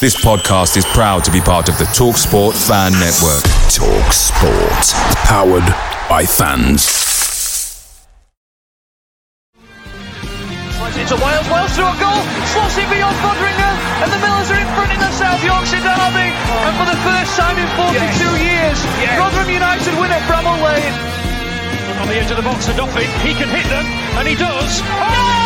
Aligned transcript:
This 0.00 0.16
podcast 0.16 0.76
is 0.76 0.84
proud 0.86 1.22
to 1.24 1.30
be 1.30 1.40
part 1.40 1.68
of 1.68 1.78
the 1.78 1.84
TalkSport 1.84 2.56
Fan 2.56 2.90
Network. 2.98 3.44
TalkSport. 3.70 4.86
Powered 5.30 5.68
by 6.08 6.26
fans. 6.26 6.82
Slides 10.74 10.96
into 10.96 11.14
Wales, 11.22 11.46
Wales 11.46 11.70
through 11.76 11.86
a 11.86 11.96
goal, 12.02 12.18
slots 12.50 12.74
it 12.82 12.88
beyond 12.90 13.14
Foderingham, 13.22 13.76
and 14.02 14.10
the 14.10 14.18
Millers 14.18 14.50
are 14.50 14.58
in 14.58 14.66
front 14.74 14.90
in 14.90 14.98
the 14.98 15.12
South 15.14 15.38
Yorkshire 15.44 15.84
derby. 15.84 16.28
And 16.34 16.74
for 16.82 16.86
the 16.88 16.98
first 17.06 17.38
time 17.38 17.54
in 17.62 17.68
42 17.78 18.42
years, 18.42 18.78
Rotherham 19.20 19.54
United 19.54 19.94
win 20.02 20.10
at 20.10 20.24
Bramall 20.26 20.58
Lane. 20.66 20.96
On 22.02 22.08
the 22.08 22.16
edge 22.18 22.30
of 22.32 22.38
the 22.38 22.42
box 22.42 22.66
for 22.66 22.74
Doffin, 22.74 23.06
he 23.22 23.38
can 23.38 23.46
hit 23.46 23.68
them, 23.70 23.86
and 24.18 24.26
he 24.26 24.34
does. 24.34 24.82
Oh! 24.82 25.32
The 25.36 25.41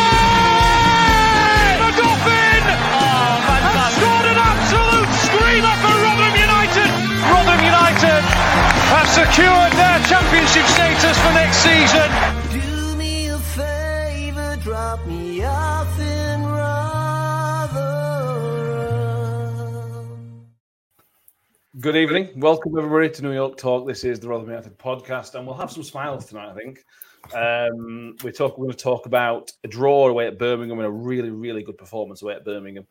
have 8.87 9.09
secured 9.09 9.73
their 9.73 9.99
championship 10.07 10.65
status 10.67 11.17
for 11.19 11.33
next 11.33 11.57
season. 11.57 12.09
Do 12.53 12.95
me 12.95 13.27
a 13.27 13.37
favor, 13.37 14.55
drop 14.61 15.05
me 15.05 15.43
off 15.43 15.99
in 15.99 16.43
Rotherham. 16.45 16.87
Good 21.81 21.97
evening. 21.97 22.29
Welcome 22.37 22.77
everybody 22.77 23.09
to 23.09 23.21
New 23.21 23.33
York 23.33 23.57
Talk. 23.57 23.85
This 23.85 24.05
is 24.05 24.21
the 24.21 24.29
Rotherham 24.29 24.51
United 24.51 24.77
podcast, 24.77 25.35
and 25.35 25.45
we'll 25.45 25.57
have 25.57 25.71
some 25.71 25.83
smiles 25.83 26.25
tonight. 26.25 26.49
I 26.49 26.55
think 26.55 26.85
um, 27.35 28.15
we 28.23 28.31
talk. 28.31 28.57
We're 28.57 28.67
going 28.67 28.77
to 28.77 28.83
talk 28.83 29.05
about 29.05 29.51
a 29.65 29.67
draw 29.67 30.07
away 30.07 30.27
at 30.27 30.39
Birmingham 30.39 30.79
and 30.79 30.87
a 30.87 30.91
really, 30.91 31.29
really 31.29 31.61
good 31.61 31.77
performance 31.77 32.21
away 32.21 32.35
at 32.35 32.45
Birmingham. 32.45 32.87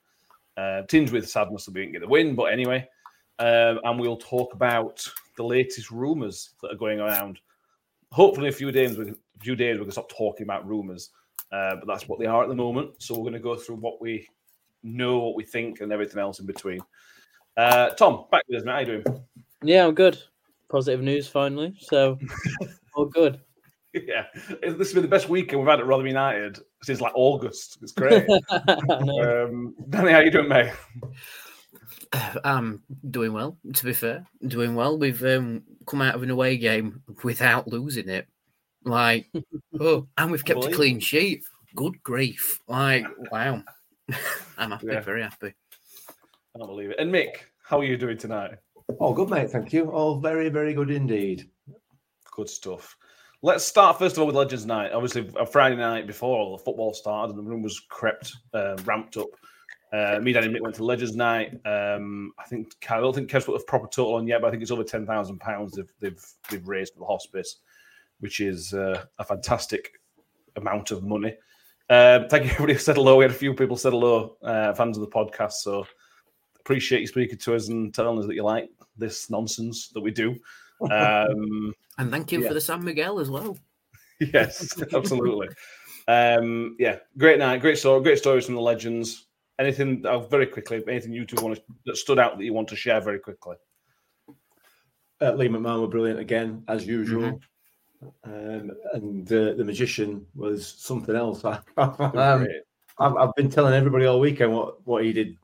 Uh, 0.58 0.82
tinged 0.82 1.10
with 1.10 1.26
sadness 1.26 1.64
that 1.64 1.72
we 1.72 1.80
didn't 1.80 1.92
get 1.92 2.02
the 2.02 2.08
win, 2.08 2.34
but 2.34 2.52
anyway. 2.52 2.86
Um, 3.38 3.80
and 3.84 3.98
we'll 3.98 4.16
talk 4.16 4.54
about 4.54 5.06
the 5.36 5.44
latest 5.44 5.90
rumours 5.90 6.50
that 6.62 6.72
are 6.72 6.76
going 6.76 7.00
around. 7.00 7.40
Hopefully, 8.12 8.48
a 8.48 8.52
few 8.52 8.72
days, 8.72 8.96
we, 8.96 9.10
a 9.10 9.14
few 9.40 9.56
days, 9.56 9.78
we 9.78 9.84
can 9.84 9.92
stop 9.92 10.08
talking 10.08 10.44
about 10.44 10.66
rumours. 10.66 11.10
Uh, 11.52 11.76
but 11.76 11.86
that's 11.86 12.08
what 12.08 12.18
they 12.18 12.26
are 12.26 12.42
at 12.42 12.48
the 12.48 12.54
moment. 12.54 12.90
So 12.98 13.14
we're 13.14 13.22
going 13.22 13.32
to 13.34 13.38
go 13.38 13.56
through 13.56 13.76
what 13.76 14.00
we 14.00 14.28
know, 14.82 15.18
what 15.18 15.36
we 15.36 15.44
think, 15.44 15.80
and 15.80 15.92
everything 15.92 16.20
else 16.20 16.40
in 16.40 16.46
between. 16.46 16.80
Uh, 17.56 17.90
Tom, 17.90 18.24
back 18.30 18.42
with 18.48 18.60
us, 18.60 18.64
mate. 18.64 18.72
How 18.72 18.76
are 18.76 18.80
you 18.80 19.02
doing? 19.02 19.20
Yeah, 19.62 19.86
I'm 19.86 19.94
good. 19.94 20.22
Positive 20.68 21.00
news 21.00 21.28
finally. 21.28 21.76
So 21.80 22.18
all 22.94 23.06
good. 23.06 23.40
Yeah, 23.94 24.26
this 24.60 24.76
has 24.76 24.92
been 24.92 25.02
the 25.02 25.08
best 25.08 25.28
weekend 25.28 25.60
we've 25.60 25.70
had 25.70 25.80
at 25.80 25.86
Rotherham 25.86 26.08
United 26.08 26.58
since 26.82 27.00
like 27.00 27.12
August. 27.14 27.78
It's 27.80 27.92
great. 27.92 28.28
um, 28.50 29.74
Danny, 29.88 30.12
how 30.12 30.18
are 30.18 30.24
you 30.24 30.30
doing, 30.30 30.48
mate? 30.48 30.72
I'm 32.44 32.82
doing 33.10 33.32
well. 33.32 33.56
To 33.72 33.84
be 33.84 33.92
fair, 33.92 34.26
doing 34.46 34.74
well. 34.74 34.98
We've 34.98 35.22
um, 35.24 35.62
come 35.86 36.02
out 36.02 36.14
of 36.14 36.22
an 36.22 36.30
away 36.30 36.56
game 36.56 37.02
without 37.22 37.68
losing 37.68 38.08
it. 38.08 38.26
Like, 38.84 39.28
oh, 39.80 40.06
and 40.16 40.30
we've 40.30 40.44
kept 40.44 40.64
a 40.64 40.70
clean 40.70 41.00
sheet. 41.00 41.44
Good 41.74 42.02
grief! 42.02 42.60
Like, 42.68 43.06
wow. 43.30 43.62
I'm 44.58 44.70
happy. 44.70 44.86
Yeah. 44.86 45.00
Very 45.00 45.22
happy. 45.22 45.52
I 46.08 46.58
don't 46.58 46.68
believe 46.68 46.90
it. 46.90 46.98
And 46.98 47.12
Mick, 47.12 47.36
how 47.62 47.80
are 47.80 47.84
you 47.84 47.96
doing 47.96 48.16
tonight? 48.16 48.52
Oh, 49.00 49.12
good, 49.12 49.28
mate. 49.28 49.50
Thank 49.50 49.72
you. 49.72 49.90
Oh, 49.92 50.18
very, 50.18 50.48
very 50.48 50.72
good 50.72 50.90
indeed. 50.90 51.50
Good 52.30 52.48
stuff. 52.48 52.96
Let's 53.42 53.64
start 53.64 53.98
first 53.98 54.16
of 54.16 54.20
all 54.20 54.26
with 54.26 54.36
Legends 54.36 54.64
Night. 54.64 54.92
Obviously, 54.92 55.30
a 55.38 55.44
Friday 55.44 55.76
night 55.76 56.06
before 56.06 56.38
all 56.38 56.56
the 56.56 56.64
football 56.64 56.94
started, 56.94 57.36
and 57.36 57.38
the 57.38 57.48
room 57.48 57.62
was 57.62 57.80
crept, 57.80 58.32
uh, 58.54 58.76
ramped 58.84 59.16
up. 59.16 59.28
Uh, 59.92 60.18
me, 60.20 60.32
Danny, 60.32 60.46
and 60.46 60.56
Mick 60.56 60.60
went 60.60 60.74
to 60.74 60.84
Legends 60.84 61.14
Night. 61.14 61.52
Um, 61.64 62.32
I 62.38 62.44
think 62.44 62.74
I 62.90 62.98
don't 63.00 63.14
think 63.14 63.30
Kev's 63.30 63.44
put 63.44 63.60
a 63.60 63.64
proper 63.64 63.86
total 63.86 64.14
on 64.14 64.26
yet, 64.26 64.40
but 64.40 64.48
I 64.48 64.50
think 64.50 64.62
it's 64.62 64.72
over 64.72 64.84
ten 64.84 65.06
thousand 65.06 65.38
pounds 65.38 65.74
they've 65.74 65.92
they've 66.00 66.24
they've 66.50 66.66
raised 66.66 66.94
for 66.94 67.00
the 67.00 67.06
hospice, 67.06 67.56
which 68.20 68.40
is 68.40 68.74
uh, 68.74 69.04
a 69.18 69.24
fantastic 69.24 69.92
amount 70.56 70.90
of 70.90 71.04
money. 71.04 71.34
Um, 71.88 72.26
thank 72.28 72.44
you, 72.44 72.50
everybody 72.52 72.72
who 72.72 72.78
said 72.80 72.96
hello. 72.96 73.16
We 73.16 73.24
had 73.24 73.30
a 73.30 73.34
few 73.34 73.54
people 73.54 73.76
said 73.76 73.92
hello, 73.92 74.36
uh, 74.42 74.74
fans 74.74 74.98
of 74.98 75.02
the 75.02 75.10
podcast. 75.10 75.52
So 75.52 75.86
appreciate 76.58 77.00
you 77.00 77.06
speaking 77.06 77.38
to 77.38 77.54
us 77.54 77.68
and 77.68 77.94
telling 77.94 78.18
us 78.18 78.26
that 78.26 78.34
you 78.34 78.42
like 78.42 78.68
this 78.96 79.30
nonsense 79.30 79.88
that 79.90 80.00
we 80.00 80.10
do. 80.10 80.36
Um, 80.90 81.72
And 81.96 82.10
thank 82.10 82.32
you 82.32 82.42
Yeah. 82.42 82.48
for 82.48 82.54
the 82.54 82.60
San 82.60 82.84
Miguel 82.84 83.18
as 83.18 83.30
well. 83.30 83.56
yes, 84.20 84.76
absolutely. 84.92 85.48
Um, 86.06 86.76
yeah, 86.78 86.98
great 87.16 87.38
night, 87.38 87.62
great 87.62 87.78
story, 87.78 88.02
great 88.02 88.18
stories 88.18 88.44
from 88.44 88.56
the 88.56 88.60
legends. 88.60 89.25
Anything 89.58 90.04
uh, 90.04 90.18
very 90.18 90.46
quickly, 90.46 90.82
anything 90.86 91.12
you 91.12 91.24
two 91.24 91.42
want 91.42 91.56
to, 91.56 91.62
that 91.86 91.96
stood 91.96 92.18
out 92.18 92.36
that 92.36 92.44
you 92.44 92.52
want 92.52 92.68
to 92.68 92.76
share 92.76 93.00
very 93.00 93.18
quickly? 93.18 93.56
Uh, 95.20 95.32
Lee 95.32 95.48
McMahon 95.48 95.80
were 95.80 95.86
brilliant 95.88 96.20
again, 96.20 96.62
as 96.68 96.86
usual. 96.86 97.40
Um, 98.24 98.70
and 98.92 99.32
uh, 99.32 99.54
the 99.54 99.64
magician 99.64 100.26
was 100.34 100.66
something 100.66 101.16
else. 101.16 101.42
um, 101.76 102.46
I've, 102.98 103.16
I've 103.16 103.34
been 103.34 103.50
telling 103.50 103.74
everybody 103.74 104.04
all 104.06 104.20
weekend 104.20 104.52
what, 104.52 104.86
what 104.86 105.04
he 105.04 105.12
did 105.12 105.36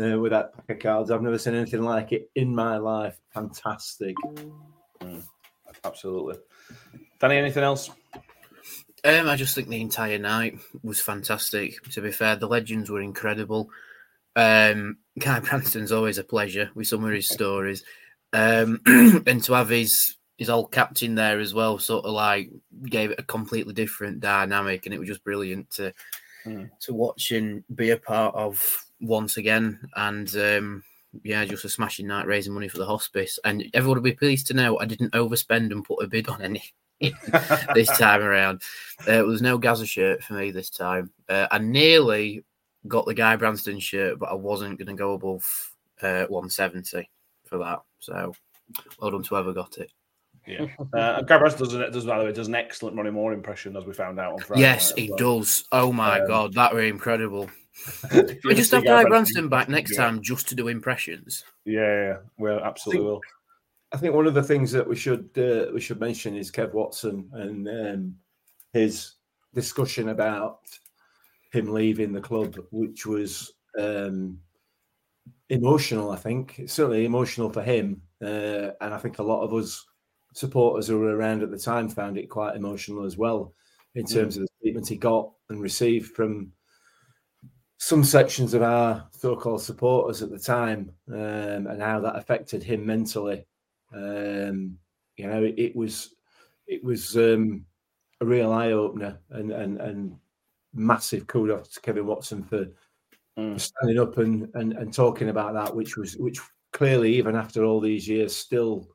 uh, 0.00 0.18
with 0.18 0.30
that 0.30 0.54
pack 0.54 0.76
of 0.76 0.78
cards. 0.82 1.10
I've 1.10 1.22
never 1.22 1.38
seen 1.38 1.54
anything 1.54 1.82
like 1.82 2.12
it 2.12 2.30
in 2.36 2.54
my 2.54 2.76
life. 2.76 3.18
Fantastic. 3.34 4.14
Absolutely. 5.84 6.36
Danny, 7.18 7.36
anything 7.36 7.64
else? 7.64 7.90
Um, 9.04 9.28
I 9.28 9.36
just 9.36 9.54
think 9.54 9.68
the 9.68 9.80
entire 9.80 10.18
night 10.18 10.58
was 10.82 11.00
fantastic. 11.00 11.82
To 11.92 12.00
be 12.00 12.12
fair, 12.12 12.36
the 12.36 12.46
legends 12.48 12.90
were 12.90 13.00
incredible. 13.00 13.70
Um, 14.36 14.98
Guy 15.18 15.40
Branston's 15.40 15.92
always 15.92 16.18
a 16.18 16.24
pleasure 16.24 16.70
with 16.74 16.86
some 16.88 17.04
of 17.04 17.12
his 17.12 17.28
stories, 17.28 17.82
um, 18.32 18.80
and 18.86 19.42
to 19.44 19.52
have 19.54 19.68
his 19.70 20.16
his 20.38 20.48
old 20.48 20.72
captain 20.72 21.14
there 21.14 21.38
as 21.38 21.52
well, 21.52 21.78
sort 21.78 22.04
of 22.04 22.12
like 22.12 22.50
gave 22.84 23.10
it 23.10 23.20
a 23.20 23.24
completely 23.24 23.74
different 23.74 24.20
dynamic, 24.20 24.86
and 24.86 24.94
it 24.94 24.98
was 24.98 25.08
just 25.08 25.24
brilliant 25.24 25.70
to 25.72 25.92
Mm. 26.46 26.70
to 26.80 26.94
watch 26.94 27.32
and 27.32 27.62
be 27.76 27.90
a 27.90 27.98
part 27.98 28.34
of 28.34 28.58
once 28.98 29.36
again. 29.36 29.78
And 29.94 30.34
um, 30.36 30.84
yeah, 31.22 31.44
just 31.44 31.66
a 31.66 31.68
smashing 31.68 32.06
night 32.06 32.26
raising 32.26 32.54
money 32.54 32.68
for 32.68 32.78
the 32.78 32.86
hospice, 32.86 33.38
and 33.44 33.64
everyone 33.74 33.98
will 33.98 34.02
be 34.04 34.12
pleased 34.12 34.46
to 34.46 34.54
know 34.54 34.78
I 34.78 34.86
didn't 34.86 35.12
overspend 35.12 35.70
and 35.70 35.84
put 35.84 36.02
a 36.02 36.08
bid 36.08 36.28
on 36.28 36.40
any 36.40 36.62
this 37.74 37.88
time 37.98 38.22
around. 38.22 38.62
Uh, 39.00 39.04
there 39.06 39.24
was 39.26 39.42
no 39.42 39.58
Gaza 39.58 39.86
shirt 39.86 40.22
for 40.22 40.34
me 40.34 40.50
this 40.50 40.70
time. 40.70 41.10
Uh, 41.28 41.46
I 41.50 41.58
nearly 41.58 42.44
got 42.88 43.06
the 43.06 43.14
Guy 43.14 43.36
Branston 43.36 43.80
shirt, 43.80 44.18
but 44.18 44.30
I 44.30 44.34
wasn't 44.34 44.78
going 44.78 44.88
to 44.88 44.94
go 44.94 45.14
above 45.14 45.44
uh, 46.02 46.24
170 46.28 47.08
for 47.46 47.58
that. 47.58 47.80
So 48.00 48.34
well 49.00 49.10
done 49.10 49.22
to 49.22 49.28
whoever 49.30 49.52
got 49.52 49.78
it. 49.78 49.90
Yeah. 50.46 50.66
Uh, 50.94 51.20
Gary 51.22 51.40
Branston 51.40 51.64
does, 51.66 51.74
an- 51.74 51.92
does, 51.92 52.06
by 52.06 52.18
the 52.18 52.24
way, 52.24 52.32
does 52.32 52.48
an 52.48 52.54
excellent 52.54 52.96
Ronnie 52.96 53.10
Moore 53.10 53.32
impression, 53.32 53.76
as 53.76 53.84
we 53.84 53.92
found 53.92 54.18
out 54.18 54.32
on 54.32 54.38
Friday. 54.40 54.62
yes, 54.62 54.90
night 54.90 54.98
he 54.98 55.08
well. 55.10 55.18
does. 55.18 55.64
Oh 55.72 55.92
my 55.92 56.20
Um, 56.20 56.26
god, 56.28 56.54
that 56.54 56.72
were 56.74 56.82
incredible. 56.82 57.48
We 58.12 58.54
just 58.54 58.72
have 58.72 58.82
Gary 58.82 59.04
Guy 59.04 59.08
Branston, 59.08 59.08
Branston 59.08 59.48
back 59.48 59.68
next 59.68 59.90
do 59.90 59.94
it. 59.94 59.98
time 59.98 60.20
just 60.22 60.48
to 60.48 60.54
do 60.54 60.68
impressions. 60.68 61.44
Yeah, 61.64 61.80
yeah, 61.80 62.02
yeah. 62.08 62.16
well, 62.36 62.60
absolutely 62.60 63.04
will. 63.04 63.20
I 63.92 63.96
think 63.96 64.14
one 64.14 64.26
of 64.26 64.34
the 64.34 64.42
things 64.42 64.70
that 64.72 64.88
we 64.88 64.96
should 64.96 65.30
uh, 65.36 65.72
we 65.72 65.80
should 65.80 66.00
mention 66.00 66.36
is 66.36 66.50
Kev 66.50 66.72
Watson 66.72 67.28
and 67.32 67.68
um, 67.68 68.14
his 68.72 69.14
discussion 69.52 70.10
about 70.10 70.60
him 71.52 71.72
leaving 71.72 72.12
the 72.12 72.20
club, 72.20 72.56
which 72.70 73.04
was 73.04 73.52
um, 73.78 74.38
emotional. 75.48 76.12
I 76.12 76.16
think 76.16 76.60
it's 76.60 76.72
certainly 76.72 77.04
emotional 77.04 77.50
for 77.50 77.62
him, 77.62 78.02
uh, 78.22 78.70
and 78.80 78.94
I 78.94 78.98
think 78.98 79.18
a 79.18 79.24
lot 79.24 79.42
of 79.42 79.52
us 79.52 79.84
supporters 80.34 80.86
who 80.86 80.98
were 81.00 81.16
around 81.16 81.42
at 81.42 81.50
the 81.50 81.58
time 81.58 81.88
found 81.88 82.16
it 82.16 82.30
quite 82.30 82.54
emotional 82.54 83.04
as 83.04 83.16
well 83.16 83.52
in 83.96 84.04
terms 84.06 84.36
mm. 84.36 84.42
of 84.42 84.46
the 84.46 84.48
treatment 84.62 84.86
he 84.86 84.96
got 84.96 85.32
and 85.48 85.60
received 85.60 86.12
from 86.14 86.52
some 87.78 88.04
sections 88.04 88.54
of 88.54 88.62
our 88.62 89.08
so-called 89.10 89.62
supporters 89.62 90.22
at 90.22 90.30
the 90.30 90.38
time, 90.38 90.92
um, 91.08 91.66
and 91.66 91.82
how 91.82 91.98
that 91.98 92.14
affected 92.14 92.62
him 92.62 92.86
mentally. 92.86 93.44
Um, 93.94 94.78
you 95.16 95.26
know, 95.26 95.42
it, 95.42 95.54
it 95.58 95.76
was 95.76 96.14
it 96.66 96.82
was 96.82 97.16
um, 97.16 97.64
a 98.20 98.26
real 98.26 98.52
eye 98.52 98.72
opener 98.72 99.18
and 99.30 99.50
and 99.50 99.80
and 99.80 100.16
massive 100.72 101.26
kudos 101.26 101.68
to 101.68 101.80
Kevin 101.80 102.06
Watson 102.06 102.42
for, 102.44 102.66
mm. 103.38 103.54
for 103.54 103.58
standing 103.58 103.98
up 103.98 104.18
and, 104.18 104.48
and 104.54 104.72
and 104.74 104.92
talking 104.92 105.28
about 105.28 105.54
that, 105.54 105.74
which 105.74 105.96
was 105.96 106.16
which 106.16 106.38
clearly 106.72 107.14
even 107.14 107.34
after 107.34 107.64
all 107.64 107.80
these 107.80 108.08
years 108.08 108.34
still 108.34 108.88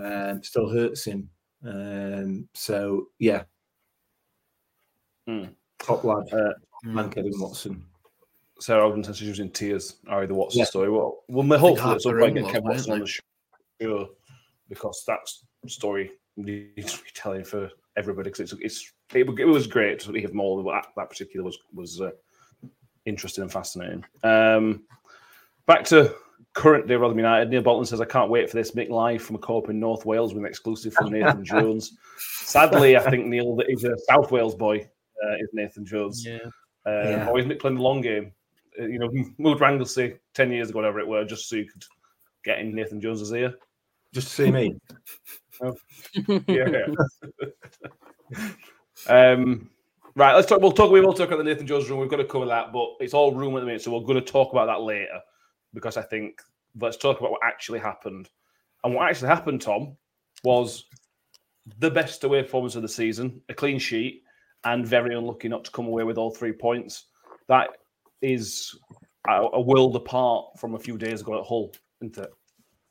um, 0.00 0.42
still 0.42 0.68
hurts 0.68 1.04
him. 1.04 1.28
Um, 1.64 2.48
so 2.54 3.06
yeah, 3.18 3.44
mm. 5.28 5.48
top 5.78 6.04
lad, 6.04 6.24
uh, 6.32 6.52
man, 6.84 7.10
Kevin 7.10 7.32
Watson. 7.36 7.84
Sarah 8.60 8.86
Ogden 8.86 9.02
says 9.02 9.16
she 9.16 9.28
was 9.28 9.40
in 9.40 9.50
tears. 9.50 9.96
Ari 10.08 10.26
the 10.26 10.34
Watson 10.34 10.60
yeah. 10.60 10.64
story. 10.64 10.90
Well, 10.90 11.24
we'll 11.28 11.58
hopefully 11.58 11.94
at 11.94 12.02
some 12.02 12.18
point 12.18 12.34
get 12.34 12.44
Kevin 12.46 12.64
Watson 12.64 12.92
on 12.92 13.00
the 13.00 13.06
show 13.06 14.08
because 14.68 15.04
that 15.06 15.20
story 15.68 16.12
needs 16.36 17.02
retelling 17.04 17.44
for 17.44 17.70
everybody 17.96 18.30
because 18.30 18.52
it's, 18.52 18.60
it's 18.60 18.92
it, 19.14 19.28
it, 19.38 19.44
was 19.44 19.66
great 19.66 20.00
to 20.00 20.12
hear 20.12 20.32
more. 20.32 20.62
That, 20.64 20.86
that 20.96 21.08
particular 21.08 21.44
was 21.44 21.58
was 21.72 22.00
uh, 22.00 22.10
interesting 23.06 23.42
and 23.42 23.52
fascinating. 23.52 24.04
Um, 24.22 24.82
back 25.66 25.84
to 25.86 26.14
current 26.54 26.86
day 26.86 26.94
Rotherham 26.94 27.18
United. 27.18 27.50
Neil 27.50 27.62
Bolton 27.62 27.84
says, 27.84 28.00
I 28.00 28.06
can't 28.06 28.30
wait 28.30 28.48
for 28.48 28.56
this. 28.56 28.72
Mick 28.72 28.88
live 28.88 29.22
from 29.22 29.36
a 29.36 29.40
co-op 29.40 29.68
in 29.68 29.78
North 29.80 30.06
Wales 30.06 30.32
with 30.32 30.42
an 30.42 30.48
exclusive 30.48 30.94
from 30.94 31.10
Nathan 31.10 31.44
Jones. 31.44 31.96
Sadly, 32.18 32.96
I 32.96 33.10
think 33.10 33.26
Neil 33.26 33.56
that 33.56 33.66
he's 33.68 33.84
a 33.84 33.96
South 34.08 34.30
Wales 34.30 34.54
boy, 34.54 34.78
uh, 34.78 35.34
is 35.40 35.48
Nathan 35.52 35.84
Jones. 35.84 36.24
Yeah. 36.24 36.38
Um, 36.86 37.10
yeah. 37.10 37.28
Or 37.28 37.38
is 37.38 37.46
Mick 37.46 37.60
playing 37.60 37.76
the 37.76 37.82
long 37.82 38.00
game? 38.00 38.32
Uh, 38.80 38.86
you 38.86 38.98
know, 38.98 39.10
moved 39.38 39.60
Ranglesey 39.60 40.16
10 40.34 40.52
years 40.52 40.70
ago, 40.70 40.78
whatever 40.78 41.00
it 41.00 41.08
were, 41.08 41.24
just 41.24 41.48
so 41.48 41.56
you 41.56 41.66
could 41.66 41.84
get 42.44 42.58
in 42.58 42.74
Nathan 42.74 43.00
Jones's 43.00 43.32
ear. 43.32 43.54
Just 44.14 44.28
to 44.28 44.34
see 44.34 44.50
me. 44.50 44.76
oh. 45.60 45.76
yeah. 46.46 46.86
um, 49.08 49.68
right, 50.14 50.34
let's 50.34 50.46
talk. 50.46 50.60
We'll 50.60 50.72
talk. 50.72 50.92
We 50.92 51.00
will 51.00 51.12
talk 51.12 51.28
about 51.28 51.38
the 51.38 51.44
Nathan 51.44 51.66
Jones 51.66 51.90
room. 51.90 51.98
We've 51.98 52.08
got 52.08 52.18
to 52.18 52.24
cover 52.24 52.46
that, 52.46 52.72
but 52.72 52.90
it's 53.00 53.12
all 53.12 53.34
room 53.34 53.56
at 53.56 53.60
the 53.60 53.66
minute, 53.66 53.82
so 53.82 53.92
we're 53.92 54.06
going 54.06 54.24
to 54.24 54.32
talk 54.32 54.52
about 54.52 54.66
that 54.66 54.82
later 54.82 55.18
because 55.74 55.96
I 55.96 56.02
think 56.02 56.40
let's 56.80 56.96
talk 56.96 57.18
about 57.18 57.32
what 57.32 57.40
actually 57.42 57.80
happened. 57.80 58.30
And 58.84 58.94
what 58.94 59.10
actually 59.10 59.28
happened, 59.28 59.60
Tom, 59.60 59.96
was 60.44 60.84
the 61.78 61.90
best 61.90 62.22
away 62.22 62.42
performance 62.42 62.76
of 62.76 62.82
the 62.82 62.88
season, 62.88 63.40
a 63.48 63.54
clean 63.54 63.80
sheet, 63.80 64.22
and 64.64 64.86
very 64.86 65.16
unlucky 65.16 65.48
not 65.48 65.64
to 65.64 65.70
come 65.72 65.86
away 65.86 66.04
with 66.04 66.18
all 66.18 66.30
three 66.30 66.52
points. 66.52 67.06
That 67.48 67.70
is 68.22 68.78
a, 69.28 69.48
a 69.54 69.60
world 69.60 69.96
apart 69.96 70.58
from 70.58 70.76
a 70.76 70.78
few 70.78 70.98
days 70.98 71.20
ago 71.20 71.38
at 71.38 71.46
Hull, 71.46 71.72
isn't 72.00 72.18
it? 72.18 72.30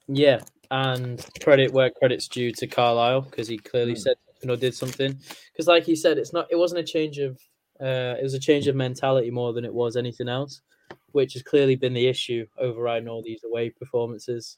Yeah, 0.08 0.42
and 0.71 1.25
credit 1.42 1.71
where 1.71 1.89
credit's 1.89 2.27
due 2.27 2.51
to 2.54 2.68
Carlisle 2.68 3.21
because 3.21 3.48
he 3.48 3.57
clearly 3.57 3.94
mm. 3.94 4.00
said 4.00 4.15
you 4.42 4.48
know 4.48 4.56
did 4.56 4.75
something. 4.75 5.18
Because 5.51 5.68
like 5.68 5.83
he 5.83 5.95
said, 5.95 6.18
it's 6.18 6.33
not 6.33 6.48
it 6.50 6.57
wasn't 6.57 6.81
a 6.81 6.83
change 6.83 7.19
of 7.19 7.39
uh, 7.81 8.15
it 8.19 8.24
was 8.24 8.33
a 8.33 8.39
change 8.39 8.68
of 8.68 8.75
mentality 8.75 9.31
more 9.31 9.54
than 9.54 9.65
it 9.65 9.74
was 9.74 9.95
anything 9.95 10.30
else 10.30 10.62
which 11.13 11.33
has 11.33 11.44
clearly 11.44 11.75
been 11.75 11.94
the 11.94 12.07
issue 12.07 12.45
overriding 12.57 13.07
all 13.07 13.24
these 13.24 13.44
away 13.45 13.69
performances. 13.69 14.57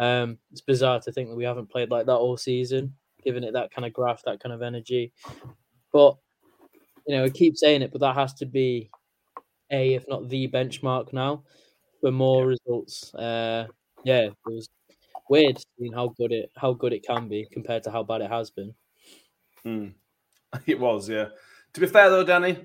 Um, 0.00 0.38
it's 0.52 0.60
bizarre 0.60 1.00
to 1.00 1.12
think 1.12 1.28
that 1.28 1.36
we 1.36 1.44
haven't 1.44 1.70
played 1.70 1.90
like 1.90 2.06
that 2.06 2.16
all 2.16 2.36
season, 2.36 2.94
giving 3.22 3.44
it 3.44 3.52
that 3.52 3.72
kind 3.72 3.84
of 3.84 3.92
graft, 3.92 4.24
that 4.24 4.40
kind 4.40 4.52
of 4.52 4.62
energy. 4.62 5.12
But 5.92 6.16
you 7.06 7.16
know, 7.16 7.24
I 7.24 7.30
keep 7.30 7.56
saying 7.56 7.82
it, 7.82 7.90
but 7.90 8.00
that 8.00 8.14
has 8.14 8.32
to 8.34 8.46
be 8.46 8.90
a, 9.70 9.94
if 9.94 10.04
not 10.08 10.28
the 10.28 10.48
benchmark 10.48 11.12
now 11.12 11.42
for 12.00 12.12
more 12.12 12.46
results. 12.46 13.12
Uh, 13.14 13.66
yeah, 14.04 14.20
it 14.20 14.34
was 14.46 14.68
weird 15.30 15.58
seeing 15.78 15.92
how 15.92 16.08
good 16.16 16.32
it 16.32 16.50
how 16.56 16.72
good 16.72 16.92
it 16.92 17.04
can 17.06 17.28
be 17.28 17.46
compared 17.52 17.82
to 17.84 17.90
how 17.90 18.02
bad 18.02 18.20
it 18.20 18.30
has 18.30 18.50
been. 18.50 18.74
Mm. 19.64 19.92
It 20.66 20.80
was, 20.80 21.10
yeah. 21.10 21.26
To 21.74 21.80
be 21.80 21.86
fair 21.86 22.08
though, 22.08 22.24
Danny, 22.24 22.64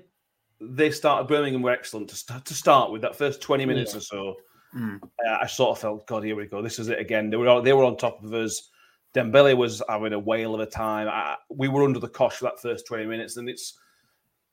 they 0.58 0.90
started 0.90 1.28
Birmingham 1.28 1.60
were 1.60 1.70
excellent 1.70 2.08
to 2.08 2.16
start, 2.16 2.46
to 2.46 2.54
start 2.54 2.90
with 2.90 3.02
that 3.02 3.14
first 3.14 3.42
20 3.42 3.66
minutes 3.66 3.92
yeah. 3.92 3.98
or 3.98 4.00
so. 4.00 4.34
Mm. 4.74 5.02
Uh, 5.02 5.38
I 5.42 5.46
sort 5.46 5.76
of 5.76 5.80
felt, 5.80 6.06
God, 6.06 6.24
here 6.24 6.34
we 6.34 6.46
go. 6.46 6.62
This 6.62 6.78
is 6.78 6.88
it 6.88 6.98
again. 6.98 7.30
They 7.30 7.36
were 7.36 7.60
they 7.60 7.72
were 7.72 7.84
on 7.84 7.96
top 7.96 8.24
of 8.24 8.32
us. 8.32 8.70
Dembele 9.14 9.56
was 9.56 9.82
having 9.88 10.12
a 10.12 10.18
whale 10.18 10.54
of 10.54 10.60
a 10.60 10.66
time. 10.66 11.08
I, 11.08 11.36
we 11.48 11.68
were 11.68 11.84
under 11.84 12.00
the 12.00 12.08
cosh 12.08 12.36
for 12.36 12.44
that 12.46 12.60
first 12.60 12.86
20 12.86 13.06
minutes, 13.06 13.36
and 13.36 13.48
it's 13.48 13.78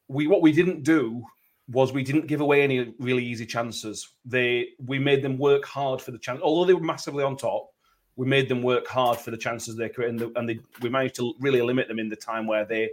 we 0.08 0.28
what 0.28 0.42
we 0.42 0.52
didn't 0.52 0.84
do 0.84 1.24
was 1.70 1.94
we 1.94 2.04
didn't 2.04 2.28
give 2.28 2.42
away 2.42 2.62
any 2.62 2.94
really 3.00 3.26
easy 3.26 3.46
chances. 3.46 4.08
They 4.26 4.70
we 4.86 5.00
made 5.00 5.24
them 5.24 5.38
work 5.38 5.66
hard 5.66 6.02
for 6.02 6.12
the 6.12 6.20
chance. 6.20 6.42
Although 6.44 6.68
they 6.68 6.74
were 6.74 6.82
massively 6.82 7.24
on 7.24 7.38
top, 7.38 7.71
we 8.22 8.28
made 8.28 8.48
them 8.48 8.62
work 8.62 8.86
hard 8.86 9.18
for 9.18 9.32
the 9.32 9.38
chances 9.38 9.76
they 9.76 9.90
created, 9.90 10.12
and, 10.12 10.20
the, 10.20 10.40
and 10.40 10.48
they, 10.48 10.60
we 10.84 10.90
managed 10.90 11.16
to 11.16 11.34
really 11.40 11.60
limit 11.60 11.88
them 11.88 11.98
in 11.98 12.08
the 12.08 12.16
time 12.16 12.46
where 12.46 12.64
they 12.64 12.92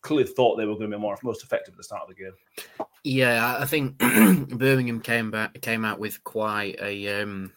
clearly 0.00 0.22
thought 0.22 0.54
they 0.54 0.64
were 0.64 0.76
going 0.76 0.88
to 0.88 0.96
be 0.96 1.00
more 1.00 1.18
most 1.24 1.42
effective 1.42 1.74
at 1.74 1.76
the 1.76 1.82
start 1.82 2.02
of 2.02 2.08
the 2.10 2.14
game. 2.14 2.86
Yeah, 3.02 3.56
I 3.58 3.64
think 3.64 3.98
Birmingham 4.48 5.00
came 5.00 5.32
back 5.32 5.60
came 5.60 5.84
out 5.84 5.98
with 5.98 6.22
quite 6.22 6.80
a 6.80 7.20
um, 7.20 7.52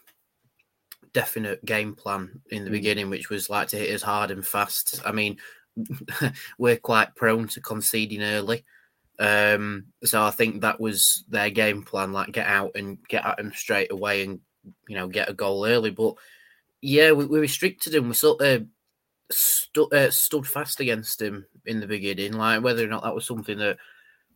definite 1.12 1.64
game 1.64 1.94
plan 1.94 2.40
in 2.50 2.64
the 2.64 2.70
mm. 2.70 2.72
beginning, 2.72 3.10
which 3.10 3.30
was 3.30 3.48
like 3.48 3.68
to 3.68 3.76
hit 3.76 3.94
us 3.94 4.02
hard 4.02 4.32
and 4.32 4.44
fast. 4.44 5.00
I 5.06 5.12
mean, 5.12 5.36
we're 6.58 6.78
quite 6.78 7.14
prone 7.14 7.46
to 7.46 7.60
conceding 7.60 8.22
early. 8.22 8.64
Um, 9.20 9.84
so 10.02 10.20
I 10.20 10.32
think 10.32 10.62
that 10.62 10.80
was 10.80 11.22
their 11.28 11.50
game 11.50 11.84
plan, 11.84 12.12
like 12.12 12.32
get 12.32 12.48
out 12.48 12.72
and 12.74 12.98
get 13.06 13.24
at 13.24 13.36
them 13.36 13.52
straight 13.54 13.92
away 13.92 14.24
and 14.24 14.40
you 14.88 14.96
know 14.96 15.06
get 15.06 15.30
a 15.30 15.32
goal 15.32 15.64
early. 15.64 15.90
But 15.90 16.16
yeah, 16.84 17.12
we, 17.12 17.24
we 17.24 17.38
restricted 17.40 17.94
him. 17.94 18.08
We 18.08 18.14
sort 18.14 18.42
of 18.42 18.66
stu- 19.32 19.88
uh, 19.90 20.10
stood 20.10 20.46
fast 20.46 20.80
against 20.80 21.20
him 21.20 21.46
in 21.64 21.80
the 21.80 21.86
beginning. 21.86 22.34
Like 22.34 22.62
whether 22.62 22.84
or 22.84 22.88
not 22.88 23.02
that 23.04 23.14
was 23.14 23.26
something 23.26 23.56
that 23.58 23.78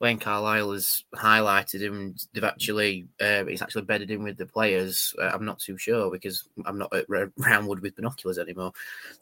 Wayne 0.00 0.18
Carlisle 0.18 0.72
has 0.72 1.04
highlighted 1.14 1.80
him, 1.80 2.14
they've 2.32 2.42
actually 2.42 3.06
uh, 3.20 3.44
it's 3.46 3.60
actually 3.60 3.82
bedded 3.82 4.10
in 4.10 4.22
with 4.22 4.38
the 4.38 4.46
players. 4.46 5.12
Uh, 5.20 5.30
I'm 5.32 5.44
not 5.44 5.58
too 5.58 5.76
sure 5.76 6.10
because 6.10 6.48
I'm 6.64 6.78
not 6.78 6.94
at 6.94 7.06
Roundwood 7.08 7.82
with 7.82 7.96
binoculars 7.96 8.38
anymore. 8.38 8.72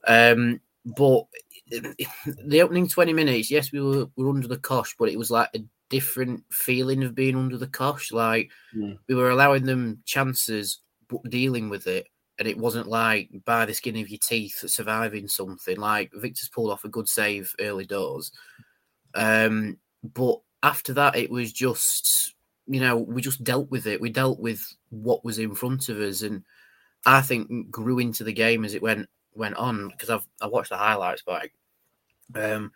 Um, 0.06 0.60
but 0.84 1.24
the 1.68 2.62
opening 2.62 2.88
20 2.88 3.12
minutes, 3.12 3.50
yes, 3.50 3.72
we 3.72 3.80
were, 3.80 4.06
we 4.14 4.24
were 4.24 4.30
under 4.30 4.46
the 4.46 4.58
cosh, 4.58 4.94
but 4.96 5.08
it 5.08 5.18
was 5.18 5.32
like 5.32 5.48
a 5.52 5.64
different 5.88 6.44
feeling 6.52 7.02
of 7.02 7.16
being 7.16 7.34
under 7.34 7.58
the 7.58 7.66
cosh. 7.66 8.12
Like 8.12 8.52
mm. 8.72 8.96
we 9.08 9.16
were 9.16 9.30
allowing 9.30 9.64
them 9.64 10.00
chances, 10.04 10.78
but 11.08 11.24
dealing 11.28 11.68
with 11.68 11.88
it 11.88 12.06
and 12.38 12.46
it 12.46 12.58
wasn't 12.58 12.86
like 12.86 13.30
by 13.44 13.64
the 13.64 13.74
skin 13.74 13.96
of 13.96 14.08
your 14.08 14.18
teeth 14.22 14.62
surviving 14.66 15.28
something. 15.28 15.76
Like 15.76 16.10
Viktor's 16.14 16.48
pulled 16.48 16.70
off 16.70 16.84
a 16.84 16.88
good 16.88 17.08
save 17.08 17.54
early 17.60 17.86
doors, 17.86 18.30
um, 19.14 19.78
but 20.02 20.40
after 20.62 20.92
that, 20.94 21.16
it 21.16 21.30
was 21.30 21.52
just 21.52 22.34
you 22.66 22.80
know 22.80 22.96
we 22.96 23.22
just 23.22 23.44
dealt 23.44 23.70
with 23.70 23.86
it. 23.86 24.00
We 24.00 24.10
dealt 24.10 24.40
with 24.40 24.62
what 24.90 25.24
was 25.24 25.38
in 25.38 25.54
front 25.54 25.88
of 25.88 25.98
us, 25.98 26.22
and 26.22 26.42
I 27.04 27.22
think 27.22 27.70
grew 27.70 27.98
into 27.98 28.24
the 28.24 28.32
game 28.32 28.64
as 28.64 28.74
it 28.74 28.82
went 28.82 29.08
went 29.34 29.56
on 29.56 29.88
because 29.88 30.10
I've 30.10 30.26
I 30.40 30.46
watched 30.46 30.70
the 30.70 30.76
highlights 30.76 31.22
back, 31.22 31.52
um, 32.34 32.72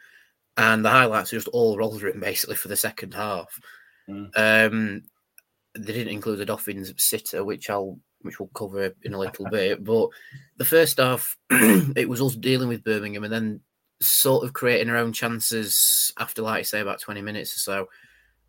and 0.56 0.84
the 0.84 0.90
highlights 0.90 1.32
are 1.32 1.36
just 1.36 1.48
all 1.48 1.76
Rotherham 1.76 2.20
basically 2.20 2.56
for 2.56 2.68
the 2.68 2.76
second 2.76 3.14
half. 3.14 3.60
Mm. 4.08 4.30
Um, 4.36 5.02
they 5.74 5.92
didn't 5.92 6.12
include 6.12 6.38
the 6.38 6.46
Dolphins 6.46 6.92
sitter, 6.98 7.44
which 7.44 7.70
I'll 7.70 7.98
which 8.22 8.38
we'll 8.38 8.48
cover 8.48 8.92
in 9.02 9.14
a 9.14 9.18
little 9.18 9.46
bit. 9.50 9.82
But 9.84 10.08
the 10.56 10.64
first 10.64 10.98
half, 10.98 11.36
it 11.50 12.08
was 12.08 12.20
us 12.20 12.36
dealing 12.36 12.68
with 12.68 12.84
Birmingham 12.84 13.24
and 13.24 13.32
then 13.32 13.60
sort 14.02 14.44
of 14.44 14.52
creating 14.52 14.90
our 14.90 14.96
own 14.96 15.12
chances 15.12 16.12
after, 16.18 16.42
like 16.42 16.60
I 16.60 16.62
say, 16.62 16.80
about 16.80 17.00
20 17.00 17.22
minutes 17.22 17.54
or 17.56 17.58
so. 17.58 17.88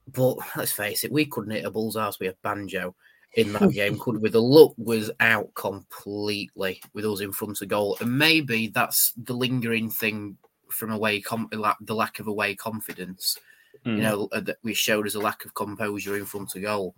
But 0.08 0.38
let's 0.56 0.72
face 0.72 1.04
it, 1.04 1.12
we 1.12 1.26
couldn't 1.26 1.52
hit 1.52 1.66
a 1.66 1.72
bull's 1.72 1.98
ass 1.98 2.20
with 2.20 2.32
a 2.32 2.38
banjo 2.42 2.96
in 3.34 3.54
that 3.54 3.72
game, 3.74 4.00
could 4.00 4.22
we? 4.22 4.30
The 4.30 4.40
look 4.40 4.74
was 4.78 5.12
out 5.20 5.54
completely 5.56 6.82
with 6.94 7.06
us 7.06 7.22
in 7.22 7.32
front 7.32 7.62
of 7.62 7.68
goal. 7.68 7.98
And 8.00 8.18
maybe 8.18 8.68
that's 8.68 9.14
the 9.18 9.34
lingering 9.34 9.90
thing 9.90 10.38
from 10.70 10.92
away, 10.92 11.22
com- 11.22 11.50
the 11.52 11.96
lack 11.96 12.20
of 12.20 12.28
away 12.28 12.56
confidence. 12.56 13.38
Mm. 13.86 13.90
You 13.90 13.96
hmm. 13.96 14.02
know, 14.02 14.30
that 14.34 14.58
we 14.64 14.74
showed 14.74 15.08
as 15.08 15.16
a 15.16 15.20
lack 15.20 15.46
of 15.46 15.54
composure 15.54 16.18
in 16.18 16.26
front 16.26 16.56
of 16.56 16.62
goal. 16.62 16.94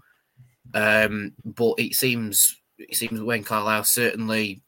Um, 0.74 1.34
but 1.46 1.76
it 1.78 1.94
seems 1.94 2.62
it 2.90 2.96
seems 2.96 3.22
Wayne 3.22 3.44
Carlisle 3.44 3.84
certainly 3.86 4.62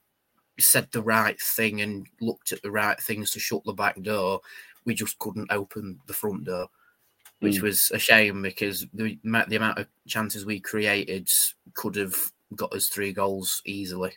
said 0.59 0.87
the 0.91 1.01
right 1.01 1.39
thing 1.41 1.81
and 1.81 2.07
looked 2.21 2.51
at 2.51 2.61
the 2.61 2.71
right 2.71 2.99
things 2.99 3.31
to 3.31 3.39
shut 3.39 3.63
the 3.65 3.73
back 3.73 4.01
door. 4.01 4.39
We 4.85 4.93
just 4.95 5.19
couldn't 5.19 5.51
open 5.51 5.99
the 6.07 6.13
front 6.13 6.45
door. 6.45 6.67
which 7.39 7.55
Mm. 7.57 7.63
was 7.63 7.91
a 7.93 7.99
shame 7.99 8.41
because 8.41 8.85
the, 8.93 9.19
the 9.23 9.55
amount 9.57 9.77
of 9.77 9.87
chances 10.07 10.45
we 10.45 10.59
created 10.59 11.27
could 11.73 11.95
have 11.97 12.15
got 12.55 12.71
us 12.73 12.87
three 12.87 13.11
goals 13.11 13.61
easily. 13.65 14.13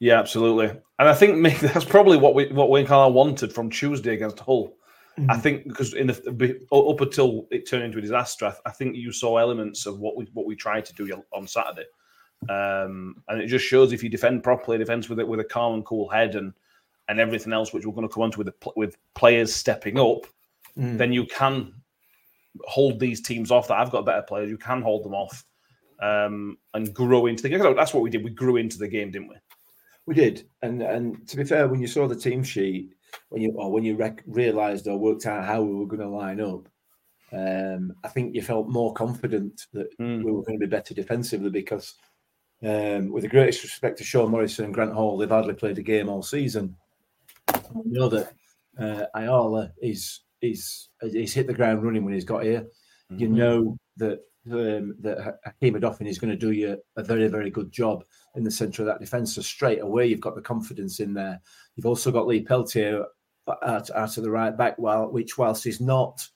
Yeah, 0.00 0.18
absolutely. 0.18 0.68
And 0.98 1.08
I 1.08 1.14
think 1.14 1.36
Mick, 1.46 1.60
that's 1.60 1.84
probably 1.84 2.16
what 2.16 2.34
we 2.34 2.46
what 2.48 2.70
Wayne 2.70 2.86
Carlisle 2.86 3.12
wanted 3.12 3.52
from 3.52 3.70
Tuesday 3.70 4.14
against 4.14 4.40
Hull. 4.40 4.74
I 5.28 5.36
think 5.36 5.64
because 5.66 5.94
in 5.94 6.06
the 6.06 6.60
up 6.70 7.00
until 7.00 7.48
it 7.50 7.68
turned 7.68 7.82
into 7.82 7.98
a 7.98 8.00
disaster, 8.00 8.46
I, 8.46 8.54
I 8.68 8.70
think 8.70 8.94
you 8.94 9.10
saw 9.12 9.36
elements 9.38 9.84
of 9.84 9.98
what 9.98 10.16
we 10.16 10.28
what 10.32 10.46
we 10.46 10.54
tried 10.54 10.84
to 10.86 10.94
do 10.94 11.22
on 11.32 11.46
Saturday, 11.48 11.86
um, 12.48 13.22
and 13.28 13.40
it 13.40 13.46
just 13.46 13.64
shows 13.66 13.92
if 13.92 14.02
you 14.02 14.08
defend 14.08 14.42
properly, 14.42 14.78
defends 14.78 15.08
with 15.08 15.20
it 15.20 15.28
with 15.28 15.40
a 15.40 15.44
calm 15.44 15.74
and 15.74 15.84
cool 15.84 16.08
head, 16.08 16.34
and 16.34 16.52
and 17.08 17.18
everything 17.20 17.52
else, 17.52 17.72
which 17.72 17.86
we're 17.86 17.94
going 17.94 18.06
to 18.06 18.12
come 18.12 18.22
on 18.22 18.30
to 18.30 18.38
with 18.38 18.48
the, 18.48 18.70
with 18.76 18.96
players 19.14 19.54
stepping 19.54 19.98
up, 19.98 20.26
Mm. 20.76 20.96
then 20.98 21.12
you 21.12 21.24
can 21.26 21.72
hold 22.66 23.00
these 23.00 23.20
teams 23.20 23.50
off. 23.50 23.66
That 23.68 23.78
I've 23.78 23.90
got 23.90 24.04
better 24.06 24.22
players, 24.22 24.50
you 24.50 24.58
can 24.58 24.80
hold 24.82 25.04
them 25.04 25.14
off, 25.14 25.44
um, 26.00 26.56
and 26.74 26.94
grow 26.94 27.26
into 27.26 27.42
the 27.42 27.48
game. 27.48 27.60
That's 27.74 27.92
what 27.94 28.02
we 28.02 28.10
did. 28.10 28.22
We 28.22 28.30
grew 28.30 28.56
into 28.56 28.78
the 28.78 28.86
game, 28.88 29.10
didn't 29.10 29.28
we? 29.28 29.36
We 30.06 30.14
did, 30.14 30.48
and 30.62 30.80
and 30.82 31.26
to 31.28 31.36
be 31.36 31.44
fair, 31.44 31.66
when 31.68 31.80
you 31.80 31.86
saw 31.88 32.06
the 32.06 32.14
team 32.16 32.42
sheet, 32.44 32.94
when 33.30 33.42
you 33.42 33.52
or 33.56 33.72
when 33.72 33.84
you 33.84 33.96
rec- 33.96 34.22
realised 34.26 34.86
or 34.86 34.96
worked 34.96 35.26
out 35.26 35.44
how 35.44 35.62
we 35.62 35.74
were 35.74 35.86
going 35.86 36.00
to 36.02 36.08
line 36.08 36.40
up, 36.40 36.68
um, 37.32 37.92
I 38.04 38.08
think 38.08 38.34
you 38.34 38.42
felt 38.42 38.68
more 38.68 38.92
confident 38.94 39.66
that 39.72 39.88
Mm. 39.98 40.22
we 40.24 40.30
were 40.32 40.42
going 40.44 40.58
to 40.60 40.66
be 40.66 40.70
better 40.70 40.94
defensively 40.94 41.50
because, 41.50 41.94
um, 42.64 43.12
with 43.12 43.22
the 43.22 43.28
greatest 43.28 43.62
respect 43.62 43.98
to 43.98 44.04
Sean 44.04 44.30
Morrison 44.30 44.64
and 44.64 44.74
Grant 44.74 44.92
Hall, 44.92 45.16
they've 45.16 45.28
hardly 45.28 45.54
played 45.54 45.78
a 45.78 45.82
game 45.82 46.08
all 46.08 46.22
season. 46.22 46.76
We 47.72 47.92
know 47.92 48.08
that 48.08 48.32
uh, 48.78 49.04
Ayala 49.14 49.72
is 49.80 50.20
is 50.40 50.88
he's 51.00 51.34
hit 51.34 51.46
the 51.46 51.54
ground 51.54 51.82
running 51.82 52.04
when 52.04 52.14
he's 52.14 52.24
got 52.24 52.44
here. 52.44 52.66
You 53.10 53.28
know 53.28 53.76
that 53.96 54.20
um, 54.52 54.96
that 55.00 55.18
Ha- 55.22 55.32
Hakeem 55.44 55.74
Odoffin 55.74 56.06
is 56.06 56.18
going 56.18 56.30
to 56.30 56.36
do 56.36 56.52
you 56.52 56.78
a 56.96 57.02
very 57.02 57.28
very 57.28 57.50
good 57.50 57.72
job 57.72 58.04
in 58.34 58.44
the 58.44 58.50
centre 58.50 58.82
of 58.82 58.86
that 58.86 59.00
defence. 59.00 59.34
So 59.34 59.42
straight 59.42 59.80
away 59.80 60.06
you've 60.06 60.20
got 60.20 60.34
the 60.34 60.42
confidence 60.42 61.00
in 61.00 61.14
there. 61.14 61.40
You've 61.74 61.86
also 61.86 62.10
got 62.10 62.26
Lee 62.26 62.42
Peltier 62.42 63.04
out, 63.62 63.90
out 63.90 64.16
of 64.16 64.22
the 64.22 64.30
right 64.30 64.56
back, 64.56 64.78
while 64.78 65.10
which 65.10 65.38
whilst 65.38 65.64
he's 65.64 65.80
not 65.80 66.26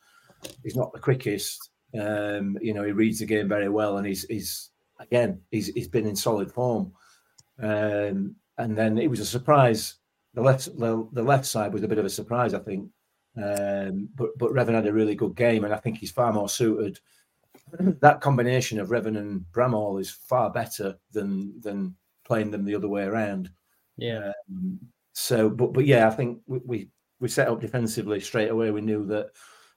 he's 0.62 0.76
not 0.76 0.92
the 0.92 0.98
quickest, 0.98 1.70
um, 1.98 2.56
you 2.60 2.74
know 2.74 2.84
he 2.84 2.92
reads 2.92 3.18
the 3.18 3.26
game 3.26 3.48
very 3.48 3.68
well, 3.68 3.98
and 3.98 4.06
he's 4.06 4.24
he's 4.24 4.70
again 5.02 5.40
he's 5.50 5.68
he's 5.68 5.88
been 5.88 6.06
in 6.06 6.16
solid 6.16 6.50
form. 6.50 6.92
Um, 7.60 8.36
and 8.58 8.76
then 8.76 8.98
it 8.98 9.10
was 9.10 9.20
a 9.20 9.26
surprise. 9.26 9.96
The 10.34 10.42
left 10.42 10.76
the, 10.78 11.08
the 11.12 11.22
left 11.22 11.46
side 11.46 11.72
was 11.72 11.82
a 11.82 11.88
bit 11.88 11.98
of 11.98 12.04
a 12.04 12.10
surprise, 12.10 12.54
I 12.54 12.58
think. 12.58 12.90
Um, 13.36 14.08
but 14.14 14.30
but 14.38 14.52
Revan 14.52 14.74
had 14.74 14.86
a 14.86 14.92
really 14.92 15.14
good 15.14 15.34
game, 15.34 15.64
and 15.64 15.72
I 15.72 15.78
think 15.78 15.98
he's 15.98 16.10
far 16.10 16.32
more 16.32 16.48
suited. 16.48 16.98
That 18.00 18.20
combination 18.20 18.78
of 18.80 18.88
Revan 18.88 19.16
and 19.16 19.44
Bramall 19.52 20.00
is 20.00 20.10
far 20.10 20.50
better 20.50 20.96
than 21.12 21.58
than 21.60 21.96
playing 22.24 22.50
them 22.50 22.64
the 22.64 22.74
other 22.74 22.88
way 22.88 23.04
around. 23.04 23.50
Yeah. 23.96 24.32
Um, 24.50 24.78
so, 25.12 25.48
but 25.48 25.72
but 25.72 25.86
yeah, 25.86 26.06
I 26.06 26.10
think 26.10 26.40
we, 26.46 26.60
we 26.64 26.90
we 27.20 27.28
set 27.28 27.48
up 27.48 27.60
defensively 27.60 28.20
straight 28.20 28.50
away. 28.50 28.70
We 28.70 28.80
knew 28.80 29.06
that 29.06 29.30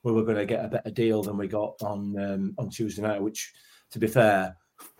we 0.03 0.12
were 0.12 0.24
going 0.24 0.38
to 0.38 0.46
get 0.46 0.65
a 0.65 0.70
better 0.70 0.91
deal 0.91 1.24
than 1.24 1.38
we 1.38 1.48
got 1.48 1.75
on 1.82 2.17
um, 2.20 2.55
on 2.58 2.70
Tuesday 2.70 3.01
night. 3.01 3.22
Which, 3.22 3.53
to 3.91 4.00
be 4.00 4.08
fair, 4.08 4.58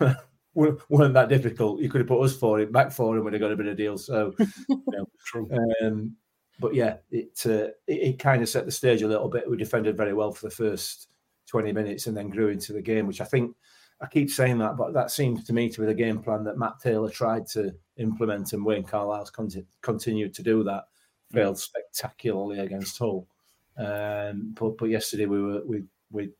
weren't 0.54 0.80
weren't 0.88 1.14
that 1.14 1.28
difficult. 1.28 1.80
You 1.80 1.88
could 1.88 2.00
have 2.00 2.08
put 2.08 2.22
us 2.22 2.36
for 2.36 2.60
it, 2.60 2.72
back 2.72 2.90
for, 2.90 3.16
him 3.16 3.24
we'd 3.24 3.34
have 3.34 3.40
got 3.40 3.52
a 3.52 3.56
bit 3.56 3.66
of 3.66 3.76
deal. 3.76 3.98
So, 3.98 4.34
you 4.68 4.82
know, 4.88 5.06
True. 5.24 5.48
um, 5.82 6.16
but 6.58 6.74
yeah, 6.74 6.96
it, 7.10 7.38
uh, 7.46 7.70
it 7.86 8.14
it 8.14 8.18
kind 8.18 8.42
of 8.42 8.48
set 8.48 8.64
the 8.64 8.72
stage 8.72 9.02
a 9.02 9.08
little 9.08 9.28
bit. 9.28 9.48
We 9.48 9.56
defended 9.56 9.96
very 9.96 10.14
well 10.14 10.32
for 10.32 10.46
the 10.46 10.54
first 10.54 11.08
twenty 11.46 11.72
minutes, 11.72 12.06
and 12.06 12.16
then 12.16 12.30
grew 12.30 12.48
into 12.48 12.72
the 12.72 12.82
game, 12.82 13.06
which 13.06 13.20
I 13.20 13.24
think 13.24 13.54
I 14.00 14.06
keep 14.06 14.30
saying 14.30 14.58
that, 14.58 14.76
but 14.76 14.92
that 14.92 15.10
seems 15.10 15.44
to 15.44 15.52
me 15.52 15.70
to 15.70 15.80
be 15.80 15.86
the 15.86 15.94
game 15.94 16.22
plan 16.22 16.44
that 16.44 16.58
Matt 16.58 16.80
Taylor 16.82 17.10
tried 17.10 17.46
to 17.48 17.74
implement, 17.96 18.52
and 18.52 18.64
Wayne 18.64 18.84
Carlisle's 18.84 19.30
conti- 19.30 19.66
continued 19.80 20.34
to 20.34 20.42
do 20.42 20.62
that. 20.64 20.84
Failed 21.32 21.58
spectacularly 21.58 22.60
against 22.60 22.98
Hull, 22.98 23.26
um, 23.76 24.54
but 24.58 24.78
but 24.78 24.90
yesterday 24.90 25.26
we 25.26 25.42
were 25.42 25.62
we 25.66 25.82
we 26.10 26.30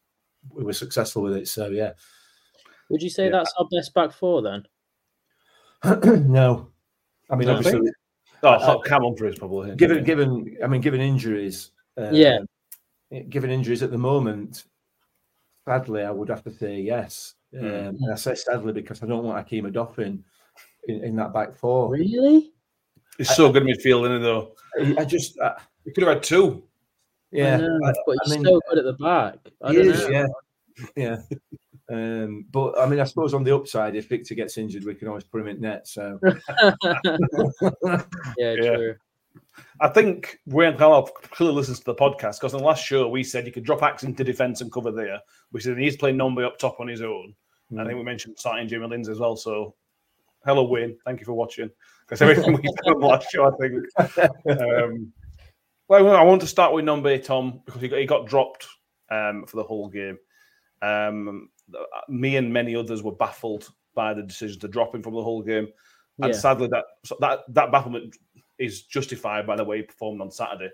we 0.51 0.65
were 0.65 0.73
successful 0.73 1.23
with 1.23 1.35
it. 1.35 1.49
So 1.49 1.69
yeah, 1.69 1.93
Would 2.89 3.03
you 3.03 3.11
say 3.11 3.25
Yeah. 3.27 3.33
that's 3.33 3.53
our 3.59 3.67
best 3.71 3.93
back 3.95 4.13
four 4.13 4.43
then? 4.43 4.65
no, 6.29 6.69
I 7.31 7.37
mean 7.37 7.49
No. 7.49 7.57
obviously 7.57 7.91
Oh, 8.43 8.81
Cam 8.85 9.03
Humphreys 9.03 9.39
probably. 9.39 9.75
given 9.77 10.05
given 10.05 10.57
I 10.63 10.67
mean 10.67 10.81
given 10.81 11.01
injuries, 11.01 11.73
uh, 11.99 12.11
Yeah. 12.13 12.39
given 13.29 13.51
injuries 13.51 13.83
at 13.83 13.91
the 13.91 13.99
moment, 13.99 14.65
sadly 15.67 16.03
I 16.03 16.11
would 16.11 16.29
have 16.29 16.43
to 16.45 16.53
say 16.53 16.81
yes. 16.81 17.35
Um, 17.55 17.63
Mm. 17.63 17.89
and 18.03 18.13
I 18.13 18.17
say 18.17 18.35
sadly 18.35 18.73
because 18.73 19.03
I 19.03 19.07
don't 19.07 19.25
want 19.25 19.47
Akeem 19.47 19.71
Odoffin 19.71 20.23
in, 20.89 21.05
in 21.05 21.17
that 21.17 21.33
back 21.33 21.57
four. 21.57 21.91
Really? 21.91 22.53
He's 23.19 23.35
so 23.35 23.51
good 23.51 23.63
at 23.63 23.69
midfield, 23.69 24.05
isn't 24.05 24.19
he? 24.19 24.23
Though 24.23 24.55
I, 24.79 25.03
I 25.03 25.05
just 25.05 25.39
uh, 25.41 25.55
we 25.85 25.93
could 25.93 26.05
have 26.05 26.15
had 26.15 26.23
two. 26.23 26.63
yeah, 27.33 27.55
I 27.55 27.61
know, 27.61 27.81
I- 27.85 27.93
but 28.07 28.13
I 28.13 28.17
he's 28.25 28.35
mean, 28.37 28.45
so 28.45 28.61
good 28.69 28.79
at 28.79 28.85
the 28.85 28.93
back. 28.95 29.37
I 29.63 29.71
he 29.73 29.77
don't 29.79 29.87
is, 29.89 30.01
know. 30.03 30.11
yeah, 30.11 30.27
yeah. 30.97 31.17
Um, 31.89 32.47
but 32.51 32.79
I 32.79 32.87
mean, 32.87 32.99
I 33.01 33.05
suppose 33.05 33.33
on 33.35 33.45
the 33.45 33.55
upside, 33.55 33.95
if 33.95 34.09
Viktor 34.09 34.35
gets 34.35 34.59
injured, 34.59 34.85
we 34.85 34.95
can 34.95 35.09
always 35.09 35.25
put 35.25 35.41
him 35.41 35.49
in 35.49 35.61
net. 35.61 35.87
So 35.87 36.19
yeah, 37.83 38.03
Yeah. 38.39 38.77
true. 38.77 38.95
I 39.81 39.89
think 39.89 40.39
Wayne 40.47 40.77
Carlisle 40.77 41.09
clearly 41.31 41.55
listens 41.55 41.79
to 41.81 41.85
the 41.85 41.95
podcast 41.95 42.41
because 42.41 42.53
in 42.55 42.59
the 42.61 42.65
last 42.65 42.85
show 42.85 43.09
we 43.09 43.23
said 43.23 43.47
you 43.47 43.53
could 43.53 43.65
drop 43.65 43.83
Axe 43.83 44.03
into 44.03 44.25
defence 44.25 44.61
and 44.61 44.73
cover 44.73 44.91
there. 44.91 45.21
We 45.53 45.61
said 45.61 45.79
he's 45.79 45.97
playing 45.97 46.17
Nombe 46.17 46.45
up 46.45 46.59
top 46.59 46.81
on 46.81 46.89
his 46.89 47.03
own. 47.03 47.35
I 47.79 47.85
think 47.85 47.97
we 47.97 48.05
mentioned 48.05 48.37
starting 48.39 48.69
Jimmy 48.69 48.87
Lindsay 48.87 49.11
as 49.13 49.19
well. 49.19 49.37
So, 49.37 49.75
hello 50.45 50.65
Wayne, 50.65 50.97
thank 51.05 51.21
you 51.21 51.27
for 51.27 51.35
watching. 51.35 51.69
Because 52.03 52.23
everything 52.23 52.55
we 52.55 52.63
said 52.63 52.93
on 52.95 53.01
the 53.01 53.07
last 53.07 53.31
show, 53.31 53.45
I 53.45 53.57
think. 53.57 54.61
Um, 54.61 55.13
well, 55.89 56.17
I 56.17 56.23
want 56.23 56.41
to 56.43 56.47
start 56.47 56.73
with 56.73 56.85
Nombe 56.85 57.23
Tom 57.25 57.61
because 57.65 57.81
he 57.81 57.89
got, 57.89 57.99
he 57.99 58.07
got 58.07 58.27
dropped 58.27 58.67
um, 59.11 59.45
for 59.47 59.57
the 59.57 59.63
whole 59.65 59.89
game. 59.89 60.19
Um, 60.83 61.51
Uh, 61.75 61.85
me 62.09 62.37
and 62.37 62.53
many 62.53 62.77
others 62.77 63.03
were 63.03 63.15
baffled 63.15 63.69
by 63.95 64.15
the 64.15 64.23
decision 64.23 64.61
to 64.61 64.69
drop 64.69 64.95
him 64.95 65.03
from 65.03 65.15
the 65.15 65.23
whole 65.23 65.43
game, 65.43 65.69
and 66.23 66.33
Yeah. 66.33 66.39
sadly, 66.39 66.69
that 66.69 66.85
that 67.21 67.41
that 67.49 67.73
bafflement 67.73 68.17
is 68.59 68.83
justified 68.83 69.47
by 69.47 69.57
the 69.57 69.65
way 69.65 69.79
he 69.79 69.83
performed 69.83 70.21
on 70.21 70.31
Saturday 70.31 70.71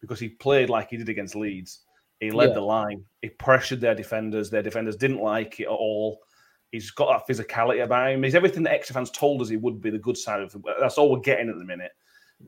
because 0.00 0.20
he 0.20 0.28
played 0.28 0.68
like 0.70 0.90
he 0.90 0.96
did 0.96 1.08
against 1.08 1.34
Leeds. 1.34 1.84
He 2.20 2.30
led 2.30 2.50
Yeah. 2.50 2.54
the 2.54 2.60
line. 2.60 3.04
He 3.22 3.28
pressured 3.30 3.80
their 3.80 3.94
defenders. 3.94 4.50
Their 4.50 4.62
defenders 4.62 4.96
didn't 4.96 5.20
like 5.20 5.60
it 5.60 5.64
at 5.64 5.68
all. 5.70 6.20
He's 6.70 6.90
got 6.90 7.26
that 7.26 7.32
physicality 7.32 7.82
about 7.84 8.10
him. 8.12 8.22
He's 8.22 8.34
everything 8.34 8.62
that 8.64 8.72
extra 8.72 8.94
fans 8.94 9.10
told 9.10 9.40
us 9.42 9.48
he 9.48 9.56
would 9.56 9.80
be. 9.80 9.90
The 9.90 9.98
good 9.98 10.16
side 10.16 10.40
of 10.40 10.52
him. 10.52 10.62
That's 10.80 10.98
all 10.98 11.10
we're 11.10 11.20
getting 11.20 11.48
at 11.48 11.56
the 11.56 11.64
minute. 11.64 11.92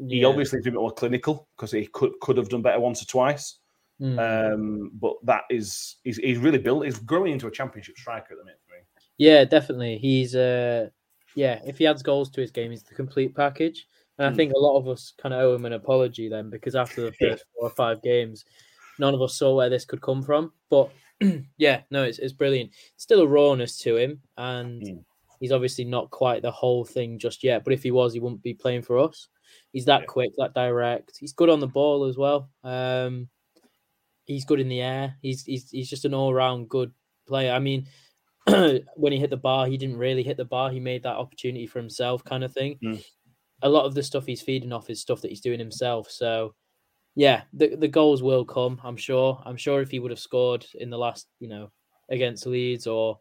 He 0.09 0.21
Yeah. 0.21 0.27
obviously 0.29 0.59
is 0.59 0.67
a 0.67 0.71
bit 0.71 0.75
more 0.79 0.91
clinical 0.93 1.49
because 1.57 1.71
he 1.73 1.87
could 1.87 2.13
could 2.21 2.37
have 2.37 2.49
done 2.49 2.63
better 2.63 2.81
once 2.81 3.03
or 3.03 3.07
twice. 3.07 3.61
Mm. 4.01 4.53
Um, 4.55 4.91
but 4.95 5.15
that 5.25 5.43
is 5.51 5.97
he's, 6.05 6.19
he's 6.19 6.39
really 6.39 6.59
built. 6.59 6.85
He's 6.85 6.99
growing 6.99 7.33
into 7.33 7.47
a 7.47 7.51
championship 7.51 7.97
striker 7.97 8.33
at 8.35 8.39
the 8.39 8.45
minute. 8.45 8.61
Yeah, 9.19 9.45
definitely. 9.45 9.99
He's 9.99 10.35
uh 10.35 10.91
yeah, 11.35 11.61
if 11.67 11.79
he 11.79 11.87
adds 11.87 12.03
goals 12.03 12.31
to 12.31 12.41
his 12.41 12.51
game, 12.51 12.71
he's 12.71 12.83
the 12.83 12.95
complete 12.95 13.35
package. 13.35 13.87
And 14.19 14.27
I 14.27 14.31
Mm. 14.31 14.37
think 14.37 14.53
a 14.53 14.59
lot 14.59 14.79
of 14.79 14.89
us 14.89 15.13
kind 15.19 15.35
of 15.35 15.41
owe 15.41 15.55
him 15.55 15.65
an 15.67 15.75
apology 15.75 16.29
then 16.29 16.51
because 16.51 16.75
after 16.75 17.03
the 17.03 17.13
first 17.21 17.45
four 17.55 17.69
or 17.69 17.75
five 17.75 18.03
games, 18.03 18.45
none 18.99 19.15
of 19.15 19.23
us 19.23 19.35
saw 19.39 19.55
where 19.55 19.71
this 19.71 19.85
could 19.85 20.01
come 20.03 20.23
from. 20.23 20.53
But 20.71 20.91
yeah, 21.59 21.83
no, 21.91 22.03
it's 22.05 22.19
it's 22.19 22.33
brilliant. 22.33 22.73
Still 22.97 23.23
a 23.23 23.27
rawness 23.27 23.79
to 23.81 23.97
him, 23.97 24.21
and 24.37 24.83
Mm. 24.83 25.05
he's 25.41 25.53
obviously 25.53 25.85
not 25.85 26.11
quite 26.11 26.43
the 26.43 26.51
whole 26.51 26.85
thing 26.85 27.19
just 27.19 27.43
yet. 27.43 27.65
But 27.65 27.73
if 27.73 27.83
he 27.83 27.91
was, 27.91 28.13
he 28.13 28.21
wouldn't 28.21 28.43
be 28.43 28.55
playing 28.55 28.83
for 28.83 28.99
us. 28.99 29.29
He's 29.73 29.85
that 29.87 30.03
Yeah. 30.03 30.07
quick, 30.07 30.31
that 30.37 30.55
direct. 30.55 31.17
He's 31.19 31.33
good 31.33 31.49
on 31.49 31.61
the 31.61 31.67
ball 31.67 32.05
as 32.05 32.17
well. 32.19 32.51
Um, 32.65 33.29
he's 34.27 34.45
good 34.45 34.61
in 34.61 34.69
the 34.69 34.83
air. 34.83 35.17
He's 35.23 35.45
he's 35.45 35.71
he's 35.71 35.89
just 35.89 36.05
an 36.05 36.15
all 36.15 36.35
round 36.35 36.69
good 36.69 36.93
player. 37.27 37.53
I 37.53 37.59
mean, 37.59 37.89
when 38.47 39.13
he 39.13 39.19
hit 39.19 39.31
the 39.31 39.37
bar, 39.37 39.67
he 39.67 39.77
didn't 39.77 39.97
really 39.97 40.23
hit 40.23 40.37
the 40.37 40.45
bar. 40.45 40.71
He 40.71 40.81
made 40.81 41.03
that 41.05 41.17
opportunity 41.17 41.67
for 41.67 41.79
himself, 41.79 42.23
kind 42.25 42.45
of 42.45 42.53
thing. 42.53 42.79
Mm. 42.85 43.05
A 43.63 43.69
lot 43.69 43.87
of 43.87 43.95
the 43.95 44.03
stuff 44.03 44.27
he's 44.27 44.43
feeding 44.43 44.73
off 44.73 44.91
is 44.91 45.01
stuff 45.01 45.23
that 45.23 45.31
he's 45.31 45.41
doing 45.41 45.59
himself. 45.59 46.11
So, 46.11 46.55
yeah, 47.15 47.43
the 47.53 47.77
the 47.77 47.89
goals 47.89 48.23
will 48.23 48.45
come. 48.45 48.81
I'm 48.85 48.97
sure. 48.97 49.43
I'm 49.47 49.57
sure 49.57 49.81
if 49.81 49.91
he 49.91 49.99
would 49.99 50.11
have 50.11 50.21
scored 50.21 50.67
in 50.75 50.91
the 50.91 50.99
last, 50.99 51.27
you 51.41 51.49
know, 51.49 51.71
against 52.11 52.47
Leeds 52.47 52.87
or 52.87 53.19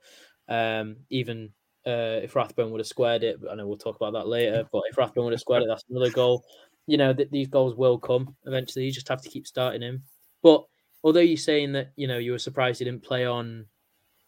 um, 0.49 0.97
even 1.09 1.51
uh, 1.87 2.19
if 2.23 2.35
Rathbone 2.35 2.71
would 2.71 2.79
have 2.79 2.87
squared 2.87 3.23
it, 3.23 3.39
I 3.49 3.55
know 3.55 3.67
we'll 3.67 3.77
talk 3.77 3.95
about 3.95 4.13
that 4.13 4.27
later. 4.27 4.67
But 4.71 4.83
if 4.89 4.97
Rathbone 4.97 5.25
would 5.25 5.33
have 5.33 5.39
squared 5.39 5.63
it, 5.63 5.67
that's 5.69 5.85
another 5.89 6.09
goal. 6.09 6.43
You 6.87 6.97
know, 6.97 7.13
th- 7.13 7.31
these 7.31 7.47
goals 7.47 7.75
will 7.75 7.97
come 7.97 8.35
eventually. 8.45 8.85
You 8.85 8.91
just 8.91 9.07
have 9.07 9.21
to 9.21 9.29
keep 9.29 9.47
starting 9.47 9.81
him. 9.81 10.03
But 10.43 10.65
although 11.05 11.21
you're 11.21 11.37
saying 11.37 11.71
that 11.71 11.91
you 11.95 12.07
know 12.07 12.17
you 12.17 12.33
were 12.33 12.39
surprised 12.39 12.79
he 12.79 12.85
didn't 12.85 13.03
play 13.03 13.25
on 13.25 13.65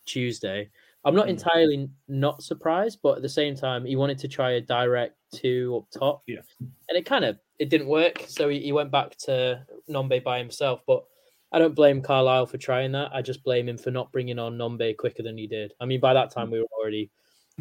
Tuesday, 0.06 0.70
I'm 1.04 1.16
not 1.16 1.26
Mm. 1.28 1.32
entirely 1.32 1.90
not 2.08 2.42
surprised. 2.44 3.00
But 3.04 3.18
at 3.18 3.22
the 3.24 3.30
same 3.30 3.56
time, 3.56 3.84
he 3.84 3.96
wanted 3.98 4.18
to 4.20 4.28
try 4.30 4.52
a 4.52 4.62
direct 4.62 5.16
two 5.34 5.76
up 5.78 6.00
top, 6.00 6.24
Yeah. 6.28 6.42
and 6.60 6.98
it 6.98 7.06
kind 7.06 7.26
of 7.26 7.38
it 7.60 7.70
didn't 7.70 7.88
work. 7.88 8.24
So 8.28 8.48
he, 8.50 8.60
he 8.60 8.72
went 8.72 8.92
back 8.92 9.18
to 9.26 9.66
Nombe 9.90 10.24
by 10.24 10.38
himself. 10.38 10.84
But 10.86 11.04
I 11.52 11.58
don't 11.60 11.74
blame 11.74 12.02
Carlisle 12.04 12.46
for 12.46 12.58
trying 12.60 12.92
that. 12.92 13.10
I 13.14 13.22
just 13.24 13.44
blame 13.44 13.68
him 13.68 13.78
for 13.80 13.90
not 13.90 14.12
bringing 14.12 14.38
on 14.38 14.58
Nombe 14.58 14.96
quicker 14.98 15.24
than 15.24 15.38
he 15.38 15.48
did. 15.48 15.74
I 15.80 15.86
mean, 15.86 16.00
by 16.00 16.14
that 16.14 16.30
time 16.30 16.52
we 16.52 16.60
were 16.60 16.68
already 16.80 17.10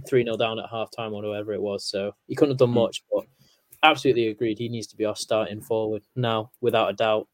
three 0.06 0.22
0 0.24 0.36
down 0.36 0.58
at 0.58 0.68
half 0.70 0.90
time 0.90 1.14
or 1.14 1.22
whatever 1.22 1.54
it 1.54 1.62
was, 1.62 1.84
so 1.86 2.14
he 2.28 2.34
couldn't 2.34 2.50
have 2.52 2.58
done 2.58 2.74
much. 2.74 3.02
But 3.10 3.24
absolutely 3.82 4.28
agreed, 4.28 4.58
he 4.58 4.68
needs 4.68 4.86
to 4.88 4.96
be 4.96 5.06
our 5.06 5.16
starting 5.16 5.62
forward 5.62 6.02
now, 6.14 6.50
without 6.60 6.90
a 6.90 6.92
doubt. 6.92 7.26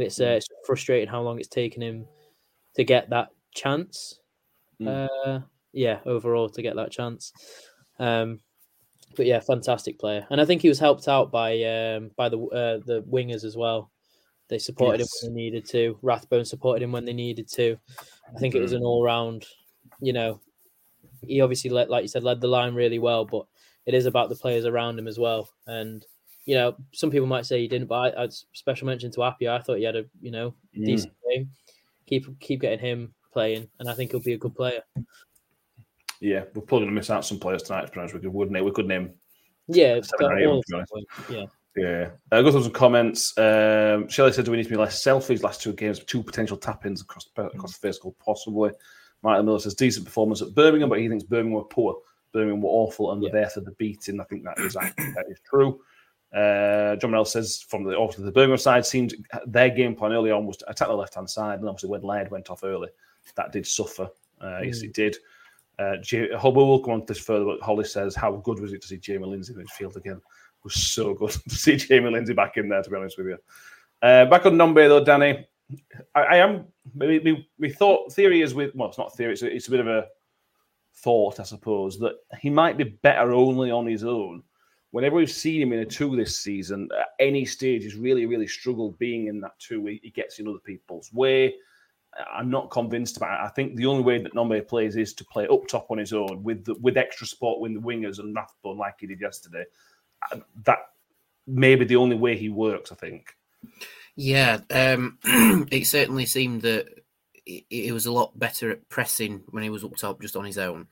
It's 0.00 0.20
uh, 0.20 0.36
it's 0.38 0.48
frustrating 0.66 1.08
how 1.08 1.22
long 1.22 1.38
it's 1.38 1.48
taken 1.48 1.82
him 1.82 2.06
to 2.76 2.84
get 2.84 3.10
that 3.10 3.28
chance. 3.54 4.20
Mm. 4.80 5.08
Uh, 5.26 5.40
yeah, 5.72 6.00
overall 6.06 6.48
to 6.48 6.62
get 6.62 6.76
that 6.76 6.90
chance. 6.90 7.32
Um, 7.98 8.40
but 9.16 9.26
yeah, 9.26 9.40
fantastic 9.40 9.98
player, 9.98 10.26
and 10.30 10.40
I 10.40 10.44
think 10.44 10.62
he 10.62 10.68
was 10.68 10.78
helped 10.78 11.08
out 11.08 11.30
by 11.30 11.62
um, 11.64 12.10
by 12.16 12.28
the 12.28 12.38
uh, 12.38 12.78
the 12.86 13.04
wingers 13.10 13.44
as 13.44 13.56
well. 13.56 13.90
They 14.48 14.58
supported 14.58 15.00
Yes. 15.00 15.22
him 15.22 15.28
when 15.28 15.34
they 15.34 15.42
needed 15.42 15.64
to. 15.68 15.98
Rathbone 16.02 16.44
supported 16.44 16.82
him 16.82 16.90
when 16.92 17.04
they 17.04 17.12
needed 17.12 17.48
to. 17.52 17.76
I 18.34 18.38
think 18.38 18.54
it 18.54 18.60
was 18.60 18.72
an 18.72 18.82
all 18.82 19.04
round. 19.04 19.46
You 20.00 20.12
know, 20.12 20.40
he 21.22 21.40
obviously 21.40 21.70
led, 21.70 21.88
like 21.88 22.02
you 22.02 22.08
said, 22.08 22.24
led 22.24 22.40
the 22.40 22.48
line 22.48 22.74
really 22.74 22.98
well, 22.98 23.24
but 23.24 23.46
it 23.86 23.94
is 23.94 24.06
about 24.06 24.28
the 24.28 24.34
players 24.34 24.64
around 24.64 24.98
him 24.98 25.06
as 25.06 25.18
well. 25.18 25.48
And 25.66 26.04
you 26.50 26.56
know, 26.56 26.74
some 26.92 27.12
people 27.12 27.28
might 27.28 27.46
say 27.46 27.60
he 27.60 27.68
didn't, 27.68 27.86
but 27.86 28.16
I, 28.18 28.24
I'd 28.24 28.32
special 28.32 28.88
mention 28.88 29.12
to 29.12 29.20
Appiah. 29.20 29.50
I 29.50 29.62
thought 29.62 29.78
he 29.78 29.84
had 29.84 29.94
a 29.94 30.04
you 30.20 30.32
know 30.32 30.52
Mm. 30.76 30.84
decent 30.84 31.12
game. 31.28 31.48
Keep 32.06 32.40
keep 32.40 32.60
getting 32.60 32.80
him 32.80 33.14
playing, 33.32 33.68
and 33.78 33.88
I 33.88 33.94
think 33.94 34.10
he'll 34.10 34.18
be 34.20 34.32
a 34.32 34.38
good 34.38 34.56
player. 34.56 34.82
Yeah, 36.20 36.40
we're 36.54 36.62
probably 36.62 36.80
going 36.86 36.88
to 36.88 37.00
miss 37.00 37.08
out 37.10 37.24
some 37.24 37.38
players 37.38 37.62
tonight. 37.62 37.86
To 37.86 37.92
be 37.92 37.98
honest, 38.00 38.14
we 38.14 38.20
could, 38.20 38.32
wouldn't 38.34 38.56
it? 38.56 38.64
We 38.64 38.72
could 38.72 38.88
name 38.88 39.12
Yeah, 39.68 39.94
it's 39.94 40.08
Seven 40.10 40.26
got 40.26 40.32
or 40.34 40.38
eight, 40.40 40.46
all 40.46 40.62
to 40.62 40.66
be 40.68 40.74
honest. 40.76 40.92
of 40.92 41.26
them, 41.28 41.36
yeah. 41.36 41.46
Yeah. 41.76 42.10
Uh, 42.32 42.42
go 42.42 42.50
through 42.50 42.64
some 42.64 42.72
comments. 42.72 43.32
Um, 43.38 44.08
Shelley 44.08 44.32
said, 44.32 44.44
Do 44.44 44.50
we 44.50 44.56
need 44.56 44.64
to 44.64 44.70
be 44.70 44.76
less 44.76 45.00
selfish? 45.02 45.40
Last 45.42 45.62
two 45.62 45.72
games, 45.72 46.00
two 46.04 46.22
potential 46.22 46.56
tap 46.56 46.84
ins 46.84 47.00
across, 47.00 47.28
across 47.36 47.78
the 47.78 47.86
face 47.88 47.98
goal, 47.98 48.16
possibly. 48.24 48.72
Michael 49.22 49.44
Miller 49.44 49.60
says, 49.60 49.74
Decent 49.76 50.04
performance 50.04 50.42
at 50.42 50.52
Birmingham, 50.54 50.88
but 50.88 50.98
he 50.98 51.08
thinks 51.08 51.22
Birmingham 51.24 51.52
were 51.54 51.64
poor. 51.64 51.96
Birmingham 52.32 52.60
were 52.60 52.70
awful 52.70 53.12
and 53.12 53.22
were 53.22 53.30
there 53.30 53.48
for 53.48 53.60
the 53.60 53.70
beating. 53.72 54.20
I 54.20 54.24
think 54.24 54.44
that 54.44 54.58
is 54.58 54.74
that 54.74 55.24
is 55.28 55.38
true. 55.48 55.80
Uh, 56.34 56.94
John 56.96 57.10
Mel 57.10 57.24
says, 57.24 57.64
from 57.68 57.82
the 57.84 57.96
obviously 57.98 58.24
the 58.24 58.32
Birmingham 58.32 58.58
side, 58.58 58.86
seemed 58.86 59.14
their 59.46 59.68
game 59.70 59.94
plan 59.96 60.12
early 60.12 60.30
on 60.30 60.46
was 60.46 60.58
to 60.58 60.70
attack 60.70 60.88
the 60.88 60.94
left 60.94 61.14
hand 61.14 61.28
side. 61.28 61.58
And 61.60 61.68
obviously, 61.68 61.90
when 61.90 62.02
Laird 62.02 62.30
went 62.30 62.50
off 62.50 62.62
early, 62.64 62.88
that 63.34 63.52
did 63.52 63.66
suffer. 63.66 64.08
Uh, 64.40 64.60
Yes, 64.62 64.80
Mm. 64.80 64.84
it 64.84 64.94
did. 64.94 65.16
Uh, 65.78 65.96
Hubble 66.38 66.68
will 66.68 66.80
come 66.80 66.92
on 66.94 67.00
to 67.00 67.06
this 67.06 67.18
further, 67.22 67.44
but 67.46 67.60
Holly 67.62 67.84
says, 67.84 68.14
How 68.14 68.32
good 68.36 68.60
was 68.60 68.72
it 68.72 68.82
to 68.82 68.88
see 68.88 68.98
Jamie 68.98 69.26
Lindsay 69.26 69.54
in 69.54 69.58
midfield 69.60 69.96
again? 69.96 70.16
It 70.18 70.64
was 70.64 70.74
so 70.74 71.14
good 71.14 71.30
to 71.48 71.54
see 71.54 71.76
Jamie 71.76 72.10
Lindsay 72.10 72.34
back 72.34 72.56
in 72.58 72.68
there, 72.68 72.82
to 72.82 72.90
be 72.90 72.96
honest 72.96 73.18
with 73.18 73.28
you. 73.28 73.38
Uh, 74.02 74.26
back 74.26 74.46
on 74.46 74.54
Nombe, 74.56 74.88
though, 74.88 75.02
Danny, 75.04 75.46
I, 76.14 76.20
I 76.22 76.36
am. 76.36 76.66
We, 76.94 77.18
we, 77.20 77.48
we 77.58 77.70
thought 77.70 78.12
theory 78.12 78.42
is 78.42 78.54
with, 78.54 78.74
well, 78.74 78.88
it's 78.88 78.98
not 78.98 79.16
theory, 79.16 79.32
it's 79.32 79.42
a, 79.42 79.54
it's 79.54 79.68
a 79.68 79.70
bit 79.70 79.80
of 79.80 79.88
a 79.88 80.06
thought, 80.96 81.40
I 81.40 81.44
suppose, 81.44 81.98
that 82.00 82.16
he 82.40 82.50
might 82.50 82.76
be 82.76 82.84
better 82.84 83.32
only 83.32 83.70
on 83.70 83.86
his 83.86 84.04
own. 84.04 84.42
Whenever 84.92 85.16
we've 85.16 85.30
seen 85.30 85.62
him 85.62 85.72
in 85.72 85.80
a 85.80 85.86
two 85.86 86.16
this 86.16 86.36
season, 86.38 86.88
at 86.98 87.08
any 87.20 87.44
stage, 87.44 87.84
he's 87.84 87.94
really, 87.94 88.26
really 88.26 88.46
struggled 88.46 88.98
being 88.98 89.26
in 89.28 89.40
that 89.40 89.58
two. 89.58 89.86
He, 89.86 90.00
he 90.02 90.10
gets 90.10 90.38
in 90.38 90.48
other 90.48 90.58
people's 90.58 91.12
way. 91.12 91.54
I'm 92.32 92.50
not 92.50 92.70
convinced 92.70 93.16
about 93.16 93.40
it. 93.40 93.44
I 93.46 93.48
think 93.50 93.76
the 93.76 93.86
only 93.86 94.02
way 94.02 94.20
that 94.20 94.34
Nombe 94.34 94.66
plays 94.66 94.96
is 94.96 95.14
to 95.14 95.24
play 95.24 95.46
up 95.46 95.68
top 95.68 95.86
on 95.90 95.98
his 95.98 96.12
own 96.12 96.42
with 96.42 96.64
the, 96.64 96.74
with 96.74 96.96
extra 96.96 97.26
support 97.26 97.60
with 97.60 97.74
the 97.74 97.80
wingers 97.80 98.18
and 98.18 98.34
Rathbone 98.34 98.78
like 98.78 98.96
he 98.98 99.06
did 99.06 99.20
yesterday. 99.20 99.64
Uh, 100.32 100.40
That 100.64 100.78
may 101.46 101.76
be 101.76 101.84
the 101.84 101.96
only 101.96 102.16
way 102.16 102.36
he 102.36 102.48
works. 102.48 102.90
I 102.90 102.96
think. 102.96 103.36
Yeah, 104.16 104.58
um, 104.70 105.18
it 105.70 105.86
certainly 105.86 106.26
seemed 106.26 106.62
that 106.62 106.88
he, 107.44 107.64
he 107.68 107.92
was 107.92 108.06
a 108.06 108.12
lot 108.12 108.38
better 108.38 108.70
at 108.70 108.88
pressing 108.88 109.44
when 109.48 109.62
he 109.62 109.70
was 109.70 109.84
up 109.84 109.96
top 109.96 110.20
just 110.20 110.36
on 110.36 110.44
his 110.44 110.58
own. 110.58 110.88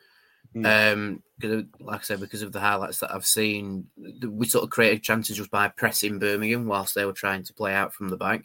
Um, 0.64 1.22
'cause 1.40 1.50
of- 1.52 1.66
like 1.80 2.00
I 2.00 2.04
said, 2.04 2.20
because 2.20 2.42
of 2.42 2.52
the 2.52 2.60
highlights 2.60 2.98
that 3.00 3.14
I've 3.14 3.26
seen, 3.26 3.88
we 4.22 4.46
sort 4.48 4.64
of 4.64 4.70
created 4.70 5.02
chances 5.02 5.36
just 5.36 5.50
by 5.50 5.68
pressing 5.68 6.18
Birmingham 6.18 6.66
whilst 6.66 6.94
they 6.94 7.04
were 7.04 7.12
trying 7.12 7.44
to 7.44 7.54
play 7.54 7.74
out 7.74 7.94
from 7.94 8.08
the 8.08 8.16
back, 8.16 8.44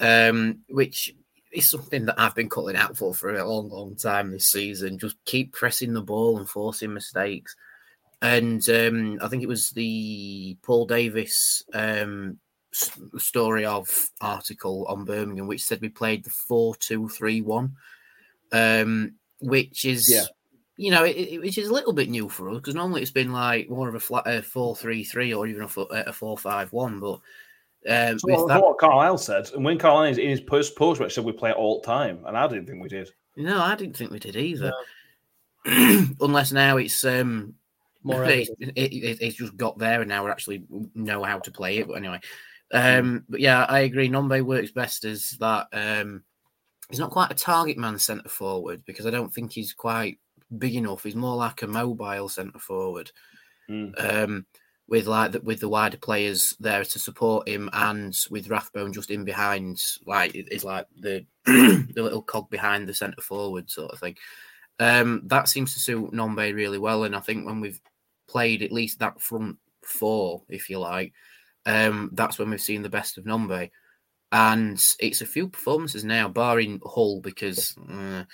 um, 0.00 0.64
which 0.68 1.14
is 1.52 1.70
something 1.70 2.06
that 2.06 2.18
I've 2.18 2.34
been 2.34 2.48
calling 2.48 2.76
out 2.76 2.96
for 2.96 3.14
for 3.14 3.34
a 3.34 3.48
long, 3.48 3.68
long 3.70 3.94
time 3.96 4.32
this 4.32 4.50
season. 4.50 4.98
Just 4.98 5.16
keep 5.24 5.52
pressing 5.52 5.94
the 5.94 6.02
ball 6.02 6.36
and 6.36 6.48
forcing 6.48 6.92
mistakes. 6.92 7.54
And 8.20 8.66
um, 8.68 9.18
I 9.22 9.28
think 9.28 9.42
it 9.42 9.48
was 9.48 9.70
the 9.70 10.56
Paul 10.62 10.86
Davis 10.86 11.62
um, 11.72 12.38
story 12.72 13.64
of 13.64 14.10
article 14.20 14.84
on 14.86 15.04
Birmingham, 15.04 15.46
which 15.46 15.62
said 15.62 15.80
we 15.80 15.90
played 15.90 16.24
the 16.24 16.30
four 16.30 16.74
two 16.74 17.08
three 17.08 17.40
one, 17.40 17.76
um, 18.52 19.14
which 19.40 19.84
is 19.84 20.08
Yeah. 20.10 20.24
You 20.76 20.90
know 20.90 21.04
it, 21.04 21.16
it- 21.16 21.40
which 21.40 21.58
is 21.58 21.68
a 21.68 21.72
little 21.72 21.92
bit 21.92 22.08
new 22.10 22.28
for 22.28 22.50
us 22.50 22.56
because 22.56 22.74
normally 22.74 23.02
it's 23.02 23.10
been 23.10 23.32
like 23.32 23.68
more 23.70 23.88
of 23.88 23.94
a 23.94 24.00
flat 24.00 24.26
a 24.26 24.42
four 24.42 24.74
three 24.76 25.04
three 25.04 25.32
or 25.34 25.46
even 25.46 25.62
a 25.62 25.68
four, 25.68 25.86
a 25.90 26.12
four 26.12 26.36
five 26.38 26.72
one, 26.72 27.00
but. 27.00 27.20
Um, 27.86 28.18
So 28.18 28.28
what, 28.32 28.48
that- 28.48 28.62
what 28.62 28.78
Carlisle 28.78 29.18
said, 29.18 29.50
and 29.52 29.62
when 29.62 29.78
Carlisle 29.78 30.12
is 30.12 30.18
in 30.18 30.30
his 30.30 30.40
post 30.40 30.74
post 30.74 31.00
match 31.02 31.12
said 31.14 31.24
we 31.24 31.32
play 31.32 31.50
it 31.50 31.56
all 31.56 31.80
the 31.80 31.86
time, 31.86 32.24
and 32.26 32.34
I 32.36 32.46
didn't 32.48 32.66
think 32.66 32.82
we 32.82 32.88
did. 32.88 33.10
No, 33.36 33.60
I 33.60 33.74
didn't 33.74 33.94
think 33.96 34.10
we 34.10 34.18
did 34.18 34.36
either. 34.36 34.72
Unless 35.66 36.52
now 36.52 36.76
it's 36.76 37.04
um 37.04 37.54
More 38.02 38.24
it, 38.30 38.48
it, 38.58 38.92
it- 38.92 39.18
it's 39.20 39.36
just 39.36 39.56
got 39.56 39.78
there 39.78 40.00
and 40.00 40.08
now 40.08 40.24
we 40.24 40.30
actually 40.30 40.64
know 40.94 41.22
how 41.24 41.38
to 41.40 41.50
play 41.50 41.78
it. 41.78 41.86
But 41.88 41.94
anyway, 41.94 42.20
um, 42.72 43.24
but 43.28 43.40
yeah, 43.40 43.64
I 43.68 43.80
agree. 43.80 44.08
Nombe 44.08 44.42
works 44.42 44.70
best 44.72 45.04
as 45.04 45.32
that. 45.40 45.66
Um, 45.72 46.22
he's 46.90 46.98
not 46.98 47.10
quite 47.10 47.30
a 47.30 47.34
target 47.34 47.78
man 47.78 47.98
centre 47.98 48.28
forward 48.28 48.82
because 48.86 49.06
I 49.06 49.10
don't 49.10 49.32
think 49.32 49.52
he's 49.52 49.72
quite 49.72 50.18
big 50.58 50.74
enough. 50.74 51.04
He's 51.04 51.16
more 51.16 51.36
like 51.36 51.62
a 51.62 51.66
mobile 51.66 52.28
centre 52.28 52.58
forward. 52.58 53.10
Um, 53.98 54.46
with 54.86 55.06
like 55.06 55.32
the, 55.32 55.40
with 55.40 55.60
the 55.60 55.68
wider 55.68 55.96
players 55.96 56.54
there 56.60 56.84
to 56.84 56.98
support 56.98 57.48
him, 57.48 57.70
and 57.72 58.14
with 58.30 58.50
Rathbone 58.50 58.92
just 58.92 59.10
in 59.10 59.24
behind, 59.24 59.80
like 60.06 60.32
it's 60.34 60.64
like 60.64 60.86
the 60.98 61.24
the 61.44 62.02
little 62.02 62.22
cog 62.22 62.50
behind 62.50 62.86
the 62.86 62.94
centre 62.94 63.22
forward 63.22 63.70
sort 63.70 63.92
of 63.92 63.98
thing. 63.98 64.16
Um, 64.78 65.22
that 65.26 65.48
seems 65.48 65.72
to 65.74 65.80
suit 65.80 66.12
Nombe 66.12 66.54
really 66.54 66.78
well, 66.78 67.04
and 67.04 67.16
I 67.16 67.20
think 67.20 67.46
when 67.46 67.60
we've 67.60 67.80
played 68.28 68.62
at 68.62 68.72
least 68.72 68.98
that 68.98 69.20
front 69.20 69.56
four, 69.82 70.42
if 70.48 70.68
you 70.68 70.78
like, 70.78 71.12
um, 71.66 72.10
that's 72.12 72.38
when 72.38 72.50
we've 72.50 72.60
seen 72.60 72.82
the 72.82 72.88
best 72.88 73.16
of 73.16 73.24
Nombe. 73.24 73.70
And 74.32 74.82
it's 74.98 75.20
a 75.20 75.26
few 75.26 75.48
performances 75.48 76.04
now, 76.04 76.28
barring 76.28 76.80
Hull, 76.84 77.20
because 77.20 77.76
uh, 77.88 78.24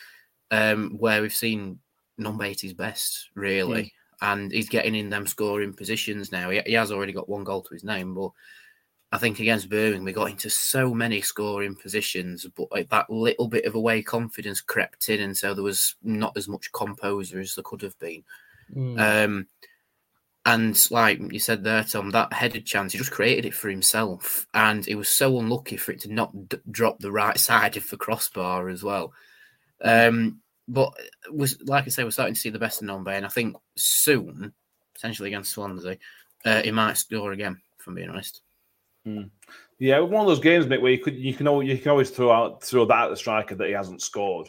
um, 0.51 0.97
where 0.99 1.21
we've 1.21 1.33
seen 1.33 1.79
Nombe 2.21 2.51
at 2.51 2.61
his 2.61 2.75
best, 2.75 3.31
really. 3.35 3.93
And 4.23 4.53
he's 4.53 4.69
getting 4.69 4.95
in 4.95 5.09
them 5.09 5.27
scoring 5.27 5.73
positions 5.73 6.31
now. 6.31 6.51
He, 6.51 6.61
he 6.67 6.75
has 6.75 6.93
already 6.93 7.13
got 7.13 7.29
one 7.29 7.45
goal 7.45 7.63
to 7.63 7.75
his 7.75 7.85
name, 7.85 8.15
but 8.15 8.31
I 9.13 9.19
think 9.19 9.41
against 9.41 9.69
Birmingham, 9.69 10.05
we 10.05 10.13
got 10.13 10.31
into 10.31 10.49
so 10.51 10.95
many 10.95 11.21
scoring 11.21 11.75
positions, 11.75 12.47
but 12.55 12.71
like 12.71 12.91
that 12.91 13.11
little 13.11 13.49
bit 13.49 13.65
of 13.65 13.75
away 13.75 14.03
confidence 14.03 14.61
crept 14.61 15.09
in, 15.09 15.21
and 15.21 15.37
so 15.37 15.53
there 15.53 15.65
was 15.65 15.97
not 16.03 16.37
as 16.37 16.47
much 16.47 16.71
composure 16.73 17.41
as 17.41 17.55
there 17.55 17.65
could 17.65 17.83
have 17.83 17.99
been. 17.99 18.23
Mm. 18.75 19.25
Um, 19.25 19.47
and 20.47 20.91
like 20.93 21.21
you 21.33 21.41
said 21.41 21.65
there, 21.65 21.83
Tom, 21.83 22.11
that 22.11 22.33
headed 22.33 22.65
chance, 22.67 22.93
he 22.93 22.99
just 22.99 23.11
created 23.11 23.47
it 23.47 23.55
for 23.55 23.69
himself, 23.69 24.47
and 24.55 24.87
he 24.87 24.95
was 24.95 25.09
so 25.09 25.39
unlucky 25.41 25.77
for 25.77 25.91
it 25.91 26.01
to 26.01 26.13
not 26.13 26.49
d- 26.49 26.59
drop 26.71 27.01
the 27.01 27.13
right 27.13 27.39
side 27.39 27.77
of 27.77 27.89
the 27.91 27.97
crossbar 27.97 28.69
as 28.69 28.85
well. 28.85 29.13
Um, 29.83 30.41
but 30.71 30.93
was 31.31 31.59
like 31.67 31.85
I 31.85 31.89
say, 31.89 32.05
we're 32.05 32.11
starting 32.11 32.35
to 32.35 32.41
see 32.41 32.51
the 32.51 32.59
best 32.59 32.81
of 32.81 32.89
Nombe, 32.89 33.09
and 33.09 33.27
I 33.27 33.29
think 33.29 33.57
soon, 33.77 34.53
potentially 34.95 35.29
against 35.29 35.53
Swansea, 35.53 35.99
uh, 36.45 36.63
he 36.63 36.71
might 36.71 36.97
score 36.97 37.33
again. 37.33 37.61
If 37.79 37.87
I'm 37.87 37.95
being 37.95 38.11
honest. 38.11 38.43
Yeah, 39.79 40.01
one 40.01 40.21
of 40.21 40.27
those 40.27 40.41
games, 40.41 40.67
mate, 40.67 40.83
where 40.83 40.93
you 40.93 40.99
could 40.99 41.17
you 41.17 41.35
can 41.35 41.49
always, 41.49 41.69
you 41.69 41.79
can 41.79 41.91
always 41.91 42.11
throw 42.11 42.31
out 42.31 42.63
throw 42.63 42.85
that 42.85 43.07
at 43.07 43.11
the 43.11 43.17
striker 43.17 43.55
that 43.55 43.67
he 43.67 43.73
hasn't 43.73 44.03
scored, 44.03 44.49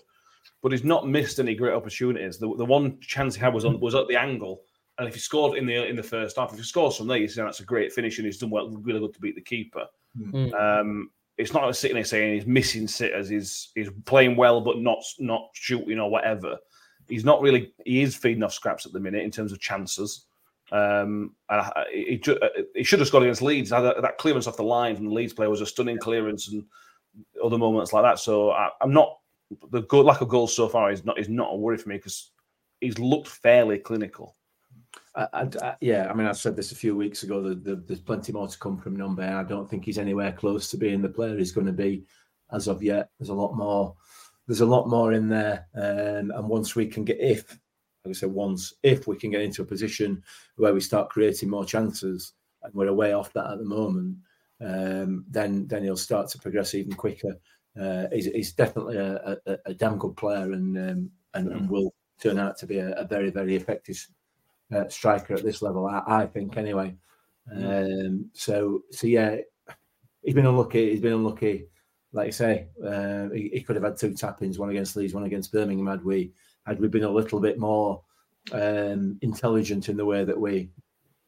but 0.61 0.71
he's 0.71 0.83
not 0.83 1.07
missed 1.07 1.39
any 1.39 1.55
great 1.55 1.73
opportunities. 1.73 2.37
The, 2.37 2.53
the 2.55 2.65
one 2.65 2.99
chance 2.99 3.35
he 3.35 3.41
had 3.41 3.53
was 3.53 3.65
on 3.65 3.79
was 3.79 3.95
at 3.95 4.07
the 4.07 4.17
angle, 4.17 4.61
and 4.97 5.07
if 5.07 5.13
he 5.13 5.19
scored 5.19 5.57
in 5.57 5.65
the 5.65 5.87
in 5.87 5.95
the 5.95 6.03
first 6.03 6.37
half, 6.37 6.51
if 6.51 6.59
he 6.59 6.63
scores 6.63 6.97
from 6.97 7.07
there, 7.07 7.17
you 7.17 7.27
say 7.27 7.41
that's 7.41 7.61
a 7.61 7.65
great 7.65 7.93
finish, 7.93 8.17
and 8.17 8.25
he's 8.25 8.37
done 8.37 8.49
well, 8.49 8.69
really 8.69 8.99
good 8.99 9.13
to 9.13 9.21
beat 9.21 9.35
the 9.35 9.41
keeper. 9.41 9.87
Mm. 10.19 10.53
Um, 10.53 11.11
it's 11.41 11.53
not 11.53 11.75
sitting 11.75 11.95
there 11.95 12.03
saying 12.03 12.35
he's 12.35 12.45
missing 12.45 12.87
sitters. 12.87 13.27
He's 13.27 13.71
he's 13.73 13.89
playing 14.05 14.35
well, 14.35 14.61
but 14.61 14.77
not 14.77 15.03
not 15.19 15.49
shooting 15.53 15.99
or 15.99 16.09
whatever. 16.09 16.57
He's 17.07 17.25
not 17.25 17.41
really. 17.41 17.73
He 17.83 18.03
is 18.03 18.15
feeding 18.15 18.43
off 18.43 18.53
scraps 18.53 18.85
at 18.85 18.93
the 18.93 18.99
minute 18.99 19.23
in 19.23 19.31
terms 19.31 19.51
of 19.51 19.59
chances. 19.59 20.27
Um, 20.71 21.35
and 21.49 21.61
I, 21.61 21.85
he, 21.91 22.21
uh, 22.27 22.47
he 22.75 22.83
should 22.83 22.99
have 22.99 23.07
scored 23.07 23.23
against 23.23 23.41
Leeds. 23.41 23.71
That, 23.71 24.01
that 24.01 24.17
clearance 24.17 24.47
off 24.47 24.55
the 24.55 24.63
line 24.63 24.95
from 24.95 25.07
the 25.07 25.13
Leeds 25.13 25.33
player 25.33 25.49
was 25.49 25.61
a 25.61 25.65
stunning 25.65 25.97
clearance, 25.97 26.47
and 26.47 26.63
other 27.43 27.57
moments 27.57 27.91
like 27.91 28.03
that. 28.03 28.19
So 28.19 28.51
I, 28.51 28.69
I'm 28.79 28.93
not 28.93 29.17
the 29.71 29.81
good 29.81 30.05
lack 30.05 30.21
of 30.21 30.29
goals 30.29 30.55
so 30.55 30.69
far 30.69 30.91
is 30.91 31.03
not 31.03 31.19
is 31.19 31.27
not 31.27 31.53
a 31.53 31.57
worry 31.57 31.77
for 31.77 31.89
me 31.89 31.97
because 31.97 32.31
he's 32.79 32.99
looked 32.99 33.27
fairly 33.27 33.79
clinical. 33.79 34.35
I, 35.15 35.27
I, 35.61 35.75
yeah, 35.81 36.09
I 36.09 36.13
mean, 36.13 36.27
I 36.27 36.31
said 36.31 36.55
this 36.55 36.71
a 36.71 36.75
few 36.75 36.95
weeks 36.95 37.23
ago. 37.23 37.41
That 37.41 37.63
the, 37.63 37.75
there's 37.75 37.99
plenty 37.99 38.31
more 38.31 38.47
to 38.47 38.57
come 38.57 38.77
from 38.77 38.97
Nombe. 38.97 39.19
and 39.19 39.35
I 39.35 39.43
don't 39.43 39.69
think 39.69 39.83
he's 39.83 39.97
anywhere 39.97 40.31
close 40.31 40.69
to 40.69 40.77
being 40.77 41.01
the 41.01 41.09
player 41.09 41.37
he's 41.37 41.51
going 41.51 41.67
to 41.67 41.73
be 41.73 42.05
as 42.51 42.67
of 42.67 42.81
yet. 42.81 43.09
There's 43.19 43.29
a 43.29 43.33
lot 43.33 43.55
more. 43.55 43.95
There's 44.47 44.61
a 44.61 44.65
lot 44.65 44.87
more 44.89 45.13
in 45.13 45.29
there, 45.29 45.67
um, 45.75 46.31
and 46.31 46.49
once 46.49 46.75
we 46.75 46.87
can 46.87 47.05
get, 47.05 47.19
if 47.19 47.49
like 48.03 48.09
I 48.09 48.13
said, 48.13 48.31
once 48.31 48.73
if 48.83 49.07
we 49.07 49.15
can 49.15 49.31
get 49.31 49.41
into 49.41 49.61
a 49.61 49.65
position 49.65 50.23
where 50.55 50.73
we 50.73 50.81
start 50.81 51.09
creating 51.09 51.49
more 51.49 51.63
chances, 51.63 52.33
and 52.63 52.73
we're 52.73 52.87
away 52.87 53.13
off 53.13 53.33
that 53.33 53.51
at 53.51 53.59
the 53.59 53.65
moment, 53.65 54.17
um, 54.59 55.25
then 55.29 55.67
then 55.67 55.83
he'll 55.83 55.95
start 55.95 56.29
to 56.29 56.39
progress 56.39 56.73
even 56.73 56.93
quicker. 56.93 57.37
Uh, 57.79 58.07
he's, 58.11 58.25
he's 58.25 58.53
definitely 58.53 58.97
a, 58.97 59.37
a, 59.45 59.57
a 59.67 59.73
damn 59.73 59.97
good 59.97 60.17
player, 60.17 60.51
and 60.51 60.77
um, 60.77 61.11
and, 61.33 61.47
and 61.51 61.69
will 61.69 61.93
turn 62.21 62.39
out 62.39 62.57
to 62.57 62.65
be 62.65 62.77
a, 62.79 62.91
a 62.93 63.05
very 63.05 63.29
very 63.29 63.55
effective 63.55 64.07
uh, 64.73 64.87
striker 64.89 65.33
at 65.33 65.43
this 65.43 65.61
level. 65.61 65.85
I, 65.85 66.03
I 66.07 66.25
think 66.27 66.57
anyway. 66.57 66.95
Um, 67.51 68.29
so 68.33 68.83
so 68.91 69.07
yeah, 69.07 69.37
he's 70.23 70.35
been 70.35 70.45
unlucky. 70.45 70.91
He's 70.91 71.01
been 71.01 71.13
unlucky. 71.13 71.67
Like 72.13 72.27
you 72.27 72.31
say, 72.33 72.67
uh, 72.85 73.29
he, 73.29 73.49
he, 73.53 73.61
could 73.61 73.77
have 73.77 73.85
had 73.85 73.97
two 73.97 74.13
tappings, 74.13 74.59
one 74.59 74.69
against 74.69 74.97
Leeds, 74.97 75.13
one 75.13 75.23
against 75.23 75.51
Birmingham. 75.51 75.87
Had 75.87 76.03
we 76.03 76.33
had 76.65 76.79
we 76.79 76.87
been 76.87 77.03
a 77.03 77.09
little 77.09 77.39
bit 77.39 77.57
more 77.57 78.03
um, 78.51 79.17
intelligent 79.21 79.89
in 79.89 79.97
the 79.97 80.05
way 80.05 80.23
that 80.23 80.39
we 80.39 80.69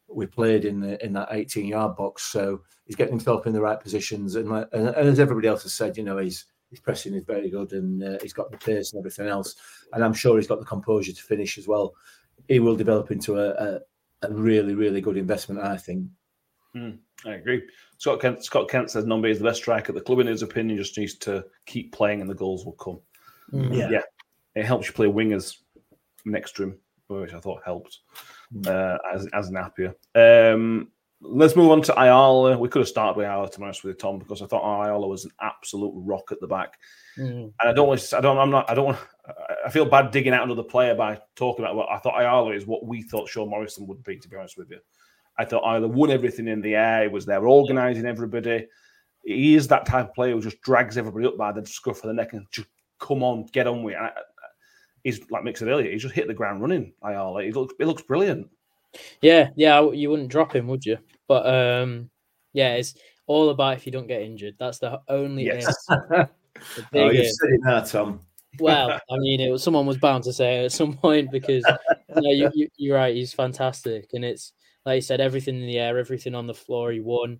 we 0.09 0.25
played 0.25 0.65
in 0.65 0.79
the 0.79 1.03
in 1.03 1.13
that 1.13 1.29
18 1.31 1.65
yard 1.65 1.95
box. 1.95 2.23
So 2.23 2.61
he's 2.85 2.95
getting 2.95 3.13
himself 3.13 3.47
in 3.47 3.53
the 3.53 3.61
right 3.61 3.79
positions, 3.79 4.35
and, 4.35 4.49
and, 4.51 4.89
and 4.89 5.09
as 5.09 5.19
everybody 5.19 5.47
else 5.47 5.63
has 5.63 5.73
said, 5.73 5.97
you 5.97 6.03
know, 6.03 6.17
he's 6.17 6.45
his 6.69 6.79
pressing 6.79 7.13
is 7.13 7.23
very 7.23 7.49
good, 7.49 7.71
and 7.73 8.03
uh, 8.03 8.17
he's 8.21 8.33
got 8.33 8.51
the 8.51 8.57
pace 8.57 8.93
and 8.93 8.99
everything 8.99 9.27
else. 9.27 9.55
And 9.93 10.03
I'm 10.03 10.13
sure 10.13 10.37
he's 10.37 10.47
got 10.47 10.59
the 10.59 10.65
composure 10.65 11.13
to 11.13 11.21
finish 11.21 11.57
as 11.57 11.67
well. 11.67 11.93
He 12.47 12.59
will 12.59 12.75
develop 12.75 13.11
into 13.11 13.37
a, 13.37 13.49
a, 13.51 13.79
a 14.23 14.33
really, 14.33 14.75
really 14.75 15.01
good 15.01 15.17
investment, 15.17 15.61
I 15.61 15.77
think. 15.77 16.07
Mm, 16.75 16.97
I 17.25 17.33
agree. 17.33 17.63
Scott 17.97 18.19
Kent, 18.19 18.43
Scott 18.43 18.69
Kent 18.69 18.91
says 18.91 19.05
Nombe 19.05 19.29
is 19.29 19.39
the 19.39 19.45
best 19.45 19.61
striker 19.61 19.91
at 19.91 19.95
the 19.95 20.01
club 20.01 20.19
in 20.19 20.27
his 20.27 20.41
opinion. 20.41 20.77
Just 20.77 20.97
needs 20.97 21.15
to 21.19 21.45
keep 21.65 21.93
playing, 21.93 22.21
and 22.21 22.29
the 22.29 22.35
goals 22.35 22.65
will 22.65 22.73
come. 22.73 22.99
Mm. 23.51 23.77
Yeah. 23.77 23.89
yeah, 23.89 24.01
it 24.55 24.65
helps 24.65 24.87
you 24.87 24.93
play 24.93 25.07
wingers 25.07 25.57
next 26.25 26.55
to 26.55 26.63
him, 26.63 26.79
which 27.07 27.33
I 27.33 27.39
thought 27.39 27.61
helped 27.63 27.99
uh, 28.65 28.97
as 29.13 29.27
as 29.33 29.51
Napier. 29.51 29.95
Um, 30.15 30.89
let's 31.23 31.55
move 31.55 31.71
on 31.71 31.81
to 31.83 31.99
Ayala. 31.99 32.57
We 32.57 32.69
could 32.69 32.81
have 32.81 32.87
started 32.87 33.17
with 33.17 33.25
Ayala 33.25 33.49
to 33.49 33.57
be 33.57 33.63
honest 33.63 33.83
with 33.83 33.95
you, 33.95 33.97
Tom 33.97 34.19
because 34.19 34.41
I 34.41 34.45
thought 34.45 34.63
Ayala 34.63 35.07
was 35.07 35.25
an 35.25 35.31
absolute 35.41 35.93
rock 35.95 36.31
at 36.31 36.39
the 36.39 36.47
back, 36.47 36.77
mm. 37.17 37.43
and 37.43 37.53
I 37.61 37.73
don't 37.73 37.87
want. 37.87 38.13
I 38.13 38.21
don't. 38.21 38.37
I'm 38.37 38.49
not. 38.49 38.69
I 38.69 38.73
don't 38.73 38.85
want. 38.85 38.99
I 39.65 39.69
feel 39.69 39.85
bad 39.85 40.11
digging 40.11 40.33
out 40.33 40.43
another 40.43 40.63
player 40.63 40.95
by 40.95 41.19
talking 41.35 41.63
about 41.63 41.75
what 41.75 41.89
I 41.89 41.97
thought 41.99 42.19
Ayala 42.19 42.51
is 42.51 42.67
what 42.67 42.85
we 42.85 43.01
thought 43.01 43.29
Sean 43.29 43.49
Morrison 43.49 43.87
would 43.87 44.03
be. 44.03 44.17
To 44.17 44.27
be 44.27 44.35
honest 44.35 44.57
with 44.57 44.69
you, 44.69 44.79
I 45.37 45.45
thought 45.45 45.63
Ayala 45.63 45.87
won 45.87 46.11
everything 46.11 46.47
in 46.47 46.61
the 46.61 46.75
air. 46.75 47.03
He 47.03 47.09
was 47.09 47.25
there 47.25 47.47
organising 47.47 48.05
everybody. 48.05 48.67
He 49.23 49.55
is 49.55 49.67
that 49.69 49.85
type 49.85 50.09
of 50.09 50.15
player 50.15 50.33
who 50.33 50.41
just 50.41 50.61
drags 50.61 50.97
everybody 50.97 51.25
up 51.25 51.37
by 51.37 51.53
the 51.53 51.65
scruff 51.65 52.03
of 52.03 52.07
the 52.09 52.13
neck 52.13 52.33
and 52.33 52.45
just 52.51 52.67
come 52.99 53.23
on, 53.23 53.45
get 53.53 53.67
on 53.67 53.83
with 53.83 53.95
it. 53.95 54.11
he's 55.03 55.21
like 55.31 55.43
Mick 55.43 55.57
said 55.57 55.69
earlier. 55.69 55.89
He 55.89 55.97
just 55.97 56.13
hit 56.13 56.27
the 56.27 56.33
ground 56.33 56.61
running. 56.61 56.93
Ayala. 57.03 57.43
He 57.43 57.51
looks. 57.51 57.73
It 57.79 57.87
looks 57.87 58.01
brilliant. 58.01 58.49
Yeah, 59.21 59.49
yeah, 59.55 59.89
you 59.91 60.09
wouldn't 60.09 60.29
drop 60.29 60.55
him, 60.55 60.67
would 60.67 60.85
you? 60.85 60.97
But 61.27 61.45
um, 61.45 62.09
yeah, 62.53 62.75
it's 62.75 62.95
all 63.27 63.49
about 63.49 63.77
if 63.77 63.85
you 63.85 63.91
don't 63.91 64.07
get 64.07 64.21
injured. 64.21 64.55
That's 64.59 64.79
the 64.79 65.01
only. 65.07 65.45
Yes. 65.45 65.73
oh, 65.89 66.27
you've 66.93 67.31
said 67.31 67.49
it 67.49 67.61
now, 67.63 67.81
Tom. 67.81 68.21
well, 68.59 68.91
I 69.09 69.17
mean, 69.17 69.39
it 69.39 69.49
was 69.49 69.63
someone 69.63 69.85
was 69.85 69.97
bound 69.97 70.23
to 70.25 70.33
say 70.33 70.61
it 70.61 70.65
at 70.65 70.71
some 70.71 70.93
point 70.93 71.31
because 71.31 71.63
you 72.15 72.21
know, 72.21 72.31
you, 72.31 72.51
you, 72.53 72.67
you're 72.77 72.97
right. 72.97 73.15
He's 73.15 73.33
fantastic, 73.33 74.09
and 74.13 74.23
it's 74.23 74.53
like 74.85 74.95
you 74.95 75.01
said, 75.01 75.21
everything 75.21 75.59
in 75.59 75.67
the 75.67 75.79
air, 75.79 75.97
everything 75.97 76.35
on 76.35 76.47
the 76.47 76.53
floor. 76.53 76.91
He 76.91 76.99
won. 76.99 77.39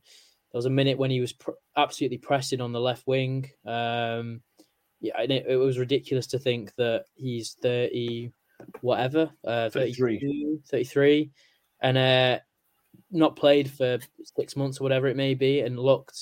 There 0.52 0.60
was 0.60 0.66
a 0.66 0.72
minute 0.72 1.00
when 1.00 1.10
he 1.10 1.20
was 1.20 1.34
pr- 1.34 1.52
absolutely 1.76 2.20
pressing 2.20 2.62
on 2.62 2.72
the 2.72 2.80
left 2.80 3.08
wing. 3.08 3.50
Um, 3.66 4.42
yeah, 5.02 5.20
and 5.20 5.32
it, 5.32 5.46
it, 5.48 5.56
was 5.58 5.80
ridiculous 5.80 6.28
to 6.28 6.40
think 6.40 6.74
that 6.76 7.06
he's 7.16 7.58
30, 7.62 8.32
whatever, 8.82 9.32
uh, 9.46 9.70
33. 9.70 10.60
33, 10.70 11.32
and 11.82 11.98
uh, 11.98 12.40
not 13.12 13.36
played 13.36 13.70
for 13.70 14.00
six 14.38 14.56
months 14.56 14.80
or 14.80 14.84
whatever 14.84 15.08
it 15.08 15.16
may 15.16 15.34
be, 15.34 15.62
and 15.62 15.80
looked 15.80 16.20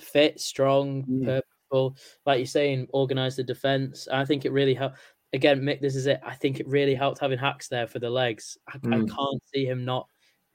fit, 0.00 0.40
strong, 0.40 1.04
mm. 1.04 1.24
purposeful. 1.24 1.96
Like 2.26 2.38
you're 2.38 2.46
saying, 2.46 2.88
organized 2.92 3.38
the 3.38 3.44
defense. 3.44 4.08
I 4.10 4.24
think 4.24 4.44
it 4.44 4.52
really 4.52 4.74
helped. 4.74 4.98
Again, 5.32 5.60
Mick, 5.60 5.80
this 5.80 5.94
is 5.94 6.06
it. 6.06 6.20
I 6.24 6.34
think 6.34 6.58
it 6.58 6.66
really 6.66 6.94
helped 6.94 7.20
having 7.20 7.38
Hacks 7.38 7.68
there 7.68 7.86
for 7.86 8.00
the 8.00 8.10
legs. 8.10 8.58
I, 8.68 8.78
mm. 8.78 8.94
I 8.94 8.98
can't 8.98 9.42
see 9.54 9.64
him 9.64 9.84
not 9.84 10.06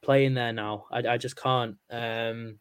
playing 0.02 0.34
there 0.34 0.54
now. 0.54 0.86
I, 0.92 1.00
I 1.00 1.18
just 1.18 1.36
can't. 1.36 1.76
Um, 1.90 2.60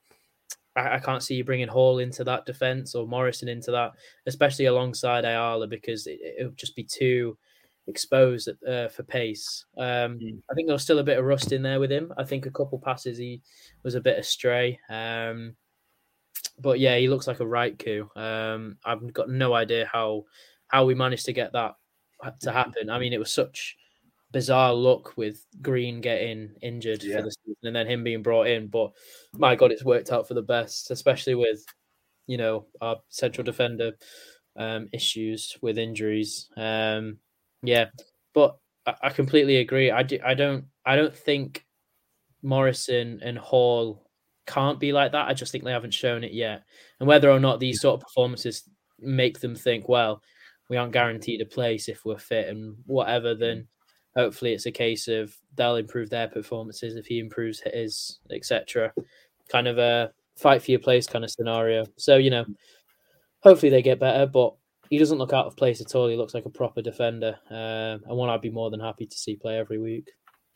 I, 0.77 0.97
I, 0.97 0.99
can't 0.99 1.23
see 1.23 1.35
you 1.35 1.45
bringing 1.45 1.69
Hall 1.69 1.99
into 1.99 2.25
that 2.25 2.47
defense 2.47 2.95
or 2.95 3.07
Morrison 3.07 3.49
into 3.49 3.71
that, 3.73 3.93
especially 4.27 4.67
alongside 4.67 5.25
Ayala, 5.25 5.67
because 5.67 6.07
it, 6.07 6.19
it 6.23 6.45
would 6.45 6.57
just 6.57 6.75
be 6.75 6.85
too 6.85 7.37
exposed 7.87 8.49
uh, 8.67 8.89
for 8.89 9.03
pace. 9.03 9.65
Um, 9.77 10.19
mm. 10.19 10.39
I 10.51 10.55
think 10.55 10.69
there 10.69 10.75
was 10.75 10.83
still 10.83 10.99
a 10.99 11.05
bit 11.05 11.19
of 11.19 11.25
rust 11.25 11.53
in 11.53 11.63
there 11.63 11.81
with 11.81 11.93
him. 11.93 12.13
I 12.17 12.25
think 12.25 12.47
a 12.47 12.51
couple 12.51 12.79
passes 12.79 13.19
he 13.19 13.43
was 13.83 13.95
a 13.95 14.01
bit 14.01 14.19
astray. 14.19 14.79
Um, 14.89 15.57
but 16.59 16.79
yeah, 16.79 16.97
he 16.97 17.09
looks 17.09 17.27
like 17.27 17.41
a 17.41 17.47
right 17.47 17.79
coup. 17.79 18.09
Um, 18.17 18.77
I've 18.85 19.13
got 19.13 19.29
no 19.29 19.55
idea 19.55 19.89
how 19.91 20.25
how 20.69 20.85
we 20.85 20.95
managed 20.95 21.27
to 21.27 21.33
get 21.33 21.53
that 21.53 21.75
to 22.41 22.53
happen. 22.53 22.91
I 22.91 22.99
mean, 22.99 23.13
it 23.13 23.19
was 23.19 23.33
such 23.33 23.77
bizarre 24.33 24.73
luck 24.73 25.17
with 25.17 25.45
Green 25.63 26.01
getting 26.01 26.51
injured 26.61 27.03
yeah. 27.03 27.17
for 27.17 27.23
the 27.23 27.31
season 27.31 27.57
and 27.63 27.77
then 27.77 27.87
him 27.87 28.03
being 28.03 28.23
brought 28.23 28.49
in. 28.49 28.69
But 28.69 28.93
my 29.33 29.55
God, 29.55 29.73
it's 29.73 29.85
worked 29.85 30.11
out 30.11 30.27
for 30.27 30.35
the 30.35 30.43
best, 30.43 30.91
especially 30.91 31.35
with 31.35 31.65
you 32.27 32.37
know 32.39 32.67
our 32.81 32.97
central 33.09 33.45
defender 33.45 33.93
um, 34.57 34.89
issues 34.93 35.57
with 35.61 35.79
injuries. 35.79 36.49
Um, 36.57 37.19
yeah, 37.65 37.87
but 38.33 38.57
I, 38.87 39.11
completely 39.11 39.57
agree. 39.57 39.91
I 39.91 40.03
do, 40.03 40.19
I 40.25 40.35
don't 40.35 40.67
I 40.85 40.97
don't 40.97 41.15
think 41.15 41.65
Morrison 42.43 43.21
and 43.23 43.39
Hall 43.39 44.05
can't 44.47 44.79
be 44.79 44.93
like 44.93 45.13
that. 45.13 45.29
I 45.29 45.35
just 45.35 45.53
think 45.53 45.65
they 45.65 45.73
haven't 45.73 45.95
shown 45.95 46.23
it 46.23 46.33
yet. 46.33 46.65
And 47.01 47.09
whether 47.09 47.31
or 47.31 47.41
not 47.41 47.61
these 47.61 47.81
sort 47.81 47.95
of 47.95 48.07
performances 48.07 48.69
make 48.99 49.41
them 49.41 49.55
think, 49.55 49.89
well, 49.89 50.23
we 50.69 50.77
aren't 50.77 50.93
guaranteed 50.93 51.41
a 51.41 51.47
place 51.47 51.89
if 51.89 52.05
we're 52.05 52.19
fit 52.19 52.49
and 52.49 52.77
whatever, 52.87 53.35
then 53.35 53.67
hopefully 54.17 54.53
it's 54.53 54.67
a 54.67 54.73
case 54.73 55.09
of 55.09 55.35
they'll 55.55 55.77
improve 55.77 56.11
their 56.11 56.29
performances 56.29 56.97
if 56.97 57.07
he 57.07 57.19
improves 57.19 57.61
his, 57.61 58.19
etc. 58.31 58.93
Kind 59.49 59.67
of 59.67 59.79
a 59.79 60.13
fight 60.37 60.63
for 60.63 60.71
your 60.71 60.81
place 60.81 61.07
kind 61.07 61.25
of 61.25 61.31
scenario. 61.31 61.87
So, 61.97 62.17
you 62.17 62.31
know, 62.31 62.45
hopefully 63.41 63.71
they 63.71 63.83
get 63.83 64.01
better, 64.01 64.27
but 64.27 64.55
he 64.91 64.99
doesn't 64.99 65.19
look 65.19 65.33
out 65.33 65.47
of 65.47 65.57
place 65.57 65.81
at 65.81 65.95
all. 65.95 66.09
He 66.09 66.17
looks 66.17 66.35
like 66.35 66.47
a 66.47 66.51
proper 66.51 66.83
defender, 66.83 67.39
uh, 67.51 67.99
and 68.05 68.17
one 68.17 68.29
I'd 68.29 68.41
be 68.41 68.51
more 68.51 68.71
than 68.71 68.81
happy 68.81 69.07
to 69.07 69.17
see 69.17 69.37
play 69.37 69.59
every 69.59 69.79
week. 69.79 70.11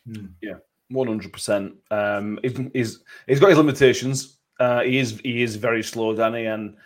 Hmm. 0.07 0.27
Yeah, 0.43 0.55
one 0.88 1.09
hundred 1.09 1.33
percent. 1.33 1.75
Um, 1.91 2.38
he's 2.43 3.01
he's 3.27 3.41
got 3.41 3.51
his 3.51 3.59
limitations. 3.59 4.38
Uh, 4.61 4.83
he 4.83 4.99
is 4.99 5.21
he 5.21 5.43
is 5.43 5.57
very 5.57 5.83
slow, 5.83 6.14
Danny, 6.14 6.47
and 6.47 6.77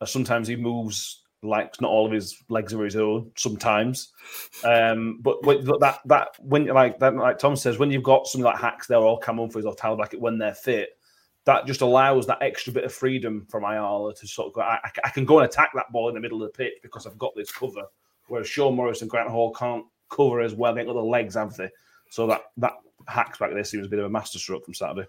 uh, 0.00 0.06
sometimes 0.06 0.48
he 0.48 0.56
moves 0.56 1.22
like 1.44 1.80
not 1.80 1.90
all 1.90 2.06
of 2.06 2.12
his 2.12 2.42
legs 2.48 2.72
are 2.72 2.84
his 2.84 2.96
own. 2.96 3.30
Sometimes, 3.36 4.12
um, 4.64 5.18
but 5.22 5.42
that 5.42 5.98
that 6.06 6.28
when 6.40 6.66
like 6.66 6.98
that 6.98 7.16
like 7.16 7.38
Tom 7.38 7.56
says, 7.56 7.78
when 7.78 7.90
you've 7.90 8.02
got 8.02 8.26
something 8.26 8.44
like 8.44 8.60
hacks, 8.60 8.86
they're 8.86 8.98
all 8.98 9.18
Cam 9.18 9.38
Humphreys 9.38 9.64
or 9.64 9.74
Tyler 9.74 9.96
Blackett 9.96 10.20
when 10.20 10.38
they're 10.38 10.54
fit 10.54 10.90
that 11.44 11.66
just 11.66 11.80
allows 11.80 12.26
that 12.26 12.38
extra 12.40 12.72
bit 12.72 12.84
of 12.84 12.92
freedom 12.92 13.46
from 13.50 13.64
Ayala 13.64 14.14
to 14.14 14.26
sort 14.26 14.48
of 14.48 14.54
go. 14.54 14.60
I, 14.60 14.78
I, 15.04 15.10
can 15.10 15.24
go 15.24 15.40
and 15.40 15.48
attack 15.48 15.72
that 15.74 15.90
ball 15.90 16.08
in 16.08 16.14
the 16.14 16.20
middle 16.20 16.42
of 16.42 16.52
the 16.52 16.56
pitch 16.56 16.74
because 16.82 17.06
I've 17.06 17.18
got 17.18 17.34
this 17.34 17.50
cover. 17.50 17.82
Whereas 18.28 18.46
Sean 18.46 18.76
Morris 18.76 19.02
and 19.02 19.10
Grant 19.10 19.28
Hall 19.28 19.52
can't 19.52 19.84
cover 20.08 20.40
as 20.40 20.54
well. 20.54 20.74
They've 20.74 20.86
got 20.86 20.92
the 20.94 21.00
legs, 21.00 21.34
have 21.34 21.54
they? 21.56 21.68
So 22.10 22.26
that 22.28 22.42
that 22.58 22.74
hacks 23.08 23.38
back 23.38 23.52
there 23.52 23.64
seems 23.64 23.86
a 23.86 23.90
bit 23.90 23.98
of 23.98 24.04
a 24.04 24.10
masterstroke 24.10 24.64
from 24.64 24.74
Saturday. 24.74 25.08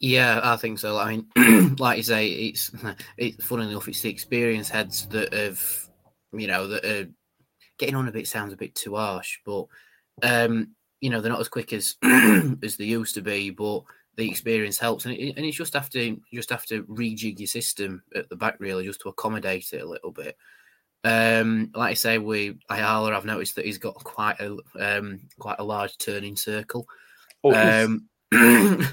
Yeah, 0.00 0.40
I 0.42 0.56
think 0.56 0.78
so. 0.78 0.98
I 0.98 1.22
mean, 1.36 1.76
like 1.78 1.98
you 1.98 2.02
say, 2.02 2.28
it's 2.28 2.70
it's 3.16 3.44
funny 3.44 3.70
enough, 3.70 3.88
it's 3.88 4.02
the 4.02 4.10
experienced 4.10 4.70
heads 4.70 5.06
that 5.06 5.32
have, 5.32 5.88
you 6.32 6.48
know, 6.48 6.66
that 6.66 6.84
are 6.84 7.08
getting 7.78 7.94
on 7.94 8.08
a 8.08 8.12
bit 8.12 8.26
sounds 8.26 8.52
a 8.52 8.56
bit 8.56 8.74
too 8.74 8.96
harsh, 8.96 9.38
but 9.44 9.66
um, 10.22 10.74
you 11.00 11.10
know, 11.10 11.20
they're 11.20 11.32
not 11.32 11.40
as 11.40 11.48
quick 11.48 11.72
as 11.72 11.96
as 12.02 12.76
they 12.76 12.84
used 12.84 13.14
to 13.14 13.22
be, 13.22 13.50
but 13.50 13.82
the 14.16 14.28
experience 14.28 14.78
helps, 14.78 15.04
and, 15.04 15.14
it, 15.14 15.34
and 15.36 15.46
it's 15.46 15.56
just 15.56 15.74
have 15.74 15.90
to 15.90 16.20
just 16.32 16.50
have 16.50 16.66
to 16.66 16.84
rejig 16.84 17.38
your 17.38 17.46
system 17.46 18.02
at 18.14 18.28
the 18.28 18.36
back 18.36 18.56
really 18.58 18.84
just 18.84 19.00
to 19.00 19.08
accommodate 19.08 19.72
it 19.72 19.82
a 19.82 19.88
little 19.88 20.10
bit. 20.10 20.36
Um, 21.02 21.70
like 21.74 21.92
I 21.92 21.94
say, 21.94 22.18
we 22.18 22.58
Ayala, 22.68 23.16
I've 23.16 23.24
noticed 23.24 23.56
that 23.56 23.64
he's 23.64 23.78
got 23.78 23.94
quite 23.94 24.38
a 24.40 24.56
um, 24.78 25.20
quite 25.38 25.58
a 25.58 25.64
large 25.64 25.96
turning 25.98 26.36
circle. 26.36 26.86
Oh, 27.42 27.54
um, 27.54 28.08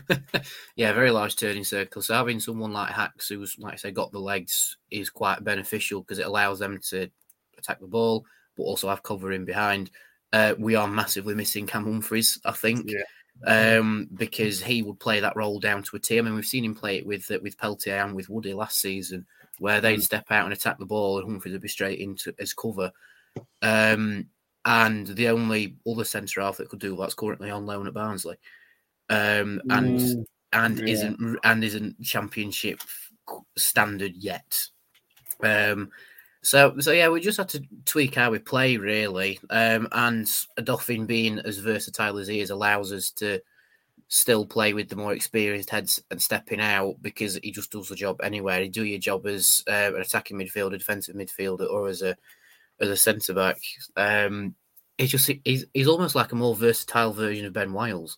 yeah, 0.75 0.93
very 0.93 1.12
large 1.12 1.36
turning 1.36 1.65
circle. 1.65 2.01
So 2.01 2.13
having 2.13 2.39
someone 2.39 2.71
like 2.71 2.93
Hacks, 2.93 3.27
who's 3.27 3.58
like 3.60 3.73
I 3.73 3.77
say, 3.77 3.91
got 3.91 4.12
the 4.12 4.19
legs, 4.19 4.77
is 4.91 5.10
quite 5.10 5.43
beneficial 5.43 6.01
because 6.01 6.19
it 6.19 6.27
allows 6.27 6.60
them 6.60 6.80
to 6.89 7.10
attack 7.58 7.80
the 7.80 7.88
ball, 7.88 8.23
but 8.56 8.63
also 8.63 8.89
have 8.89 9.03
cover 9.03 9.32
in 9.32 9.45
behind. 9.45 9.91
Uh, 10.32 10.53
we 10.58 10.75
are 10.75 10.88
massively 10.88 11.34
missing 11.34 11.65
Cam 11.65 11.86
Humphreys, 11.86 12.39
I 12.45 12.51
think. 12.51 12.86
Yeah 12.88 13.03
um, 13.45 14.10
because 14.15 14.62
he 14.62 14.82
would 14.82 15.00
play 15.00 15.19
that 15.19 15.36
role 15.36 15.60
down 15.60 15.84
to 15.84 15.95
a 15.95 16.00
T. 16.00 16.17
I 16.17 16.21
mean, 16.21 16.36
we've 16.36 16.45
seen 16.45 16.65
him 16.65 16.76
play 16.76 16.97
it 16.97 17.06
with 17.06 17.30
uh, 17.32 17.39
with 17.41 17.58
Peltier 17.58 17.97
and 17.97 18.15
with 18.15 18.30
Woody 18.30 18.54
last 18.54 18.80
season, 18.82 19.26
where 19.60 19.82
they'd 19.82 20.04
step 20.04 20.26
out 20.32 20.45
and 20.45 20.54
attack 20.54 20.80
the 20.80 20.86
ball, 20.86 21.19
and 21.19 21.28
Humphreys 21.28 21.54
would 21.54 21.62
be 21.62 21.67
straight 21.67 22.00
into 22.00 22.34
as 22.39 22.54
cover. 22.54 22.91
Um, 23.62 24.28
and 24.65 25.08
the 25.08 25.30
only 25.30 25.78
other 25.88 26.04
centre 26.04 26.41
half 26.41 26.58
that 26.58 26.69
could 26.69 26.80
do 26.80 26.95
that's 26.95 27.13
currently 27.13 27.50
on 27.50 27.65
loan 27.65 27.88
at 27.88 27.93
Barnsley, 27.93 28.38
um, 29.10 29.62
and 29.69 30.00
Mm, 30.00 30.26
and 30.54 30.80
yeah. 30.80 30.86
isn't 30.86 31.39
and 31.43 31.63
isn't 31.63 32.02
championship 32.02 32.80
standard 33.58 34.15
yet. 34.15 34.58
Um, 35.41 35.91
so 36.41 36.73
so 36.80 36.91
yeah, 36.91 37.10
we 37.10 37.19
just 37.19 37.38
had 37.38 37.50
to 37.50 37.63
tweak 37.86 38.15
how 38.15 38.32
we 38.32 38.39
play 38.39 38.78
really, 38.78 39.39
um, 39.50 39.88
and 39.91 40.26
Odoffin 40.60 41.08
being 41.08 41.39
as 41.39 41.58
versatile 41.58 42.17
as 42.17 42.28
he 42.28 42.39
is 42.39 42.50
allows 42.50 42.91
us 42.93 43.12
to 43.12 43.41
still 44.10 44.45
play 44.45 44.73
with 44.73 44.88
the 44.89 44.95
more 44.95 45.13
experienced 45.13 45.69
heads 45.69 46.02
and 46.10 46.21
stepping 46.21 46.62
out 46.62 46.95
because 47.02 47.38
he 47.43 47.52
just 47.52 47.71
does 47.71 47.89
the 47.89 47.95
job 47.95 48.21
anywhere. 48.23 48.62
He 48.62 48.69
do 48.69 48.86
your 48.86 49.00
job 49.00 49.26
as 49.28 49.63
uh, 49.67 49.91
an 49.93 50.02
attacking 50.02 50.38
midfielder, 50.38 50.78
defensive 50.78 51.15
midfielder, 51.15 51.69
or 51.69 51.88
as 51.88 52.02
a 52.02 52.15
as 52.80 52.89
a 52.89 52.97
centre 52.97 53.34
back. 53.34 53.58
Um, 53.95 54.56
he's 54.97 55.12
just 55.12 55.32
he's 55.43 55.65
he's 55.73 55.88
almost 55.88 56.15
like 56.15 56.32
a 56.32 56.36
more 56.36 56.56
versatile 56.56 57.13
version 57.13 57.45
of 57.45 57.54
Ben 57.54 57.73
Wiles 57.73 58.17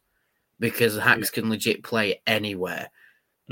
because 0.60 0.98
Hacks 0.98 1.30
can 1.32 1.50
legit 1.50 1.84
play 1.84 2.22
anywhere. 2.28 2.90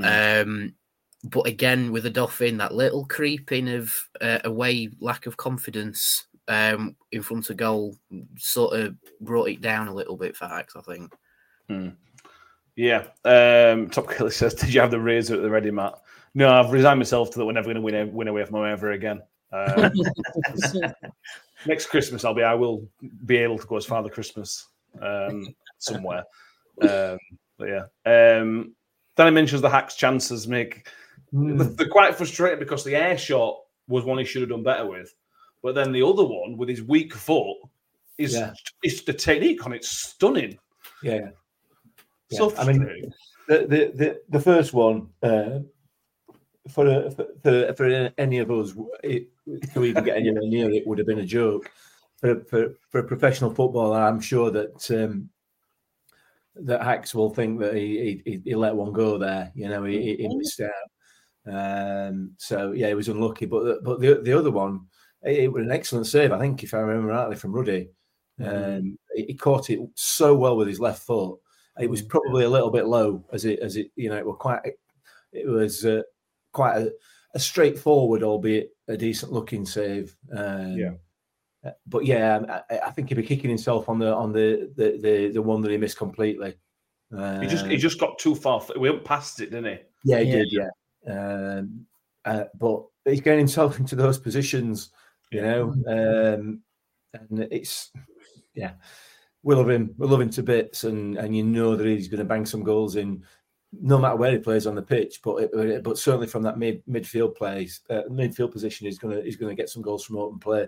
Um, 0.04 0.76
but 1.24 1.48
again, 1.48 1.92
with 1.92 2.04
the 2.04 2.10
Dolphin, 2.10 2.58
that 2.58 2.76
little 2.76 3.06
creeping 3.06 3.70
of 3.70 3.94
uh, 4.22 4.40
away 4.44 4.90
lack 5.00 5.26
of 5.26 5.38
confidence 5.38 6.28
um, 6.48 6.96
in 7.12 7.22
front 7.22 7.50
of 7.50 7.58
goal 7.58 7.96
sort 8.38 8.80
of 8.80 8.96
brought 9.22 9.50
it 9.50 9.62
down 9.62 9.88
a 9.88 9.94
little 9.94 10.16
bit 10.16 10.36
for 10.36 10.48
Hacks, 10.48 10.76
I 10.76 10.82
think. 10.82 11.14
Hmm. 11.68 11.90
Yeah. 12.76 13.08
Um, 13.26 13.90
Top 13.90 14.10
Killer 14.10 14.30
says, 14.32 14.54
"Did 14.54 14.74
you 14.74 14.82
have 14.82 14.92
the 14.92 15.00
razor 15.00 15.36
at 15.36 15.42
the 15.42 15.50
ready, 15.50 15.72
Matt?" 15.72 15.96
No, 16.34 16.50
I've 16.50 16.72
resigned 16.72 17.00
myself 17.00 17.32
to 17.32 17.40
that. 17.40 17.46
We're 17.46 17.54
never 17.54 17.66
going 17.66 17.76
to 17.76 17.82
win, 17.82 18.14
win 18.14 18.28
away 18.28 18.46
from 18.46 18.56
home 18.56 18.66
ever 18.68 18.92
again. 18.92 19.22
Um, 19.52 19.92
next 21.66 21.88
Christmas, 21.88 22.24
I'll 22.24 22.36
be. 22.36 22.44
I 22.44 22.54
will 22.54 22.88
be 23.26 23.38
able 23.38 23.58
to 23.58 23.66
go 23.66 23.78
as 23.78 23.86
Father 23.86 24.10
Christmas 24.10 24.68
um, 25.02 25.56
somewhere. 25.80 26.24
Um, 26.82 27.18
but 27.58 27.70
yeah. 27.70 27.86
Um, 28.06 28.76
Danny 29.16 29.32
mentions 29.32 29.62
the 29.62 29.70
hacks 29.70 29.96
chances 29.96 30.48
make. 30.48 30.88
They're 31.32 31.90
quite 31.90 32.16
frustrating 32.16 32.60
because 32.60 32.84
the 32.84 32.96
air 32.96 33.18
shot 33.18 33.60
was 33.88 34.04
one 34.06 34.18
he 34.18 34.26
should 34.26 34.42
have 34.42 34.50
done 34.50 34.64
better 34.64 34.86
with, 34.86 35.14
but 35.62 35.76
then 35.76 35.92
the 35.92 36.04
other 36.04 36.24
one 36.24 36.58
with 36.58 36.70
his 36.70 36.82
weak 36.82 37.14
foot 37.14 37.58
is 38.18 38.34
Yeah. 38.34 38.54
is 38.84 39.04
the 39.04 39.14
technique 39.14 39.66
on 39.66 39.74
it's 39.74 39.90
stunning. 39.90 40.58
Yeah. 41.04 41.30
So 42.32 42.54
I 42.58 42.66
mean, 42.66 43.12
the, 43.48 43.58
the 43.60 43.92
the 43.96 44.22
the 44.30 44.40
first 44.40 44.74
one 44.74 45.10
uh, 45.24 45.60
for, 46.70 46.88
a, 46.88 47.12
for 47.12 47.28
for 47.44 47.74
for 47.74 48.12
any 48.18 48.40
of 48.40 48.52
us 48.52 48.74
it, 49.04 49.30
to 49.74 49.86
even 49.86 50.04
get 50.04 50.18
anywhere 50.18 50.42
near 50.44 50.70
it 50.70 50.86
would 50.86 50.98
have 50.98 51.08
been 51.08 51.20
a 51.20 51.26
joke. 51.26 51.72
For 52.18 52.42
for 52.46 52.74
for 52.90 53.00
a 53.00 53.04
professional 53.08 53.54
footballer, 53.54 54.02
I'm 54.02 54.20
sure 54.20 54.50
that 54.52 54.92
um, 54.92 55.30
that 56.56 56.82
Hacks 56.82 57.14
will 57.14 57.34
think 57.34 57.60
that 57.60 57.76
he 57.76 58.22
he, 58.26 58.42
he 58.44 58.56
let 58.56 58.76
one 58.76 58.92
go 58.92 59.18
there. 59.18 59.52
You 59.56 59.70
know, 59.70 59.84
he, 59.84 60.16
he 60.16 60.28
missed 60.36 60.60
out. 60.62 60.72
Um, 61.50 62.34
so 62.38 62.72
yeah, 62.72 62.88
he 62.88 62.94
was 62.94 63.08
unlucky. 63.10 63.46
But 63.46 63.64
the, 63.64 63.80
but 63.84 64.00
the 64.00 64.22
the 64.24 64.34
other 64.38 64.52
one, 64.52 64.88
it, 65.24 65.40
it 65.40 65.54
was 65.54 65.64
an 65.64 65.72
excellent 65.72 66.08
save. 66.08 66.32
I 66.32 66.40
think 66.40 66.64
if 66.64 66.74
I 66.74 66.80
remember 66.80 67.10
rightly 67.10 67.36
from 67.36 67.54
Ruddy. 67.54 67.90
Um, 68.40 69.00
he, 69.16 69.26
he 69.30 69.34
caught 69.34 69.72
it 69.72 69.80
so 69.96 70.36
well 70.36 70.56
with 70.58 70.68
his 70.68 70.80
left 70.80 71.02
foot. 71.02 71.40
It 71.80 71.90
was 71.90 72.04
probably 72.04 72.44
a 72.44 72.50
little 72.50 72.70
bit 72.70 72.86
low 72.86 73.26
as 73.32 73.46
it 73.46 73.60
as 73.60 73.78
it 73.78 73.92
you 73.96 74.10
know 74.10 74.18
it 74.18 74.26
was 74.26 74.38
quite 74.40 74.62
it 75.32 75.48
was 75.48 75.86
uh, 75.86 76.04
quite 76.52 76.78
a, 76.78 76.92
a 77.34 77.40
straightforward 77.40 78.22
albeit 78.24 78.70
a 78.88 78.96
decent 78.98 79.32
looking 79.32 79.66
save. 79.66 80.16
Um, 80.32 80.78
Yeah. 80.78 80.92
uh, 81.66 81.72
But 81.88 82.06
yeah, 82.06 82.62
I, 82.70 82.80
I 82.88 82.92
think 82.92 83.10
he'd 83.10 83.16
be 83.16 83.24
kicking 83.24 83.50
himself 83.50 83.90
on 83.90 83.98
the 84.00 84.14
on 84.14 84.32
the 84.34 84.72
the 84.76 85.00
the, 85.02 85.32
the 85.34 85.42
one 85.42 85.62
that 85.62 85.72
he 85.72 85.78
missed 85.78 85.98
completely. 85.98 86.54
He 87.12 87.48
just 87.48 87.66
he 87.66 87.74
Um, 87.76 87.80
just 87.80 88.00
got 88.00 88.20
too 88.20 88.36
far. 88.36 88.62
We 88.78 88.92
went 88.92 89.04
past 89.06 89.40
it, 89.40 89.50
didn't 89.52 89.66
he? 89.74 89.80
yeah, 90.04 90.20
he 90.20 90.30
Yeah. 90.30 90.36
did. 90.36 90.48
Yeah, 90.52 90.70
um, 91.10 91.86
uh, 92.26 92.44
but 92.60 92.84
he's 93.06 93.22
getting 93.22 93.40
himself 93.40 93.80
into 93.80 93.96
those 93.96 94.18
positions, 94.18 94.92
you 95.32 95.42
know, 95.42 95.74
um, 95.88 96.62
and 97.14 97.48
it's 97.52 97.92
yeah, 98.54 98.74
we 99.44 99.56
love 99.56 99.70
him. 99.70 99.94
We 99.98 100.08
love 100.08 100.22
him 100.22 100.30
to 100.32 100.44
bits, 100.44 100.84
and 100.84 101.18
and 101.18 101.36
you 101.36 101.44
know 101.44 101.76
that 101.76 101.88
he's 101.88 102.08
going 102.08 102.20
to 102.20 102.26
bang 102.26 102.46
some 102.46 102.64
goals 102.64 102.96
in, 102.96 103.24
no 103.72 103.98
matter 103.98 104.16
where 104.16 104.32
he 104.32 104.40
plays 104.40 104.68
on 104.68 104.76
the 104.76 104.82
pitch. 104.82 105.22
But 105.24 105.50
it, 105.54 105.84
but 105.84 105.98
certainly 105.98 106.28
from 106.28 106.44
that 106.44 106.58
mid 106.58 106.86
midfield 106.86 107.36
place, 107.36 107.82
uh, 107.90 108.04
midfield 108.10 108.52
position, 108.52 108.88
he's 108.88 109.00
going 109.00 109.16
to 109.16 109.24
he's 109.24 109.38
going 109.38 109.56
to 109.56 109.62
get 109.62 109.70
some 109.70 109.82
goals 109.82 110.04
from 110.04 110.18
open 110.18 110.40
play. 110.40 110.68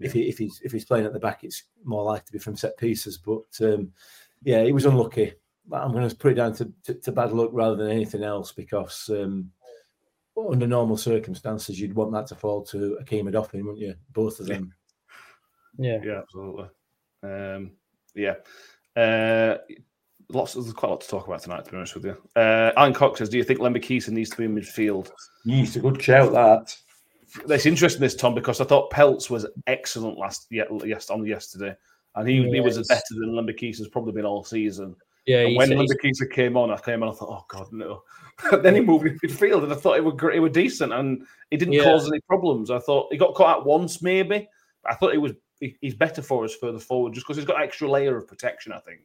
If 0.00 0.12
he 0.12 0.28
if 0.28 0.38
he's 0.38 0.60
if 0.64 0.72
he's 0.72 0.84
playing 0.84 1.06
at 1.06 1.12
the 1.12 1.20
back, 1.20 1.44
it's 1.44 1.64
more 1.84 2.04
likely 2.04 2.26
to 2.26 2.32
be 2.32 2.38
from 2.38 2.56
set 2.56 2.76
pieces. 2.76 3.18
But 3.18 3.44
um, 3.60 3.92
yeah, 4.42 4.64
he 4.64 4.72
was 4.72 4.84
unlucky. 4.84 5.34
I'm 5.70 5.92
going 5.92 6.08
to 6.08 6.16
put 6.16 6.32
it 6.32 6.36
down 6.36 6.54
to, 6.54 6.72
to, 6.84 6.94
to 6.94 7.12
bad 7.12 7.32
luck 7.32 7.50
rather 7.52 7.76
than 7.76 7.90
anything 7.90 8.24
else 8.24 8.52
because 8.52 9.10
um, 9.10 9.50
under 10.50 10.66
normal 10.66 10.96
circumstances, 10.96 11.80
you'd 11.80 11.94
want 11.94 12.12
that 12.12 12.26
to 12.28 12.34
fall 12.34 12.62
to 12.66 12.98
Akeem 13.02 13.24
Odoffin, 13.30 13.64
wouldn't 13.64 13.78
you? 13.78 13.94
Both 14.12 14.40
of 14.40 14.46
them. 14.46 14.72
Yeah. 15.78 15.98
Yeah, 16.02 16.18
absolutely. 16.18 16.68
Um, 17.22 17.72
yeah. 18.14 18.34
Uh, 18.96 19.58
lots 20.30 20.54
there's 20.54 20.72
quite 20.72 20.88
a 20.88 20.92
lot 20.92 21.00
to 21.02 21.08
talk 21.08 21.26
about 21.26 21.42
tonight, 21.42 21.64
to 21.64 21.70
be 21.70 21.76
honest 21.76 21.94
with 21.94 22.04
you. 22.04 22.16
Uh, 22.36 22.72
Alan 22.76 22.94
Cox 22.94 23.18
says, 23.18 23.28
Do 23.28 23.36
you 23.38 23.44
think 23.44 23.60
Lembikisa 23.60 24.08
needs 24.10 24.30
to 24.30 24.36
be 24.36 24.44
in 24.44 24.54
midfield? 24.54 25.10
It's 25.46 25.76
a 25.76 25.80
good 25.80 26.02
shout, 26.02 26.32
that. 26.32 26.76
It's 27.48 27.66
interesting 27.66 28.00
this, 28.00 28.14
Tom, 28.16 28.34
because 28.34 28.60
I 28.60 28.64
thought 28.64 28.90
Peltz 28.90 29.28
was 29.28 29.46
excellent 29.66 30.18
last 30.18 30.46
ye- 30.50 30.64
yes 30.84 31.10
on 31.10 31.24
yesterday. 31.26 31.76
And 32.14 32.26
he, 32.28 32.42
he 32.50 32.60
was 32.60 32.78
Yes. 32.78 32.88
better 32.88 33.20
than 33.20 33.30
Lembikisa's 33.32 33.88
probably 33.88 34.12
been 34.12 34.24
all 34.24 34.42
season. 34.42 34.96
Yeah, 35.26 35.40
And 35.40 35.56
when 35.56 35.70
Lember 35.70 35.94
Keeson 36.02 36.30
came 36.32 36.56
on, 36.56 36.70
I 36.70 36.78
came 36.78 37.02
on, 37.02 37.10
I 37.10 37.12
thought, 37.12 37.28
oh 37.30 37.44
God, 37.48 37.66
no. 37.72 38.02
then 38.62 38.74
he 38.74 38.80
moved 38.80 39.06
in 39.06 39.18
midfield 39.18 39.64
and 39.64 39.72
I 39.72 39.76
thought 39.76 39.96
it 39.96 40.04
were 40.04 40.12
great, 40.12 40.36
it 40.36 40.40
were 40.40 40.48
decent 40.48 40.92
and 40.92 41.26
he 41.50 41.56
didn't 41.56 41.74
Yeah. 41.74 41.82
cause 41.84 42.08
any 42.08 42.20
problems. 42.20 42.70
I 42.70 42.78
thought 42.78 43.08
he 43.12 43.18
got 43.18 43.34
caught 43.34 43.58
out 43.58 43.66
once, 43.66 44.00
maybe. 44.00 44.48
I 44.86 44.94
thought 44.94 45.12
he 45.12 45.18
was 45.18 45.32
he's 45.60 45.94
better 45.96 46.22
for 46.22 46.44
us 46.44 46.54
further 46.54 46.78
forward 46.78 47.12
just 47.14 47.26
because 47.26 47.36
he's 47.36 47.44
got 47.46 47.56
an 47.56 47.62
extra 47.64 47.90
layer 47.90 48.16
of 48.16 48.28
protection, 48.28 48.72
I 48.72 48.78
think. 48.78 49.00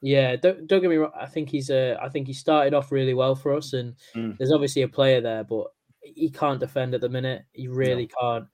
Yeah, 0.00 0.36
don't 0.36 0.66
don't 0.66 0.80
get 0.80 0.88
me 0.90 0.96
wrong. 0.96 1.12
I 1.14 1.26
think 1.26 1.50
he's 1.50 1.70
uh, 1.70 1.98
I 2.00 2.08
think 2.08 2.26
he 2.26 2.32
started 2.32 2.72
off 2.72 2.90
really 2.90 3.14
well 3.14 3.34
for 3.34 3.54
us, 3.54 3.72
and 3.74 3.94
Mm. 4.14 4.38
there's 4.38 4.52
obviously 4.52 4.82
a 4.82 4.88
player 4.88 5.20
there, 5.20 5.44
but 5.44 5.66
he 6.00 6.30
can't 6.30 6.60
defend 6.60 6.94
at 6.94 7.00
the 7.02 7.08
minute. 7.08 7.42
He 7.52 7.68
really 7.68 8.08
can't. 8.20 8.46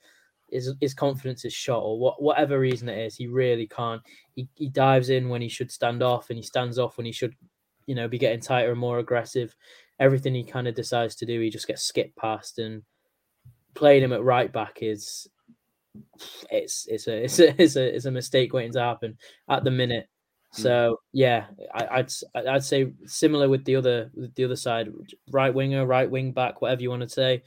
His 0.54 0.72
his 0.80 0.94
confidence 0.94 1.44
is 1.44 1.52
shot, 1.52 1.80
or 1.80 1.98
what 1.98 2.22
whatever 2.22 2.58
reason 2.58 2.88
it 2.88 2.98
is, 2.98 3.16
he 3.16 3.26
really 3.26 3.66
can't. 3.66 4.02
He 4.34 4.48
he 4.54 4.68
dives 4.70 5.10
in 5.10 5.28
when 5.28 5.42
he 5.42 5.48
should 5.48 5.70
stand 5.72 6.02
off, 6.02 6.30
and 6.30 6.38
he 6.38 6.42
stands 6.42 6.78
off 6.78 6.96
when 6.96 7.06
he 7.06 7.12
should, 7.12 7.34
you 7.86 7.94
know, 7.94 8.08
be 8.08 8.18
getting 8.18 8.40
tighter 8.40 8.70
and 8.70 8.80
more 8.80 8.98
aggressive. 9.00 9.54
Everything 10.00 10.34
he 10.34 10.44
kind 10.44 10.68
of 10.68 10.74
decides 10.74 11.16
to 11.16 11.26
do, 11.26 11.40
he 11.40 11.50
just 11.50 11.66
gets 11.66 11.82
skipped 11.82 12.16
past, 12.16 12.58
and 12.58 12.82
playing 13.74 14.02
him 14.04 14.12
at 14.12 14.22
right 14.24 14.52
back 14.52 14.78
is 14.80 15.28
it's 16.50 16.86
it's 16.88 17.06
a 17.08 17.24
it's 17.24 17.38
a 17.38 17.54
it's 17.62 17.76
a 17.76 17.96
it's 17.96 18.04
a 18.04 18.10
mistake 18.10 18.52
waiting 18.52 18.72
to 18.72 18.80
happen 18.80 19.16
at 19.48 19.64
the 19.64 19.70
minute. 19.70 20.08
Hmm. 20.54 20.62
So 20.62 21.00
yeah, 21.12 21.46
I, 21.74 21.86
I'd 21.98 22.04
s- 22.06 22.24
I'd 22.34 22.64
say 22.64 22.92
similar 23.06 23.48
with 23.48 23.64
the 23.64 23.76
other 23.76 24.10
with 24.14 24.34
the 24.34 24.44
other 24.44 24.56
side, 24.56 24.88
right 25.30 25.52
winger, 25.54 25.86
right 25.86 26.10
wing 26.10 26.32
back, 26.32 26.62
whatever 26.62 26.82
you 26.82 26.90
want 26.90 27.02
to 27.02 27.08
say, 27.08 27.42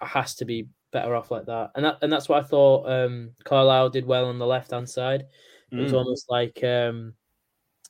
has 0.00 0.34
to 0.36 0.44
be 0.44 0.68
better 0.92 1.14
off 1.14 1.30
like 1.30 1.46
that. 1.46 1.70
And 1.74 1.84
that 1.84 1.98
and 2.02 2.12
that's 2.12 2.28
what 2.28 2.42
I 2.44 2.46
thought. 2.46 2.88
Um, 2.90 3.30
Carlisle 3.44 3.90
did 3.90 4.06
well 4.06 4.26
on 4.26 4.38
the 4.38 4.46
left 4.46 4.70
hand 4.72 4.88
side. 4.88 5.26
It 5.72 5.80
was 5.80 5.92
Mm. 5.92 5.96
almost 5.98 6.28
like 6.28 6.62
um, 6.64 7.14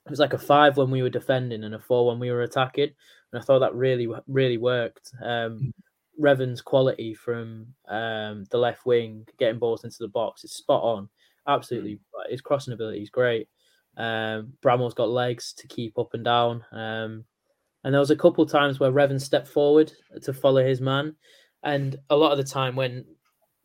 it 0.07 0.11
was 0.11 0.19
like 0.21 0.35
a 0.35 0.39
five 0.39 0.77
when 0.77 0.91
we 0.91 1.03
were 1.03 1.11
defending 1.11 1.65
and 1.65 1.75
a 1.75 1.79
four 1.79 2.07
when 2.07 2.19
we 2.19 2.31
were 2.31 2.43
attacking. 2.43 2.91
And 3.33 3.41
I 3.41 3.45
thought 3.45 3.61
that 3.61 3.75
really 3.75 4.09
really 4.27 4.59
worked. 4.59 5.13
Um, 5.23 5.73
Revan's 6.21 6.61
quality 6.61 7.15
from 7.15 7.67
um, 7.89 8.45
the 8.51 8.59
left 8.59 8.85
wing, 8.85 9.27
getting 9.39 9.59
balls 9.59 9.85
into 9.85 9.97
the 10.01 10.09
box, 10.09 10.45
is 10.45 10.53
spot 10.53 10.83
on. 10.83 11.09
Absolutely, 11.47 11.99
his 12.29 12.43
crossing 12.43 12.75
ability 12.75 13.03
is 13.03 13.11
great. 13.11 13.49
Um, 13.97 14.53
Bramall's 14.63 14.95
got 14.95 15.09
legs 15.09 15.55
to 15.55 15.67
keep 15.67 15.99
up 15.99 16.13
and 16.15 16.25
down. 16.25 16.65
Um, 16.73 17.25
and 17.83 17.95
there 17.95 18.01
was 18.01 18.11
a 18.11 18.17
couple 18.17 18.45
times 18.45 18.79
where 18.79 18.93
Revan 18.93 19.21
stepped 19.21 19.49
forward 19.49 19.91
to 20.23 20.33
follow 20.35 20.63
his 20.63 20.83
man, 20.83 21.17
and 21.62 21.96
a 22.09 22.16
lot 22.16 22.33
of 22.33 22.38
the 22.38 22.44
time 22.44 22.77
when 22.77 23.05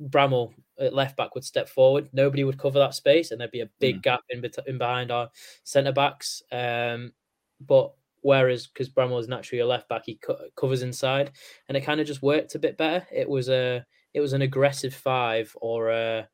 Bramall 0.02 0.54
at 0.80 0.94
left 0.94 1.16
back 1.16 1.36
would 1.36 1.46
step 1.46 1.70
forward, 1.70 2.10
nobody 2.12 2.44
would 2.44 2.60
cover 2.60 2.80
that 2.80 2.94
space, 2.94 3.32
and 3.32 3.40
there'd 3.40 3.52
be 3.52 3.62
a 3.62 3.70
big 3.80 4.02
gap 4.02 4.22
in, 4.30 4.44
in 4.68 4.78
behind 4.78 5.12
our 5.12 5.30
centre 5.64 5.94
backs. 5.94 6.42
Um, 6.52 7.14
but 7.62 7.94
whereas 8.22 8.68
because 8.68 8.90
Bramall 8.90 9.20
is 9.20 9.28
naturally 9.28 9.62
a 9.62 9.68
left 9.68 9.88
back, 9.88 10.04
he 10.06 10.16
co- 10.16 10.50
covers 10.58 10.82
inside, 10.82 11.32
and 11.68 11.78
it 11.78 11.82
kind 11.82 12.02
of 12.02 12.08
just 12.08 12.22
worked 12.22 12.56
a 12.56 12.60
bit 12.60 12.78
better. 12.78 13.06
It 13.12 13.30
was 13.30 13.50
a 13.50 13.86
it 14.14 14.20
was 14.20 14.34
an 14.34 14.42
aggressive 14.42 14.94
five 14.94 15.56
or 15.62 15.92
a 15.92 16.28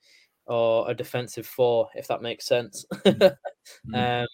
or 0.46 0.90
a 0.90 0.94
defensive 0.94 1.46
four, 1.46 1.90
if 1.96 2.08
that 2.08 2.22
makes 2.22 2.46
sense. 2.46 2.86
um, 3.94 4.28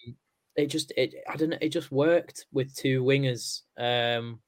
it 0.56 0.66
just 0.66 0.92
it 0.96 1.14
I 1.28 1.36
don't 1.36 1.50
know, 1.50 1.58
it 1.60 1.70
just 1.70 1.92
worked 1.92 2.46
with 2.52 2.74
two 2.74 3.02
wingers. 3.02 3.62
Um, 3.76 4.40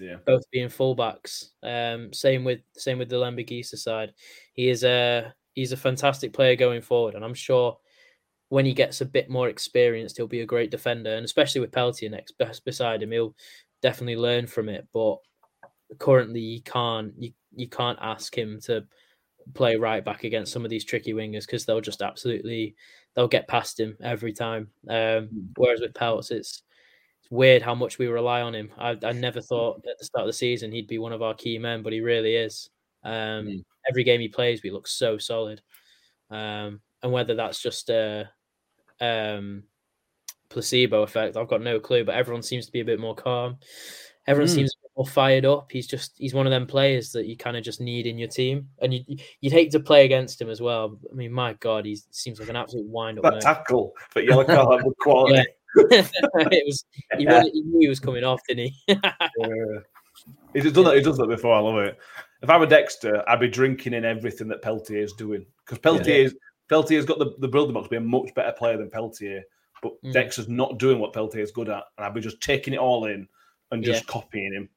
Yeah. 0.00 0.16
both 0.26 0.42
being 0.50 0.68
fullbacks. 0.68 1.50
Um, 1.62 2.12
same 2.12 2.44
with 2.44 2.60
same 2.76 2.98
with 2.98 3.08
the 3.08 3.16
Lamborghini 3.16 3.64
side. 3.64 4.12
He 4.54 4.68
is 4.68 4.84
a 4.84 5.34
he's 5.54 5.72
a 5.72 5.76
fantastic 5.76 6.32
player 6.32 6.56
going 6.56 6.82
forward, 6.82 7.14
and 7.14 7.24
I'm 7.24 7.34
sure 7.34 7.78
when 8.48 8.64
he 8.64 8.72
gets 8.72 9.00
a 9.00 9.06
bit 9.06 9.28
more 9.28 9.48
experienced, 9.48 10.16
he'll 10.16 10.28
be 10.28 10.40
a 10.42 10.46
great 10.46 10.70
defender, 10.70 11.14
and 11.14 11.24
especially 11.24 11.60
with 11.60 11.72
Peltier 11.72 12.10
next 12.10 12.38
best 12.38 12.64
beside 12.64 13.02
him, 13.02 13.10
he'll 13.12 13.34
definitely 13.82 14.16
learn 14.16 14.46
from 14.46 14.68
it. 14.68 14.86
But 14.92 15.16
currently, 15.98 16.40
you 16.40 16.62
can't 16.62 17.12
you, 17.18 17.32
you 17.54 17.68
can't 17.68 17.98
ask 18.00 18.36
him 18.36 18.60
to 18.62 18.84
play 19.54 19.76
right 19.76 20.04
back 20.04 20.24
against 20.24 20.52
some 20.52 20.64
of 20.64 20.70
these 20.70 20.84
tricky 20.84 21.12
wingers 21.12 21.46
because 21.46 21.64
they'll 21.64 21.80
just 21.80 22.02
absolutely 22.02 22.74
they'll 23.14 23.28
get 23.28 23.48
past 23.48 23.78
him 23.78 23.96
every 24.02 24.32
time. 24.32 24.68
Um, 24.88 25.28
whereas 25.56 25.80
with 25.80 25.94
Pelts, 25.94 26.30
it's 26.30 26.62
weird 27.30 27.62
how 27.62 27.74
much 27.74 27.98
we 27.98 28.06
rely 28.06 28.42
on 28.42 28.54
him. 28.54 28.70
I, 28.78 28.96
I 29.02 29.12
never 29.12 29.40
thought 29.40 29.78
at 29.90 29.98
the 29.98 30.04
start 30.04 30.22
of 30.22 30.28
the 30.28 30.32
season 30.32 30.72
he'd 30.72 30.86
be 30.88 30.98
one 30.98 31.12
of 31.12 31.22
our 31.22 31.34
key 31.34 31.58
men, 31.58 31.82
but 31.82 31.92
he 31.92 32.00
really 32.00 32.34
is. 32.36 32.70
Um, 33.04 33.64
Every 33.88 34.02
game 34.02 34.20
he 34.20 34.28
plays, 34.28 34.62
we 34.64 34.70
look 34.72 34.88
so 34.88 35.16
solid. 35.16 35.60
Um, 36.28 36.80
and 37.02 37.12
whether 37.12 37.36
that's 37.36 37.62
just 37.62 37.88
a 37.88 38.28
um, 39.00 39.62
placebo 40.48 41.02
effect, 41.02 41.36
I've 41.36 41.46
got 41.48 41.62
no 41.62 41.78
clue. 41.78 42.04
But 42.04 42.16
everyone 42.16 42.42
seems 42.42 42.66
to 42.66 42.72
be 42.72 42.80
a 42.80 42.84
bit 42.84 42.98
more 42.98 43.14
calm. 43.14 43.58
Everyone 44.26 44.50
Mm. 44.50 44.54
seems 44.54 44.74
more 44.96 45.06
fired 45.06 45.44
up. 45.44 45.70
He's 45.70 45.86
just 45.86 46.14
he's 46.18 46.34
one 46.34 46.46
of 46.46 46.50
them 46.50 46.66
players 46.66 47.12
that 47.12 47.26
you 47.26 47.36
kind 47.36 47.56
of 47.56 47.62
just 47.62 47.80
need 47.80 48.06
in 48.08 48.18
your 48.18 48.28
team, 48.28 48.68
and 48.82 48.92
you 48.92 49.04
you'd 49.40 49.52
hate 49.52 49.70
to 49.70 49.78
play 49.78 50.04
against 50.04 50.40
him 50.40 50.50
as 50.50 50.60
well. 50.60 50.98
I 51.08 51.14
mean, 51.14 51.30
my 51.30 51.52
God, 51.60 51.84
he 51.84 51.96
seems 52.10 52.40
like 52.40 52.48
an 52.48 52.56
absolute 52.56 52.86
wind 52.88 53.18
up. 53.18 53.22
That 53.24 53.40
tackle 53.40 53.92
for 54.10 54.20
yellow 54.20 54.42
card 54.42 54.82
quality. 54.98 55.44
it 55.90 56.64
was 56.66 56.84
he, 57.18 57.26
really, 57.26 57.50
he 57.50 57.62
knew 57.62 57.80
he 57.80 57.88
was 57.88 58.00
coming 58.00 58.24
off, 58.24 58.40
didn't 58.48 58.72
he? 58.86 58.98
Yeah. 59.38 59.80
He's 60.54 60.72
done 60.72 60.84
that. 60.84 60.96
He 60.96 61.02
does 61.02 61.18
that 61.18 61.26
before. 61.28 61.54
I 61.54 61.58
love 61.58 61.76
it. 61.78 61.98
If 62.42 62.48
I 62.48 62.56
were 62.56 62.66
Dexter, 62.66 63.22
I'd 63.28 63.40
be 63.40 63.48
drinking 63.48 63.92
in 63.92 64.04
everything 64.04 64.48
that 64.48 64.62
Peltier 64.62 65.02
is 65.02 65.12
doing 65.12 65.44
because 65.64 65.78
Peltier 65.78 66.24
is 66.24 66.36
Peltier's 66.68 67.04
got 67.04 67.18
the, 67.18 67.34
the 67.38 67.48
building 67.48 67.74
box 67.74 67.86
to 67.86 67.90
be 67.90 67.96
a 67.96 68.00
much 68.00 68.34
better 68.34 68.52
player 68.52 68.76
than 68.78 68.90
Peltier, 68.90 69.42
but 69.82 69.92
Mm. 70.02 70.12
Dexter's 70.12 70.48
not 70.48 70.78
doing 70.78 70.98
what 70.98 71.12
Peltier 71.12 71.42
is 71.42 71.52
good 71.52 71.68
at, 71.68 71.84
and 71.98 72.06
I'd 72.06 72.14
be 72.14 72.20
just 72.20 72.40
taking 72.40 72.74
it 72.74 72.78
all 72.80 73.04
in 73.06 73.28
and 73.70 73.84
just 73.84 74.04
Yeah. 74.04 74.12
copying 74.12 74.52
him. 74.54 74.68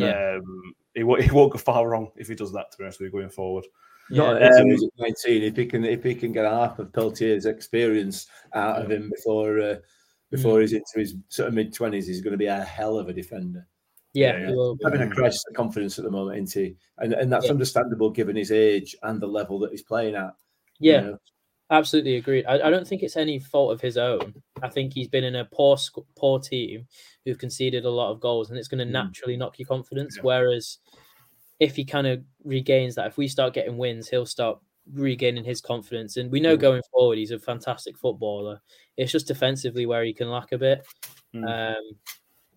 Yeah. 0.00 0.36
Um, 0.38 0.74
he, 0.94 1.04
won't, 1.04 1.22
he 1.22 1.30
won't 1.30 1.52
go 1.52 1.58
far 1.58 1.88
wrong 1.88 2.10
if 2.16 2.28
he 2.28 2.34
does 2.34 2.52
that. 2.52 2.70
To 2.72 2.78
be 2.78 2.84
honest 2.84 3.00
with 3.00 3.06
you, 3.06 3.12
going 3.12 3.30
forward. 3.30 3.64
Not 4.10 4.40
Yeah. 4.40 4.48
Um, 4.48 4.66
he's 4.70 4.84
19. 4.98 5.42
If 5.42 5.56
he 5.56 5.66
can, 5.66 5.84
if 5.84 6.02
he 6.02 6.14
can 6.14 6.32
get 6.32 6.44
half 6.44 6.78
of 6.80 6.92
Peltier's 6.92 7.46
experience 7.46 8.26
out 8.54 8.82
of 8.82 8.90
him 8.90 9.10
before 9.14 9.60
uh, 9.60 9.76
before 10.32 10.58
mm. 10.58 10.62
he's 10.62 10.72
into 10.72 10.92
his 10.96 11.14
sort 11.28 11.48
of 11.48 11.54
mid 11.54 11.72
20s, 11.72 12.06
he's 12.06 12.22
going 12.22 12.32
to 12.32 12.38
be 12.38 12.46
a 12.46 12.64
hell 12.64 12.98
of 12.98 13.08
a 13.08 13.12
defender. 13.12 13.68
yeah, 14.14 14.38
Yeah, 14.38 14.48
he 14.48 14.54
will 14.54 14.74
be. 14.74 14.84
Having 14.84 15.02
a 15.02 15.14
crisis 15.14 15.44
of 15.48 15.54
confidence 15.54 15.98
at 15.98 16.04
the 16.04 16.10
moment, 16.10 16.42
isn't 16.42 16.62
he? 16.62 16.76
And 16.98 17.12
and 17.12 17.30
that's 17.30 17.46
Yeah. 17.46 17.52
understandable 17.52 18.10
given 18.10 18.34
his 18.34 18.50
age 18.50 18.96
and 19.02 19.20
the 19.20 19.28
level 19.28 19.58
that 19.60 19.70
he's 19.70 19.82
playing 19.82 20.16
at. 20.16 20.34
Yeah, 20.80 21.00
you 21.00 21.06
know? 21.12 21.18
absolutely 21.70 22.16
agreed. 22.16 22.46
I, 22.46 22.54
I 22.54 22.70
don't 22.70 22.86
think 22.88 23.02
it's 23.02 23.16
any 23.16 23.38
fault 23.38 23.72
of 23.72 23.80
his 23.80 23.96
own. 23.96 24.34
I 24.62 24.68
think 24.68 24.94
he's 24.94 25.08
been 25.08 25.24
in 25.24 25.36
a 25.36 25.44
poor 25.44 25.76
poor 26.16 26.40
team 26.40 26.86
who've 27.24 27.38
conceded 27.38 27.84
a 27.84 27.90
lot 27.90 28.10
of 28.10 28.20
goals, 28.20 28.48
and 28.48 28.58
it's 28.58 28.68
going 28.68 28.80
to 28.80 28.86
mm. 28.86 28.92
naturally 28.92 29.36
knock 29.36 29.58
your 29.58 29.68
confidence. 29.68 30.16
Yeah. 30.16 30.22
Whereas 30.22 30.78
if 31.60 31.76
he 31.76 31.84
kind 31.84 32.06
of 32.06 32.24
regains 32.42 32.94
that, 32.94 33.06
if 33.06 33.18
we 33.18 33.28
start 33.28 33.54
getting 33.54 33.76
wins, 33.76 34.08
he'll 34.08 34.26
start 34.26 34.58
regaining 34.92 35.44
his 35.44 35.60
confidence. 35.60 36.16
And 36.16 36.30
we 36.30 36.40
know 36.40 36.56
going 36.56 36.82
forward, 36.90 37.18
he's 37.18 37.30
a 37.30 37.38
fantastic 37.38 37.96
footballer. 37.96 38.60
It's 38.96 39.12
just 39.12 39.26
defensively 39.26 39.86
where 39.86 40.04
he 40.04 40.12
can 40.12 40.30
lack 40.30 40.52
a 40.52 40.58
bit. 40.58 40.86
Mm. 41.34 41.76
Um, 41.76 41.96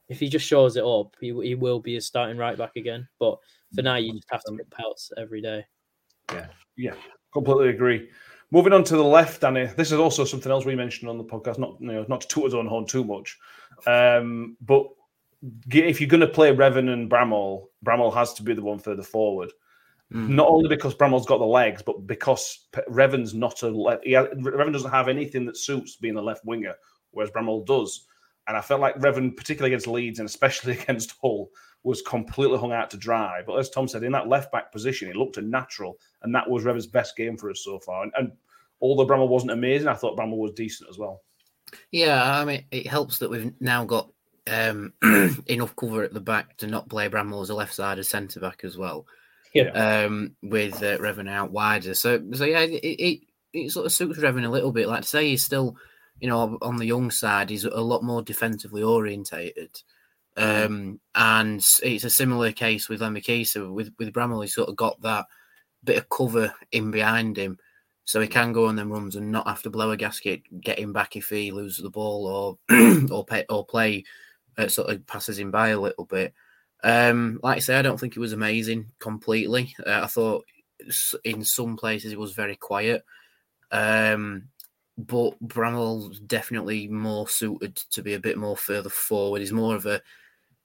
if 0.08 0.20
he 0.20 0.30
just 0.30 0.46
shows 0.46 0.78
it 0.78 0.84
up, 0.84 1.16
he, 1.20 1.28
he 1.42 1.56
will 1.56 1.80
be 1.80 1.98
a 1.98 2.02
starting 2.02 2.38
right 2.38 2.58
back 2.58 2.76
again. 2.76 3.08
But 3.20 3.38
for 3.74 3.82
now, 3.82 3.96
you 3.96 4.14
just 4.14 4.30
have 4.32 4.44
to 4.44 4.54
put 4.54 4.70
pelts 4.70 5.12
every 5.18 5.42
day. 5.42 5.66
Yeah, 6.32 6.48
yeah, 6.78 6.94
completely 7.34 7.70
agree. 7.70 8.10
Moving 8.52 8.74
on 8.74 8.84
to 8.86 8.96
the 8.96 9.04
left, 9.04 9.42
Danny. 9.42 9.66
This 9.66 9.92
is 9.92 10.00
also 10.00 10.24
something 10.24 10.52
else 10.52 10.66
we 10.66 10.76
mentioned 10.76 11.10
on 11.10 11.18
the 11.18 11.24
podcast. 11.24 11.58
Not 11.58 11.78
you 11.80 11.88
know, 11.88 12.06
not 12.08 12.22
to 12.22 12.28
toot 12.28 12.46
his 12.46 12.54
own 12.54 12.68
horn 12.68 12.86
too 12.86 13.04
much, 13.04 13.38
um, 13.88 14.56
but 14.62 14.88
if 15.72 16.00
you're 16.00 16.10
going 16.10 16.22
to 16.22 16.28
play 16.28 16.56
Revan 16.56 16.92
and 16.92 17.10
Bramall, 17.10 17.66
Bramall 17.84 18.14
has 18.14 18.34
to 18.36 18.44
be 18.44 18.54
the 18.54 18.62
one 18.62 18.80
further 18.80 19.04
forward. 19.04 19.52
Not 20.12 20.48
only 20.48 20.70
because 20.70 20.94
Bramall's 20.96 21.26
got 21.26 21.39
the 21.39 21.46
legs, 21.46 21.82
but 21.82 22.06
because 22.06 22.68
Revan's 22.89 23.34
not 23.34 23.63
a 23.63 23.70
left. 23.70 24.06
He 24.06 24.12
Revan 24.12 24.72
doesn't 24.72 24.91
have 24.91 25.08
anything 25.08 25.46
that 25.46 25.58
suits 25.58 25.96
being 25.96 26.15
a 26.15 26.22
left 26.22 26.46
winger, 26.46 26.76
whereas 27.12 27.32
Bramall 27.32 27.65
does. 27.65 28.06
And 28.48 28.56
I 28.56 28.62
felt 28.62 28.82
like 28.82 29.00
Revan, 29.00 29.36
particularly 29.36 29.74
against 29.74 29.88
Leeds 29.88 30.20
and 30.20 30.30
especially 30.30 30.74
against 30.80 31.15
Hull, 31.22 31.50
was 31.84 32.02
completely 32.02 32.58
hung 32.58 32.72
out 32.72 32.89
to 32.91 32.98
dry. 32.98 33.41
But 33.46 33.56
as 33.56 33.70
Tom 33.70 33.88
said, 33.88 34.04
in 34.04 34.12
that 34.12 34.28
left 34.28 34.52
back 34.52 34.72
position, 34.72 35.10
it 35.10 35.15
looked 35.15 35.38
a 35.38 35.41
natural, 35.41 35.98
and 36.22 36.34
that 36.36 36.50
was 36.50 36.63
Revan's 36.63 36.88
best 36.88 37.15
game 37.15 37.38
for 37.38 37.50
us 37.50 37.63
so 37.63 37.80
far. 37.80 38.04
And, 38.04 38.12
and 38.18 38.32
although 38.82 39.06
Bramall 39.06 39.30
wasn't 39.30 39.52
amazing, 39.52 39.88
I 39.88 39.96
thought 39.96 40.18
Bramall 40.18 40.38
was 40.38 40.52
decent 40.52 40.89
as 40.89 40.98
well. 40.98 41.22
Yeah, 41.91 42.39
I 42.39 42.46
mean, 42.46 42.65
it 42.72 42.88
helps 42.88 43.18
that 43.20 43.30
we've 43.30 43.54
now 43.60 43.86
got 43.86 44.12
um, 44.48 44.94
enough 45.48 45.76
cover 45.76 46.04
at 46.04 46.13
the 46.13 46.22
back 46.22 46.58
to 46.58 46.68
not 46.68 46.89
play 46.89 47.10
Bramall 47.10 47.41
as 47.41 47.50
a 47.50 47.56
left-sided 47.56 48.04
centre 48.04 48.39
back 48.39 48.62
as 48.63 48.78
well. 48.78 49.06
Yeah. 49.56 49.70
Um, 50.04 50.36
with 50.44 50.76
uh, 50.84 50.98
Revan 50.98 51.30
out 51.30 51.52
wider, 51.52 51.94
so 51.94 52.22
so 52.34 52.44
yeah, 52.44 52.60
it, 52.60 52.74
it 52.84 53.20
it 53.54 53.72
sort 53.72 53.86
of 53.86 53.94
suits 53.94 54.20
Revan 54.20 54.46
a 54.46 54.50
little 54.50 54.74
bit. 54.74 54.89
Like 54.89 55.04
to 55.04 55.08
say, 55.08 55.30
he's 55.30 55.44
still, 55.44 55.78
you 56.20 56.28
know, 56.28 56.58
on 56.62 56.76
the 56.76 56.86
young 56.86 57.10
side, 57.10 57.50
he's 57.50 57.63
a 57.63 57.80
lot 57.80 58.04
more 58.04 58.22
defensively 58.22 58.84
orientated. 58.84 59.82
Um, 60.36 61.00
and 61.15 61.63
it's 61.82 62.04
a 62.04 62.10
similar 62.10 62.52
case 62.52 62.89
with 62.89 63.00
Lembikisa. 63.00 63.74
With 63.74 63.94
with 63.98 64.12
Bramall, 64.12 64.44
he's 64.44 64.54
sort 64.54 64.68
of 64.68 64.76
got 64.76 65.02
that 65.04 65.26
bit 65.86 65.98
of 65.98 66.10
cover 66.10 66.54
in 66.74 66.91
behind 66.91 67.38
him, 67.38 67.58
so 68.04 68.20
he 68.20 68.28
can 68.28 68.52
go 68.52 68.65
on 68.65 68.76
them 68.76 68.91
runs 68.91 69.15
and 69.15 69.32
not 69.32 69.48
have 69.48 69.63
to 69.63 69.70
blow 69.70 69.91
a 69.91 69.98
gasket, 69.98 70.41
get 70.60 70.80
him 70.80 70.91
back 70.91 71.15
if 71.15 71.30
he 71.30 71.52
loses 71.52 71.82
the 71.82 71.89
ball 71.89 72.60
or 72.70 72.76
or 73.10 73.24
pay, 73.24 73.46
or 73.50 73.65
play 73.65 74.04
uh, 74.58 74.68
sort 74.68 74.89
of 74.89 75.08
passes 75.08 75.39
him 75.39 75.50
by 75.50 75.70
a 75.70 75.80
little 75.80 76.06
bit. 76.06 76.34
Um, 76.86 77.39
like 77.41 77.58
I 77.58 77.60
say, 77.60 77.76
I 77.78 77.82
don't 77.82 78.00
think 78.00 78.15
it 78.15 78.19
was 78.19 78.34
amazing 78.34 78.91
completely. 79.00 79.76
Uh, 79.86 80.02
I 80.04 80.08
thought 80.08 80.45
in 81.24 81.43
some 81.43 81.78
places 81.78 82.13
it 82.13 82.19
was 82.19 82.34
very 82.34 82.56
quiet. 82.56 83.04
Um, 83.71 84.50
but 84.98 85.32
Bramall's 85.45 86.19
definitely 86.19 86.88
more 86.88 87.28
suited 87.28 87.76
to 87.76 88.04
be 88.04 88.13
a 88.13 88.19
bit 88.19 88.38
more 88.38 88.56
further 88.56 88.89
forward. 88.89 89.39
He's 89.39 89.52
more 89.52 89.76
of 89.76 89.86
a 89.88 90.02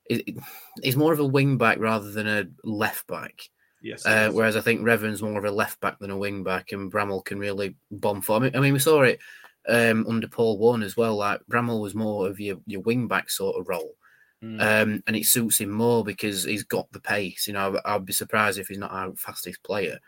he- 0.08 0.36
he's 0.82 0.96
more 0.96 1.12
of 1.12 1.20
a 1.20 1.26
wing 1.26 1.56
back 1.56 1.78
rather 1.78 2.10
than 2.10 2.26
a 2.26 2.46
left 2.64 3.06
back. 3.06 3.48
Yes. 3.82 4.04
Uh, 4.04 4.30
whereas 4.30 4.56
I 4.56 4.60
think 4.60 4.82
Revan's 4.82 5.22
more 5.22 5.38
of 5.38 5.44
a 5.44 5.50
left 5.50 5.80
back 5.80 5.98
than 5.98 6.10
a 6.10 6.18
wing 6.18 6.44
back, 6.44 6.72
and 6.72 6.92
Bramall 6.92 7.24
can 7.24 7.38
really 7.38 7.76
bomb 7.90 8.20
for. 8.20 8.36
I 8.36 8.40
mean, 8.40 8.56
I 8.56 8.60
mean 8.60 8.74
we 8.74 8.78
saw 8.78 9.02
it 9.02 9.20
um, 9.68 10.06
under 10.06 10.28
Paul 10.28 10.58
Warne 10.58 10.82
as 10.82 10.96
well. 10.96 11.16
Like 11.16 11.40
Bramall 11.50 11.80
was 11.80 11.94
more 11.94 12.28
of 12.28 12.38
your, 12.38 12.58
your 12.66 12.82
wing 12.82 13.08
back 13.08 13.30
sort 13.30 13.56
of 13.58 13.68
role, 13.68 13.94
Mm. 14.42 14.60
um, 14.60 15.02
and 15.06 15.16
it 15.16 15.26
suits 15.26 15.60
him 15.60 15.68
more 15.70 16.02
because 16.02 16.44
he's 16.44 16.64
got 16.64 16.90
the 16.92 17.00
pace. 17.00 17.46
You 17.46 17.52
know, 17.52 17.78
I'd 17.84 18.06
be 18.06 18.12
surprised 18.14 18.58
if 18.58 18.68
he's 18.68 18.78
not 18.78 18.92
our 18.92 19.12
fastest 19.14 19.62
player. 19.62 19.98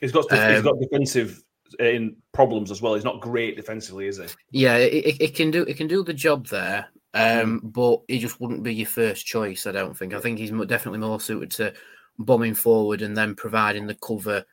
he's 0.00 0.12
got 0.12 0.30
he's 0.30 0.58
um, 0.58 0.64
got 0.64 0.80
defensive 0.80 1.42
uh, 1.78 1.84
in 1.84 2.16
problems 2.32 2.70
as 2.70 2.80
well. 2.80 2.94
He's 2.94 3.04
not 3.04 3.20
great 3.20 3.56
defensively, 3.56 4.06
is 4.06 4.18
he? 4.18 4.26
Yeah, 4.50 4.76
it, 4.76 5.20
it, 5.20 5.34
can 5.34 5.50
do 5.50 5.62
it 5.64 5.76
can 5.76 5.88
do 5.88 6.02
the 6.02 6.14
job 6.14 6.46
there, 6.46 6.86
um, 7.12 7.60
but 7.62 8.00
he 8.08 8.18
just 8.18 8.40
wouldn't 8.40 8.62
be 8.62 8.74
your 8.74 8.86
first 8.86 9.26
choice. 9.26 9.66
I 9.66 9.72
don't 9.72 9.96
think. 9.96 10.14
I 10.14 10.20
think 10.20 10.38
he's 10.38 10.50
definitely 10.50 11.00
more 11.00 11.20
suited 11.20 11.50
to 11.52 11.74
bombing 12.18 12.54
forward 12.54 13.02
and 13.02 13.16
then 13.16 13.34
providing 13.34 13.86
the 13.86 13.94
cover 13.96 14.44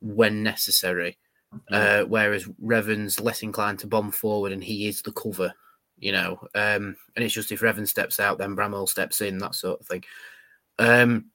when 0.00 0.42
necessary. 0.42 1.16
Uh, 1.70 2.02
whereas 2.04 2.48
Revan's 2.60 3.20
less 3.20 3.42
inclined 3.42 3.80
to 3.80 3.88
bomb 3.88 4.12
forward, 4.12 4.52
and 4.52 4.62
he 4.62 4.86
is 4.86 5.02
the 5.02 5.12
cover. 5.12 5.52
You 6.00 6.12
know, 6.12 6.40
um, 6.54 6.96
and 7.14 7.24
it's 7.24 7.34
just 7.34 7.52
if 7.52 7.60
Revan 7.60 7.86
steps 7.86 8.18
out, 8.18 8.38
then 8.38 8.56
Bramall 8.56 8.88
steps 8.88 9.20
in, 9.20 9.38
that 9.38 9.54
sort 9.54 9.80
of 9.80 9.86
thing. 9.86 10.02
Um, 10.78 11.26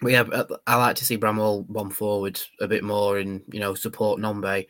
but 0.00 0.12
yeah, 0.12 0.24
I- 0.66 0.76
like 0.76 0.96
to 0.96 1.04
see 1.04 1.18
Bramall 1.18 1.66
bomb 1.68 1.90
forward 1.90 2.40
a 2.60 2.68
bit 2.68 2.84
more 2.84 3.18
and 3.18 3.42
you 3.52 3.60
know 3.60 3.74
support 3.74 4.20
Nombe 4.20 4.66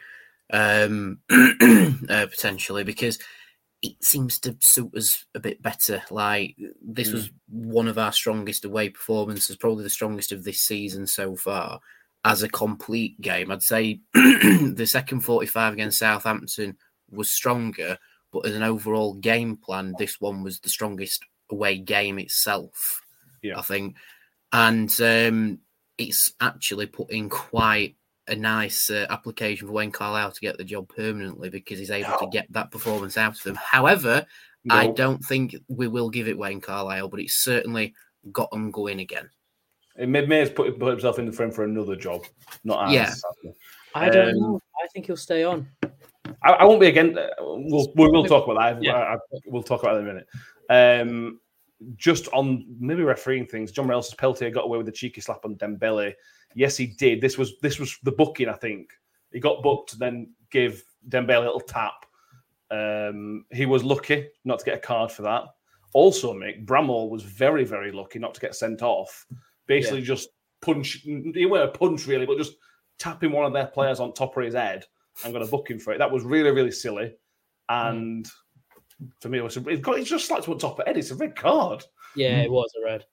um, 0.52 1.18
uh, 1.30 2.26
potentially 2.26 2.84
because 2.84 3.18
it 3.82 4.02
seems 4.02 4.38
to 4.40 4.56
suit 4.60 4.94
us 4.94 5.24
a 5.34 5.40
bit 5.40 5.62
better. 5.62 6.02
Like 6.10 6.56
this 6.82 7.12
was 7.12 7.30
one 7.48 7.88
of 7.88 7.98
our 7.98 8.12
strongest 8.12 8.64
away 8.64 8.88
performances, 8.88 9.56
probably 9.56 9.84
the 9.84 9.90
strongest 9.90 10.32
of 10.32 10.44
this 10.44 10.60
season 10.60 11.06
so 11.06 11.36
far. 11.36 11.80
As 12.24 12.42
a 12.42 12.48
complete 12.48 13.20
game, 13.20 13.50
I'd 13.52 13.62
say 13.62 14.00
the 14.14 14.86
second 14.88 15.20
forty-five 15.20 15.74
against 15.74 15.98
Southampton 15.98 16.76
was 17.10 17.30
stronger, 17.30 17.98
but 18.36 18.50
as 18.50 18.54
an 18.56 18.62
overall 18.62 19.14
game 19.14 19.56
plan, 19.56 19.94
this 19.98 20.20
one 20.20 20.42
was 20.42 20.60
the 20.60 20.68
strongest 20.68 21.24
away 21.50 21.78
game 21.78 22.18
itself. 22.18 23.00
Yeah. 23.42 23.58
I 23.58 23.62
think, 23.62 23.96
and 24.52 24.90
um, 25.00 25.58
it's 25.96 26.32
actually 26.40 26.86
put 26.86 27.10
in 27.10 27.28
quite 27.30 27.96
a 28.28 28.34
nice 28.34 28.90
uh, 28.90 29.06
application 29.08 29.68
for 29.68 29.72
Wayne 29.72 29.92
Carlisle 29.92 30.32
to 30.32 30.40
get 30.40 30.58
the 30.58 30.64
job 30.64 30.88
permanently 30.94 31.48
because 31.48 31.78
he's 31.78 31.90
able 31.90 32.18
to 32.18 32.28
get 32.30 32.46
that 32.52 32.70
performance 32.70 33.16
out 33.16 33.36
of 33.36 33.42
them. 33.42 33.54
However, 33.54 34.26
I 34.68 34.88
don't 34.88 35.24
think 35.24 35.54
we 35.68 35.86
will 35.88 36.10
give 36.10 36.28
it 36.28 36.36
Wayne 36.36 36.60
Carlisle, 36.60 37.08
but 37.08 37.20
it's 37.20 37.42
certainly 37.42 37.94
got 38.32 38.52
him 38.52 38.70
going 38.70 39.00
again. 39.00 39.30
It 39.96 40.08
may, 40.08 40.26
may 40.26 40.40
have 40.40 40.54
put, 40.54 40.78
put 40.78 40.90
himself 40.90 41.18
in 41.18 41.24
the 41.24 41.32
frame 41.32 41.52
for 41.52 41.64
another 41.64 41.96
job, 41.96 42.26
not 42.64 42.90
Yeah. 42.90 43.10
as. 43.10 43.22
I 43.94 44.10
don't 44.10 44.30
Um, 44.30 44.40
know. 44.40 44.60
I 44.82 44.88
think 44.88 45.06
he'll 45.06 45.16
stay 45.16 45.44
on. 45.44 45.68
I, 46.42 46.52
I 46.52 46.64
won't 46.64 46.80
be 46.80 46.86
again. 46.88 47.16
uh, 47.18 47.26
We'll 47.40 47.92
we 47.96 48.08
will 48.08 48.24
talk 48.26 48.44
about 48.48 48.58
that. 48.76 48.82
Yeah. 48.82 48.94
I, 48.94 49.14
I- 49.14 49.18
we'll 49.46 49.62
talk 49.62 49.82
about 49.82 49.96
it 49.96 50.00
in 50.00 50.08
a 50.08 50.12
minute. 50.12 50.28
Um, 50.68 51.40
just 51.96 52.28
on 52.32 52.64
maybe 52.80 53.02
refereeing 53.02 53.46
things, 53.46 53.70
John 53.70 53.88
says 54.02 54.14
Peltier 54.14 54.50
got 54.50 54.64
away 54.64 54.78
with 54.78 54.88
a 54.88 54.92
cheeky 54.92 55.20
slap 55.20 55.44
on 55.44 55.56
Dembele. 55.56 56.12
Yes, 56.54 56.76
he 56.76 56.86
did. 56.86 57.20
This 57.20 57.36
was 57.36 57.58
this 57.60 57.78
was 57.78 57.98
the 58.02 58.12
booking. 58.12 58.48
I 58.48 58.54
think 58.54 58.90
he 59.32 59.40
got 59.40 59.62
booked, 59.62 59.98
then 59.98 60.32
gave 60.50 60.82
Dembele 61.08 61.36
a 61.38 61.40
little 61.40 61.60
tap. 61.60 62.06
Um, 62.70 63.44
he 63.52 63.66
was 63.66 63.84
lucky 63.84 64.28
not 64.44 64.58
to 64.60 64.64
get 64.64 64.76
a 64.78 64.80
card 64.80 65.12
for 65.12 65.22
that. 65.22 65.44
Also, 65.92 66.32
Mick 66.34 66.64
Bramall 66.66 67.10
was 67.10 67.22
very 67.22 67.64
very 67.64 67.92
lucky 67.92 68.18
not 68.18 68.34
to 68.34 68.40
get 68.40 68.54
sent 68.54 68.82
off. 68.82 69.26
Basically, 69.66 70.00
just 70.02 70.30
punch. 70.60 71.02
He 71.04 71.46
went 71.46 71.64
a 71.64 71.68
punch 71.68 72.06
really, 72.06 72.26
but 72.26 72.38
just 72.38 72.54
tapping 72.98 73.32
one 73.32 73.44
of 73.44 73.52
their 73.52 73.66
players 73.66 74.00
on 74.00 74.12
top 74.14 74.36
of 74.36 74.44
his 74.44 74.54
head 74.54 74.84
and 75.24 75.32
got 75.32 75.42
a 75.42 75.46
booking 75.46 75.78
for 75.78 75.92
it. 75.92 75.98
That 75.98 76.10
was 76.10 76.24
really, 76.24 76.50
really 76.50 76.70
silly. 76.70 77.14
And 77.68 78.26
for 79.20 79.28
me, 79.28 79.38
it 79.38 79.44
was 79.44 79.56
it 79.56 79.82
got, 79.82 79.98
it's 79.98 80.10
just 80.10 80.26
slapped 80.26 80.48
on 80.48 80.58
top 80.58 80.78
of 80.78 80.86
head. 80.86 80.96
It's 80.96 81.10
a 81.10 81.16
red 81.16 81.34
card. 81.36 81.84
Yeah, 82.14 82.40
it 82.42 82.50
was 82.50 82.70
a 82.80 82.84
red. 82.84 83.04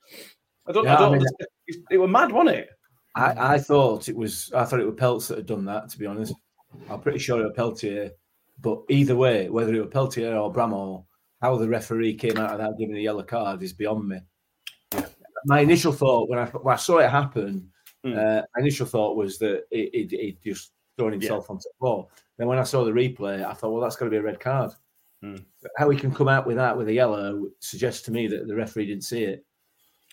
I 0.68 0.72
don't. 0.72 0.86
Yeah, 0.86 0.94
I 0.94 0.96
I 0.96 1.00
don't. 1.00 1.12
mean- 1.14 1.20
understand. 1.22 1.48
it, 1.68 1.78
it 1.92 1.98
was 1.98 2.10
mad, 2.10 2.32
wasn't 2.32 2.58
it? 2.58 2.70
I, 3.16 3.56
I 3.56 3.58
thought 3.60 4.10
it 4.10 4.16
was 4.16 4.52
I 4.56 4.66
thought 4.66 4.80
it 4.80 4.86
was 4.86 4.96
Peltz 4.96 5.28
that 5.28 5.38
had 5.38 5.46
done 5.46 5.66
that, 5.66 5.90
to 5.90 6.00
be 6.00 6.06
honest. 6.06 6.34
I'm 6.90 7.00
pretty 7.02 7.20
sure 7.20 7.40
it 7.40 7.44
was 7.44 7.54
Peltier. 7.56 8.12
But 8.60 8.82
either 8.90 9.16
way, 9.16 9.50
whether 9.50 9.74
it 9.74 9.80
was 9.80 9.90
Peltier 9.92 10.36
or 10.36 10.52
Bramall, 10.54 11.06
how 11.42 11.56
the 11.58 11.68
referee 11.68 12.16
came 12.16 12.38
out 12.38 12.52
of 12.52 12.58
that 12.60 12.78
giving 12.80 12.96
a 12.98 13.00
yellow 13.00 13.24
card 13.24 13.62
is 13.62 13.74
beyond 13.74 14.08
me. 14.08 14.20
My 15.46 15.60
initial 15.60 15.92
thought 15.92 16.30
when 16.30 16.40
I 16.40 16.46
when 16.46 16.74
I 16.74 16.78
saw 16.78 17.00
it 17.00 17.10
happen, 17.10 17.70
Mm. 18.06 18.18
uh, 18.18 18.42
my 18.54 18.62
initial 18.62 18.86
thought 18.86 19.16
was 19.16 19.38
that 19.40 19.64
it, 19.72 19.90
it, 19.94 20.14
it 20.14 20.44
just 20.44 20.72
thrown 20.98 21.12
himself 21.12 21.50
onto 21.50 21.64
the 21.64 21.78
floor. 21.80 22.08
Then 22.38 22.48
when 22.48 22.60
I 22.60 22.64
saw 22.64 22.84
the 22.84 22.92
replay, 22.92 23.46
I 23.46 23.54
thought, 23.54 23.72
well, 23.72 23.82
that's 23.82 23.96
got 23.96 24.06
to 24.06 24.12
be 24.12 24.18
a 24.18 24.22
red 24.22 24.40
card. 24.40 24.72
Mm. 25.24 25.44
How 25.78 25.90
he 25.90 25.98
can 25.98 26.14
come 26.14 26.28
out 26.28 26.46
with 26.46 26.58
that 26.58 26.78
with 26.78 26.90
a 26.90 26.94
yellow 26.94 27.48
suggests 27.60 28.02
to 28.04 28.12
me 28.12 28.28
that 28.28 28.48
the 28.48 28.56
referee 28.56 28.88
didn't 28.88 29.04
see 29.04 29.24
it. 29.24 29.46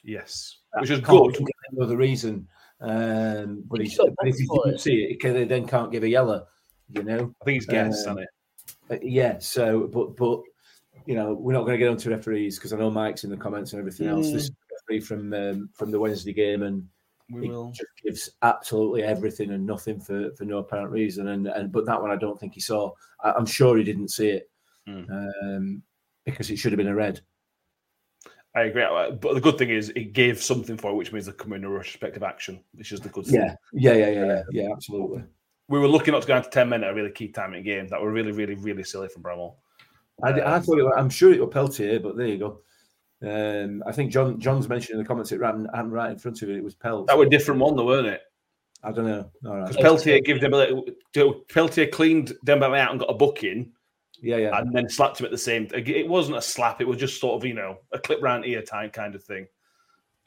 Yes, 0.05 0.59
which 0.79 0.91
is 0.91 1.01
good. 1.01 1.37
think 1.37 1.49
of 1.79 1.89
reason. 1.97 2.47
Um, 2.81 3.63
but, 3.67 3.81
He's 3.81 3.91
he's, 3.91 3.99
but 3.99 4.29
if 4.29 4.37
he 4.37 4.47
back 4.47 4.57
for 4.57 4.65
didn't 4.65 4.75
it. 4.77 4.81
see 4.81 4.95
it, 5.03 5.11
he 5.11 5.45
then 5.45 5.67
can't 5.67 5.93
give 5.93 6.03
a 6.03 6.09
yellow. 6.09 6.47
You 6.93 7.03
know, 7.03 7.35
I 7.41 7.45
think 7.45 7.55
he's 7.57 7.67
guessed, 7.67 8.07
Um, 8.07 8.17
hasn't 8.17 8.29
Uh, 8.91 8.97
yeah. 9.03 9.39
So, 9.39 9.89
but 9.89 10.17
but 10.17 10.41
you 11.07 11.15
know, 11.15 11.35
we're 11.35 11.53
not 11.53 11.63
going 11.63 11.73
to 11.73 11.79
get 11.79 11.89
onto 11.89 12.11
referees 12.11 12.57
because 12.59 12.73
I 12.73 12.79
know 12.79 12.91
Mike's 12.91 13.25
in 13.25 13.31
the 13.31 13.37
comments 13.37 13.73
and 13.73 13.81
everything 13.81 14.07
else. 14.07 14.31
This 14.31 14.45
is 14.45 14.51
a 14.51 14.75
referee 14.75 15.01
from 15.01 15.33
um, 15.35 15.69
from 15.75 15.91
the 15.91 16.01
Wednesday 16.01 16.33
game, 16.33 16.63
and 16.63 16.79
it? 16.79 16.85
We 17.33 17.43
he 17.43 17.49
will. 17.49 17.71
just 17.71 17.89
gives 18.03 18.31
absolutely 18.43 19.03
everything 19.03 19.51
and 19.51 19.65
nothing 19.67 20.01
for 20.01 20.31
for 20.37 20.45
no 20.45 20.59
apparent 20.59 20.91
reason. 20.91 21.29
And 21.29 21.47
and 21.47 21.71
but 21.73 21.87
that 21.87 22.01
one 22.01 22.11
I 22.11 22.17
don't 22.17 22.39
think 22.39 22.55
he 22.55 22.61
saw. 22.61 22.93
I, 23.23 23.33
I'm 23.33 23.47
sure 23.47 23.77
he 23.77 23.85
didn't 23.85 24.09
see 24.09 24.29
it 24.31 24.51
Mm. 24.89 25.07
um, 25.11 25.83
because 26.25 26.51
it 26.51 26.57
should 26.57 26.73
have 26.73 26.79
been 26.79 26.89
a 26.89 26.95
red. 26.95 27.21
I 28.55 28.63
agree. 28.63 28.83
Uh, 28.83 29.13
But 29.13 29.35
the 29.35 29.41
good 29.41 29.59
thing 29.59 29.71
is, 29.71 29.91
it 29.91 30.13
gave 30.13 30.43
something 30.43 30.77
for 30.77 30.91
it, 30.91 30.95
which 30.95 31.13
means 31.13 31.27
they're 31.27 31.35
coming 31.35 31.61
in 31.61 31.65
a 31.67 31.71
retrospective 31.71 32.23
action, 32.23 32.65
which 32.73 32.91
is 32.91 33.01
the 33.01 33.09
good 33.11 33.27
thing. 33.27 33.35
Yeah, 33.37 33.55
yeah, 33.73 33.93
yeah, 33.93 34.11
yeah, 34.11 34.25
yeah, 34.27 34.43
yeah. 34.51 34.69
Absolutely. 34.73 35.23
We 35.69 35.79
were 35.79 35.87
looking 35.87 36.13
not 36.13 36.23
to 36.23 36.29
go 36.29 36.37
into 36.37 36.51
10 36.51 36.69
men 36.69 36.83
at 36.83 36.91
a 36.91 36.95
really 36.95 37.13
key 37.13 37.29
time 37.29 37.55
in 37.55 37.63
the 37.63 37.71
game. 37.71 37.87
That 37.89 38.01
were 38.03 38.11
really, 38.11 38.33
really, 38.33 38.57
really 38.57 38.83
silly 38.83 39.09
from 39.09 39.23
Bramall. 39.23 39.57
I, 40.25 40.31
I 40.57 40.59
thought 40.61 40.79
it, 40.79 40.93
I'm 40.97 41.11
sure 41.11 41.33
it 41.33 41.41
was 41.41 41.51
Peltier, 41.53 42.01
but 42.01 42.17
there 42.17 42.27
you 42.27 42.39
go. 42.39 42.63
Um, 43.23 43.83
I 43.87 43.93
think 43.93 44.11
John 44.11 44.41
John's 44.41 44.69
mentioned 44.69 44.95
in 44.95 45.03
the 45.03 45.07
comments 45.07 45.31
it 45.33 45.41
ran, 45.41 45.69
ran 45.75 45.91
right 45.91 46.11
in 46.11 46.19
front 46.19 46.41
of 46.43 46.49
it. 46.49 46.57
It 46.57 46.65
was 46.65 46.75
Pelt. 46.75 47.07
That 47.07 47.19
were 47.19 47.25
a 47.25 47.31
different 47.31 47.61
one, 47.61 47.77
though, 47.77 47.87
weren't 47.87 48.07
it? 48.07 48.23
I 48.83 48.93
don't 48.93 49.07
know. 49.07 49.31
All 49.45 49.57
right. 49.57 49.69
Because 49.69 49.83
Peltier 49.83 50.21
gave 50.21 50.37
Dembele, 50.37 50.95
Peltier 51.49 51.87
cleaned 51.89 52.33
Dembele 52.47 52.79
out 52.79 52.93
and 52.93 53.01
got 53.01 53.11
a 53.11 53.15
booking, 53.15 53.73
Yeah, 54.23 54.37
yeah. 54.37 54.59
and 54.59 54.75
then 54.75 54.89
slapped 54.89 55.21
him 55.21 55.27
at 55.27 55.31
the 55.33 55.39
same. 55.39 55.69
It 55.75 56.09
wasn't 56.09 56.39
a 56.39 56.43
slap; 56.43 56.81
it 56.81 56.89
was 56.89 56.97
just 56.97 57.21
sort 57.21 57.37
of 57.37 57.47
you 57.47 57.55
know 57.55 57.79
a 57.93 57.99
clip 57.99 58.23
round 58.23 58.47
ear 58.47 58.63
time 58.63 58.91
kind 58.91 59.15
of 59.15 59.23
thing. 59.23 59.47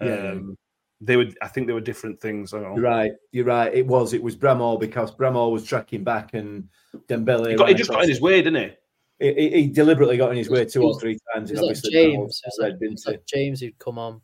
Yeah. 0.01 0.31
Um, 0.31 0.57
they 1.01 1.17
would, 1.17 1.37
I 1.41 1.49
think, 1.49 1.67
they 1.67 1.73
were 1.73 1.81
different 1.81 2.21
things. 2.21 2.53
I 2.53 2.59
don't 2.59 2.69
know. 2.69 2.75
You're 2.75 2.89
right. 2.89 3.11
You're 3.31 3.45
right. 3.45 3.73
It 3.73 3.85
was. 3.85 4.13
It 4.13 4.23
was 4.23 4.37
Bramall 4.37 4.79
because 4.79 5.11
Bramall 5.11 5.51
was 5.51 5.65
tracking 5.65 6.03
back 6.03 6.33
and 6.33 6.69
Dembele. 7.09 7.49
He, 7.49 7.55
got, 7.55 7.67
he 7.69 7.75
just 7.75 7.89
got 7.89 8.03
in 8.03 8.09
his 8.09 8.21
way, 8.21 8.41
didn't 8.41 8.69
he? 8.69 8.75
He, 9.23 9.33
he- 9.33 9.61
he 9.61 9.67
deliberately 9.67 10.17
got 10.17 10.31
in 10.31 10.37
his 10.37 10.49
way 10.49 10.65
two 10.65 10.83
or 10.83 10.99
three 10.99 11.17
times. 11.33 11.49
It 11.51 11.57
And 11.57 11.67
was 11.67 11.83
like 11.83 11.91
James. 11.91 12.13
Bramall 12.13 12.23
It 12.23 12.25
was 12.25 12.57
led, 12.59 12.69
like, 12.71 12.79
didn't 12.79 12.93
it's 12.93 13.07
like 13.07 13.25
James 13.25 13.59
who'd 13.61 13.79
come 13.79 13.97
on. 13.97 14.21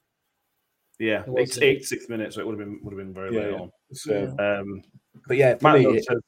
Yeah, 0.99 1.21
It 1.21 1.27
it's 1.29 1.49
wasn't- 1.51 1.63
eight 1.63 1.85
six 1.85 2.09
minutes, 2.09 2.35
so 2.35 2.41
it 2.41 2.47
would 2.47 2.59
have 2.59 2.67
been 2.67 2.79
would 2.83 2.91
have 2.93 2.97
been 2.97 3.13
very 3.13 3.33
Yeah, 3.33 3.41
late 3.41 3.51
yeah. 3.51 3.59
on. 3.59 3.71
So, 3.93 4.35
Um, 4.39 4.81
but 5.27 5.37
yeah, 5.37 5.55
Matt 5.61 5.79
me, 5.79 5.85
it- 5.97 6.03
says, 6.05 6.19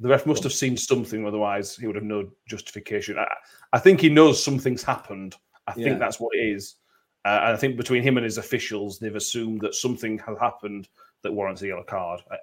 the 0.00 0.08
ref 0.08 0.26
must 0.26 0.44
have 0.44 0.52
seen 0.52 0.76
something, 0.76 1.26
otherwise 1.26 1.74
he 1.76 1.88
would 1.88 1.96
have 1.96 2.04
no 2.04 2.30
justification. 2.48 3.18
I, 3.18 3.26
I 3.72 3.80
think 3.80 4.00
he 4.00 4.08
knows 4.08 4.40
something's 4.42 4.84
happened. 4.84 5.34
I 5.66 5.72
think 5.72 5.86
Yeah. 5.86 5.98
that's 5.98 6.20
what 6.20 6.36
it 6.36 6.38
is. 6.54 6.76
Uh, 7.24 7.40
and 7.42 7.52
I 7.54 7.56
think 7.56 7.76
between 7.76 8.04
him 8.04 8.16
and 8.16 8.22
his 8.24 8.38
officials, 8.38 9.00
they've 9.00 9.16
assumed 9.16 9.60
that 9.62 9.74
something 9.74 10.18
has 10.20 10.38
happened 10.38 10.88
that 11.24 11.32
warrants 11.32 11.62
a 11.62 11.66
yellow 11.66 11.82
card. 11.82 12.22
Uh, 12.30 12.36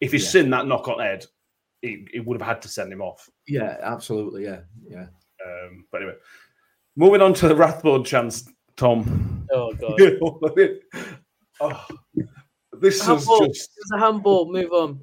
If 0.00 0.10
he's 0.10 0.24
Yeah. 0.24 0.42
seen 0.42 0.50
that 0.50 0.66
knock 0.66 0.88
on 0.88 0.98
head, 0.98 1.26
he, 1.82 2.06
he 2.12 2.20
would 2.20 2.40
have 2.40 2.46
had 2.46 2.62
to 2.62 2.68
send 2.68 2.92
him 2.92 3.02
off. 3.02 3.28
yeah, 3.46 3.76
absolutely, 3.82 4.44
yeah, 4.44 4.60
yeah. 4.88 5.06
Um, 5.44 5.84
but 5.90 6.02
anyway, 6.02 6.16
moving 6.96 7.20
on 7.20 7.34
to 7.34 7.48
the 7.48 7.56
Rathbone 7.56 8.04
chance, 8.04 8.48
Tom. 8.76 9.46
Oh 9.52 9.74
god. 9.74 10.00
oh, 11.60 11.86
this 12.80 12.96
is 12.96 13.06
handball. 13.06 13.46
just. 13.46 13.70
It 13.76 13.96
a 13.96 13.98
handball. 13.98 14.50
Move 14.50 14.72
on. 14.72 15.00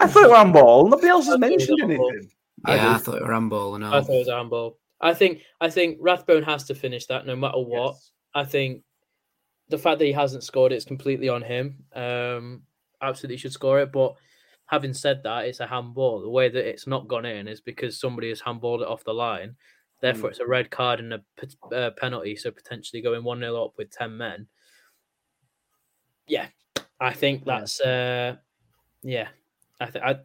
I 0.00 0.06
thought 0.06 0.24
it 0.24 0.30
was 0.30 0.36
handball. 0.36 0.88
Nobody 0.88 1.08
else 1.08 1.26
has 1.26 1.34
I 1.34 1.38
thought 1.38 1.50
it 1.50 1.52
was 1.52 1.68
mentioned 1.68 1.80
anything. 1.82 2.30
Yeah, 2.66 2.94
I, 2.94 2.98
thought 2.98 3.16
it 3.16 3.22
was 3.22 3.30
Rambo 3.30 3.74
and 3.74 3.84
I 3.84 4.00
thought 4.00 4.14
it 4.14 4.18
was 4.18 4.28
a 4.28 4.36
handball. 4.36 4.78
I 5.00 5.12
think 5.12 5.42
I 5.60 5.68
think 5.68 5.98
Rathbone 6.00 6.44
has 6.44 6.64
to 6.64 6.74
finish 6.74 7.06
that 7.06 7.26
no 7.26 7.36
matter 7.36 7.58
what. 7.58 7.96
I 8.34 8.44
think 8.44 8.82
the 9.68 9.78
fact 9.78 9.98
that 9.98 10.06
he 10.06 10.12
hasn't 10.12 10.44
scored 10.44 10.72
it's 10.72 10.84
completely 10.84 11.28
on 11.28 11.42
him. 11.42 11.84
Um, 11.94 12.62
absolutely 13.02 13.36
should 13.36 13.52
score 13.52 13.80
it. 13.80 13.92
But 13.92 14.14
having 14.66 14.94
said 14.94 15.22
that, 15.24 15.46
it's 15.46 15.60
a 15.60 15.66
handball. 15.66 16.22
The 16.22 16.30
way 16.30 16.48
that 16.48 16.68
it's 16.68 16.86
not 16.86 17.08
gone 17.08 17.24
in 17.26 17.48
is 17.48 17.60
because 17.60 18.00
somebody 18.00 18.28
has 18.30 18.42
handballed 18.42 18.82
it 18.82 18.88
off 18.88 19.04
the 19.04 19.14
line. 19.14 19.56
Therefore, 20.00 20.30
it's 20.30 20.40
a 20.40 20.46
red 20.46 20.70
card 20.70 21.00
and 21.00 21.14
a 21.14 21.22
p- 21.38 21.74
uh, 21.74 21.90
penalty. 21.96 22.36
So 22.36 22.50
potentially 22.50 23.00
going 23.00 23.24
one 23.24 23.40
0 23.40 23.64
up 23.64 23.72
with 23.78 23.90
ten 23.90 24.16
men. 24.16 24.46
Yeah, 26.26 26.48
I 27.00 27.12
think 27.12 27.44
that's 27.44 27.80
uh, 27.80 28.36
yeah. 29.02 29.28
I 29.80 29.86
think 29.86 30.04
I 30.04 30.18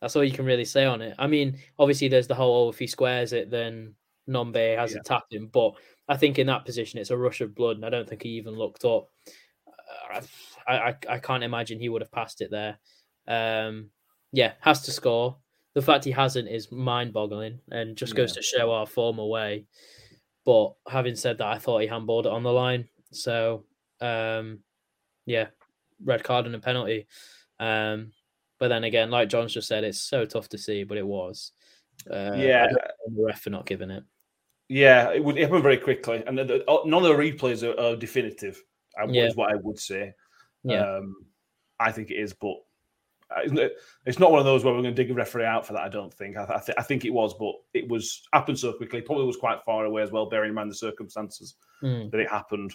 that's 0.00 0.16
all 0.16 0.24
you 0.24 0.32
can 0.32 0.46
really 0.46 0.64
say 0.64 0.84
on 0.84 1.02
it. 1.02 1.14
I 1.18 1.26
mean, 1.26 1.58
obviously, 1.78 2.08
there's 2.08 2.28
the 2.28 2.34
whole 2.34 2.66
oh, 2.66 2.70
if 2.70 2.78
he 2.78 2.86
squares 2.86 3.32
it, 3.32 3.50
then 3.50 3.94
Nombe 4.28 4.78
hasn't 4.78 5.04
tapped 5.04 5.34
him. 5.34 5.48
But 5.52 5.72
I 6.08 6.16
think 6.16 6.38
in 6.38 6.46
that 6.46 6.64
position, 6.64 6.98
it's 6.98 7.10
a 7.10 7.16
rush 7.16 7.40
of 7.40 7.54
blood, 7.54 7.76
and 7.76 7.84
I 7.84 7.90
don't 7.90 8.08
think 8.08 8.22
he 8.22 8.30
even 8.30 8.54
looked 8.54 8.84
up. 8.84 9.08
Uh, 9.66 10.20
I, 10.66 10.78
I, 10.78 10.94
I 11.08 11.18
can't 11.18 11.44
imagine 11.44 11.78
he 11.78 11.88
would 11.88 12.02
have 12.02 12.12
passed 12.12 12.40
it 12.40 12.50
there. 12.50 12.78
Um, 13.28 13.90
yeah, 14.32 14.52
has 14.60 14.82
to 14.82 14.90
score. 14.92 15.36
The 15.74 15.82
fact 15.82 16.04
he 16.04 16.10
hasn't 16.10 16.48
is 16.48 16.72
mind-boggling, 16.72 17.60
and 17.70 17.96
just 17.96 18.14
goes 18.14 18.32
to 18.32 18.42
show 18.42 18.72
our 18.72 18.86
form 18.86 19.18
away. 19.18 19.66
But 20.44 20.74
having 20.88 21.16
said 21.16 21.38
that, 21.38 21.48
I 21.48 21.58
thought 21.58 21.82
he 21.82 21.88
handballed 21.88 22.26
it 22.26 22.32
on 22.32 22.42
the 22.42 22.52
line. 22.52 22.88
So, 23.12 23.64
um, 24.00 24.60
yeah, 25.26 25.48
red 26.04 26.24
card 26.24 26.46
and 26.46 26.54
a 26.54 26.58
penalty. 26.58 27.06
Um, 27.58 28.12
but 28.58 28.68
then 28.68 28.84
again, 28.84 29.10
like 29.10 29.28
John's 29.28 29.52
just 29.52 29.68
said, 29.68 29.84
it's 29.84 30.00
so 30.00 30.24
tough 30.24 30.48
to 30.50 30.58
see, 30.58 30.84
but 30.84 30.98
it 30.98 31.06
was. 31.06 31.52
Uh, 32.10 32.32
Yeah. 32.36 32.64
I 32.64 32.66
don't 32.68 32.78
blame 33.06 33.16
the 33.16 33.24
ref 33.24 33.40
for 33.42 33.50
not 33.50 33.66
giving 33.66 33.90
it. 33.90 34.04
Yeah, 34.68 35.10
it 35.12 35.22
would 35.22 35.36
happen 35.36 35.62
very 35.62 35.76
quickly, 35.78 36.22
and 36.26 36.38
the, 36.38 36.44
the- 36.44 36.64
none 36.86 37.04
of 37.04 37.16
the 37.16 37.22
replays 37.22 37.62
are, 37.62 37.78
are 37.78 37.96
definitive. 37.96 38.62
I, 38.98 39.04
Yeah. 39.06 39.24
Is 39.26 39.36
what 39.36 39.52
I 39.52 39.56
would 39.56 39.78
say. 39.78 40.14
Yeah. 40.64 40.96
Um, 40.96 41.16
I 41.78 41.92
think 41.92 42.10
it 42.10 42.16
is, 42.16 42.32
but 42.32 42.54
uh, 42.54 42.62
it- 43.44 43.72
it's 44.04 44.18
not 44.18 44.30
one 44.30 44.38
of 44.40 44.44
those 44.46 44.64
where 44.64 44.72
we're 44.74 44.82
going 44.82 44.94
to 44.94 45.02
dig 45.02 45.10
a 45.10 45.14
referee 45.14 45.44
out 45.44 45.66
for 45.66 45.72
that. 45.72 45.82
I 45.82 45.88
don't 45.88 46.12
think. 46.14 46.36
I, 46.36 46.44
I, 46.44 46.60
th- 46.64 46.76
I 46.78 46.82
think 46.82 47.04
it 47.04 47.10
was, 47.12 47.34
but 47.34 47.52
it 47.74 47.88
was 47.88 48.22
happened 48.32 48.58
so 48.58 48.72
quickly. 48.72 49.00
Probably 49.02 49.26
was 49.26 49.36
quite 49.36 49.62
far 49.64 49.84
away 49.84 50.02
as 50.02 50.12
well, 50.12 50.26
bearing 50.28 50.50
in 50.50 50.54
mind 50.54 50.70
the 50.70 50.74
circumstances 50.76 51.56
Mm. 51.82 52.10
that 52.10 52.20
it 52.20 52.30
happened. 52.30 52.74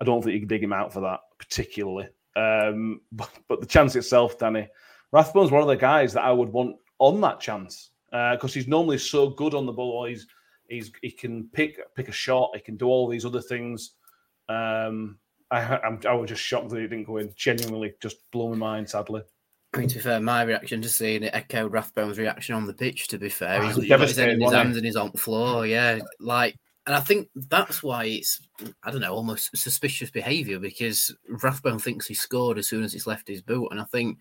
I 0.00 0.04
don't 0.04 0.22
think 0.22 0.34
you 0.34 0.40
can 0.40 0.48
dig 0.48 0.62
him 0.64 0.72
out 0.72 0.92
for 0.92 1.00
that 1.02 1.20
particularly. 1.38 2.08
Um, 2.36 3.00
but, 3.12 3.30
but 3.48 3.60
the 3.60 3.66
chance 3.66 3.94
itself, 3.96 4.38
Danny 4.38 4.68
Rathbone's 5.12 5.50
one 5.52 5.62
of 5.62 5.68
the 5.68 5.76
guys 5.76 6.12
that 6.14 6.24
I 6.24 6.32
would 6.32 6.48
want 6.48 6.76
on 6.98 7.20
that 7.20 7.40
chance 7.40 7.90
because 8.10 8.52
he's 8.54 8.66
normally 8.68 8.98
so 8.98 9.28
good 9.30 9.54
on 9.54 9.66
the 9.66 9.72
ball. 9.72 10.04
He's 10.06 10.26
he's 10.68 10.90
he 11.02 11.10
can 11.10 11.48
pick 11.52 11.78
pick 11.94 12.08
a 12.08 12.12
shot. 12.12 12.50
He 12.54 12.60
can 12.60 12.76
do 12.76 12.86
all 12.86 13.06
these 13.08 13.24
other 13.24 13.40
things. 13.42 13.92
Um, 14.48 15.18
I, 15.50 15.78
I'm, 15.78 16.00
I 16.08 16.14
was 16.14 16.28
just 16.30 16.42
shocked 16.42 16.70
that 16.70 16.80
he 16.80 16.86
didn't 16.86 17.04
go 17.06 17.16
in. 17.18 17.32
Genuinely, 17.36 17.92
just 18.00 18.18
blew 18.30 18.50
my 18.50 18.56
mind. 18.56 18.88
Sadly, 18.88 19.22
I 19.72 19.78
mean, 19.78 19.88
to 19.88 19.94
be 19.96 20.00
fair, 20.00 20.20
my 20.20 20.42
reaction 20.42 20.82
to 20.82 20.88
seeing 20.88 21.22
it 21.22 21.34
echoed 21.34 21.72
Rathbone's 21.72 22.18
reaction 22.18 22.54
on 22.54 22.66
the 22.66 22.74
pitch. 22.74 23.08
To 23.08 23.18
be 23.18 23.28
fair, 23.28 23.60
Oh, 23.60 23.66
he's, 23.66 23.76
he's 23.76 23.88
got 23.88 24.00
his 24.00 24.16
head 24.16 24.26
devastating, 24.26 24.34
in 24.34 24.40
his 24.42 24.52
hands 24.52 24.76
and 24.76 24.84
he's 24.86 24.96
on 24.96 25.10
the 25.12 25.18
floor. 25.18 25.66
Yeah, 25.66 26.00
like 26.18 26.56
and 26.86 26.96
I 26.96 27.00
think 27.00 27.28
that's 27.34 27.82
why 27.82 28.04
it's 28.06 28.40
I 28.82 28.90
don't 28.90 29.00
know 29.00 29.14
almost 29.14 29.56
suspicious 29.56 30.10
behaviour 30.10 30.58
because 30.58 31.14
Rathbone 31.28 31.78
thinks 31.78 32.06
he 32.06 32.14
scored 32.14 32.58
as 32.58 32.68
soon 32.68 32.82
as 32.82 32.94
it's 32.94 33.06
left 33.06 33.28
his 33.28 33.42
boot, 33.42 33.68
and 33.70 33.80
I 33.80 33.84
think 33.84 34.18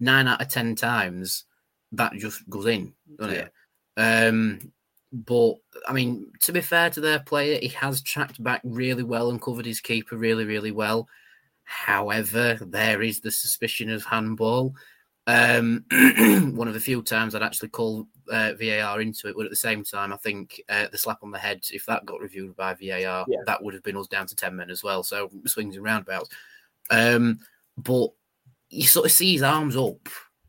nine 0.00 0.28
out 0.28 0.42
of 0.42 0.48
ten 0.48 0.74
times 0.74 1.44
that 1.92 2.12
just 2.14 2.48
goes 2.50 2.66
in, 2.66 2.92
doesn't 3.18 3.36
it? 3.36 3.52
Um, 3.96 4.72
but 5.12 5.54
I 5.88 5.92
mean, 5.92 6.30
to 6.42 6.52
be 6.52 6.60
fair 6.60 6.90
to 6.90 7.00
their 7.00 7.20
player, 7.20 7.58
he 7.60 7.68
has 7.68 8.02
tracked 8.02 8.42
back 8.42 8.60
really 8.64 9.02
well 9.02 9.30
and 9.30 9.40
covered 9.40 9.66
his 9.66 9.80
keeper 9.80 10.16
really, 10.16 10.44
really 10.44 10.72
well. 10.72 11.08
However, 11.70 12.58
there 12.60 13.00
is 13.00 13.20
the 13.20 13.30
suspicion 13.30 13.90
of 13.90 14.04
handball. 14.04 14.74
Um, 15.28 15.84
one 16.56 16.66
of 16.66 16.74
the 16.74 16.80
few 16.80 17.00
times 17.00 17.34
I'd 17.34 17.44
actually 17.44 17.68
call 17.68 18.08
uh, 18.28 18.54
VAR 18.58 19.00
into 19.00 19.28
it, 19.28 19.36
but 19.36 19.44
at 19.44 19.50
the 19.50 19.56
same 19.56 19.84
time, 19.84 20.12
I 20.12 20.16
think 20.16 20.60
uh, 20.68 20.88
the 20.90 20.98
slap 20.98 21.18
on 21.22 21.30
the 21.30 21.38
head, 21.38 21.60
if 21.72 21.86
that 21.86 22.04
got 22.04 22.20
reviewed 22.20 22.56
by 22.56 22.74
VAR, 22.74 23.24
Yeah. 23.28 23.38
that 23.46 23.62
would 23.62 23.72
have 23.74 23.84
been 23.84 23.96
us 23.96 24.08
down 24.08 24.26
to 24.26 24.34
10 24.34 24.56
men 24.56 24.68
as 24.68 24.82
well. 24.82 25.04
So 25.04 25.30
swings 25.46 25.76
and 25.76 25.84
roundabouts. 25.84 26.30
Um, 26.90 27.38
but 27.78 28.08
you 28.68 28.82
sort 28.88 29.06
of 29.06 29.12
see 29.12 29.32
his 29.34 29.42
arms 29.42 29.76
up. 29.76 30.08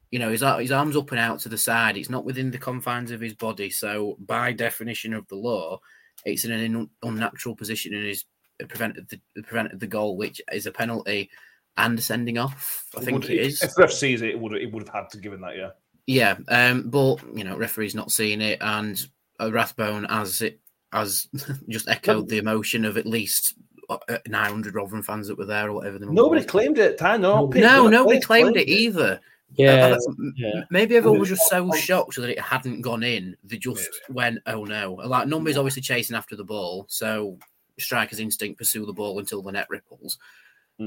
You 0.10 0.18
know, 0.18 0.32
his, 0.32 0.42
his 0.60 0.72
arms 0.72 0.96
up 0.98 1.12
and 1.12 1.20
out 1.20 1.40
to 1.42 1.50
the 1.50 1.58
side. 1.58 1.98
It's 1.98 2.10
not 2.10 2.26
within 2.26 2.50
the 2.50 2.58
confines 2.58 3.12
of 3.12 3.22
his 3.22 3.36
body. 3.36 3.70
So, 3.70 4.18
by 4.20 4.54
definition 4.54 5.14
of 5.14 5.28
the 5.28 5.36
law, 5.36 5.80
it's 6.26 6.46
in 6.46 6.52
an 6.52 6.76
un- 6.76 6.90
unnatural 7.04 7.56
position 7.56 7.94
and 7.94 8.08
is 8.08 8.26
prevented 8.70 9.10
the 9.10 9.42
prevented 9.44 9.80
the 9.80 9.88
goal, 9.88 10.18
which 10.18 10.42
is 10.52 10.66
a 10.66 10.72
penalty 10.72 11.30
and 11.78 11.98
a 11.98 12.02
sending 12.02 12.38
off. 12.38 12.86
I 12.98 13.02
think 13.02 13.22
Would- 13.22 13.30
it 13.30 13.40
if- 13.48 13.64
If 13.64 13.76
the 13.76 13.82
ref 13.84 13.92
sees 13.92 14.22
it, 14.22 14.30
it 14.32 14.40
would 14.40 14.54
it 14.54 14.72
would 14.72 14.84
have 14.88 14.94
had 14.94 15.10
to 15.12 15.18
give 15.20 15.34
him 15.34 15.42
that. 15.42 15.56
Yeah. 15.58 15.70
Yeah, 16.08 16.38
um, 16.50 16.90
but 16.90 17.18
you 17.36 17.44
know, 17.44 17.56
referee's 17.56 17.96
not 17.96 18.12
seeing 18.12 18.42
it, 18.42 18.58
and 18.60 19.00
uh, 19.40 19.52
Rathbone 19.52 20.06
as 20.10 20.42
it 20.42 20.60
as 20.92 21.28
just 21.70 21.88
echoed 21.88 22.28
the 22.28 22.40
emotion 22.40 22.84
of 22.86 22.98
at 22.98 23.06
least 23.06 23.54
uh, 23.90 23.98
900 24.28 24.74
Rotherham 24.76 25.04
fans 25.04 25.28
that 25.28 25.38
were 25.38 25.46
there 25.46 25.70
or 25.70 25.74
whatever. 25.74 26.00
The 26.00 26.06
number 26.08 26.22
Nobody 26.22 26.42
was. 26.42 26.50
claimed 26.52 26.80
it 26.80 26.82
at 26.94 26.98
the 26.98 27.04
time. 27.04 27.22
No, 27.22 27.46
No, 27.48 27.88
nobody 27.88 28.20
claimed 28.20 28.58
it 28.58 28.68
either. 28.68 29.20
Yeah, 29.54 29.96
Uh, 29.98 30.14
yeah. 30.36 30.64
Maybe 30.70 30.96
everyone 30.96 31.20
was 31.20 31.30
just 31.30 31.48
so 31.50 31.70
shocked 31.74 32.16
that 32.16 32.30
it 32.30 32.40
hadn't 32.40 32.82
gone 32.82 33.04
in. 33.04 33.36
They 33.44 33.58
just 33.58 33.88
went, 34.10 34.40
"Oh 34.48 34.64
no!" 34.64 34.94
Like 34.94 35.28
Nombe's 35.28 35.58
obviously 35.58 35.82
chasing 35.82 36.16
after 36.16 36.36
the 36.38 36.44
ball, 36.46 36.86
so 36.90 37.38
striker's 37.80 38.20
instinct 38.20 38.58
pursue 38.58 38.86
the 38.86 38.94
ball 38.94 39.20
until 39.20 39.42
the 39.42 39.52
net 39.52 39.68
ripples. 39.70 40.18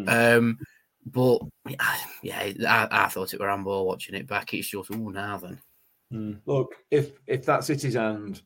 Um, 0.08 0.58
but 1.06 1.40
yeah, 2.22 2.52
I, 2.68 2.88
I 2.90 3.08
thought 3.08 3.34
it 3.34 3.40
were 3.40 3.48
handball 3.48 3.86
watching 3.86 4.14
it 4.14 4.26
back. 4.26 4.54
It's 4.54 4.68
just, 4.68 4.90
oh, 4.90 5.08
now 5.10 5.36
then. 5.38 5.60
Look, 6.46 6.76
if 6.90 7.12
if 7.26 7.44
that's 7.44 7.66
City's 7.66 7.94
hand, 7.94 8.42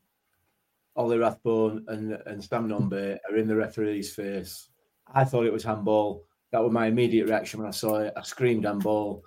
Ollie 0.97 1.19
Rathbone 1.19 1.85
and 1.89 2.13
and 2.27 2.43
Sam 2.43 2.69
Nombe 2.69 3.19
are 3.31 3.37
in 3.37 3.47
the 3.47 3.57
referee's 3.57 4.15
face. 4.15 4.69
I 5.13 5.25
thought 5.25 5.47
it 5.47 5.53
was 5.53 5.65
handball. 5.65 6.25
That 6.51 6.63
was 6.63 6.73
my 6.73 6.87
immediate 6.87 7.27
reaction 7.27 7.61
when 7.61 7.69
I 7.69 7.73
saw 7.73 7.99
it. 7.99 8.15
I 8.17 8.23
screamed 8.23 8.65
handball, 8.65 9.25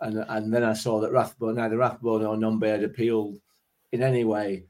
and 0.00 0.24
and 0.28 0.52
then 0.52 0.64
I 0.64 0.72
saw 0.72 1.00
that 1.00 1.12
Rathbone, 1.12 1.56
neither 1.56 1.76
Rathbone 1.76 2.24
or 2.24 2.36
Nombe 2.36 2.66
had 2.66 2.84
appealed 2.84 3.38
in 3.92 4.02
any 4.02 4.24
way, 4.24 4.64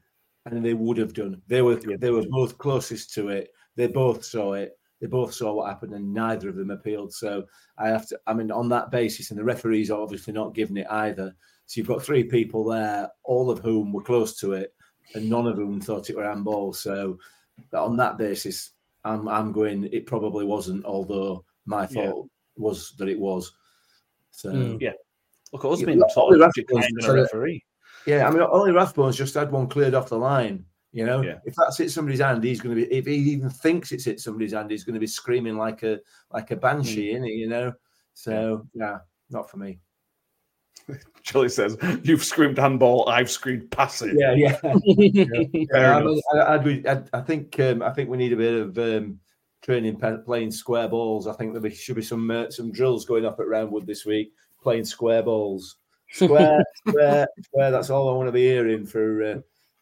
and 0.45 0.63
they 0.63 0.75
would 0.75 0.97
have 0.97 1.13
done. 1.13 1.41
They 1.47 1.61
were 1.61 1.75
they 1.75 2.11
were 2.11 2.25
both 2.29 2.57
closest 2.57 3.13
to 3.15 3.29
it. 3.29 3.49
They 3.75 3.87
both 3.87 4.23
saw 4.23 4.53
it. 4.53 4.77
They 5.01 5.07
both 5.07 5.33
saw 5.33 5.53
what 5.53 5.67
happened, 5.67 5.93
and 5.93 6.13
neither 6.13 6.49
of 6.49 6.55
them 6.55 6.71
appealed. 6.71 7.13
So 7.13 7.45
I 7.77 7.89
have 7.89 8.07
to. 8.07 8.19
I 8.27 8.33
mean, 8.33 8.49
on 8.51 8.69
that 8.69 8.91
basis, 8.91 9.29
and 9.29 9.39
the 9.39 9.43
referees 9.43 9.91
are 9.91 10.01
obviously 10.01 10.33
not 10.33 10.55
giving 10.55 10.77
it 10.77 10.87
either. 10.89 11.35
So 11.65 11.79
you've 11.79 11.87
got 11.87 12.01
three 12.03 12.23
people 12.23 12.63
there, 12.63 13.09
all 13.23 13.49
of 13.49 13.59
whom 13.59 13.91
were 13.91 14.03
close 14.03 14.37
to 14.39 14.53
it, 14.53 14.73
and 15.13 15.29
none 15.29 15.47
of 15.47 15.57
whom 15.57 15.81
thought 15.81 16.09
it 16.09 16.15
were 16.15 16.23
handball. 16.23 16.73
So 16.73 17.19
on 17.73 17.97
that 17.97 18.17
basis, 18.17 18.71
I'm 19.03 19.27
I'm 19.27 19.51
going. 19.51 19.89
It 19.91 20.05
probably 20.05 20.45
wasn't, 20.45 20.85
although 20.85 21.43
my 21.65 21.87
Yeah. 21.91 22.11
thought 22.11 22.29
was 22.55 22.93
that 22.97 23.09
it 23.09 23.19
was. 23.19 23.51
So 24.31 24.51
Mm. 24.51 24.81
Yeah. 24.81 24.93
Look, 25.51 25.65
at 25.65 25.71
us 25.71 25.79
Yeah, 25.81 25.85
being 25.87 25.99
look, 25.99 26.09
of 26.15 26.39
Rathbone's 26.39 26.67
kind 26.85 26.97
a 26.99 27.03
sort 27.03 27.19
of- 27.19 27.23
referee. 27.25 27.63
Yeah, 28.07 28.27
I 28.27 28.31
mean, 28.31 28.41
only 28.41 28.71
Rathbone's 28.71 29.17
just 29.17 29.33
had 29.33 29.51
one 29.51 29.67
cleared 29.67 29.93
off 29.93 30.09
the 30.09 30.17
line. 30.17 30.65
You 30.95 31.05
know, 31.05 31.21
Yeah. 31.21 31.39
if 31.43 31.53
that's 31.55 31.77
hit 31.77 31.91
somebody's 31.91 32.21
hand, 32.21 32.41
he's 32.41 32.61
going 32.61 32.73
to 32.73 32.81
be. 32.81 32.89
If 32.89 33.05
he 33.05 33.15
even 33.15 33.49
thinks 33.49 33.91
it's 33.91 34.05
hit 34.05 34.21
somebody's 34.21 34.53
hand, 34.53 34.71
he's 34.71 34.85
going 34.85 34.93
to 34.93 34.99
be 35.01 35.07
screaming 35.07 35.57
like 35.57 35.83
a 35.83 35.99
like 36.31 36.51
a 36.51 36.55
banshee, 36.55 37.11
he? 37.25 37.31
You 37.31 37.49
know. 37.49 37.73
So 38.13 38.65
yeah, 38.73 38.99
not 39.29 39.51
for 39.51 39.57
me. 39.57 39.79
Charlie 41.23 41.49
says, 41.49 41.75
"You've 42.03 42.23
screamed 42.23 42.57
handball. 42.57 43.09
I've 43.09 43.29
screamed 43.29 43.71
pass 43.71 44.01
it." 44.03 44.15
Yeah, 44.17 44.35
yeah. 44.35 44.55
Fair 44.61 45.67
Yeah, 45.73 45.97
I, 45.97 46.01
mean, 46.01 46.21
I, 46.33 46.53
I'd 46.53 47.09
I'd, 47.11 47.27
think 47.27 47.59
um, 47.59 47.81
I 47.83 47.89
think 47.91 48.09
we 48.09 48.15
need 48.15 48.31
a 48.31 48.37
bit 48.37 48.53
of 48.53 48.77
um, 48.77 49.19
training 49.63 49.99
playing 50.23 50.51
square 50.51 50.87
balls. 50.87 51.27
I 51.27 51.33
think 51.33 51.59
there 51.59 51.71
should 51.71 51.97
be 51.97 52.03
some 52.03 52.31
uh, 52.31 52.49
some 52.49 52.71
drills 52.71 53.03
going 53.03 53.25
up 53.25 53.41
at 53.41 53.47
Roundwood 53.47 53.85
this 53.85 54.05
week 54.05 54.31
playing 54.63 54.85
square 54.85 55.23
balls. 55.23 55.75
Square, 56.11 56.63
square, 56.87 57.27
square. 57.41 57.71
That's 57.71 57.89
all 57.89 58.07
I 58.07 58.13
want 58.13 58.27
to 58.27 58.31
be 58.31 58.45
hearing 58.45 58.85
for. 58.85 59.23
Uh, 59.23 59.39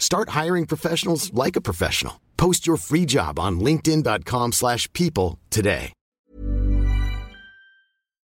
Start 0.00 0.30
hiring 0.30 0.66
professionals 0.66 1.32
like 1.32 1.54
a 1.54 1.60
professional. 1.60 2.20
Post 2.36 2.66
your 2.66 2.78
free 2.78 3.06
job 3.06 3.38
on 3.38 3.60
linkedin.com/people 3.60 4.50
slash 4.52 4.92
people 4.92 5.38
today. 5.50 5.92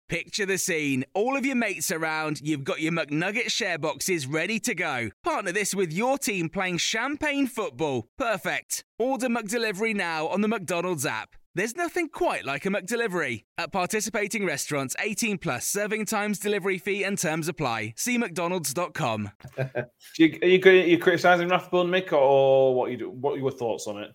Picture 0.10 0.46
the 0.46 0.58
scene. 0.58 1.04
All 1.14 1.36
of 1.36 1.46
your 1.46 1.58
mates 1.58 1.92
around, 1.92 2.40
you've 2.42 2.64
got 2.64 2.80
your 2.80 2.94
McNugget 2.94 3.52
share 3.52 3.78
boxes 3.78 4.26
ready 4.26 4.58
to 4.62 4.74
go. 4.74 5.10
Partner 5.22 5.52
this 5.52 5.76
with 5.76 5.92
your 5.92 6.18
team 6.18 6.48
playing 6.48 6.78
champagne 6.78 7.46
football. 7.46 8.08
Perfect. 8.18 8.86
Order 8.98 9.28
McDelivery 9.28 9.94
now 9.94 10.28
on 10.28 10.40
the 10.40 10.48
McDonald's 10.48 11.06
app. 11.06 11.36
There's 11.58 11.76
nothing 11.76 12.10
quite 12.10 12.46
like 12.46 12.68
a 12.68 12.70
McDelivery. 12.70 13.46
At 13.58 13.72
participating 13.72 14.46
restaurants, 14.46 14.96
18 15.00 15.40
plus 15.40 15.66
serving 15.68 16.06
times, 16.06 16.38
delivery 16.38 16.78
fee, 16.78 17.04
and 17.04 17.18
terms 17.18 17.48
apply. 17.48 17.96
See 17.98 18.16
McDonald's.com. 18.20 19.32
Do 19.58 19.64
you, 20.20 20.38
are 20.44 20.48
you, 20.48 20.62
are 20.64 20.86
you 20.86 21.00
criticising 21.00 21.48
Rathbone, 21.50 21.88
Mick, 21.88 22.14
or 22.14 22.76
what 22.76 22.92
you 22.92 22.98
do? 22.98 23.10
What 23.10 23.34
are 23.34 23.38
your 23.40 23.50
thoughts 23.50 23.88
on 23.88 24.04
it? 24.04 24.12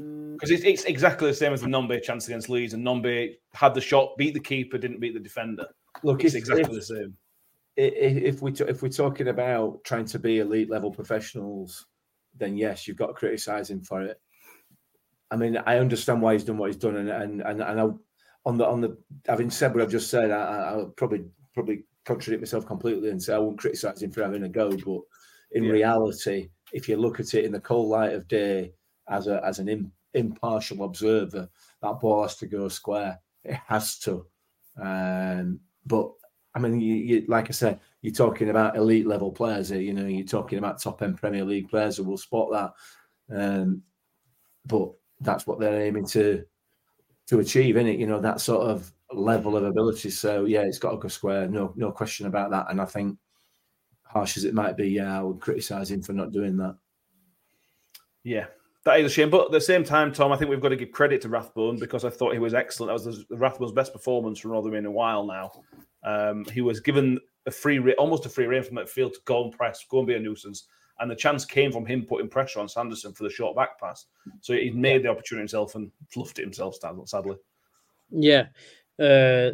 Mm. 0.00 0.32
Because 0.36 0.50
it's, 0.50 0.64
it's 0.64 0.84
exactly 0.84 1.28
the 1.28 1.34
same 1.36 1.52
as 1.52 1.60
the 1.60 1.66
Nombe 1.66 2.02
chance 2.02 2.28
against 2.28 2.48
Leeds, 2.48 2.72
and 2.72 2.82
Nombe 2.82 3.34
had 3.52 3.74
the 3.74 3.80
shot, 3.82 4.16
beat 4.16 4.32
the 4.32 4.40
keeper, 4.40 4.78
didn't 4.78 4.98
beat 5.00 5.12
the 5.12 5.20
defender. 5.20 5.66
Look, 6.02 6.24
it's 6.24 6.32
if- 6.32 6.38
exactly 6.38 6.62
if- 6.64 6.70
the 6.70 6.80
same. 6.82 7.14
I- 7.78 7.82
i- 7.82 8.24
If 8.24 8.40
we 8.40 8.52
if 8.52 8.80
we're 8.80 8.88
talking 8.88 9.28
about 9.28 9.84
trying 9.84 10.06
to 10.06 10.18
be 10.18 10.38
elite 10.38 10.70
level 10.70 10.90
professionals, 10.90 11.84
then 12.38 12.56
yes, 12.56 12.88
you've 12.88 12.96
got 12.96 13.08
to 13.08 13.12
criticise 13.12 13.68
him 13.68 13.82
for 13.82 14.00
it. 14.00 14.18
I 15.30 15.36
mean, 15.36 15.56
I 15.66 15.78
understand 15.78 16.22
why 16.22 16.34
he's 16.34 16.44
done 16.44 16.58
what 16.58 16.68
he's 16.68 16.76
done, 16.76 16.96
and 16.96 17.08
and 17.08 17.40
and, 17.42 17.60
and 17.62 17.80
I, 17.80 17.88
on 18.44 18.58
the 18.58 18.66
on 18.66 18.80
the 18.80 18.96
having 19.26 19.50
said 19.50 19.74
what 19.74 19.82
I've 19.82 19.90
just 19.90 20.10
said, 20.10 20.30
I, 20.30 20.40
I- 20.40 20.70
I'll 20.72 20.88
probably 20.90 21.24
probably 21.54 21.84
contradict 22.04 22.42
myself 22.42 22.66
completely 22.66 23.10
and 23.10 23.20
say 23.22 23.34
I 23.34 23.38
won't 23.38 23.58
criticise 23.58 24.02
him 24.02 24.12
for 24.12 24.22
having 24.22 24.44
a 24.44 24.48
go, 24.48 24.70
but 24.76 25.00
in 25.52 25.64
Yeah. 25.64 25.72
reality, 25.72 26.50
if 26.72 26.88
you 26.88 26.96
look 26.96 27.18
at 27.20 27.34
it 27.34 27.44
in 27.44 27.52
the 27.52 27.60
cold 27.60 27.88
light 27.88 28.12
of 28.12 28.28
day 28.28 28.72
as 29.08 29.26
a 29.26 29.44
as 29.44 29.58
an 29.58 29.68
im, 29.68 29.92
impartial 30.14 30.84
observer, 30.84 31.48
that 31.82 32.00
ball 32.00 32.22
has 32.22 32.36
to 32.36 32.46
go 32.46 32.68
square. 32.68 33.18
It 33.44 33.54
has 33.66 33.98
to. 34.00 34.26
Um, 34.80 35.60
but 35.84 36.12
I 36.54 36.58
mean, 36.58 36.80
you, 36.80 36.94
you, 36.94 37.24
like 37.28 37.48
I 37.48 37.52
said, 37.52 37.80
you're 38.02 38.14
talking 38.14 38.48
about 38.50 38.76
elite 38.76 39.06
level 39.06 39.30
players 39.32 39.68
here. 39.68 39.80
You 39.80 39.92
know, 39.92 40.06
you're 40.06 40.26
talking 40.26 40.58
about 40.58 40.80
top 40.80 41.02
end 41.02 41.18
Premier 41.18 41.44
League 41.44 41.68
players 41.68 41.96
who 41.96 42.04
will 42.04 42.16
spot 42.16 42.50
that. 42.52 42.72
Um, 43.36 43.82
but 44.64 44.92
that's 45.20 45.46
what 45.46 45.58
they're 45.58 45.82
aiming 45.82 46.06
to 46.08 46.44
to 47.28 47.40
achieve, 47.40 47.76
is 47.76 47.86
it? 47.86 47.98
You 47.98 48.06
know, 48.06 48.20
that 48.20 48.40
sort 48.40 48.68
of 48.68 48.92
level 49.12 49.56
of 49.56 49.64
ability. 49.64 50.10
So 50.10 50.44
yeah, 50.44 50.62
it's 50.62 50.78
got 50.78 50.92
to 50.92 50.96
go 50.96 51.08
square. 51.08 51.48
No, 51.48 51.72
no 51.76 51.90
question 51.90 52.26
about 52.26 52.50
that. 52.50 52.66
And 52.70 52.80
I 52.80 52.84
think, 52.84 53.18
harsh 54.04 54.36
as 54.36 54.44
it 54.44 54.54
might 54.54 54.76
be, 54.76 54.88
yeah, 54.88 55.18
I 55.18 55.22
would 55.22 55.40
criticise 55.40 55.90
him 55.90 56.02
for 56.02 56.12
not 56.12 56.32
doing 56.32 56.56
that. 56.58 56.76
Yeah, 58.22 58.46
that 58.84 59.00
is 59.00 59.06
a 59.06 59.14
shame. 59.14 59.30
But 59.30 59.46
at 59.46 59.52
the 59.52 59.60
same 59.60 59.84
time, 59.84 60.12
Tom, 60.12 60.32
I 60.32 60.36
think 60.36 60.50
we've 60.50 60.60
got 60.60 60.70
to 60.70 60.76
give 60.76 60.92
credit 60.92 61.20
to 61.22 61.28
Rathbone 61.28 61.78
because 61.78 62.04
I 62.04 62.10
thought 62.10 62.32
he 62.32 62.38
was 62.38 62.54
excellent. 62.54 62.96
That 62.96 63.06
was 63.06 63.24
Rathbone's 63.30 63.72
best 63.72 63.92
performance 63.92 64.38
from 64.38 64.52
Rotherham 64.52 64.74
in 64.74 64.86
a 64.86 64.90
while 64.90 65.24
now. 65.24 65.52
Um, 66.04 66.44
he 66.52 66.60
was 66.60 66.80
given 66.80 67.18
a 67.46 67.50
free, 67.50 67.78
re- 67.78 67.94
almost 67.94 68.26
a 68.26 68.28
free 68.28 68.46
rein 68.46 68.62
from 68.62 68.76
that 68.76 68.88
field 68.88 69.14
to 69.14 69.20
go 69.24 69.44
and 69.44 69.52
press, 69.52 69.84
go 69.88 69.98
and 69.98 70.06
be 70.06 70.14
a 70.14 70.20
nuisance. 70.20 70.66
And 70.98 71.10
the 71.10 71.16
chance 71.16 71.44
came 71.44 71.72
from 71.72 71.86
him 71.86 72.04
putting 72.04 72.28
pressure 72.28 72.60
on 72.60 72.68
Sanderson 72.68 73.12
for 73.12 73.24
the 73.24 73.30
short 73.30 73.56
back 73.56 73.78
pass. 73.78 74.06
So 74.40 74.54
he 74.54 74.70
made 74.70 75.02
the 75.02 75.08
opportunity 75.08 75.42
himself 75.42 75.74
and 75.74 75.90
fluffed 76.10 76.38
it 76.38 76.44
himself. 76.44 76.76
Sadly, 77.06 77.36
yeah, 78.10 78.46
uh, 78.98 79.50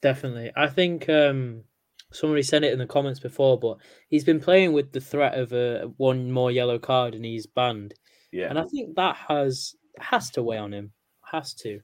definitely. 0.00 0.52
I 0.56 0.66
think 0.66 1.08
um, 1.08 1.64
somebody 2.12 2.42
said 2.42 2.64
it 2.64 2.72
in 2.72 2.78
the 2.78 2.86
comments 2.86 3.20
before, 3.20 3.58
but 3.58 3.78
he's 4.08 4.24
been 4.24 4.40
playing 4.40 4.72
with 4.72 4.92
the 4.92 5.00
threat 5.00 5.38
of 5.38 5.52
a 5.52 5.92
one 5.96 6.30
more 6.30 6.50
yellow 6.50 6.78
card 6.78 7.14
and 7.14 7.24
he's 7.24 7.46
banned. 7.46 7.94
Yeah, 8.32 8.48
and 8.48 8.58
I 8.58 8.64
think 8.64 8.96
that 8.96 9.16
has 9.28 9.74
has 9.98 10.30
to 10.30 10.42
weigh 10.42 10.58
on 10.58 10.72
him. 10.72 10.92
Has 11.22 11.54
to. 11.54 11.80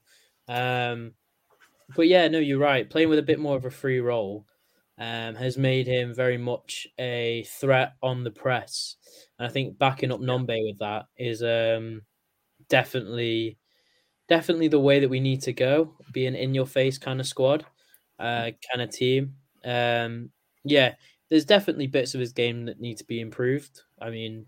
Um, 0.48 1.12
but 1.96 2.08
yeah, 2.08 2.28
no, 2.28 2.38
you're 2.38 2.58
right. 2.58 2.88
Playing 2.88 3.08
with 3.08 3.18
a 3.18 3.22
bit 3.22 3.38
more 3.38 3.56
of 3.56 3.64
a 3.64 3.70
free 3.70 4.00
role 4.00 4.46
um, 4.98 5.34
has 5.34 5.56
made 5.56 5.86
him 5.86 6.14
very 6.14 6.38
much 6.38 6.86
a 6.98 7.44
threat 7.48 7.94
on 8.02 8.24
the 8.24 8.30
press. 8.30 8.96
And 9.38 9.46
I 9.46 9.50
think 9.50 9.78
backing 9.78 10.12
up 10.12 10.20
Nombe 10.20 10.66
with 10.66 10.78
that 10.78 11.06
is 11.16 11.42
um, 11.42 12.02
definitely 12.68 13.58
definitely 14.28 14.68
the 14.68 14.80
way 14.80 15.00
that 15.00 15.08
we 15.08 15.20
need 15.20 15.40
to 15.42 15.52
go. 15.52 15.94
Be 16.12 16.26
an 16.26 16.34
in 16.34 16.54
your 16.54 16.66
face 16.66 16.98
kind 16.98 17.20
of 17.20 17.26
squad, 17.26 17.64
uh, 18.18 18.50
kind 18.70 18.82
of 18.82 18.90
team. 18.90 19.34
Um, 19.64 20.30
yeah, 20.64 20.94
there's 21.30 21.44
definitely 21.44 21.86
bits 21.86 22.14
of 22.14 22.20
his 22.20 22.32
game 22.32 22.64
that 22.66 22.80
need 22.80 22.98
to 22.98 23.04
be 23.04 23.20
improved. 23.20 23.82
I 24.00 24.10
mean, 24.10 24.46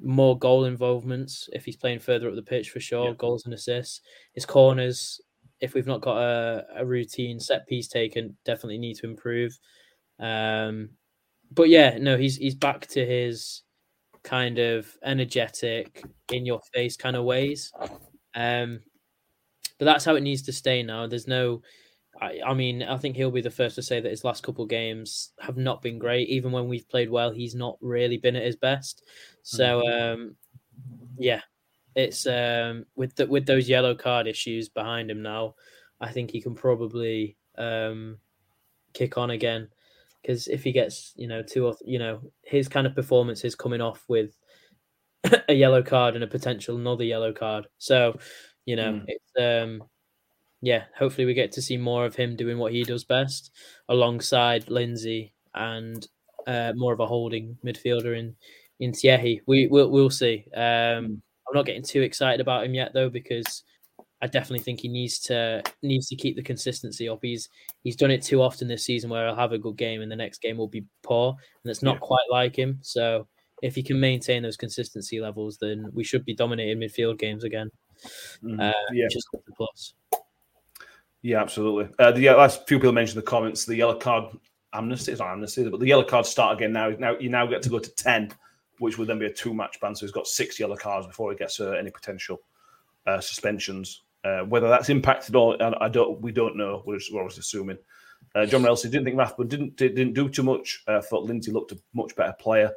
more 0.00 0.38
goal 0.38 0.64
involvements 0.64 1.48
if 1.52 1.64
he's 1.64 1.76
playing 1.76 1.98
further 1.98 2.28
up 2.28 2.34
the 2.34 2.42
pitch 2.42 2.70
for 2.70 2.80
sure. 2.80 3.08
Yeah. 3.08 3.14
Goals 3.14 3.44
and 3.44 3.54
assists. 3.54 4.00
His 4.32 4.46
corners, 4.46 5.20
if 5.60 5.74
we've 5.74 5.86
not 5.86 6.00
got 6.00 6.18
a, 6.18 6.64
a 6.76 6.86
routine 6.86 7.38
set 7.38 7.66
piece 7.66 7.88
taken, 7.88 8.36
definitely 8.44 8.78
need 8.78 8.96
to 8.96 9.06
improve. 9.06 9.58
Um, 10.20 10.90
but 11.50 11.68
yeah, 11.68 11.98
no, 11.98 12.16
he's 12.16 12.36
he's 12.36 12.54
back 12.54 12.86
to 12.88 13.04
his 13.04 13.62
kind 14.22 14.58
of 14.58 14.86
energetic, 15.02 16.04
in 16.32 16.46
your 16.46 16.60
face 16.72 16.96
kind 16.96 17.16
of 17.16 17.24
ways. 17.24 17.72
Um, 18.34 18.80
but 19.78 19.86
that's 19.86 20.04
how 20.04 20.14
it 20.14 20.22
needs 20.22 20.42
to 20.42 20.52
stay 20.52 20.82
now. 20.82 21.06
There's 21.06 21.26
no, 21.26 21.62
I, 22.20 22.40
I 22.46 22.54
mean, 22.54 22.82
I 22.82 22.96
think 22.98 23.16
he'll 23.16 23.30
be 23.30 23.40
the 23.40 23.50
first 23.50 23.76
to 23.76 23.82
say 23.82 24.00
that 24.00 24.10
his 24.10 24.24
last 24.24 24.42
couple 24.42 24.66
games 24.66 25.32
have 25.40 25.56
not 25.56 25.82
been 25.82 25.98
great. 25.98 26.28
Even 26.28 26.52
when 26.52 26.68
we've 26.68 26.88
played 26.88 27.10
well, 27.10 27.30
he's 27.30 27.54
not 27.54 27.78
really 27.80 28.18
been 28.18 28.36
at 28.36 28.44
his 28.44 28.56
best. 28.56 29.04
So, 29.42 29.82
mm-hmm. 29.82 30.20
um, 30.22 30.36
yeah, 31.18 31.40
it's 31.94 32.26
um, 32.26 32.84
with 32.94 33.16
the, 33.16 33.26
with 33.26 33.46
those 33.46 33.68
yellow 33.68 33.94
card 33.94 34.26
issues 34.26 34.68
behind 34.68 35.10
him 35.10 35.22
now. 35.22 35.54
I 36.02 36.10
think 36.10 36.30
he 36.30 36.40
can 36.40 36.54
probably 36.54 37.36
um, 37.58 38.18
kick 38.94 39.18
on 39.18 39.30
again 39.30 39.68
because 40.22 40.48
if 40.48 40.62
he 40.62 40.72
gets 40.72 41.12
you 41.16 41.26
know 41.26 41.42
two 41.42 41.66
or 41.66 41.76
you 41.84 41.98
know 41.98 42.20
his 42.42 42.68
kind 42.68 42.86
of 42.86 42.94
performance 42.94 43.44
is 43.44 43.54
coming 43.54 43.80
off 43.80 44.04
with 44.08 44.36
a 45.48 45.54
yellow 45.54 45.82
card 45.82 46.14
and 46.14 46.24
a 46.24 46.28
potential 46.28 46.76
another 46.76 47.04
yellow 47.04 47.32
card. 47.32 47.66
So 47.78 48.18
you 48.66 48.76
know 48.76 48.92
mm. 48.92 49.04
it's 49.06 49.32
um 49.38 49.82
yeah 50.62 50.84
hopefully 50.96 51.24
we 51.24 51.34
get 51.34 51.52
to 51.52 51.62
see 51.62 51.76
more 51.76 52.04
of 52.04 52.14
him 52.14 52.36
doing 52.36 52.58
what 52.58 52.72
he 52.72 52.84
does 52.84 53.04
best 53.04 53.50
alongside 53.88 54.68
Lindsay 54.68 55.32
and 55.54 56.06
uh, 56.46 56.72
more 56.74 56.92
of 56.92 57.00
a 57.00 57.06
holding 57.06 57.56
midfielder 57.64 58.18
in 58.18 58.34
in 58.78 58.92
Tiehi. 58.92 59.40
We 59.46 59.66
we'll, 59.66 59.90
we'll 59.90 60.10
see. 60.10 60.44
Um, 60.54 60.62
mm. 60.62 61.20
I'm 61.48 61.54
not 61.54 61.66
getting 61.66 61.82
too 61.82 62.02
excited 62.02 62.40
about 62.40 62.64
him 62.64 62.74
yet 62.74 62.92
though 62.94 63.10
because 63.10 63.64
I 64.22 64.26
definitely 64.26 64.62
think 64.62 64.80
he 64.80 64.88
needs 64.88 65.18
to 65.20 65.62
needs 65.82 66.08
to 66.08 66.16
keep 66.16 66.36
the 66.36 66.42
consistency 66.42 67.08
up. 67.08 67.20
He's 67.22 67.48
he's 67.82 67.96
done 67.96 68.10
it 68.10 68.22
too 68.22 68.42
often 68.42 68.68
this 68.68 68.84
season 68.84 69.10
where 69.10 69.26
he'll 69.26 69.36
have 69.36 69.52
a 69.52 69.58
good 69.58 69.76
game 69.76 70.02
and 70.02 70.12
the 70.12 70.16
next 70.16 70.42
game 70.42 70.58
will 70.58 70.68
be 70.68 70.84
poor, 71.02 71.34
and 71.64 71.70
it's 71.70 71.82
not 71.82 71.96
yeah. 71.96 72.00
quite 72.00 72.26
like 72.30 72.56
him. 72.56 72.78
So 72.82 73.26
if 73.62 73.74
he 73.74 73.82
can 73.82 73.98
maintain 73.98 74.42
those 74.42 74.56
consistency 74.56 75.20
levels, 75.20 75.58
then 75.58 75.86
we 75.92 76.04
should 76.04 76.24
be 76.24 76.34
dominating 76.34 76.78
midfield 76.78 77.18
games 77.18 77.44
again. 77.44 77.70
Mm, 78.42 78.60
uh, 78.60 78.72
yeah, 78.92 79.06
just 79.10 79.28
the 79.32 79.52
plus. 79.56 79.94
Yeah, 81.22 81.40
absolutely. 81.40 81.94
Uh, 81.98 82.12
the 82.12 82.30
last 82.30 82.66
few 82.66 82.78
people 82.78 82.92
mentioned 82.92 83.18
the 83.18 83.26
comments. 83.26 83.66
The 83.66 83.76
yellow 83.76 83.98
card 83.98 84.34
amnesty 84.72 85.12
is 85.12 85.18
not 85.18 85.32
amnesty, 85.32 85.68
but 85.68 85.80
the 85.80 85.86
yellow 85.86 86.04
cards 86.04 86.28
start 86.28 86.56
again 86.56 86.72
now. 86.72 86.90
Now 86.90 87.18
you 87.18 87.28
now 87.28 87.46
get 87.46 87.62
to 87.62 87.68
go 87.68 87.78
to 87.78 87.94
ten, 87.94 88.30
which 88.78 88.98
would 88.98 89.08
then 89.08 89.18
be 89.18 89.26
a 89.26 89.32
two 89.32 89.52
match 89.52 89.78
ban. 89.80 89.94
So 89.94 90.06
he's 90.06 90.12
got 90.12 90.26
six 90.26 90.58
yellow 90.58 90.76
cards 90.76 91.06
before 91.06 91.30
he 91.30 91.38
gets 91.38 91.60
uh, 91.60 91.72
any 91.72 91.90
potential 91.90 92.38
uh, 93.06 93.20
suspensions. 93.20 94.02
Uh, 94.22 94.40
whether 94.40 94.68
that's 94.68 94.90
impacted 94.90 95.34
or 95.34 95.56
I 95.82 95.88
don't, 95.88 96.20
we 96.20 96.30
don't 96.30 96.56
know. 96.56 96.82
We're, 96.84 96.98
just, 96.98 97.12
we're 97.12 97.20
always 97.20 97.38
assuming. 97.38 97.78
Uh, 98.34 98.46
John 98.46 98.66
Elsie 98.66 98.88
didn't 98.88 99.06
think 99.06 99.18
Rathbone 99.18 99.48
didn't 99.48 99.76
didn't 99.76 100.12
do 100.12 100.28
too 100.28 100.42
much. 100.42 100.82
Uh, 100.86 101.00
thought 101.00 101.24
Lindsay 101.24 101.50
looked 101.50 101.72
a 101.72 101.78
much 101.94 102.14
better 102.14 102.34
player. 102.38 102.70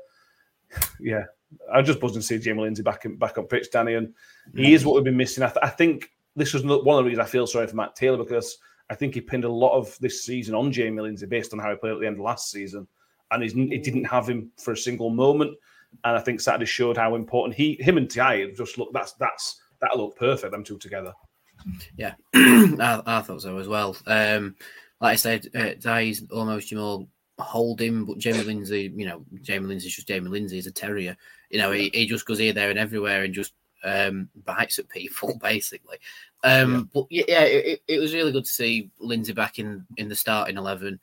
yeah, 1.00 1.26
I 1.72 1.82
just 1.82 2.00
buzzing 2.00 2.22
to 2.22 2.28
see 2.28 2.40
Jamie 2.40 2.62
Lindsay 2.62 2.82
back 2.82 3.06
in, 3.06 3.18
back 3.18 3.38
on 3.38 3.46
pitch, 3.46 3.68
Danny, 3.72 3.94
and 3.96 4.14
he 4.56 4.74
is 4.74 4.86
what 4.86 4.96
we've 4.96 5.04
been 5.04 5.18
missing. 5.18 5.44
I, 5.44 5.48
th- 5.48 5.60
I 5.62 5.70
think 5.70 6.10
this 6.36 6.54
was 6.54 6.64
one 6.64 6.98
of 6.98 7.04
the 7.04 7.10
reasons 7.10 7.28
I 7.28 7.30
feel 7.30 7.46
sorry 7.46 7.68
for 7.68 7.76
Matt 7.76 7.96
Taylor 7.96 8.18
because 8.18 8.58
I 8.90 8.96
think 8.96 9.14
he 9.14 9.22
pinned 9.22 9.44
a 9.44 9.50
lot 9.50 9.78
of 9.78 9.96
this 10.00 10.24
season 10.24 10.56
on 10.56 10.72
Jamie 10.72 11.02
Lindsay 11.02 11.28
based 11.28 11.54
on 11.54 11.60
how 11.60 11.70
he 11.70 11.76
played 11.76 11.94
at 11.94 12.00
the 12.00 12.08
end 12.08 12.18
of 12.18 12.24
last 12.24 12.50
season, 12.50 12.88
and 13.32 13.44
he 13.44 13.78
didn't 13.78 14.06
have 14.06 14.28
him 14.28 14.52
for 14.58 14.72
a 14.72 14.78
single 14.78 15.10
moment. 15.10 15.56
And 16.04 16.18
I 16.18 16.20
think 16.20 16.42
Saturday 16.42 16.66
showed 16.66 16.98
how 16.98 17.14
important 17.14 17.56
he, 17.56 17.78
him, 17.80 17.98
and 17.98 18.10
Ti 18.10 18.54
just 18.58 18.80
look. 18.80 18.92
That's 18.92 19.14
that's 19.14 19.62
that 19.82 19.98
looked 19.98 20.18
perfect. 20.18 20.52
Them 20.52 20.64
two 20.64 20.80
together. 20.80 21.14
Yeah, 21.98 22.14
I, 22.34 23.02
I, 23.06 23.22
thought 23.22 23.42
so 23.42 23.58
as 23.58 23.68
well. 23.68 23.96
Um, 24.08 24.56
like 25.02 25.14
I 25.14 25.16
said, 25.16 25.48
uh, 25.56 25.72
Di's 25.80 26.24
almost 26.32 26.72
you 26.72 26.78
know 26.78 27.08
holding, 27.40 28.06
but 28.06 28.18
Jamie 28.18 28.44
Lindsay, 28.44 28.92
you 28.96 29.06
know, 29.06 29.26
Jamie 29.42 29.68
Lindsay's 29.68 29.96
just 29.96 30.08
Jamie 30.08 30.30
Lindsay. 30.30 30.58
He's 30.58 30.68
a 30.68 30.72
terrier. 30.72 31.18
You 31.50 31.60
know, 31.60 31.72
he, 31.72 31.90
he 31.94 32.06
just 32.06 32.26
goes 32.26 32.40
here, 32.40 32.54
there, 32.54 32.70
and 32.70 32.80
everywhere, 32.80 33.24
and 33.24 33.34
just 33.34 33.54
um, 33.84 34.30
bites 34.46 34.80
at 34.80 34.90
people 34.90 35.38
basically. 35.42 35.98
Um, 36.44 36.74
yeah. 36.74 36.82
But 36.94 37.06
yeah, 37.10 37.42
it, 37.42 37.82
it, 37.88 38.00
was 38.00 38.14
really 38.14 38.32
good 38.32 38.46
to 38.46 38.50
see 38.50 38.90
Lindsay 39.00 39.34
back 39.34 39.60
in 39.60 39.86
in 39.98 40.10
the 40.10 40.16
starting 40.16 40.58
eleven. 40.58 41.00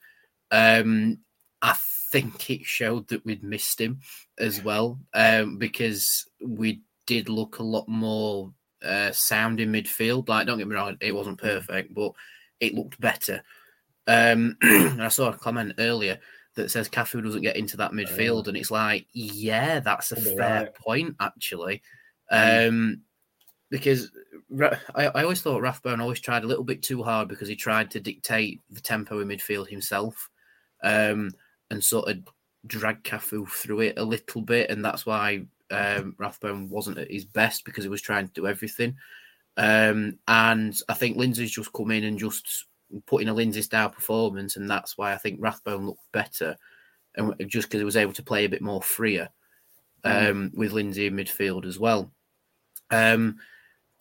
Um, 0.51 1.19
I 1.63 1.77
think 2.11 2.51
it 2.51 2.65
showed 2.65 3.09
that 3.09 3.25
we'd 3.25 3.45
missed 3.45 3.81
him 3.81 4.01
as 4.39 4.63
well 4.63 4.99
um, 5.15 5.59
because 5.59 6.27
we 6.45 6.81
did 7.07 7.29
look 7.29 7.59
a 7.59 7.63
lot 7.63 7.89
more 7.89 8.53
uh, 8.85 9.12
sound 9.12 9.61
in 9.61 9.72
midfield. 9.72 10.28
Like, 10.28 10.47
don't 10.47 10.59
get 10.59 10.68
me 10.68 10.74
wrong, 10.74 10.97
it 11.01 11.14
wasn't 11.14 11.39
perfect, 11.39 11.95
but 11.95 12.12
it 12.61 12.74
looked 12.74 13.01
better. 13.01 13.43
Um, 14.07 14.57
I 14.62 15.09
saw 15.09 15.31
a 15.31 15.37
comment 15.37 15.74
earlier 15.78 16.18
that 16.57 16.70
says 16.70 16.89
Cafu 16.89 17.22
doesn't 17.22 17.43
get 17.43 17.57
into 17.57 17.76
that 17.78 17.93
midfield, 17.93 18.49
and 18.49 18.57
it's 18.57 18.70
like, 18.70 19.07
yeah, 19.12 19.81
that's 19.81 20.12
a 20.12 20.20
fair 20.20 20.64
right. 20.64 20.74
point, 20.74 21.16
actually. 21.20 21.83
Mm. 22.33 22.68
Um, 22.68 23.01
because 23.70 24.11
I, 24.97 25.07
I, 25.07 25.22
always 25.22 25.43
thought 25.43 25.62
Rathbone 25.62 26.01
always 26.01 26.20
tried 26.20 26.43
a 26.43 26.47
little 26.47 26.64
bit 26.64 26.83
too 26.83 27.05
hard 27.05 27.28
because 27.28 27.49
he 27.49 27.55
tried 27.55 27.91
to 27.93 28.01
dictate 28.01 28.61
the 28.68 28.81
tempo 28.81 29.20
in 29.20 29.28
midfield 29.28 29.68
himself, 29.68 30.28
um, 30.83 31.31
and 31.70 31.83
sort 31.83 32.09
of 32.09 32.18
drag 32.66 33.03
Cafu 33.05 33.49
through 33.49 33.81
it 33.81 33.99
a 33.99 34.05
little 34.05 34.43
bit, 34.43 34.70
and 34.70 34.85
that's 34.85 35.07
why 35.07 35.43
um, 35.71 36.14
Rathbone 36.18 36.68
wasn't 36.68 36.99
at 36.99 37.11
his 37.11 37.25
best 37.25 37.64
because 37.64 37.85
he 37.85 37.91
was 37.91 38.03
trying 38.03 38.27
to 38.27 38.33
do 38.33 38.47
everything. 38.47 38.97
Um, 39.57 40.18
and 40.29 40.77
I 40.89 40.95
think 40.95 41.16
Lindsay's 41.16 41.51
just 41.51 41.73
come 41.73 41.91
in 41.91 42.05
and 42.05 42.18
just 42.18 42.66
put 43.07 43.23
in 43.23 43.29
a 43.29 43.35
Lindsay 43.35 43.62
style 43.62 43.91
performance, 43.91 44.57
and 44.57 44.68
that's 44.68 44.97
why 44.97 45.12
I 45.12 45.16
think 45.16 45.39
Rathbone 45.41 45.87
looked 45.87 46.12
better, 46.12 46.57
and 47.16 47.35
just 47.47 47.68
because 47.68 47.81
he 47.81 47.85
was 47.85 47.97
able 47.97 48.12
to 48.14 48.23
play 48.23 48.45
a 48.45 48.49
bit 48.49 48.62
more 48.62 48.83
freer 48.83 49.29
mm. 50.05 50.31
um, 50.31 50.51
mm. 50.51 50.57
with 50.57 50.73
Lindsay 50.73 51.07
in 51.07 51.14
midfield 51.14 51.66
as 51.66 51.79
well. 51.79 52.11
Um, 52.91 53.39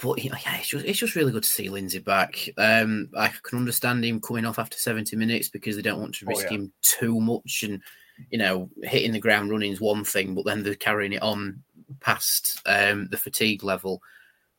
but 0.01 0.24
yeah, 0.24 0.34
it's 0.57 0.70
just 0.70 0.86
it's 0.86 0.99
just 0.99 1.15
really 1.15 1.32
good 1.32 1.43
to 1.43 1.49
see 1.49 1.70
Lindsay 1.70 1.99
back. 1.99 2.49
Um, 2.57 3.09
I 3.17 3.32
can 3.43 3.59
understand 3.59 4.03
him 4.05 4.22
coming 4.22 4.45
off 4.45 4.59
after 4.59 4.78
70 4.78 5.15
minutes 5.17 5.49
because 5.49 5.76
they 5.76 5.82
don't 5.82 5.99
want 5.99 6.15
to 6.15 6.26
oh, 6.26 6.30
risk 6.30 6.45
oh, 6.47 6.51
yeah. 6.51 6.57
him 6.57 6.72
too 6.82 7.20
much 7.20 7.63
and 7.63 7.82
you 8.30 8.38
know, 8.38 8.70
hitting 8.84 9.11
the 9.11 9.20
ground 9.20 9.51
running 9.51 9.72
is 9.72 9.82
one 9.82 10.03
thing, 10.03 10.36
but 10.36 10.45
then 10.45 10.63
they're 10.63 10.76
carrying 10.76 11.13
it 11.13 11.22
on 11.22 11.61
past 11.99 12.61
um, 12.65 13.07
the 13.09 13.17
fatigue 13.17 13.63
level. 13.63 14.01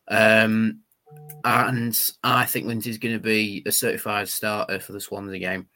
Um, 0.08 0.80
and 1.44 1.98
I 2.22 2.44
think 2.44 2.66
Lindsay's 2.66 2.98
going 2.98 3.14
to 3.14 3.22
be 3.22 3.62
a 3.66 3.72
certified 3.72 4.28
starter 4.28 4.80
for 4.80 4.92
the 4.92 5.00
Swansea 5.00 5.38
game. 5.38 5.68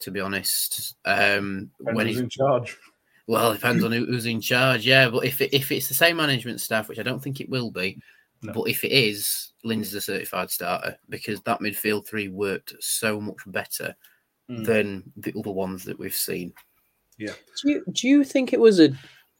To 0.00 0.10
be 0.10 0.20
honest, 0.20 0.94
um, 1.06 1.70
when 1.78 2.06
he's 2.06 2.18
in 2.18 2.28
charge. 2.28 2.76
Well, 3.26 3.52
it 3.52 3.54
depends 3.54 3.82
on 3.82 3.92
who's 3.92 4.26
in 4.26 4.42
charge. 4.42 4.86
Yeah, 4.86 5.08
but 5.08 5.24
if 5.24 5.40
it, 5.40 5.54
if 5.54 5.72
it's 5.72 5.88
the 5.88 5.94
same 5.94 6.18
management 6.18 6.60
staff, 6.60 6.88
which 6.88 6.98
I 6.98 7.02
don't 7.02 7.22
think 7.22 7.40
it 7.40 7.48
will 7.48 7.70
be, 7.70 7.98
no. 8.42 8.52
but 8.52 8.64
if 8.64 8.84
it 8.84 8.92
is, 8.92 9.52
Lindsay's 9.64 9.94
a 9.94 10.00
certified 10.02 10.50
starter 10.50 10.98
because 11.08 11.40
that 11.42 11.60
midfield 11.60 12.06
three 12.06 12.28
worked 12.28 12.74
so 12.80 13.18
much 13.20 13.38
better 13.46 13.96
mm. 14.50 14.64
than 14.64 15.02
the 15.16 15.32
other 15.38 15.50
ones 15.50 15.84
that 15.84 15.98
we've 15.98 16.14
seen. 16.14 16.52
Yeah. 17.18 17.32
Do 17.62 17.70
you 17.70 17.84
do 17.92 18.08
you 18.08 18.24
think 18.24 18.52
it 18.52 18.60
was 18.60 18.80
a? 18.80 18.90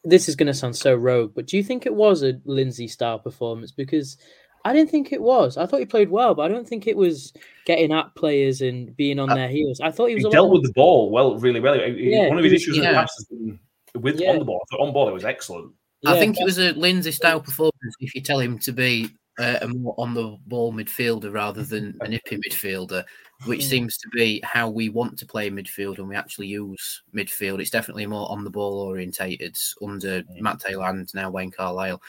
This 0.04 0.28
is 0.28 0.36
going 0.36 0.46
to 0.46 0.54
sound 0.54 0.76
so 0.76 0.94
rogue, 0.94 1.32
but 1.34 1.46
do 1.46 1.56
you 1.56 1.64
think 1.64 1.84
it 1.84 1.94
was 1.94 2.22
a 2.22 2.40
Lindsay 2.44 2.86
style 2.86 3.18
performance? 3.18 3.72
Because 3.72 4.16
I 4.64 4.72
didn't 4.72 4.90
think 4.90 5.12
it 5.12 5.20
was. 5.20 5.56
I 5.56 5.66
thought 5.66 5.80
he 5.80 5.86
played 5.86 6.10
well, 6.10 6.34
but 6.34 6.42
I 6.42 6.48
don't 6.48 6.66
think 6.68 6.86
it 6.86 6.96
was 6.96 7.32
getting 7.66 7.92
at 7.92 8.14
players 8.14 8.60
and 8.60 8.96
being 8.96 9.18
on 9.18 9.30
uh, 9.30 9.34
their 9.34 9.48
heels. 9.48 9.80
I 9.80 9.90
thought 9.90 10.06
he 10.06 10.14
was. 10.16 10.24
He 10.24 10.30
dealt 10.30 10.50
with 10.50 10.64
the 10.64 10.72
ball 10.72 11.10
well, 11.10 11.36
really 11.38 11.60
well. 11.60 11.76
Yeah, 11.76 12.28
one 12.28 12.38
of 12.38 12.44
his 12.44 12.52
issues 12.52 12.76
yeah. 12.76 12.82
in 12.82 12.88
the 12.88 12.94
past 12.94 13.14
has 13.18 13.24
been 13.26 13.58
with 14.00 14.20
Yeah. 14.20 14.30
on 14.30 14.38
the 14.38 14.44
ball. 14.44 14.60
I 14.62 14.76
thought 14.76 14.86
on 14.86 14.92
ball 14.92 15.08
it 15.08 15.14
was 15.14 15.24
excellent. 15.24 15.72
I 16.04 16.14
Yeah, 16.14 16.20
think 16.20 16.40
it 16.40 16.44
was 16.44 16.58
a 16.58 16.72
Lindsay 16.72 17.12
style 17.12 17.40
performance 17.40 17.94
if 18.00 18.14
you 18.14 18.20
tell 18.20 18.38
him 18.38 18.58
to 18.60 18.72
be 18.72 19.08
uh, 19.38 19.58
a 19.62 19.68
more 19.68 19.94
on 19.98 20.14
the 20.14 20.36
ball 20.46 20.72
midfielder 20.72 21.32
rather 21.32 21.62
than 21.62 21.96
an 22.00 22.12
ippy 22.26 22.40
midfielder, 22.48 23.04
which 23.44 23.60
Mm. 23.60 23.68
seems 23.68 23.98
to 23.98 24.08
be 24.08 24.40
how 24.42 24.68
we 24.70 24.88
want 24.88 25.18
to 25.18 25.26
play 25.26 25.50
midfield 25.50 25.98
and 25.98 26.08
we 26.08 26.16
actually 26.16 26.46
use 26.46 27.02
midfield. 27.14 27.60
It's 27.60 27.70
definitely 27.70 28.06
more 28.06 28.30
on 28.30 28.44
the 28.44 28.50
ball 28.50 28.80
orientated 28.80 29.56
under 29.82 30.22
Matt 30.40 30.60
Taylor 30.60 30.86
and 30.88 31.08
now 31.14 31.30
Wayne 31.30 31.50
Carlisle. 31.50 32.00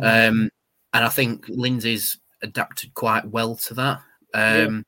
Um, 0.00 0.48
and 0.92 1.04
I 1.04 1.08
think 1.08 1.46
Lindsay's 1.48 2.18
adapted 2.42 2.94
quite 2.94 3.24
well 3.28 3.56
to 3.56 3.74
that. 3.74 4.00
Um, 4.32 4.86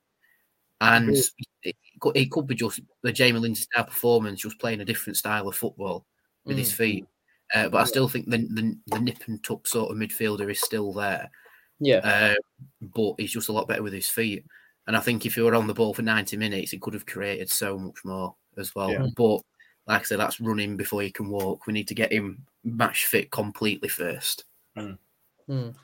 and 0.81 1.09
Agreed. 1.11 1.25
it, 1.65 1.77
could- 2.01 2.17
it 2.17 2.31
could 2.31 2.47
be 2.47 2.55
just 2.55 2.81
the 3.03 3.13
Jamie 3.13 3.41
Lindsay 3.41 3.63
style 3.63 3.85
performance, 3.85 4.41
just 4.43 4.59
playing 4.61 4.81
a 4.81 4.85
different 4.85 5.17
style 5.17 5.49
of 5.49 5.57
football 5.57 6.07
with 6.45 6.57
his 6.59 6.73
feet. 6.73 7.07
Uh, 7.55 7.69
but 7.69 7.79
I 7.79 7.85
still 7.85 8.09
think 8.09 8.31
the, 8.31 8.39
the 8.39 8.77
the 8.87 8.99
nip 9.01 9.19
and 9.27 9.43
tuck 9.45 9.67
sort 9.67 9.91
of 9.91 9.97
midfielder 9.99 10.51
is 10.51 10.61
still 10.61 10.93
there. 10.93 11.31
Yeah. 11.81 11.99
Uh, 11.99 12.35
but 12.81 13.15
he's 13.19 13.33
just 13.33 13.49
a 13.49 13.53
lot 13.53 13.69
better 13.69 13.83
with 13.83 13.93
his 13.93 14.09
feet. 14.09 14.45
And 14.87 14.97
I 14.97 15.01
think 15.01 15.25
if 15.27 15.35
he 15.35 15.41
were 15.43 15.55
on 15.55 15.67
the 15.67 15.75
ball 15.75 15.95
for 15.95 16.03
90 16.03 16.37
minutes, 16.37 16.73
he 16.73 16.79
could 16.79 16.95
have 16.95 17.07
created 17.07 17.49
so 17.49 17.79
much 17.79 17.99
more 18.05 18.35
as 18.59 18.75
well. 18.75 18.91
Yeah. 18.91 19.07
But 19.17 19.41
like 19.87 20.01
I 20.01 20.05
said, 20.05 20.19
that's 20.19 20.41
running 20.41 20.77
before 20.77 21.03
he 21.03 21.11
can 21.11 21.29
walk. 21.29 21.67
We 21.67 21.73
need 21.73 21.89
to 21.89 21.95
get 21.95 22.13
him 22.13 22.45
match 22.65 23.07
fit 23.07 23.31
completely 23.31 23.89
first. 23.89 24.45
Mm. 25.49 25.75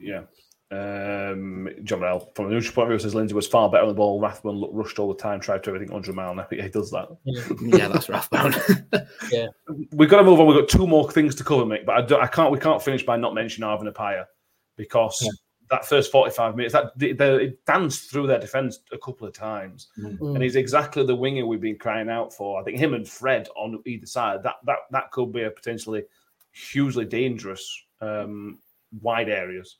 Yeah. 0.00 0.22
Um, 0.70 1.68
John 1.84 2.00
Bell, 2.00 2.32
from 2.34 2.46
a 2.46 2.50
neutral 2.50 2.74
point 2.74 2.86
of 2.86 2.90
view, 2.90 2.98
says 2.98 3.14
Lindsay 3.14 3.34
was 3.34 3.46
far 3.46 3.68
better 3.70 3.82
on 3.82 3.88
the 3.88 3.94
ball. 3.94 4.20
Rathbone 4.20 4.56
looked 4.56 4.74
rushed 4.74 4.98
all 4.98 5.08
the 5.08 5.20
time, 5.20 5.38
tried 5.38 5.62
to 5.64 5.70
everything 5.70 5.92
100 5.92 6.14
mile 6.16 6.32
an 6.32 6.40
hour. 6.40 6.48
Yeah, 6.52 6.62
he 6.64 6.68
does 6.68 6.90
that. 6.90 7.08
Yeah, 7.24 7.88
that's 7.88 8.08
Rathbone. 8.08 8.54
Yeah. 9.30 9.46
We've 9.92 10.08
got 10.10 10.18
to 10.18 10.24
move 10.24 10.40
on. 10.40 10.46
We've 10.46 10.58
got 10.58 10.68
two 10.68 10.86
more 10.86 11.10
things 11.10 11.34
to 11.36 11.44
cover, 11.44 11.64
Mick, 11.64 11.84
but 11.86 11.96
I, 11.96 12.02
don't- 12.02 12.22
I 12.22 12.26
can't. 12.26 12.50
We 12.52 12.58
can't 12.58 12.82
finish 12.82 13.04
by 13.04 13.16
not 13.16 13.34
mentioning 13.34 13.68
Arvin 13.68 13.92
Appiah 13.92 14.24
because 14.76 15.28
that 15.74 15.84
first 15.88 16.12
45 16.12 16.56
minutes, 16.56 16.72
that 16.74 16.92
they, 16.96 17.12
they 17.12 17.54
danced 17.66 18.10
through 18.10 18.26
their 18.26 18.38
defence 18.38 18.80
a 18.92 18.98
couple 18.98 19.26
of 19.26 19.32
times, 19.34 19.88
Mm. 19.98 20.34
and 20.34 20.42
he's 20.42 20.56
exactly 20.56 21.04
the 21.04 21.14
winger 21.16 21.44
we've 21.46 21.60
been 21.60 21.78
crying 21.78 22.08
out 22.08 22.32
for. 22.32 22.60
I 22.60 22.64
think 22.64 22.78
him 22.78 22.94
and 22.94 23.08
Fred 23.08 23.48
on 23.56 23.82
either 23.86 24.06
side 24.06 24.42
that 24.44 24.56
that 24.66 24.78
that 24.90 25.10
could 25.10 25.32
be 25.32 25.42
a 25.42 25.50
potentially 25.50 26.04
hugely 26.52 27.04
dangerous 27.04 27.64
um, 28.00 28.58
wide 29.02 29.28
areas. 29.28 29.78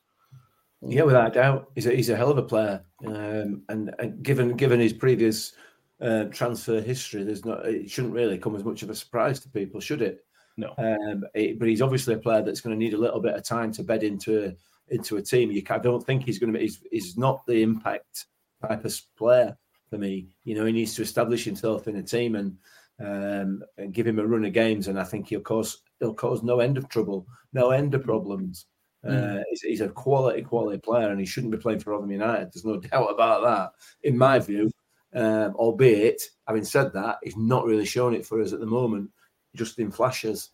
Yeah, 0.87 1.03
without 1.05 1.29
a 1.29 1.35
doubt, 1.35 1.71
he's 1.75 1.87
a, 1.87 1.93
he's 1.95 2.11
a 2.11 2.17
hell 2.17 2.31
of 2.31 2.37
a 2.39 2.43
player. 2.43 2.85
Um, 3.07 3.63
and, 3.69 3.95
and 3.99 4.23
given 4.23 4.57
given 4.57 4.81
his 4.81 4.93
previous 4.93 5.53
uh, 6.01 6.25
transfer 6.25 6.81
history, 6.81 7.23
there's 7.25 7.45
not 7.45 7.65
it 7.67 7.89
shouldn't 7.89 8.13
really 8.15 8.37
come 8.39 8.57
as 8.57 8.65
much 8.65 8.83
of 8.83 8.91
a 8.91 8.95
surprise 8.95 9.41
to 9.41 9.49
people, 9.49 9.81
should 9.81 10.03
it? 10.03 10.25
No. 10.57 10.75
Um, 10.79 11.25
it- 11.35 11.59
but 11.59 11.69
he's 11.69 11.81
obviously 11.83 12.15
a 12.15 12.19
player 12.19 12.43
that's 12.43 12.61
going 12.61 12.77
to 12.79 12.85
need 12.85 12.95
a 12.95 12.99
little 13.05 13.21
bit 13.21 13.35
of 13.35 13.43
time 13.45 13.73
to 13.73 13.83
bed 13.83 14.03
into 14.03 14.45
a, 14.47 14.55
into 14.89 15.17
a 15.17 15.23
team. 15.23 15.51
You 15.51 15.63
I 15.71 15.79
don't 15.79 16.05
think 16.05 16.25
he's 16.25 16.39
going 16.39 16.53
to 16.53 16.59
be. 16.59 16.65
He's, 16.65 16.83
he's 16.91 17.17
not 17.17 17.47
the 17.47 17.63
impact 17.63 18.27
type 18.67 18.85
of 18.85 18.95
player 19.17 19.57
for 19.91 19.99
me. 19.99 20.29
You 20.45 20.55
know, 20.55 20.65
he 20.65 20.73
needs 20.73 20.95
to 20.97 21.03
establish 21.03 21.45
himself 21.45 21.89
in 21.89 21.97
a 21.97 22.03
team 22.03 22.37
and 22.37 22.57
um, 23.01 23.63
and 23.77 23.93
give 23.93 24.07
him 24.07 24.19
a 24.19 24.27
run 24.27 24.45
of 24.45 24.53
games, 24.53 24.89
and 24.89 24.99
I 24.99 25.05
think 25.05 25.29
he'll 25.29 25.41
cause 25.41 25.83
he'll 26.01 26.15
cause 26.15 26.43
no 26.43 26.61
end 26.61 26.79
of 26.79 26.89
trouble, 26.89 27.27
no 27.53 27.71
end 27.71 27.95
of 27.95 28.05
problems. 28.05 28.67
Uh, 29.07 29.41
he's, 29.51 29.61
he's 29.61 29.81
a 29.83 29.89
quality, 29.89 30.41
quality 30.41 30.79
player, 30.79 31.11
and 31.11 31.21
he 31.21 31.27
shouldn't 31.27 31.53
be 31.53 31.59
playing 31.59 31.79
for 31.79 31.91
Rotherham 31.91 32.11
United. 32.11 32.51
There's 32.53 32.65
no 32.65 32.81
doubt 32.81 33.13
about 33.13 33.43
that, 33.43 33.73
in 34.03 34.17
my 34.17 34.39
view. 34.39 34.71
Um, 35.15 35.55
albeit, 35.57 36.23
having 36.49 36.65
said 36.65 36.93
that, 36.95 37.19
he's 37.23 37.37
not 37.37 37.67
really 37.67 37.85
showing 37.85 38.15
it 38.15 38.27
for 38.27 38.41
us 38.41 38.53
at 38.53 38.61
the 38.61 38.67
moment, 38.67 39.11
just 39.55 39.79
in 39.79 39.91
flashes. 39.91 40.51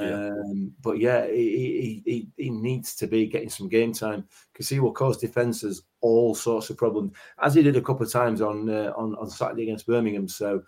Yeah. 0.00 0.28
Um, 0.28 0.72
but 0.80 0.98
yeah, 0.98 1.26
he, 1.26 2.02
he, 2.04 2.28
he, 2.36 2.50
needs 2.50 2.94
to 2.96 3.06
be 3.06 3.26
getting 3.26 3.50
some 3.50 3.68
game 3.68 3.92
time 3.92 4.26
because 4.52 4.68
he 4.68 4.80
will 4.80 4.92
cause 4.92 5.18
defences 5.18 5.82
all 6.00 6.34
sorts 6.34 6.70
of 6.70 6.78
problems, 6.78 7.12
as 7.42 7.54
he 7.54 7.62
did 7.62 7.76
a 7.76 7.82
couple 7.82 8.06
of 8.06 8.12
times 8.12 8.40
on 8.40 8.70
uh, 8.70 8.92
on 8.96 9.14
on 9.16 9.28
Saturday 9.28 9.64
against 9.64 9.86
Birmingham. 9.86 10.28
So, 10.28 10.62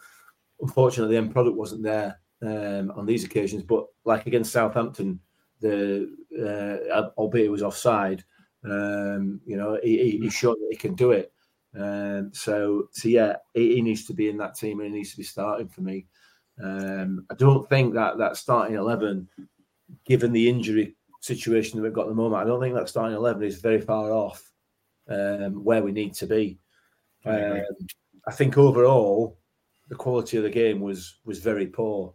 unfortunately, 0.60 1.14
the 1.14 1.22
end 1.22 1.32
product 1.32 1.56
wasn't 1.56 1.84
there 1.84 2.20
um, 2.42 2.90
on 2.96 3.06
these 3.06 3.24
occasions. 3.24 3.62
But 3.62 3.86
like 4.04 4.26
against 4.26 4.52
Southampton, 4.52 5.20
the 5.60 6.10
uh, 6.38 7.08
albeit 7.16 7.46
it 7.46 7.50
was 7.50 7.62
offside, 7.62 8.24
um, 8.64 9.40
you 9.46 9.56
know, 9.56 9.78
he, 9.82 9.98
he, 9.98 10.18
he 10.18 10.30
showed 10.30 10.56
that 10.56 10.68
he 10.70 10.76
can 10.76 10.94
do 10.94 11.12
it. 11.12 11.32
Um, 11.76 12.30
so, 12.32 12.88
so 12.92 13.08
yeah, 13.08 13.36
he, 13.52 13.76
he 13.76 13.82
needs 13.82 14.04
to 14.06 14.14
be 14.14 14.28
in 14.28 14.36
that 14.38 14.56
team 14.56 14.80
and 14.80 14.90
he 14.90 14.96
needs 14.98 15.10
to 15.12 15.16
be 15.16 15.24
starting 15.24 15.68
for 15.68 15.80
me. 15.80 16.06
Um, 16.62 17.26
I 17.30 17.34
don't 17.34 17.68
think 17.68 17.94
that 17.94 18.18
that 18.18 18.36
starting 18.36 18.76
eleven, 18.76 19.28
given 20.05 20.32
the 20.32 20.48
injury 20.48 20.96
situation 21.20 21.78
that 21.78 21.82
we've 21.82 21.92
got 21.92 22.02
at 22.02 22.09
the 22.09 22.14
moment, 22.14 22.42
I 22.42 22.46
don't 22.46 22.61
think 22.61 22.74
that 22.74 22.88
starting 22.88 23.16
eleven 23.16 23.42
is 23.42 23.61
very 23.61 23.80
far 23.80 24.12
off 24.12 24.50
um, 25.09 25.64
where 25.64 25.82
we 25.82 25.92
need 25.92 26.14
to 26.14 26.26
be. 26.26 26.59
I. 27.26 27.42
Um, 27.42 27.62
I 28.26 28.32
think 28.32 28.57
overall, 28.57 29.38
the 29.88 29.94
quality 29.94 30.38
of 30.38 30.44
the 30.44 30.50
game 30.50 30.80
was 30.80 31.18
was 31.24 31.40
very 31.40 31.66
poor. 31.66 32.14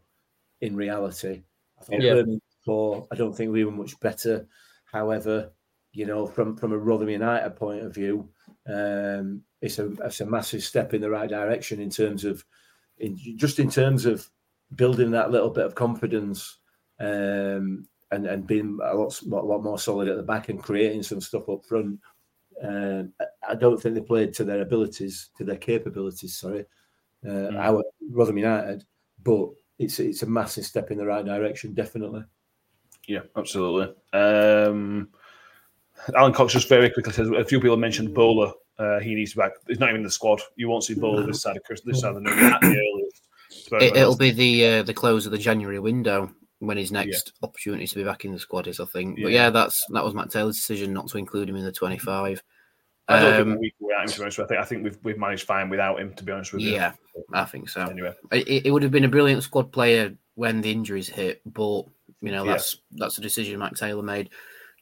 In 0.61 0.75
reality, 0.75 1.43
I 1.79 1.83
thought 1.83 2.01
Yeah. 2.01 2.23
Poor. 2.65 3.07
I 3.11 3.15
don't 3.15 3.35
think 3.35 3.51
we 3.51 3.63
were 3.63 3.71
much 3.71 3.99
better. 3.99 4.47
However, 4.91 5.51
you 5.93 6.05
know, 6.05 6.25
from 6.25 6.57
from 6.57 6.73
a 6.73 6.77
Rotherham 6.77 7.11
United 7.11 7.55
point 7.55 7.83
of 7.83 7.93
view, 7.93 8.29
um, 8.67 9.43
it's 9.61 9.79
a 9.79 9.91
it's 10.03 10.21
a 10.21 10.25
massive 10.25 10.63
step 10.63 10.93
in 10.93 11.01
the 11.01 11.09
right 11.09 11.29
direction 11.29 11.79
in 11.79 11.89
terms 11.89 12.25
of, 12.25 12.43
in 12.99 13.17
just 13.37 13.59
in 13.59 13.69
terms 13.69 14.05
of 14.05 14.29
building 14.75 15.11
that 15.11 15.31
little 15.31 15.49
bit 15.49 15.65
of 15.65 15.75
confidence, 15.75 16.57
um, 16.99 17.87
and 18.11 18.25
and 18.25 18.47
being 18.47 18.79
a 18.83 18.95
lot 18.95 19.21
a 19.21 19.27
lot 19.27 19.63
more 19.63 19.79
solid 19.79 20.07
at 20.07 20.17
the 20.17 20.23
back 20.23 20.49
and 20.49 20.61
creating 20.61 21.03
some 21.03 21.21
stuff 21.21 21.49
up 21.49 21.65
front. 21.65 21.99
Um, 22.61 23.13
I- 23.47 23.55
don't 23.55 23.81
think 23.81 23.95
they 23.95 24.01
played 24.01 24.33
to 24.33 24.43
their 24.43 24.61
abilities, 24.61 25.29
to 25.37 25.45
their 25.45 25.57
capabilities. 25.57 26.37
Sorry, 26.37 26.65
uh, 27.25 27.51
our 27.55 27.83
Rotherham 28.11 28.37
United, 28.37 28.83
but 29.23 29.49
it's 29.77 29.99
it's 29.99 30.23
a 30.23 30.27
massive 30.27 30.65
step 30.65 30.91
in 30.91 30.97
the 30.97 31.05
right 31.05 31.25
direction, 31.25 31.73
definitely. 31.73 32.23
Yeah, 33.07 33.21
absolutely. 33.35 33.95
Um, 34.13 35.09
Alan 36.15 36.33
Cox 36.33 36.53
just 36.53 36.69
very 36.69 36.89
quickly 36.89 37.13
says 37.13 37.29
a 37.29 37.43
few 37.45 37.59
people 37.59 37.77
mentioned 37.77 38.13
Bowler. 38.13 38.51
Uh, 38.77 38.99
he 38.99 39.13
needs 39.15 39.31
to 39.31 39.37
be 39.37 39.41
back. 39.41 39.51
He's 39.67 39.79
not 39.79 39.89
even 39.89 39.97
in 40.01 40.03
the 40.05 40.11
squad. 40.11 40.41
You 40.55 40.69
won't 40.69 40.83
see 40.83 40.93
Bowler 40.93 41.25
this 41.25 41.41
side 41.41 41.57
of 41.57 41.63
Chris, 41.63 41.81
this 41.81 41.99
side 41.99 42.15
of 42.15 42.23
the 42.23 42.29
the 42.29 42.67
earliest. 42.67 43.27
It, 43.83 43.97
it'll 43.97 44.15
be 44.17 44.31
the 44.31 44.65
uh, 44.65 44.83
the 44.83 44.93
close 44.93 45.25
of 45.25 45.31
the 45.31 45.37
January 45.37 45.79
window 45.79 46.31
when 46.59 46.77
his 46.77 46.91
Yeah. 46.91 47.03
next 47.03 47.33
opportunity 47.43 47.87
to 47.87 47.95
be 47.95 48.03
back 48.03 48.25
in 48.25 48.31
the 48.31 48.39
squad 48.39 48.67
is, 48.67 48.79
I 48.79 48.85
think. 48.85 49.15
But 49.21 49.31
Yeah. 49.31 49.45
yeah, 49.45 49.49
that's 49.49 49.77
that 49.91 50.03
was 50.03 50.13
Matt 50.13 50.31
Taylor's 50.31 50.55
decision 50.57 50.93
not 50.93 51.07
to 51.09 51.17
include 51.17 51.49
him 51.49 51.55
in 51.55 51.63
the 51.65 51.71
25. 51.71 52.41
I 53.07 53.19
don't 53.21 53.41
Um, 53.41 53.47
think 53.49 53.59
we 53.61 53.73
without 53.79 54.03
him. 54.03 54.07
To 54.09 54.17
be 54.17 54.21
honest. 54.23 54.39
I 54.39 54.45
think 54.45 54.59
I 54.59 54.65
think 54.65 54.83
we've 54.83 54.97
we've 55.03 55.17
managed 55.17 55.45
fine 55.45 55.69
without 55.69 55.99
him. 55.99 56.13
To 56.13 56.23
be 56.23 56.31
honest 56.31 56.53
with 56.53 56.61
you. 56.61 56.71
Yeah, 56.73 56.93
I 57.33 57.45
think 57.45 57.69
so. 57.69 57.81
Anyway, 57.81 58.13
It, 58.31 58.67
it 58.67 58.71
would 58.71 58.83
have 58.83 58.91
been 58.91 59.03
a 59.05 59.09
brilliant 59.09 59.43
squad 59.43 59.71
player 59.71 60.13
when 60.35 60.61
the 60.61 60.71
injuries 60.71 61.09
hit, 61.09 61.41
but 61.45 61.83
you 62.21 62.31
know 62.31 62.45
Yeah. 62.45 62.51
that's 62.51 62.77
that's 62.91 63.17
a 63.17 63.21
decision 63.21 63.59
Matt 63.59 63.75
Taylor 63.75 64.03
made 64.03 64.29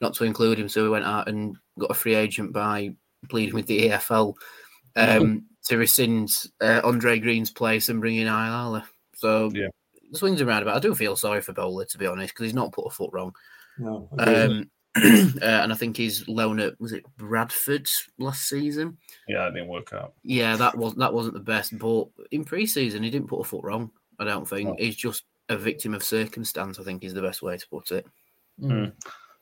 not 0.01 0.13
to 0.15 0.23
include 0.23 0.59
him. 0.59 0.69
So 0.69 0.83
we 0.83 0.89
went 0.89 1.05
out 1.05 1.27
and 1.27 1.55
got 1.79 1.91
a 1.91 1.95
free 1.95 2.15
agent 2.15 2.53
by 2.53 2.93
pleading 3.29 3.55
with 3.55 3.65
the 3.67 3.89
EFL 3.89 4.33
um, 4.95 5.45
to 5.65 5.77
rescind 5.77 6.29
uh, 6.61 6.81
Andre 6.83 7.19
Green's 7.19 7.51
place 7.51 7.89
and 7.89 7.99
bring 7.99 8.15
in 8.17 8.27
Ayala. 8.27 8.87
So 9.15 9.51
Yeah. 9.53 9.67
the 10.11 10.17
swings 10.17 10.41
around 10.41 10.61
about. 10.63 10.77
I 10.77 10.79
do 10.79 10.93
feel 10.95 11.15
sorry 11.15 11.41
for 11.41 11.53
Bowler 11.53 11.85
to 11.85 11.97
be 11.97 12.05
honest 12.07 12.33
because 12.33 12.45
he's 12.45 12.53
not 12.53 12.71
put 12.71 12.85
a 12.87 12.89
foot 12.89 13.09
wrong. 13.13 13.33
No, 13.79 14.09
Um, 14.17 14.69
uh, 14.95 15.45
and 15.45 15.71
I 15.71 15.75
think 15.75 15.97
he's 15.97 16.27
loan 16.27 16.59
at 16.59 16.79
was 16.81 16.91
it 16.93 17.03
Bradford 17.17 17.87
last 18.17 18.47
season. 18.49 18.97
yeah, 19.27 19.47
it 19.47 19.51
didn't 19.53 19.67
work 19.67 19.93
out. 19.93 20.13
Yeah, 20.23 20.55
that 20.55 20.75
was 20.77 20.95
that 20.95 21.13
wasn't 21.13 21.35
the 21.35 21.39
best, 21.41 21.77
but 21.77 22.07
in 22.31 22.43
pre-season 22.45 23.03
he 23.03 23.09
didn't 23.11 23.27
put 23.27 23.41
a 23.41 23.43
foot 23.43 23.63
wrong. 23.63 23.91
I 24.19 24.23
don't 24.23 24.47
think 24.47 24.69
No. 24.69 24.75
he's 24.79 24.95
just 24.95 25.23
a 25.49 25.57
victim 25.57 25.93
of 25.93 26.03
circumstance. 26.03 26.79
I 26.79 26.83
think 26.83 27.03
is 27.03 27.13
the 27.13 27.21
best 27.21 27.41
way 27.43 27.57
to 27.57 27.67
put 27.69 27.91
it. 27.91 28.07
Mm. 28.59 28.93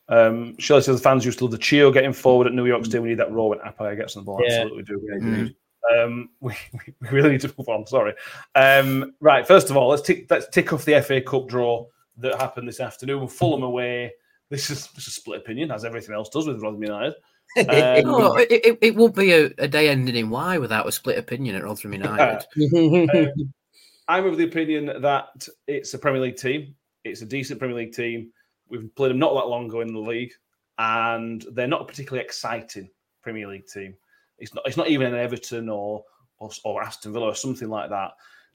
Um, 0.07 0.57
Shirley 0.59 0.81
says 0.81 0.97
the 0.97 1.03
fans 1.03 1.25
used 1.25 1.39
to 1.39 1.45
love 1.45 1.51
the 1.51 1.57
Chio 1.57 1.91
getting 1.91 2.13
forward 2.13 2.47
at 2.47 2.53
New 2.53 2.65
York 2.65 2.85
State. 2.85 2.99
We 2.99 3.09
need 3.09 3.19
that 3.19 3.31
raw 3.31 3.45
when 3.45 3.59
Appiah 3.59 3.97
gets 3.97 4.15
on 4.15 4.23
the 4.23 4.25
ball. 4.25 4.41
Yeah. 4.45 4.61
Absolutely 4.61 4.83
do. 4.83 5.01
Mm. 5.21 5.55
Um, 5.93 6.29
we, 6.39 6.53
we 7.01 7.09
really 7.09 7.31
need 7.31 7.41
to 7.41 7.53
move 7.57 7.69
on. 7.69 7.87
Sorry. 7.87 8.13
Um, 8.53 9.13
right. 9.19 9.47
First 9.47 9.69
of 9.69 9.77
all, 9.77 9.89
let's 9.89 10.01
tick 10.01 10.27
let's 10.29 10.47
tick 10.49 10.73
off 10.73 10.85
the 10.85 11.01
FA 11.01 11.21
Cup 11.21 11.47
draw 11.47 11.85
that 12.17 12.39
happened 12.39 12.67
this 12.67 12.79
afternoon. 12.79 13.27
Fulham 13.27 13.63
away. 13.63 14.13
This 14.49 14.69
is 14.69 14.87
just 14.87 15.07
a 15.07 15.11
split 15.11 15.41
opinion, 15.41 15.71
as 15.71 15.83
everything 15.85 16.13
else 16.13 16.29
does 16.29 16.47
with 16.47 16.61
Rotherham 16.61 16.83
United. 16.83 17.15
Um, 17.57 17.65
No, 17.65 18.35
it, 18.35 18.51
it, 18.51 18.79
it 18.81 18.95
won't 18.95 19.15
be 19.15 19.31
a, 19.31 19.45
a 19.59 19.67
day 19.67 19.87
ending 19.87 20.15
in 20.15 20.29
Y 20.29 20.57
without 20.57 20.87
a 20.87 20.91
split 20.91 21.17
opinion 21.17 21.55
at 21.55 21.63
Rotherham 21.63 21.93
United. 21.93 22.45
Mm. 22.57 23.29
I'm 24.07 24.25
of 24.25 24.37
the 24.37 24.43
opinion 24.43 25.01
that 25.01 25.47
it's 25.67 25.93
a 25.93 25.99
Premier 25.99 26.21
League 26.21 26.37
team. 26.37 26.75
It's 27.03 27.21
a 27.21 27.25
decent 27.25 27.59
Premier 27.59 27.77
League 27.77 27.93
team. 27.93 28.31
We've 28.69 28.93
played 28.95 29.11
them 29.11 29.19
not 29.19 29.33
that 29.35 29.47
long 29.47 29.65
ago 29.65 29.81
in 29.81 29.93
the 29.93 29.99
league, 29.99 30.33
and 30.77 31.45
they're 31.53 31.67
not 31.67 31.81
a 31.81 31.85
particularly 31.85 32.23
exciting 32.23 32.89
Premier 33.21 33.47
League 33.47 33.67
team. 33.67 33.95
It's 34.37 34.53
not. 34.53 34.65
It's 34.65 34.77
not 34.77 34.89
even 34.89 35.13
an 35.13 35.19
Everton 35.19 35.69
or 35.69 36.03
or, 36.39 36.49
or 36.63 36.83
Aston 36.83 37.13
Villa 37.13 37.27
or 37.27 37.35
something 37.35 37.69
like 37.69 37.89
that. 37.89 38.11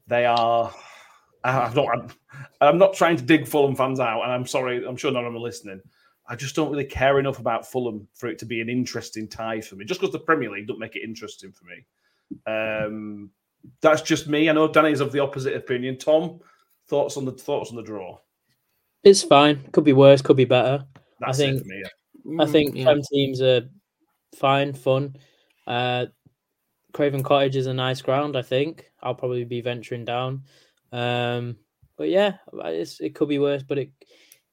They 0.07 0.27
are. 0.27 0.73
I, 1.45 1.61
I 1.63 1.73
don't. 1.73 1.89
I'm, 1.89 2.11
I'm 2.61 2.79
not 2.79 2.95
trying 2.95 3.17
to 3.17 3.23
dig 3.23 3.47
Fulham 3.47 3.77
fans 3.77 4.01
out, 4.01 4.23
and 4.23 4.33
I'm 4.33 4.47
sorry. 4.47 4.87
I'm 4.87 4.97
sure 4.97 5.11
none 5.11 5.25
of 5.25 5.33
them 5.33 5.41
are 5.41 5.45
listening. 5.45 5.81
I 6.29 6.37
just 6.37 6.55
don't 6.55 6.71
really 6.71 6.85
care 6.85 7.19
enough 7.19 7.41
about 7.41 7.71
Fulham 7.71 8.07
for 8.15 8.29
it 8.29 8.39
to 8.39 8.47
be 8.47 8.61
an 8.61 8.69
interesting 8.69 9.27
tie 9.27 9.61
for 9.61 9.75
me. 9.75 9.85
Just 9.85 10.01
because 10.01 10.13
the 10.13 10.21
Premier 10.21 10.51
League 10.51 10.69
don't 10.69 10.79
make 10.79 10.95
it 10.95 11.03
interesting 11.03 11.53
for 11.53 11.65
me. 11.65 11.85
Um, 12.47 13.31
that's 13.81 14.03
just 14.03 14.29
me. 14.29 14.49
I 14.49 14.53
know 14.53 14.69
Danny's 14.69 15.01
of 15.01 15.11
the 15.11 15.19
opposite 15.19 15.57
opinion. 15.57 15.99
Tom, 15.99 16.39
thoughts 16.87 17.17
on 17.17 17.25
the 17.25 17.33
thoughts 17.33 17.71
on 17.71 17.77
the 17.77 17.83
draw? 17.83 18.19
It's 19.03 19.23
fine. 19.23 19.63
Could 19.73 19.85
be 19.85 19.93
worse. 19.93 20.23
Could 20.23 20.37
be 20.37 20.45
better. 20.45 20.85
That's 21.21 21.41
I 21.41 21.45
it 21.45 21.47
think. 21.47 21.63
for 21.63 21.69
me. 21.69 21.83
Yeah. 21.83 22.43
I 22.43 22.47
think 22.47 22.75
Mm, 22.75 22.79
yeah. 22.79 22.85
Prem 22.85 23.03
teams 23.11 23.41
are 23.41 23.69
fine, 24.35 24.73
fun. 24.75 25.17
Uh, 25.67 26.07
Craven 26.93 27.23
Cottage 27.23 27.57
is 27.57 27.67
a 27.67 27.75
nice 27.75 28.03
ground. 28.03 28.37
I 28.37 28.43
think 28.43 28.91
I'll 29.03 29.15
probably 29.15 29.45
be 29.45 29.61
venturing 29.61 30.05
down. 30.05 30.45
Um, 30.93 31.57
but 31.97 32.09
yeah, 32.09 32.35
it's, 32.53 33.01
it 33.01 33.15
could 33.15 33.29
be 33.29 33.39
worse, 33.39 33.63
but 33.63 33.79
it, 33.79 33.91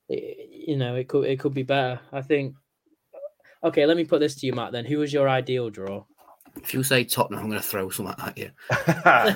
it, 0.08 0.50
you 0.52 0.78
know, 0.78 0.96
it 0.96 1.08
could 1.08 1.26
it 1.26 1.40
could 1.40 1.54
be 1.54 1.64
better. 1.64 2.00
I 2.12 2.22
think. 2.22 2.56
Okay, 3.64 3.86
let 3.86 3.98
me 3.98 4.06
put 4.06 4.20
this 4.20 4.36
to 4.36 4.46
you, 4.46 4.54
Matt. 4.54 4.72
Then, 4.72 4.86
who 4.86 5.00
was 5.00 5.12
your 5.12 5.28
ideal 5.28 5.70
draw? 5.70 6.06
If 6.64 6.74
you 6.74 6.84
say 6.84 7.04
Tottenham, 7.04 7.40
I'm 7.40 7.50
going 7.50 7.62
to 7.62 7.68
throw 7.68 7.90
something 7.90 8.16
at 8.26 8.38
you. 8.38 8.52
I, 8.72 9.36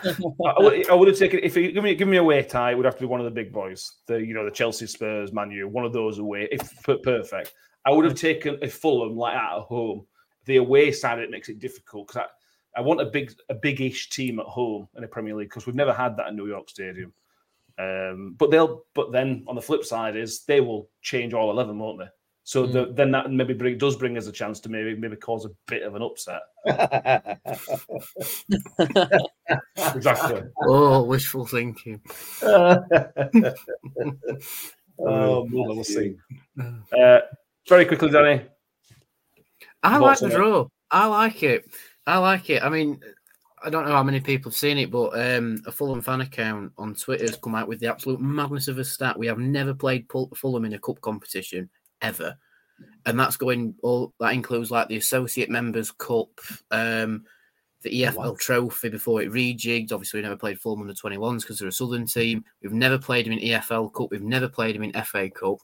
would, 0.57 0.89
I 0.89 0.93
would 0.93 1.07
have 1.07 1.17
taken 1.17 1.39
if 1.43 1.55
you 1.55 1.71
give 1.71 1.83
me 1.83 1.95
give 1.95 2.07
me 2.07 2.17
a 2.17 2.21
away 2.21 2.43
tie. 2.43 2.71
It 2.71 2.75
would 2.75 2.85
have 2.85 2.95
to 2.95 3.01
be 3.01 3.07
one 3.07 3.19
of 3.19 3.25
the 3.25 3.31
big 3.31 3.51
boys, 3.51 3.97
the 4.07 4.15
you 4.15 4.33
know 4.33 4.45
the 4.45 4.51
Chelsea, 4.51 4.87
Spurs, 4.87 5.33
Man 5.33 5.51
U, 5.51 5.67
one 5.67 5.85
of 5.85 5.93
those 5.93 6.19
away. 6.19 6.47
If 6.51 6.83
per- 6.83 6.97
perfect, 6.97 7.53
I 7.85 7.91
would 7.91 8.05
have 8.05 8.15
taken 8.15 8.57
a 8.61 8.67
Fulham 8.67 9.15
like 9.15 9.35
at 9.35 9.59
home. 9.61 10.05
The 10.45 10.57
away 10.57 10.91
side 10.91 11.19
it 11.19 11.31
makes 11.31 11.49
it 11.49 11.59
difficult 11.59 12.07
because 12.07 12.23
I, 12.75 12.79
I 12.79 12.81
want 12.81 13.01
a 13.01 13.05
big 13.05 13.33
a 13.49 13.53
big-ish 13.53 14.09
team 14.09 14.39
at 14.39 14.45
home 14.45 14.87
in 14.95 15.01
the 15.01 15.07
Premier 15.07 15.35
League 15.35 15.49
because 15.49 15.65
we've 15.65 15.75
never 15.75 15.93
had 15.93 16.17
that 16.17 16.27
in 16.27 16.35
New 16.35 16.47
York 16.47 16.69
Stadium. 16.69 17.13
Um, 17.79 18.35
but 18.37 18.51
they'll 18.51 18.83
but 18.93 19.11
then 19.11 19.43
on 19.47 19.55
the 19.55 19.61
flip 19.61 19.85
side 19.85 20.15
is 20.15 20.43
they 20.43 20.61
will 20.61 20.89
change 21.01 21.33
all 21.33 21.51
eleven, 21.51 21.79
won't 21.79 21.99
they? 21.99 22.09
So 22.43 22.65
the, 22.65 22.91
then 22.93 23.11
that 23.11 23.31
maybe 23.31 23.53
bring, 23.53 23.77
does 23.77 23.95
bring 23.95 24.17
us 24.17 24.27
a 24.27 24.31
chance 24.31 24.59
to 24.61 24.69
maybe 24.69 24.95
maybe 24.95 25.15
cause 25.15 25.45
a 25.45 25.51
bit 25.67 25.83
of 25.83 25.95
an 25.95 26.01
upset. 26.01 26.41
Exactly. 29.95 30.41
Oh, 30.61 31.03
wishful 31.03 31.45
thinking. 31.45 32.01
Oh, 35.03 35.07
Oh, 35.07 35.47
we'll 35.51 35.83
see. 35.83 36.15
Uh, 36.95 37.19
very 37.67 37.85
quickly, 37.85 38.09
Danny. 38.09 38.45
I 39.81 39.97
like 39.97 40.19
the 40.19 40.25
on 40.25 40.31
draw. 40.31 40.67
I 40.91 41.07
like 41.07 41.41
it. 41.41 41.65
I 42.05 42.19
like 42.19 42.49
it. 42.51 42.61
I 42.61 42.69
mean, 42.69 42.99
I 43.63 43.69
don't 43.69 43.85
know 43.85 43.93
how 43.93 44.03
many 44.03 44.19
people 44.19 44.51
have 44.51 44.57
seen 44.57 44.77
it, 44.77 44.91
but 44.91 45.19
um, 45.19 45.61
a 45.65 45.71
Fulham 45.71 46.01
fan 46.01 46.21
account 46.21 46.73
on 46.77 46.93
Twitter 46.93 47.25
has 47.25 47.37
come 47.37 47.55
out 47.55 47.67
with 47.67 47.79
the 47.79 47.87
absolute 47.87 48.21
madness 48.21 48.67
of 48.67 48.77
a 48.77 48.85
stat. 48.85 49.17
We 49.17 49.27
have 49.27 49.39
never 49.39 49.73
played 49.73 50.07
Fulham 50.35 50.65
in 50.65 50.73
a 50.73 50.79
cup 50.79 51.01
competition 51.01 51.69
ever, 52.01 52.37
and 53.05 53.19
that's 53.19 53.37
going 53.37 53.75
all 53.81 54.13
that 54.19 54.33
includes 54.33 54.71
like 54.71 54.87
the 54.87 54.97
Associate 54.97 55.49
Members 55.49 55.91
Cup, 55.91 56.29
um, 56.71 57.25
the 57.81 58.03
EFL 58.03 58.37
Trophy 58.37 58.89
before 58.89 59.21
it 59.21 59.31
rejigged. 59.31 59.91
Obviously, 59.91 60.19
we 60.19 60.23
never 60.23 60.37
played 60.37 60.59
Fulham 60.59 60.81
under 60.81 60.93
21s 60.93 61.41
because 61.41 61.59
they're 61.59 61.67
a 61.67 61.71
Southern 61.71 62.05
team. 62.05 62.43
We've 62.61 62.73
never 62.73 62.97
played 62.97 63.25
them 63.25 63.33
in 63.33 63.39
EFL 63.39 63.93
Cup. 63.93 64.11
We've 64.11 64.21
never 64.21 64.47
played 64.47 64.75
them 64.75 64.83
in 64.83 65.03
FA 65.03 65.29
Cup. 65.29 65.57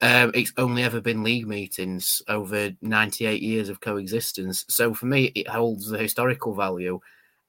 Um, 0.00 0.30
it's 0.34 0.52
only 0.56 0.84
ever 0.84 1.00
been 1.00 1.24
league 1.24 1.48
meetings 1.48 2.22
over 2.28 2.70
98 2.82 3.42
years 3.42 3.68
of 3.68 3.80
coexistence. 3.80 4.64
So 4.68 4.94
for 4.94 5.06
me, 5.06 5.32
it 5.34 5.48
holds 5.48 5.88
the 5.88 5.98
historical 5.98 6.54
value. 6.54 7.00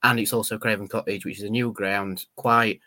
And 0.02 0.20
it's 0.20 0.34
also 0.34 0.58
Craven 0.58 0.88
Cottage, 0.88 1.26
which 1.26 1.40
is 1.40 1.44
a 1.44 1.50
new 1.50 1.72
ground, 1.74 2.26
quite 2.36 2.80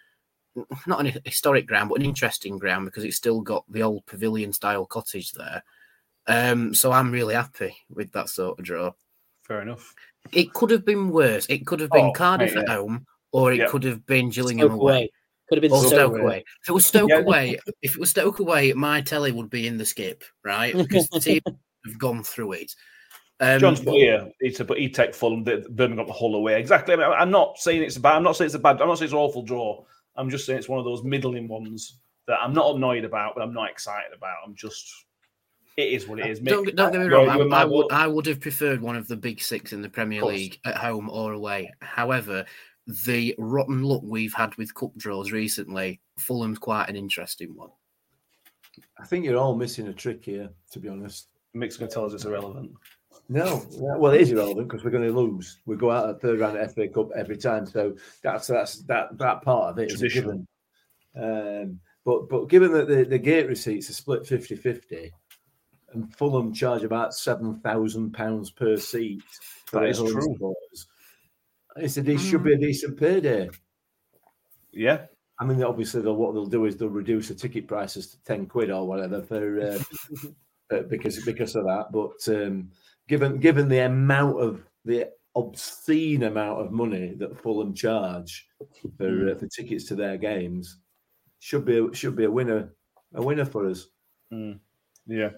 not 0.87 1.01
an 1.01 1.13
historic 1.25 1.67
ground, 1.67 1.89
but 1.89 1.99
an 2.01 2.05
interesting 2.05 2.59
ground 2.59 2.85
because 2.85 3.05
it's 3.05 3.17
still 3.17 3.41
got 3.41 3.65
the 3.71 3.83
old 3.83 4.05
pavilion 4.07 4.53
style 4.53 4.85
cottage 4.87 5.33
there. 5.33 5.63
Um, 6.27 6.75
so 6.75 6.93
I'm 6.93 7.11
really 7.11 7.35
happy 7.35 7.77
with 7.91 8.13
that 8.13 8.29
sort 8.29 8.59
of 8.59 8.65
draw. 8.65 8.93
Fair 9.45 9.63
enough. 9.63 9.95
It 10.33 10.53
could 10.53 10.71
have 10.71 10.85
been 10.85 11.11
worse. 11.11 11.47
It 11.49 11.67
could 11.67 11.81
have 11.81 11.91
been 11.91 12.07
Oh, 12.07 12.13
Cardiff 12.13 12.55
mate, 12.55 12.63
at 12.63 12.69
home, 12.69 13.07
or 13.33 13.53
it 13.53 13.59
Yeah. 13.59 13.67
could 13.69 13.83
have 13.85 14.07
been 14.07 14.31
Gillingham 14.31 14.69
Stoke 14.69 14.81
away. 14.81 14.93
away. 14.93 15.11
Could 15.49 15.57
have 15.59 15.63
been 15.63 15.73
Or 15.73 15.79
Stoke, 15.81 15.91
Stoke 15.91 16.13
away. 16.13 16.21
away. 16.23 16.45
If 16.63 16.69
it 16.69 16.73
was 16.73 16.87
Stoke 16.87 17.09
Yeah. 17.11 17.19
away, 17.19 17.59
if 17.83 17.95
it 17.95 17.99
was 17.99 18.11
Stoke 18.11 18.39
away, 18.39 18.73
my 18.75 19.01
telly 19.01 19.33
would 19.33 19.51
be 19.51 19.67
in 19.67 19.79
the 19.79 19.85
skip, 19.85 20.23
right? 20.45 20.77
Because 20.77 21.09
the 21.09 21.19
team 21.21 21.41
have 21.87 21.99
gone 21.99 22.23
through 22.23 22.53
it. 22.53 22.73
Um, 23.41 23.59
John's 23.59 23.81
put 23.81 23.95
here, 23.95 24.31
he'd, 24.41 24.65
but 24.69 24.79
he'd 24.79 24.95
take 24.95 25.15
Fulham, 25.17 25.43
the- 25.43 25.67
Birmingham 25.71 26.07
the 26.07 26.13
whole 26.13 26.37
away. 26.37 26.61
Exactly. 26.61 26.95
I 26.95 26.97
mean, 26.99 27.07
I'm 27.09 27.33
not 27.33 27.59
saying 27.59 27.83
it's 27.83 27.99
bad. 27.99 28.15
I'm 28.15 28.23
not 28.23 28.37
saying 28.37 28.47
it's 28.47 28.55
a 28.55 28.61
bad. 28.61 28.81
I'm 28.81 28.87
not 28.87 28.99
saying 28.99 29.07
it's 29.07 29.13
an 29.13 29.19
awful 29.19 29.43
draw. 29.43 29.85
I'm 30.17 30.31
just 30.31 30.47
saying 30.47 30.59
it's 30.59 30.69
one 30.69 30.79
of 30.79 30.85
those 30.85 31.03
middling 31.05 31.49
ones 31.49 31.99
that 32.27 32.39
I'm 32.41 32.53
not 32.53 32.77
annoyed 32.77 33.05
about, 33.05 33.35
but 33.35 33.43
I'm 33.43 33.55
not 33.55 33.71
excited 33.71 34.13
about. 34.17 34.37
I'm 34.47 34.55
just. 34.55 35.07
It 35.79 35.93
is 35.95 36.07
what 36.07 36.19
it 36.19 36.27
is. 36.27 36.39
don't, 36.39 36.77
don't 36.77 36.93
get 36.93 37.01
me 37.01 37.07
wrong. 37.07 37.27
you're 37.39 37.55
I, 37.55 37.63
I 37.63 37.65
would. 37.65 37.91
I 37.93 38.07
would 38.07 38.27
have 38.27 38.41
preferred 38.41 38.81
one 38.81 38.97
of 38.97 39.09
the 39.09 39.17
big 39.17 39.41
six 39.41 39.73
in 39.73 39.81
the 39.81 39.89
Premier. 39.89 40.23
League 40.23 40.59
at 40.67 40.77
home 40.77 41.09
or 41.09 41.33
away. 41.33 41.73
However, 41.81 42.45
the 43.07 43.35
rotten 43.39 43.83
luck 43.83 44.03
we've 44.05 44.35
had 44.35 44.55
with 44.57 44.75
cup 44.75 44.95
draws 44.97 45.33
recently, 45.33 46.01
Fulham's 46.19 46.59
quite 46.59 46.89
an 46.89 46.97
interesting 46.97 47.55
one. 47.55 47.71
I 48.99 49.07
think 49.07 49.25
you're 49.25 49.39
all 49.39 49.55
missing 49.55 49.89
a 49.89 49.93
trick 49.93 50.25
here, 50.25 50.51
to 50.73 50.79
be 50.79 50.89
honest. 50.89 51.29
Mick's 51.55 51.77
going 51.77 51.89
to 51.89 51.95
tell 51.95 52.05
us 52.05 52.13
it's 52.13 52.25
irrelevant. 52.25 52.73
No, 53.29 53.65
well, 53.79 54.13
it 54.13 54.21
is 54.21 54.31
irrelevant 54.33 54.69
because 54.69 54.85
we're 54.85 54.91
going 54.91 55.09
to 55.09 55.13
lose. 55.19 55.59
We 55.65 55.77
go 55.77 55.91
out 55.91 56.09
at 56.11 56.21
third 56.21 56.41
round 56.41 56.59
of 56.59 56.75
FA 56.75 56.89
Cup 56.89 57.11
every 57.17 57.37
time, 57.37 57.67
so 57.67 57.97
that's 58.23 58.47
that's 58.47 58.83
that 58.85 59.17
that 59.19 59.43
part 59.43 59.71
of 59.71 59.79
it 59.79 59.91
is 59.91 60.03
a 60.03 60.09
Tradition. 60.09 60.47
given. 61.15 61.63
Um, 61.65 61.81
but 62.05 62.29
but 62.29 62.49
given 62.49 62.73
that 62.73 62.89
the, 62.89 63.05
the 63.05 63.19
gate 63.19 63.47
receipts 63.49 63.89
are 63.89 63.95
split 63.95 64.23
50-50 64.25 65.11
and 65.93 66.15
Fulham 66.17 66.53
charge 66.53 66.83
about 66.85 67.15
seven 67.15 67.61
thousand 67.61 68.13
pounds 68.13 68.51
per 68.51 68.77
seat 68.77 69.23
for 69.67 69.81
That 69.81 69.81
their 69.81 69.89
is 69.91 69.99
home 69.99 70.13
true. 70.13 70.23
supporters, 70.23 70.87
it's 71.77 71.97
a, 71.97 72.11
it 72.11 72.19
should 72.19 72.43
be 72.45 72.55
a 72.55 72.59
decent 72.59 72.99
payday. 72.99 73.49
Yeah. 74.73 75.07
I 75.39 75.45
mean, 75.45 75.63
obviously, 75.63 76.03
they'll, 76.03 76.15
what 76.17 76.35
they'll 76.35 76.47
do 76.47 76.67
is 76.67 76.77
they'll 76.77 76.89
reduce 76.89 77.29
the 77.29 77.35
ticket 77.35 77.67
prices 77.67 78.09
to 78.09 78.23
ten 78.25 78.47
quid 78.47 78.71
or 78.71 78.87
whatever 78.87 79.23
for 79.23 79.61
uh, 79.61 79.79
uh, 80.77 80.83
because 80.83 81.25
because 81.25 81.57
of 81.57 81.65
that. 81.65 81.87
But 81.93 82.29
um, 82.35 82.71
given 83.13 83.37
given 83.37 83.69
the 83.69 83.81
amount 83.81 84.41
of 84.41 84.63
the 84.87 85.07
obscene 85.35 86.23
amount 86.23 86.59
of 86.59 86.73
money 86.73 87.13
that 87.19 87.39
Fulham 87.39 87.75
charge 87.75 88.49
for 88.97 89.31
uh, 89.31 89.35
for 89.35 89.47
tickets 89.49 89.85
to 89.89 89.95
their 89.95 90.17
games, 90.17 90.79
should 91.39 91.67
be 91.67 91.77
a, 91.77 91.95
should 91.95 92.17
be 92.17 92.25
a 92.25 92.31
winner 92.31 92.75
a 93.15 93.23
winner 93.23 93.45
for 93.45 93.69
us. 93.69 93.89
Mm. 94.33 94.61
Yeah. 95.07 95.33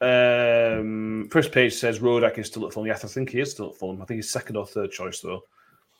Um, 0.00 1.28
first 1.30 1.52
page 1.52 1.74
says 1.74 1.98
Rodak 1.98 2.38
is 2.38 2.46
still 2.46 2.66
at 2.66 2.72
Fulham. 2.72 2.86
Yes, 2.86 3.04
I 3.04 3.08
think 3.08 3.28
he 3.28 3.40
is 3.40 3.50
still 3.50 3.68
at 3.68 3.76
Fulham. 3.76 4.00
I 4.00 4.06
think 4.06 4.16
he's 4.16 4.30
second 4.30 4.56
or 4.56 4.66
third 4.66 4.90
choice 4.90 5.20
though. 5.20 5.42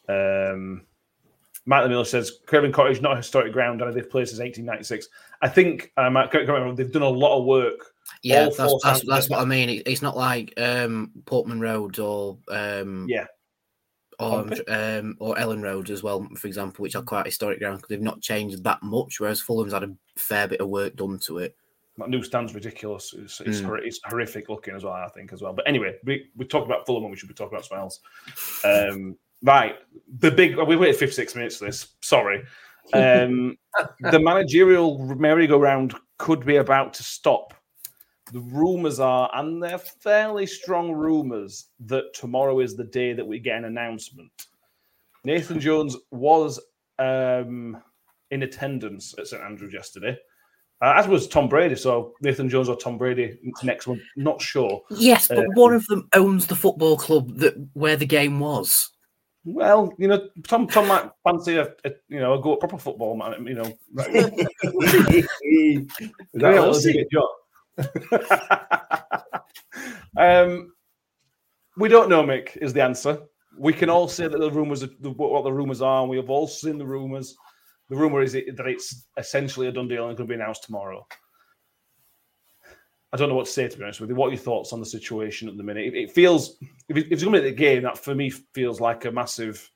Um, 0.08 0.86
Matt 1.66 1.86
Miller 1.90 2.06
says 2.06 2.38
Craven 2.46 2.72
Cottage 2.72 3.02
not 3.02 3.12
a 3.12 3.16
historic 3.16 3.52
ground, 3.52 3.82
and 3.82 3.92
they've 3.92 4.08
played 4.08 4.28
since 4.28 4.40
1896. 4.40 5.06
I 5.42 5.48
think 5.50 5.92
um, 5.98 6.16
they've 6.76 6.90
done 6.90 7.02
a 7.02 7.08
lot 7.08 7.38
of 7.38 7.44
work. 7.44 7.93
Yeah, 8.22 8.44
All 8.44 8.54
that's 8.56 8.82
that's, 8.82 9.06
that's 9.06 9.28
what 9.30 9.40
I 9.40 9.44
mean. 9.44 9.68
It, 9.68 9.82
it's 9.86 10.02
not 10.02 10.16
like 10.16 10.52
um, 10.58 11.10
Portman 11.26 11.60
Road 11.60 11.98
or 11.98 12.38
um, 12.48 13.06
Yeah. 13.08 13.26
or 14.18 14.40
um, 14.68 15.16
or 15.20 15.34
Elland 15.36 15.62
Road 15.62 15.90
as 15.90 16.02
well, 16.02 16.26
for 16.36 16.46
example, 16.46 16.82
which 16.82 16.96
are 16.96 17.02
quite 17.02 17.26
historic 17.26 17.58
grounds 17.60 17.78
because 17.78 17.88
they've 17.90 18.00
not 18.02 18.20
changed 18.20 18.62
that 18.64 18.82
much. 18.82 19.20
Whereas 19.20 19.40
Fulham's 19.40 19.72
had 19.72 19.84
a 19.84 19.94
fair 20.16 20.48
bit 20.48 20.60
of 20.60 20.68
work 20.68 20.96
done 20.96 21.18
to 21.20 21.38
it. 21.38 21.56
That 21.96 22.10
new 22.10 22.22
stand's 22.24 22.54
ridiculous. 22.54 23.14
It's, 23.16 23.40
it's, 23.40 23.60
Mm. 23.60 23.64
hor- 23.66 23.78
it's 23.78 24.00
horrific 24.04 24.48
looking 24.48 24.74
as 24.74 24.82
well, 24.82 24.94
I 24.94 25.08
think, 25.08 25.32
as 25.32 25.42
well. 25.42 25.52
But 25.52 25.68
anyway, 25.68 25.94
we, 26.04 26.28
we 26.36 26.44
talk 26.44 26.64
about 26.66 26.86
Fulham 26.86 27.04
and 27.04 27.10
we 27.12 27.16
should 27.16 27.28
be 27.28 27.34
talking 27.34 27.54
about 27.56 27.66
something 27.66 27.82
else. 27.84 28.00
Um, 28.64 29.16
right. 29.44 29.76
The 30.18 30.32
big, 30.32 30.56
we 30.56 30.74
waited 30.74 30.96
56 30.96 31.36
minutes 31.36 31.58
for 31.58 31.66
this. 31.66 31.86
Sorry. 32.00 32.42
Um, 32.92 33.56
the 34.10 34.18
managerial 34.18 34.98
merry-go-round 35.14 35.94
could 36.18 36.44
be 36.44 36.56
about 36.56 36.94
to 36.94 37.04
stop. 37.04 37.54
The 38.32 38.40
rumours 38.40 39.00
are, 39.00 39.30
and 39.34 39.62
they're 39.62 39.78
fairly 39.78 40.46
strong 40.46 40.92
rumours, 40.92 41.66
that 41.80 42.14
tomorrow 42.14 42.60
is 42.60 42.74
the 42.76 42.84
day 42.84 43.12
that 43.12 43.26
we 43.26 43.38
get 43.38 43.58
an 43.58 43.64
announcement. 43.66 44.30
Nathan 45.24 45.60
Jones 45.60 45.96
was 46.10 46.60
um, 46.98 47.82
in 48.30 48.42
attendance 48.42 49.14
at 49.18 49.26
St 49.26 49.42
Andrews 49.42 49.72
yesterday. 49.72 50.16
Uh, 50.82 50.94
as 50.96 51.06
was 51.08 51.28
Tom 51.28 51.48
Brady. 51.48 51.76
So 51.76 52.12
Nathan 52.20 52.48
Jones 52.48 52.68
or 52.68 52.76
Tom 52.76 52.98
Brady 52.98 53.38
next 53.62 53.86
month, 53.86 54.02
not 54.16 54.42
sure. 54.42 54.82
Yes, 54.90 55.28
but 55.28 55.38
Uh, 55.38 55.44
one 55.54 55.72
of 55.72 55.86
them 55.86 56.08
owns 56.14 56.46
the 56.46 56.56
football 56.56 56.96
club 56.96 57.38
that 57.38 57.54
where 57.74 57.96
the 57.96 58.04
game 58.06 58.40
was. 58.40 58.90
Well, 59.46 59.92
you 59.98 60.08
know, 60.08 60.28
Tom 60.48 60.66
Tom 60.66 60.88
might 60.88 61.10
fancy 61.22 61.56
a, 61.56 61.68
a 61.84 61.90
you 62.08 62.18
know 62.18 62.34
a 62.34 62.42
go 62.42 62.54
at 62.54 62.60
proper 62.60 62.78
football, 62.78 63.16
man. 63.16 63.46
You 63.46 63.54
know, 63.54 63.64
Is 63.96 65.86
that 66.34 66.42
Yeah, 66.42 66.48
a 66.48 66.52
we'll 66.52 66.72
little 66.72 66.74
see. 66.74 67.04
Um, 70.16 70.72
we 71.76 71.88
don't 71.88 72.08
know, 72.08 72.22
Mick. 72.22 72.56
Is 72.56 72.72
the 72.72 72.82
answer. 72.82 73.18
We 73.58 73.72
can 73.72 73.90
all 73.90 74.08
say 74.08 74.26
that 74.26 74.38
the 74.38 74.50
rumors, 74.50 74.82
are, 74.82 74.88
what 75.02 75.44
the 75.44 75.52
rumors 75.52 75.80
are, 75.80 76.00
and 76.02 76.10
we 76.10 76.16
have 76.16 76.30
all 76.30 76.46
seen 76.48 76.78
the 76.78 76.86
rumors. 76.86 77.36
The 77.88 77.96
rumor 77.96 78.22
is 78.22 78.32
that 78.32 78.66
it's 78.66 79.04
essentially 79.16 79.68
a 79.68 79.72
done 79.72 79.88
deal 79.88 80.08
and 80.08 80.16
going 80.16 80.28
to 80.28 80.34
be 80.34 80.40
announced 80.40 80.64
tomorrow. 80.64 81.06
I 83.12 83.16
don't 83.16 83.28
know 83.28 83.36
what 83.36 83.46
to 83.46 83.52
say 83.52 83.68
to 83.68 83.76
be 83.76 83.84
honest 83.84 84.00
with 84.00 84.10
you. 84.10 84.16
What 84.16 84.26
are 84.28 84.32
your 84.32 84.40
thoughts 84.40 84.72
on 84.72 84.80
the 84.80 84.86
situation 84.86 85.48
at 85.48 85.56
the 85.56 85.62
minute? 85.62 85.94
It, 85.94 86.10
feels 86.10 86.56
if, 86.88 86.96
if 86.96 87.12
it's 87.12 87.22
going 87.22 87.36
to 87.36 87.42
be 87.42 87.50
the 87.50 87.54
game, 87.54 87.84
that 87.84 87.96
for 87.96 88.12
me 88.12 88.28
feels 88.30 88.80
like 88.80 89.04
a 89.04 89.12
massive 89.12 89.70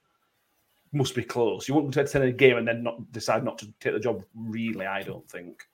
must 0.92 1.14
be 1.14 1.22
close. 1.22 1.68
You 1.68 1.74
wouldn't 1.74 1.96
attend 1.96 2.24
a 2.24 2.32
game 2.32 2.56
and 2.56 2.66
then 2.66 2.82
not 2.82 3.12
decide 3.12 3.44
not 3.44 3.58
to 3.58 3.72
take 3.78 3.92
the 3.92 4.00
job. 4.00 4.24
Really, 4.34 4.86
I 4.86 5.04
don't 5.04 5.28
think. 5.30 5.67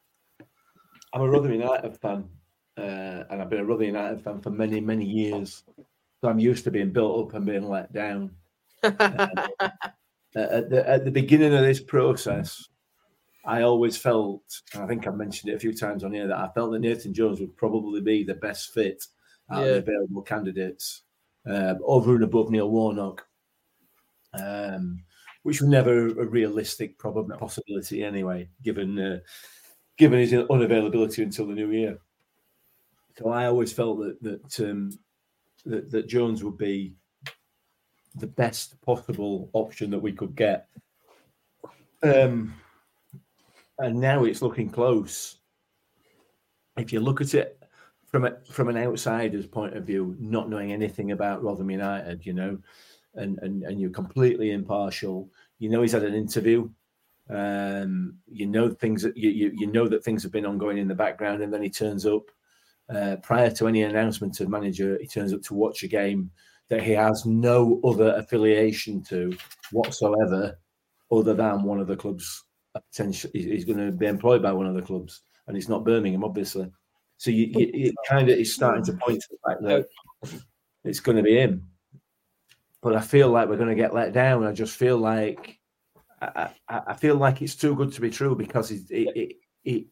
I'm 1.14 1.20
a 1.20 1.30
Rotherham 1.30 1.60
United 1.60 1.96
fan, 1.96 2.28
uh, 2.76 3.22
and 3.30 3.40
I've 3.40 3.48
been 3.48 3.60
a 3.60 3.64
Rotherham 3.64 3.94
United 3.94 4.20
fan 4.24 4.40
for 4.40 4.50
many, 4.50 4.80
many 4.80 5.04
years. 5.04 5.62
So 6.20 6.28
I'm 6.28 6.40
used 6.40 6.64
to 6.64 6.72
being 6.72 6.90
built 6.90 7.28
up 7.28 7.34
and 7.34 7.46
being 7.46 7.68
let 7.68 7.92
down. 7.92 8.32
uh, 8.82 8.88
at, 10.34 10.70
the, 10.70 10.82
at 10.84 11.04
the 11.04 11.12
beginning 11.12 11.54
of 11.54 11.62
this 11.62 11.80
process, 11.80 12.68
I 13.44 13.62
always 13.62 13.96
felt, 13.96 14.42
and 14.72 14.82
I 14.82 14.88
think 14.88 15.06
I've 15.06 15.16
mentioned 15.16 15.52
it 15.52 15.56
a 15.56 15.60
few 15.60 15.72
times 15.72 16.02
on 16.02 16.12
here, 16.12 16.26
that 16.26 16.36
I 16.36 16.48
felt 16.52 16.72
that 16.72 16.80
Nathan 16.80 17.14
Jones 17.14 17.38
would 17.38 17.56
probably 17.56 18.00
be 18.00 18.24
the 18.24 18.34
best 18.34 18.74
fit 18.74 19.06
out 19.50 19.62
of 19.62 19.68
the 19.68 19.92
available 19.92 20.22
candidates 20.22 21.02
um, 21.46 21.78
over 21.84 22.16
and 22.16 22.24
above 22.24 22.50
Neil 22.50 22.70
Warnock, 22.70 23.24
um, 24.32 25.04
which 25.44 25.60
was 25.60 25.70
never 25.70 26.08
a 26.08 26.26
realistic 26.26 26.98
probable 26.98 27.36
possibility 27.36 28.02
anyway, 28.02 28.48
given 28.62 28.98
uh, 28.98 29.18
given 29.96 30.18
his 30.18 30.32
unavailability 30.32 31.22
until 31.22 31.46
the 31.46 31.54
new 31.54 31.70
year. 31.70 31.98
So 33.18 33.28
I 33.30 33.46
always 33.46 33.72
felt 33.72 33.98
that 34.00 34.22
that 34.22 34.70
um, 34.70 34.90
that, 35.64 35.90
that 35.90 36.08
Jones 36.08 36.42
would 36.42 36.58
be 36.58 36.94
the 38.16 38.26
best 38.26 38.80
possible 38.82 39.50
option 39.52 39.90
that 39.90 39.98
we 39.98 40.12
could 40.12 40.36
get. 40.36 40.68
Um, 42.02 42.54
and 43.78 43.98
now 43.98 44.24
it's 44.24 44.42
looking 44.42 44.70
close. 44.70 45.38
If 46.76 46.92
you 46.92 47.00
look 47.00 47.20
at 47.20 47.34
it 47.34 47.62
from 48.06 48.24
a, 48.24 48.36
from 48.50 48.68
an 48.68 48.76
outsider's 48.76 49.46
point 49.46 49.76
of 49.76 49.84
view, 49.84 50.16
not 50.20 50.48
knowing 50.48 50.72
anything 50.72 51.12
about 51.12 51.42
Rotherham 51.42 51.70
United, 51.70 52.24
you 52.26 52.32
know, 52.32 52.58
and 53.14 53.38
and 53.40 53.62
and 53.62 53.80
you're 53.80 53.90
completely 53.90 54.50
impartial. 54.50 55.30
You 55.58 55.70
know 55.70 55.82
he's 55.82 55.92
had 55.92 56.04
an 56.04 56.14
interview. 56.14 56.68
Um, 57.30 58.18
you 58.26 58.46
know 58.46 58.70
things 58.70 59.02
that 59.02 59.16
you, 59.16 59.30
you 59.30 59.52
you 59.54 59.66
know 59.66 59.88
that 59.88 60.04
things 60.04 60.22
have 60.22 60.32
been 60.32 60.44
ongoing 60.44 60.78
in 60.78 60.88
the 60.88 60.94
background, 60.94 61.42
and 61.42 61.52
then 61.52 61.62
he 61.62 61.70
turns 61.70 62.04
up 62.04 62.24
uh, 62.94 63.16
prior 63.22 63.50
to 63.52 63.66
any 63.66 63.82
announcement 63.82 64.40
of 64.40 64.48
manager. 64.48 64.98
He 65.00 65.06
turns 65.06 65.32
up 65.32 65.42
to 65.42 65.54
watch 65.54 65.82
a 65.82 65.88
game 65.88 66.30
that 66.68 66.82
he 66.82 66.92
has 66.92 67.24
no 67.24 67.80
other 67.84 68.14
affiliation 68.16 69.02
to 69.04 69.36
whatsoever, 69.72 70.58
other 71.10 71.34
than 71.34 71.62
one 71.62 71.80
of 71.80 71.86
the 71.86 71.96
clubs. 71.96 72.44
Potentially, 72.74 73.32
he's 73.32 73.64
going 73.64 73.78
to 73.78 73.92
be 73.92 74.06
employed 74.06 74.42
by 74.42 74.52
one 74.52 74.66
of 74.66 74.74
the 74.74 74.82
clubs, 74.82 75.22
and 75.46 75.56
it's 75.56 75.68
not 75.68 75.84
Birmingham, 75.84 76.24
obviously. 76.24 76.70
So 77.16 77.30
you, 77.30 77.46
you 77.46 77.70
it 77.72 77.94
kind 78.08 78.28
of 78.28 78.36
is 78.36 78.54
starting 78.54 78.84
to 78.84 78.92
point 78.94 79.20
to 79.20 79.28
the 79.30 79.38
fact 79.48 79.62
that 79.62 79.86
it's 80.84 81.00
going 81.00 81.16
to 81.16 81.22
be 81.22 81.36
him. 81.36 81.68
But 82.82 82.96
I 82.96 83.00
feel 83.00 83.30
like 83.30 83.48
we're 83.48 83.56
going 83.56 83.68
to 83.68 83.74
get 83.74 83.94
let 83.94 84.12
down. 84.12 84.44
I 84.44 84.52
just 84.52 84.76
feel 84.76 84.98
like 84.98 85.58
I, 86.34 86.50
I, 86.68 86.82
I 86.88 86.94
feel 86.94 87.16
like 87.16 87.42
it's 87.42 87.54
too 87.54 87.74
good 87.74 87.92
to 87.92 88.00
be 88.00 88.10
true 88.10 88.34
because 88.34 88.70
it, 88.70 88.82
it, 88.90 89.36
it, 89.64 89.86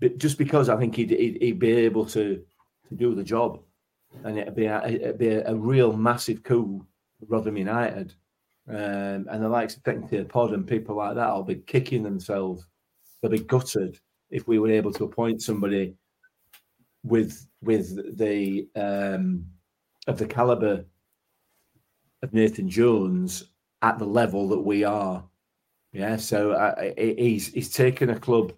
it 0.00 0.18
just 0.18 0.38
because 0.38 0.68
I 0.68 0.76
think 0.76 0.94
he'd, 0.96 1.10
he'd, 1.10 1.38
he'd 1.40 1.58
be 1.58 1.72
able 1.72 2.06
to, 2.06 2.42
to 2.88 2.94
do 2.94 3.14
the 3.14 3.24
job, 3.24 3.60
and 4.24 4.38
it'd 4.38 4.54
be 4.54 4.66
a, 4.66 4.84
it'd 4.86 5.18
be 5.18 5.28
a, 5.28 5.54
real 5.54 5.92
massive 5.92 6.42
coup 6.42 6.86
for 7.18 7.26
Rotherham 7.26 7.56
United, 7.56 8.14
um, 8.68 9.26
and 9.30 9.42
the 9.42 9.48
likes 9.48 9.76
of 9.76 9.82
Technically 9.82 10.24
Pod 10.24 10.52
and 10.52 10.66
people 10.66 10.96
like 10.96 11.16
that 11.16 11.32
will 11.32 11.42
be 11.42 11.56
kicking 11.56 12.02
themselves. 12.02 12.66
They'll 13.20 13.30
be 13.30 13.40
gutted 13.40 13.98
if 14.30 14.46
we 14.46 14.58
were 14.58 14.70
able 14.70 14.92
to 14.92 15.04
appoint 15.04 15.42
somebody 15.42 15.94
with 17.02 17.46
with 17.62 18.16
the 18.18 18.68
um, 18.76 19.44
of 20.06 20.18
the 20.18 20.26
caliber 20.26 20.84
of 22.22 22.32
Nathan 22.32 22.68
Jones 22.68 23.44
at 23.82 23.98
the 23.98 24.06
level 24.06 24.48
that 24.48 24.60
we 24.60 24.84
are. 24.84 25.24
Yeah, 25.92 26.16
so 26.16 26.52
uh, 26.52 26.92
he's 26.96 27.48
he's 27.48 27.72
taken 27.72 28.10
a 28.10 28.18
club 28.18 28.52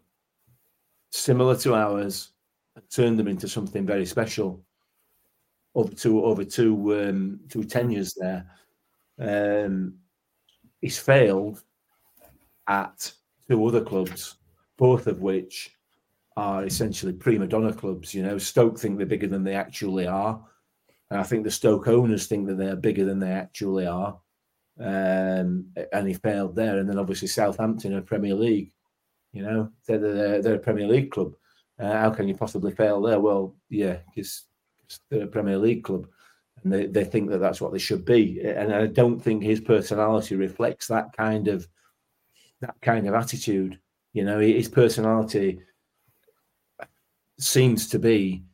similar 1.11 1.57
to 1.59 1.75
ours 1.75 2.31
and 2.75 2.85
turned 2.91 3.19
them 3.19 3.29
into 3.29 3.49
something 3.49 3.87
very 3.87 4.07
special 4.07 4.65
over 5.75 5.93
two 5.93 6.25
over 6.25 6.45
two 6.45 7.01
um, 7.01 7.41
two 7.49 7.65
tenures 7.65 8.15
there. 8.15 8.47
Um, 9.19 9.95
he's 10.81 10.99
failed 10.99 11.63
at 12.67 13.13
two 13.49 13.65
other 13.67 13.85
clubs, 13.85 14.37
both 14.77 15.07
of 15.07 15.21
which 15.21 15.77
are 16.37 16.65
essentially 16.65 17.13
prima 17.13 17.47
donna 17.47 17.73
clubs. 17.73 18.15
You 18.15 18.23
know, 18.23 18.39
Stoke 18.39 18.79
think 18.79 18.97
they're 18.97 19.07
bigger 19.07 19.27
than 19.27 19.45
they 19.45 19.55
actually 19.55 20.07
are. 20.07 20.41
And 21.11 21.21
I 21.21 21.23
think 21.25 21.45
the 21.45 21.51
Stoke 21.51 21.89
owners 21.89 22.27
think 22.27 22.47
that 22.47 22.57
they're 22.57 22.77
bigger 22.77 23.05
than 23.05 23.19
they 23.19 23.33
actually 23.33 23.87
are. 23.87 24.19
Um, 24.79 25.67
and 25.93 26.09
he 26.09 26.15
failed 26.15 26.57
there. 26.57 26.79
And 26.79 26.89
then 26.89 26.99
obviously 26.99 27.29
Southampton 27.29 27.95
are 27.95 28.01
Premier 28.03 28.35
League. 28.35 28.73
You 29.33 29.43
know, 29.43 29.71
they're, 29.87 29.99
they're, 29.99 30.43
they're 30.43 30.55
a 30.55 30.59
Premier 30.59 30.87
League 30.87 31.11
club. 31.11 31.35
Uh, 31.79 31.93
how 31.93 32.11
can 32.11 32.29
you 32.29 32.35
possibly 32.35 32.73
fail 32.73 33.01
there? 33.01 33.21
Well, 33.21 33.55
yeah, 33.69 33.99
because 34.15 34.45
they're 35.09 35.25
a 35.25 35.29
Premier 35.29 35.59
League 35.59 35.85
club. 35.85 36.07
And 36.63 36.73
they, 36.73 36.87
they 36.87 37.05
think 37.05 37.31
that 37.31 37.39
that's 37.39 37.61
what 37.61 37.73
they 37.73 37.79
should 37.79 38.05
be. 38.05 38.41
And 38.43 38.75
I 38.75 38.87
don't 38.87 39.19
think 39.19 39.43
his 39.43 39.61
personality 39.61 40.37
reflects 40.37 40.89
that 40.89 41.13
kind 41.17 41.49
of 41.49 41.67
that 42.61 42.75
kind 42.83 43.07
of 43.07 43.15
attitude. 43.15 43.79
You 44.13 44.25
know, 44.25 44.41
his 44.41 44.69
personality 44.69 45.61
seems 47.39 47.89
to 47.89 47.99
be 47.99 48.45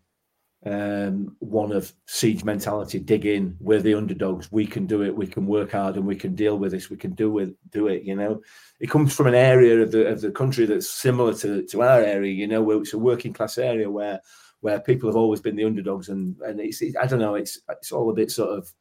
um, 0.67 1.37
one 1.39 1.71
of 1.71 1.93
siege 2.07 2.43
mentality. 2.43 2.99
Dig 2.99 3.25
in. 3.25 3.57
We're 3.61 3.81
the 3.81 3.95
underdogs. 3.95 4.51
We 4.51 4.67
can 4.67 4.85
do 4.87 5.05
it. 5.05 5.14
We 5.14 5.29
can 5.29 5.47
work 5.47 5.73
hard, 5.73 5.95
and 5.95 6.05
we 6.05 6.17
can 6.17 6.35
deal 6.35 6.59
with 6.59 6.73
this. 6.73 6.91
We 6.91 6.97
can 6.97 7.12
do 7.12 7.31
with 7.31 7.55
do 7.71 7.87
it. 7.87 8.03
You 8.03 8.17
know, 8.17 8.43
it 8.81 8.91
comes 8.91 9.14
from 9.14 9.29
an 9.29 9.35
area 9.35 9.81
of 9.81 9.93
the 9.93 10.07
of 10.07 10.21
the 10.21 10.33
country 10.33 10.67
that's 10.67 10.91
similar 10.91 11.35
to 11.35 11.64
to 11.64 11.83
our 11.83 12.01
area. 12.01 12.33
You 12.33 12.49
know, 12.49 12.62
where 12.62 12.79
it's 12.79 12.95
a 12.95 12.99
working 12.99 13.33
class 13.33 13.59
area 13.59 13.89
where 13.89 14.21
where 14.61 14.81
people 14.81 15.09
have 15.09 15.17
always 15.17 15.41
been 15.41 15.55
the 15.55 15.64
underdogs, 15.64 16.09
and 16.09 16.37
and 16.41 16.59
it's, 16.61 16.83
it, 16.83 16.97
I 17.01 17.07
don't 17.07 17.21
know. 17.21 17.37
It's 17.37 17.61
it's 17.69 17.93
all 17.93 18.11
a 18.11 18.14
bit 18.14 18.33
sort 18.33 18.59
of 18.59 18.73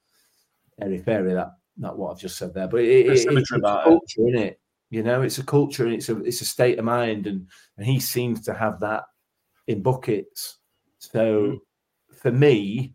airy 0.82 0.98
fairy 0.98 1.34
that 1.36 1.52
not 1.78 2.00
what 2.00 2.12
I've 2.12 2.20
just 2.20 2.38
said 2.38 2.56
there, 2.56 2.68
but 2.68 2.82
it, 2.82 3.06
it, 3.06 3.28
it's 3.28 3.52
a 3.52 3.56
about 3.56 3.82
it. 3.82 3.90
culture, 3.90 4.28
in 4.28 4.36
it. 4.38 4.60
You 4.90 5.04
know, 5.04 5.22
it's 5.22 5.38
a 5.38 5.44
culture 5.44 5.86
and 5.86 5.94
it's 5.94 6.10
a 6.10 6.20
it's 6.24 6.42
a 6.42 6.46
state 6.46 6.80
of 6.80 6.86
mind, 6.86 7.28
and 7.28 7.48
and 7.78 7.86
he 7.86 8.00
seems 8.00 8.42
to 8.46 8.56
have 8.56 8.80
that 8.80 9.04
in 9.68 9.84
buckets. 9.84 10.58
So 10.98 11.62
for 12.26 12.32
me, 12.32 12.92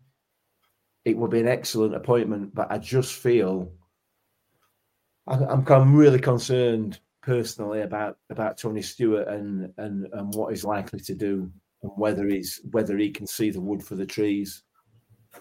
it 1.05 1.15
would 1.15 1.31
be 1.31 1.39
an 1.39 1.47
excellent 1.47 1.95
appointment, 1.95 2.53
but 2.53 2.69
I 2.69 2.77
just 2.77 3.13
feel 3.13 3.71
I'm 5.25 5.65
I'm 5.65 5.95
really 5.95 6.19
concerned 6.19 6.99
personally 7.21 7.83
about 7.83 8.17
about 8.29 8.57
Tony 8.57 8.81
Stewart 8.81 9.29
and 9.29 9.71
and 9.77 10.07
and 10.11 10.33
what 10.33 10.49
he's 10.49 10.65
likely 10.65 10.99
to 10.99 11.15
do 11.15 11.49
and 11.81 11.91
whether 11.95 12.27
he's 12.27 12.59
whether 12.71 12.97
he 12.97 13.09
can 13.09 13.25
see 13.25 13.51
the 13.51 13.61
wood 13.61 13.81
for 13.81 13.95
the 13.95 14.05
trees, 14.05 14.63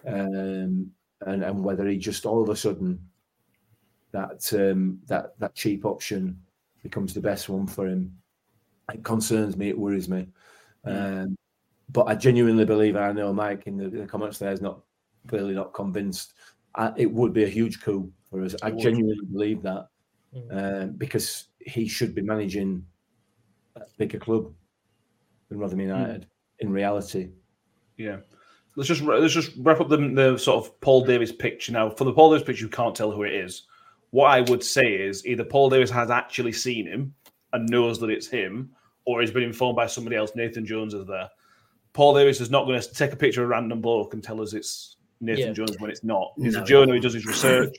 um, 0.07 0.89
and 1.23 1.43
and 1.43 1.65
whether 1.65 1.89
he 1.89 1.99
just 1.99 2.27
all 2.27 2.45
of 2.45 2.49
a 2.49 2.55
sudden 2.55 2.97
that 4.13 4.53
um, 4.53 5.01
that 5.09 5.37
that 5.41 5.57
cheap 5.57 5.85
option 5.85 6.41
becomes 6.85 7.13
the 7.13 7.21
best 7.21 7.49
one 7.49 7.67
for 7.67 7.89
him. 7.89 8.17
It 8.95 9.03
concerns 9.03 9.57
me. 9.57 9.69
It 9.69 9.79
worries 9.79 10.09
me. 10.09 10.29
Um, 10.85 11.37
but 11.93 12.05
I 12.05 12.15
genuinely 12.15 12.65
believe, 12.65 12.97
and 12.97 13.05
I 13.05 13.13
know 13.13 13.33
Mike 13.33 13.67
in 13.67 13.77
the, 13.77 13.89
the 13.89 14.07
comments 14.07 14.39
there 14.39 14.53
is 14.53 14.61
not 14.61 14.81
clearly 15.27 15.55
not 15.55 15.75
convinced. 15.75 16.35
I, 16.75 16.93
it 16.97 17.11
would 17.11 17.33
be 17.33 17.45
a 17.45 17.49
huge 17.49 17.81
coup 17.81 18.11
for 18.31 18.43
us. 18.43 18.55
I 18.63 18.71
genuinely 18.71 19.27
believe 19.33 19.63
that 19.63 19.89
um, 20.53 20.93
because 20.93 21.47
he 21.59 21.89
should 21.89 22.15
be 22.15 22.23
managing 22.23 22.85
a 23.77 23.83
bigger 23.99 24.19
club 24.19 24.53
than 25.49 25.59
Rotherham 25.59 25.81
United 25.81 26.27
in 26.61 26.73
reality. 26.73 27.31
Yeah. 27.97 28.19
Let's 28.77 28.89
just 28.89 29.03
let's 29.03 29.35
just 29.35 29.53
wrap 29.59 29.81
up 29.81 29.89
the, 29.89 29.97
the 29.97 30.39
sort 30.39 30.65
of 30.65 30.81
Paul 30.81 31.05
Davis 31.05 31.33
picture 31.33 31.73
now. 31.73 31.91
For 31.91 32.05
the 32.05 32.13
Paul 32.13 32.31
Davis 32.31 32.47
picture, 32.47 32.65
you 32.65 32.71
can't 32.71 32.95
tell 32.95 33.11
who 33.11 33.25
it 33.25 33.35
is. 33.35 33.67
What 34.11 34.31
I 34.31 34.43
would 34.43 34.63
say 34.63 34.95
is 34.95 35.27
either 35.27 35.45
Paul 35.45 35.71
Davis 35.71 35.91
has 35.91 36.11
actually 36.11 36.53
seen 36.53 36.87
him 36.87 37.15
and 37.53 37.69
knows 37.69 37.99
that 38.01 38.11
it's 38.11 38.29
him, 38.29 38.71
or 39.05 39.21
he's 39.21 39.33
been 39.33 39.43
informed 39.43 39.77
by 39.77 39.87
somebody 39.87 40.17
else. 40.17 40.33
Nathan 40.35 40.65
Jones 40.65 40.95
is 40.95 41.07
there. 41.07 41.29
Paul 41.93 42.15
Davis 42.15 42.41
is 42.41 42.51
not 42.51 42.67
going 42.67 42.81
to 42.81 42.95
take 42.95 43.13
a 43.13 43.17
picture 43.17 43.43
of 43.43 43.47
a 43.49 43.51
random 43.51 43.81
bloke 43.81 44.15
and 44.15 44.23
tell 44.23 44.41
us 44.41 44.53
it's 44.53 44.97
Nathan 45.21 45.49
Yeah. 45.49 45.53
Jones 45.53 45.77
when 45.79 45.91
it's 45.91 46.05
not. 46.05 46.33
He's 46.37 46.55
No. 46.55 46.63
a 46.63 46.65
journalist 46.65 46.95
who 46.97 47.01
does 47.01 47.15
his 47.15 47.27
research. 47.27 47.77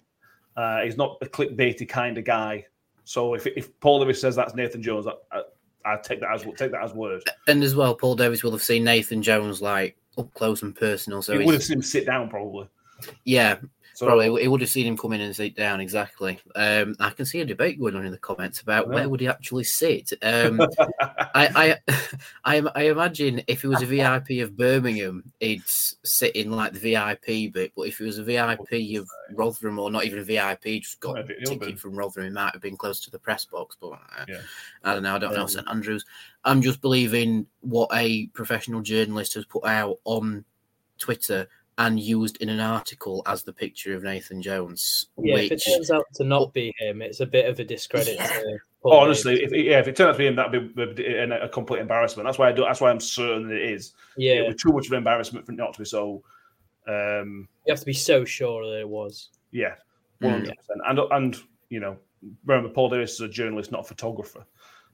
Uh, 0.58 0.82
he's 0.82 0.98
not 0.98 1.18
a 1.22 1.26
clickbaity 1.26 1.88
kind 1.88 2.18
of 2.18 2.26
guy. 2.26 2.66
So 3.06 3.34
if, 3.34 3.48
if 3.48 3.78
Paul 3.80 4.00
Davis 4.00 4.20
says 4.22 4.36
that's 4.36 4.54
Nathan 4.54 4.84
Jones, 4.84 5.08
I, 5.08 5.14
I, 5.32 5.44
I 5.86 5.98
take 5.98 6.20
that 6.20 6.32
as 6.34 6.44
take 6.58 6.72
that 6.72 6.84
as 6.84 6.94
word. 6.94 7.24
And 7.48 7.64
as 7.64 7.74
well, 7.76 7.96
Paul 7.96 8.16
Davis 8.16 8.44
will 8.44 8.52
have 8.52 8.62
seen 8.62 8.84
Nathan 8.84 9.22
Jones 9.24 9.62
like 9.62 9.98
up 10.18 10.32
close 10.34 10.62
and 10.62 10.76
personal. 10.76 11.22
So 11.22 11.38
he 11.38 11.46
would 11.46 11.54
have 11.54 11.64
seen 11.64 11.78
him 11.78 11.82
sit 11.82 12.06
down 12.06 12.30
probably. 12.30 12.68
yeah, 13.24 13.58
So 14.02 14.08
Probably 14.08 14.42
he 14.42 14.48
would 14.48 14.62
have 14.62 14.70
seen 14.72 14.88
him 14.88 14.98
come 14.98 15.14
in 15.14 15.22
and 15.22 15.36
sit 15.36 15.56
down 15.56 15.80
exactly. 15.80 16.40
Um, 16.56 16.96
I 17.00 17.12
can 17.12 17.24
see 17.24 17.42
a 17.42 17.46
debate 17.46 17.80
going 17.80 17.96
on 17.96 18.04
in 18.04 18.12
the 18.12 18.18
comments 18.18 18.60
about 18.60 18.90
know. 18.90 18.96
where 18.96 19.08
would 19.08 19.20
he 19.20 19.28
actually 19.28 19.64
sit. 19.64 20.12
Um, 20.24 20.60
I, 21.36 21.78
I, 21.86 21.96
I, 22.44 22.64
I 22.74 22.82
imagine 22.86 23.44
if 23.46 23.62
he 23.62 23.68
was 23.68 23.84
a 23.84 23.86
VIP 23.86 24.42
of 24.42 24.58
Birmingham, 24.58 25.32
he'd 25.40 25.62
sit 25.68 26.36
in 26.36 26.50
like 26.50 26.74
the 26.74 26.80
VIP 26.80 27.54
bit. 27.54 27.74
But 27.76 27.84
if 27.84 28.00
he 28.00 28.06
was 28.06 28.18
a 28.18 28.24
VIP 28.24 28.98
of 29.00 29.08
Rotherham, 29.36 29.78
or 29.78 29.92
not 29.92 30.06
even 30.06 30.18
a 30.18 30.24
VIP, 30.24 30.82
just 30.82 31.00
got 31.00 31.20
a 31.20 31.46
ticket 31.46 31.80
from 31.80 31.94
Rotherham, 31.94 32.30
he 32.30 32.34
might 32.34 32.54
have 32.54 32.62
been 32.64 32.78
close 32.78 33.02
to 33.02 33.12
the 33.12 33.20
press 33.20 33.46
box. 33.46 33.78
But 33.80 33.92
uh, 33.92 34.26
Yeah. 34.28 34.42
I 34.84 34.96
don't 34.96 35.04
know. 35.04 35.14
I 35.14 35.20
don't 35.20 35.36
know 35.36 35.42
Um, 35.42 35.48
St 35.48 35.70
Andrews. 35.70 36.06
I'm 36.44 36.64
just 36.64 36.82
believing 36.82 37.46
what 37.60 37.92
a 37.94 38.26
professional 38.34 38.82
journalist 38.82 39.36
has 39.36 39.46
put 39.46 39.64
out 39.64 40.00
on 40.06 40.44
Twitter 40.98 41.48
and 41.82 42.00
used 42.00 42.38
in 42.38 42.50
an 42.50 42.60
article 42.60 43.24
as 43.26 43.42
the 43.44 43.52
picture 43.52 43.96
of 43.96 44.04
Nathan 44.04 44.40
Jones. 44.42 45.08
Yeah, 45.18 45.36
if 45.38 45.44
it 45.46 45.52
which 45.56 45.66
turns 45.66 45.90
out 45.90 46.06
to 46.16 46.24
not 46.24 46.54
be 46.54 46.72
him, 46.78 47.02
it's 47.02 47.22
a 47.22 47.26
bit 47.26 47.48
of 47.50 47.60
a 47.60 47.64
discredit. 47.64 48.20
To 48.20 48.58
Oh, 48.84 48.98
honestly, 48.98 49.44
if, 49.44 49.52
yeah, 49.52 49.80
if 49.80 49.88
it 49.88 49.96
turns 49.96 50.10
out 50.10 50.12
to 50.14 50.18
be 50.18 50.26
him, 50.28 50.36
that'd 50.36 50.74
be 50.76 50.94
be 50.96 51.06
a, 51.06 51.44
a 51.46 51.50
complete 51.50 51.82
embarrassment. 51.82 52.26
That's 52.28 52.40
why 52.40 52.50
I 52.50 52.52
do. 52.52 52.64
That's 52.64 52.82
why 52.82 52.90
I'm 52.90 53.00
certain 53.00 53.48
that 53.48 53.56
it 53.58 53.72
is. 53.74 53.94
yeah, 54.18 54.34
It 54.34 54.48
was 54.48 54.56
too 54.62 54.72
much 54.72 54.88
of 54.88 54.92
an 54.94 54.98
embarrassment 55.00 55.46
for 55.46 55.52
not 55.52 55.74
to 55.74 55.80
be 55.80 55.86
so. 55.86 56.24
Um, 56.88 57.48
you 57.68 57.72
have 57.74 57.80
to 57.80 57.86
be 57.86 57.94
so 57.94 58.26
sure 58.26 58.66
that 58.66 58.80
it 58.80 58.90
was. 58.90 59.30
yeah, 59.52 59.76
Mm. 60.22 60.32
hundred 60.32 60.56
percent. 60.58 60.82
And 60.88 61.00
and 61.12 61.38
you 61.70 61.80
know, 61.80 61.98
remember 62.46 62.70
Paul 62.70 62.90
Davis 62.90 63.14
is 63.14 63.22
a 63.22 63.28
journalist, 63.28 63.72
not 63.72 63.82
a 63.82 63.88
photographer, 63.88 64.46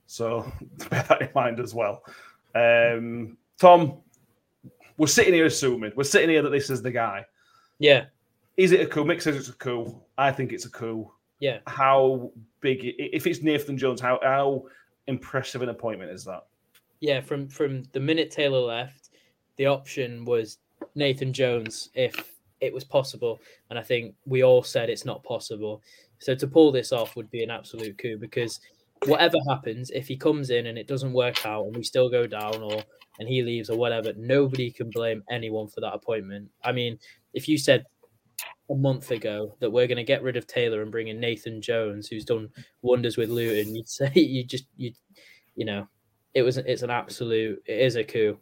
so 0.05 0.51
bear 0.89 1.03
that 1.03 1.21
in 1.21 1.29
mind 1.35 1.59
as 1.61 1.73
well. 1.73 2.03
Um, 2.55 3.37
Tom, 3.59 3.99
we're 4.97 5.07
sitting 5.07 5.33
here 5.33 5.45
assuming 5.45 5.91
we're 5.95 6.03
sitting 6.03 6.29
here 6.29 6.41
that 6.41 6.49
this 6.49 6.69
is 6.69 6.81
the 6.81 6.91
guy. 6.91 7.25
Yeah, 7.79 8.05
Is 8.57 8.71
it 8.71 8.81
a 8.81 8.87
coup? 8.87 9.03
Mick 9.03 9.21
says 9.21 9.35
it's 9.35 9.49
a 9.49 9.53
coup. 9.53 9.99
I 10.17 10.31
think 10.31 10.51
it's 10.51 10.65
a 10.65 10.69
coup. 10.71 11.11
yeah. 11.39 11.59
How 11.67 12.31
big? 12.61 12.79
If 12.97 13.27
it's 13.27 13.41
Nathan 13.43 13.77
Jones, 13.77 14.01
how 14.01 14.19
how 14.23 14.65
impressive 15.07 15.61
an 15.61 15.69
appointment 15.69 16.11
is 16.11 16.23
that? 16.25 16.45
Yeah, 16.99 17.21
from 17.21 17.47
from 17.47 17.83
the 17.91 17.99
minute 17.99 18.31
Taylor 18.31 18.59
left, 18.59 19.09
the 19.57 19.67
option 19.67 20.25
was 20.25 20.57
Nathan 20.95 21.31
Jones 21.33 21.89
if 21.93 22.33
it 22.59 22.73
was 22.73 22.83
possible, 22.83 23.39
and 23.69 23.77
I 23.77 23.83
think 23.83 24.15
we 24.25 24.43
all 24.43 24.63
said 24.63 24.89
it's 24.89 25.05
not 25.05 25.23
possible. 25.23 25.83
So 26.19 26.33
to 26.33 26.47
pull 26.47 26.71
this 26.71 26.91
off 26.91 27.15
would 27.15 27.29
be 27.29 27.43
an 27.43 27.51
absolute 27.51 27.99
coup 27.99 28.17
because 28.17 28.59
whatever 29.05 29.37
happens, 29.47 29.91
if 29.91 30.07
he 30.07 30.17
comes 30.17 30.49
in 30.49 30.65
and 30.65 30.75
it 30.75 30.87
doesn't 30.87 31.13
work 31.13 31.45
out 31.45 31.65
and 31.67 31.75
we 31.77 31.83
still 31.83 32.09
go 32.09 32.25
down 32.25 32.63
or 32.63 32.81
and 33.19 33.27
he 33.27 33.41
leaves 33.41 33.69
or 33.69 33.77
whatever, 33.77 34.13
nobody 34.17 34.71
can 34.71 34.89
blame 34.89 35.23
anyone 35.29 35.67
for 35.67 35.81
that 35.81 35.93
appointment. 35.93 36.49
I 36.63 36.71
mean, 36.71 36.99
if 37.33 37.47
you 37.47 37.57
said 37.57 37.85
a 38.69 38.75
month 38.75 39.11
ago 39.11 39.55
that 39.59 39.71
we're 39.71 39.87
going 39.87 39.97
to 39.97 40.03
get 40.03 40.23
rid 40.23 40.37
of 40.37 40.45
Taylor 40.45 40.81
and 40.81 40.91
bring 40.91 41.07
in 41.07 41.19
Nathan 41.19 41.61
Jones, 41.61 42.07
who's 42.07 42.25
done 42.25 42.49
wonders 42.81 43.17
with 43.17 43.29
Luton, 43.29 43.75
you'd 43.75 43.87
say 43.89 44.11
you 44.13 44.43
just 44.43 44.65
you 44.75 44.91
you 45.55 45.65
know 45.65 45.87
it 46.33 46.41
was 46.43 46.57
it's 46.57 46.83
an 46.83 46.89
absolute 46.89 47.61
it 47.65 47.79
is 47.79 47.95
a 47.95 48.03
coup. 48.03 48.37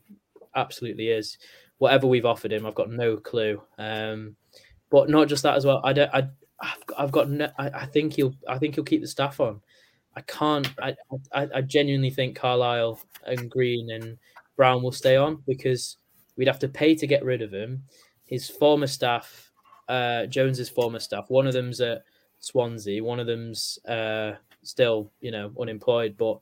Absolutely 0.56 1.10
is. 1.10 1.38
Whatever 1.78 2.08
we've 2.08 2.26
offered 2.26 2.54
him 2.54 2.66
i've 2.66 2.76
got 2.76 2.92
no 2.92 3.18
clue. 3.18 3.62
Um 3.78 4.36
but 4.90 5.10
not 5.10 5.28
just 5.28 5.44
that 5.44 5.56
as 5.56 5.66
well 5.66 5.82
i 5.84 5.92
don't 5.92 6.14
i 6.14 6.28
i've 6.62 6.86
got, 6.86 7.00
I've 7.00 7.12
got 7.12 7.30
no, 7.30 7.50
I, 7.58 7.70
I 7.70 7.86
think 7.86 8.14
he'll 8.14 8.34
i 8.48 8.58
think 8.58 8.76
he'll 8.76 8.84
keep 8.84 9.02
the 9.02 9.08
staff 9.08 9.40
on. 9.40 9.62
I 10.16 10.22
can't 10.22 10.70
I, 10.82 10.96
I 11.34 11.48
i 11.56 11.62
genuinely 11.62 12.10
think 12.10 12.36
carlisle 12.38 13.00
and 13.26 13.50
green 13.52 13.92
and 13.92 14.18
brown 14.56 14.82
will 14.82 14.92
stay 14.92 15.16
on 15.16 15.42
because 15.48 15.98
we'd 16.38 16.48
have 16.48 16.60
to 16.60 16.68
pay 16.68 16.96
to 16.96 17.08
get 17.08 17.24
rid 17.24 17.42
of 17.42 17.54
him 17.54 17.84
his 18.26 18.50
former 18.50 18.88
staff 18.88 19.52
uh 19.90 20.26
jones's 20.26 20.70
former 20.70 21.00
staff 21.00 21.26
one 21.30 21.48
of 21.48 21.54
them's 21.54 21.82
at 21.82 22.04
swansea 22.40 23.04
one 23.04 23.20
of 23.20 23.28
them's 23.28 23.78
uh 23.86 24.36
still 24.64 25.12
you 25.22 25.32
know 25.32 25.52
unemployed 25.60 26.16
but 26.18 26.40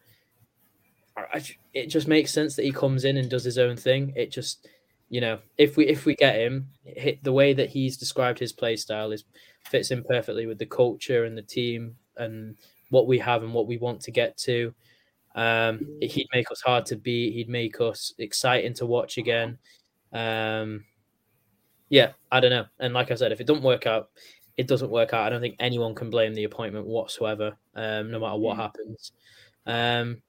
I, 1.15 1.43
it 1.73 1.87
just 1.87 2.07
makes 2.07 2.31
sense 2.31 2.55
that 2.55 2.65
he 2.65 2.71
comes 2.71 3.05
in 3.05 3.17
and 3.17 3.29
does 3.29 3.43
his 3.43 3.57
own 3.57 3.77
thing. 3.77 4.13
It 4.15 4.31
just, 4.31 4.67
you 5.09 5.21
know, 5.21 5.39
if 5.57 5.77
we 5.77 5.87
if 5.87 6.05
we 6.05 6.15
get 6.15 6.35
him, 6.35 6.69
hit 6.85 7.23
the 7.23 7.33
way 7.33 7.53
that 7.53 7.69
he's 7.69 7.97
described 7.97 8.39
his 8.39 8.53
play 8.53 8.75
style 8.75 9.11
is 9.11 9.23
fits 9.65 9.91
in 9.91 10.03
perfectly 10.03 10.45
with 10.45 10.57
the 10.57 10.65
culture 10.65 11.25
and 11.25 11.37
the 11.37 11.41
team 11.43 11.95
and 12.17 12.55
what 12.89 13.07
we 13.07 13.17
have 13.19 13.43
and 13.43 13.53
what 13.53 13.67
we 13.67 13.77
want 13.77 14.01
to 14.01 14.11
get 14.11 14.37
to. 14.37 14.73
Um, 15.35 15.97
he'd 16.01 16.27
make 16.33 16.51
us 16.51 16.61
hard 16.61 16.85
to 16.87 16.95
beat. 16.95 17.33
He'd 17.33 17.49
make 17.49 17.79
us 17.81 18.13
exciting 18.19 18.73
to 18.75 18.85
watch 18.85 19.17
again. 19.17 19.57
Um, 20.11 20.85
yeah, 21.89 22.11
I 22.31 22.39
don't 22.39 22.51
know. 22.51 22.65
And 22.79 22.93
like 22.93 23.11
I 23.11 23.15
said, 23.15 23.31
if 23.31 23.41
it 23.41 23.47
doesn't 23.47 23.63
work 23.63 23.87
out, 23.87 24.09
it 24.57 24.67
doesn't 24.67 24.91
work 24.91 25.13
out. 25.13 25.25
I 25.25 25.29
don't 25.29 25.41
think 25.41 25.55
anyone 25.59 25.95
can 25.95 26.09
blame 26.11 26.33
the 26.35 26.43
appointment 26.43 26.85
whatsoever, 26.85 27.57
um, 27.75 28.11
no 28.11 28.19
matter 28.19 28.37
what 28.37 28.57
happens. 28.57 29.11
Um, 29.65 30.21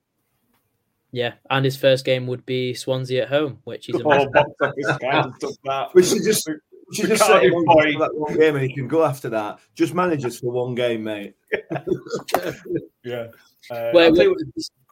yeah, 1.13 1.35
and 1.51 1.65
his 1.65 1.77
first 1.77 2.05
game 2.05 2.27
would 2.27 2.45
be 2.47 2.73
Swansea 2.75 3.23
at 3.23 3.29
home, 3.29 3.59
which 3.65 3.87
he's 3.87 3.97
a 3.97 3.99
Oh, 4.05 4.09
massive- 4.09 4.33
box 4.33 4.51
office 4.63 4.97
guys 5.01 5.25
and 5.27 5.35
stuff 5.37 5.51
like 5.65 5.89
that. 5.89 5.95
We 5.95 6.03
should 6.03 6.23
just 6.25 6.49
we 6.49 6.97
should 6.97 7.05
The 7.07 7.09
just 7.17 7.27
say 7.27 7.33
Cardiff 7.51 7.53
for 7.95 7.99
that 8.01 8.11
one 8.15 8.37
game 8.39 8.57
and 8.57 8.65
he 8.69 8.75
can 8.75 8.89
go 8.89 9.05
after 9.05 9.29
that. 9.31 9.59
Just 9.75 9.95
manage 9.95 10.25
us 10.25 10.41
for 10.41 10.51
one 10.51 10.75
game, 10.75 11.05
mate. 11.05 11.35
Yeah. 13.05 13.27
Uh, 13.71 13.91
Where- 13.93 14.07
I'll 14.07 14.35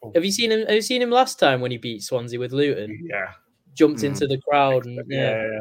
tell 0.02 0.08
you 0.08 0.08
where- 0.08 0.08
what- 0.10 0.16
have 0.16 0.24
you 0.24 0.32
seen 0.32 0.52
him? 0.52 0.60
Have 0.66 0.74
you 0.74 0.82
seen 0.82 1.02
him 1.02 1.10
last 1.10 1.38
time 1.38 1.60
when 1.60 1.70
he 1.70 1.76
beat 1.78 2.02
Swansea 2.02 2.38
with 2.38 2.52
Luton? 2.52 3.06
yeah. 3.08 3.32
Jumped 3.74 4.00
Mm. 4.00 4.04
into 4.04 4.26
the 4.26 4.38
crowd 4.46 4.84
and 4.84 5.00
yeah, 5.08 5.46
Yeah, 5.46 5.58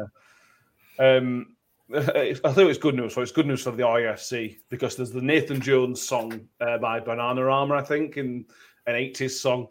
yeah. 0.98 1.16
Um, 1.16 1.56
I 1.94 2.34
think 2.34 2.70
it's 2.70 2.78
good 2.78 2.94
news. 2.94 3.14
So 3.14 3.22
it's 3.22 3.32
good 3.32 3.46
news 3.46 3.62
for 3.62 3.70
the 3.70 3.82
IFC 3.84 4.58
because 4.70 4.96
there's 4.96 5.10
the 5.12 5.20
Nathan 5.22 5.60
Jones 5.60 6.00
song 6.00 6.46
uh, 6.60 6.78
by 6.78 7.00
Bananarama, 7.00 7.72
I 7.78 7.82
think, 7.82 8.16
in 8.18 8.44
an 8.86 8.94
80s 8.94 9.30
song, 9.40 9.66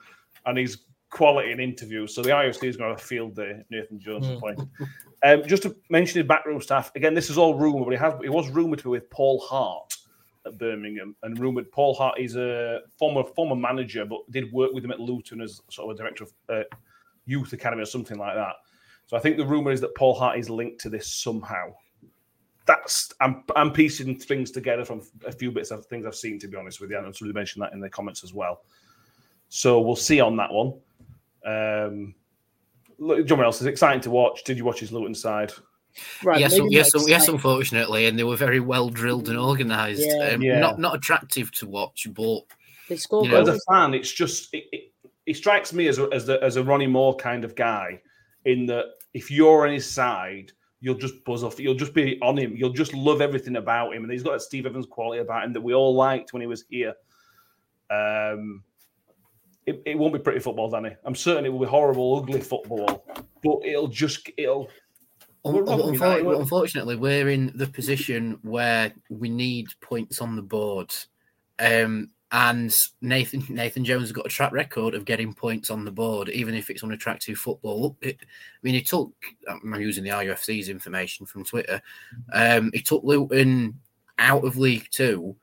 and 0.45 0.57
he's 0.57 0.85
quality 1.11 1.51
in 1.51 1.59
interviews. 1.59 2.15
So 2.15 2.21
the 2.21 2.29
IFC 2.29 2.67
is 2.67 2.77
going 2.77 2.95
to 2.95 3.03
field 3.03 3.35
day. 3.35 3.61
Nathan 3.69 3.99
Jones 3.99 4.25
Mm. 4.27 4.39
point. 4.39 4.59
Um, 5.23 5.43
just 5.47 5.63
to 5.63 5.75
mention 5.89 6.19
his 6.19 6.27
backroom 6.27 6.61
staff 6.61 6.91
again. 6.95 7.13
This 7.13 7.29
is 7.29 7.37
all 7.37 7.53
rumor, 7.55 7.83
but 7.85 7.91
he 7.91 7.97
has. 7.97 8.13
He 8.23 8.29
was 8.29 8.49
rumored 8.49 8.79
to 8.79 8.83
be 8.85 8.89
with 8.89 9.09
Paul 9.09 9.39
Hart 9.39 9.93
at 10.45 10.57
Birmingham, 10.57 11.15
and 11.23 11.37
rumored 11.39 11.71
Paul 11.71 11.93
Hart 11.93 12.19
is 12.19 12.35
a 12.35 12.81
former 12.97 13.23
former 13.23 13.55
manager, 13.55 14.05
but 14.05 14.19
did 14.31 14.51
work 14.51 14.73
with 14.73 14.83
him 14.83 14.91
at 14.91 14.99
Luton 14.99 15.41
as 15.41 15.61
sort 15.69 15.89
of 15.89 15.95
a 15.95 15.97
director 15.97 16.23
of 16.23 16.33
uh, 16.49 16.63
youth 17.25 17.53
academy 17.53 17.83
or 17.83 17.85
something 17.85 18.17
like 18.17 18.35
that. 18.35 18.55
So 19.05 19.17
I 19.17 19.19
think 19.19 19.37
the 19.37 19.45
rumor 19.45 19.71
is 19.71 19.81
that 19.81 19.95
Paul 19.95 20.13
Hart 20.13 20.39
is 20.39 20.49
linked 20.49 20.79
to 20.81 20.89
this 20.89 21.07
somehow. 21.07 21.73
That's 22.65 23.11
I'm 23.19 23.43
I'm 23.55 23.71
piecing 23.71 24.17
things 24.19 24.51
together 24.51 24.85
from 24.85 25.01
a 25.25 25.31
few 25.31 25.51
bits 25.51 25.71
of 25.71 25.85
things 25.85 26.05
I've 26.05 26.15
seen. 26.15 26.39
To 26.39 26.47
be 26.47 26.57
honest 26.57 26.79
with 26.79 26.91
you, 26.91 26.97
and 26.97 27.15
somebody 27.15 27.37
mentioned 27.37 27.63
that 27.63 27.73
in 27.73 27.79
the 27.79 27.89
comments 27.89 28.23
as 28.23 28.33
well. 28.33 28.63
So 29.49 29.81
we'll 29.81 29.95
see 29.95 30.21
on 30.21 30.37
that 30.37 30.51
one. 30.51 30.73
Um, 31.45 32.15
look, 32.97 33.25
John 33.25 33.41
else 33.41 33.59
is 33.59 33.67
exciting 33.67 34.01
to 34.01 34.11
watch. 34.11 34.43
Did 34.43 34.57
you 34.57 34.63
watch 34.63 34.79
his 34.79 34.91
Luton 34.91 35.15
side? 35.15 35.51
Right. 36.23 36.39
yes, 36.39 36.57
yes, 36.69 36.93
not 36.93 37.07
yes. 37.07 37.27
Unfortunately, 37.27 38.05
and 38.05 38.17
they 38.17 38.23
were 38.23 38.35
very 38.35 38.59
well 38.59 38.89
drilled 38.89 39.29
and 39.29 39.37
organised. 39.37 40.03
Yeah. 40.05 40.31
Um, 40.33 40.41
Yeah. 40.41 40.59
Not 40.59 40.79
not 40.79 40.95
attractive 40.95 41.51
to 41.53 41.67
watch, 41.67 42.07
but 42.13 42.41
They 42.89 42.97
scored 42.97 43.25
You 43.25 43.31
know, 43.31 43.41
As 43.41 43.47
a 43.47 43.59
fan, 43.69 43.93
it's 43.93 44.11
just 44.11 44.53
it, 44.53 44.65
it, 44.71 44.91
it 45.25 45.35
strikes 45.35 45.73
me 45.73 45.87
as 45.87 45.99
a, 45.99 46.07
as 46.11 46.29
a, 46.29 46.43
as 46.43 46.55
a 46.55 46.63
Ronnie 46.63 46.87
Moore 46.87 47.15
kind 47.15 47.45
of 47.45 47.55
guy. 47.55 48.01
In 48.45 48.65
that, 48.67 48.85
if 49.13 49.29
you're 49.29 49.67
on 49.67 49.73
his 49.73 49.89
side, 49.89 50.51
you'll 50.79 50.95
just 50.95 51.23
buzz 51.23 51.43
off. 51.43 51.59
You'll 51.59 51.75
just 51.75 51.93
be 51.93 52.19
on 52.21 52.37
him. 52.37 52.55
You'll 52.55 52.73
just 52.73 52.93
love 52.93 53.21
everything 53.21 53.55
about 53.55 53.95
him, 53.95 54.03
and 54.03 54.11
he's 54.11 54.23
got 54.23 54.35
a 54.35 54.39
Steve 54.39 54.65
Evans 54.65 54.87
quality 54.89 55.21
about 55.21 55.45
him 55.45 55.53
that 55.53 55.61
we 55.61 55.73
all 55.73 55.95
liked 55.95 56.33
when 56.33 56.41
he 56.41 56.47
was 56.47 56.65
here. 56.69 56.95
Um, 57.89 58.63
it, 59.65 59.81
it 59.85 59.97
won't 59.97 60.13
be 60.13 60.19
pretty 60.19 60.39
football, 60.39 60.69
Danny. 60.69 60.95
I'm 61.05 61.15
certain 61.15 61.45
it 61.45 61.49
will 61.49 61.59
be 61.59 61.67
horrible, 61.67 62.17
ugly 62.17 62.41
football, 62.41 63.05
but 63.43 63.59
it'll 63.63 63.87
just 63.87 64.29
it'll. 64.37 64.69
Un- 65.43 65.53
We're 65.53 65.63
wrong 65.63 65.81
un- 65.81 65.91
with 65.91 65.99
that, 65.99 66.05
unfor- 66.19 66.23
weren't 66.25 66.27
we? 66.37 66.41
unfortunately, 66.41 66.95
we're 66.95 67.29
in 67.29 67.51
the 67.55 67.67
position 67.67 68.37
where 68.43 68.93
we 69.09 69.29
need 69.29 69.67
points 69.81 70.21
on 70.21 70.35
the 70.35 70.41
board. 70.41 70.93
Um, 71.59 72.09
and 72.33 72.73
Nathan 73.01 73.43
Nathan 73.49 73.83
Jones 73.83 74.03
has 74.03 74.11
got 74.13 74.25
a 74.25 74.29
track 74.29 74.53
record 74.53 74.95
of 74.95 75.03
getting 75.03 75.33
points 75.33 75.69
on 75.69 75.83
the 75.83 75.91
board, 75.91 76.29
even 76.29 76.55
if 76.55 76.69
it's 76.69 76.83
unattractive 76.83 77.37
football. 77.37 77.97
It, 78.01 78.17
I 78.21 78.25
mean, 78.63 78.75
he 78.75 78.81
took. 78.81 79.11
I'm 79.49 79.75
using 79.81 80.03
the 80.03 80.11
RUFC's 80.11 80.69
information 80.69 81.25
from 81.25 81.43
Twitter. 81.43 81.81
Um, 82.31 82.71
he 82.73 82.81
took 82.81 83.03
Luton 83.03 83.79
out 84.17 84.45
of 84.45 84.55
League 84.57 84.87
Two, 84.91 85.35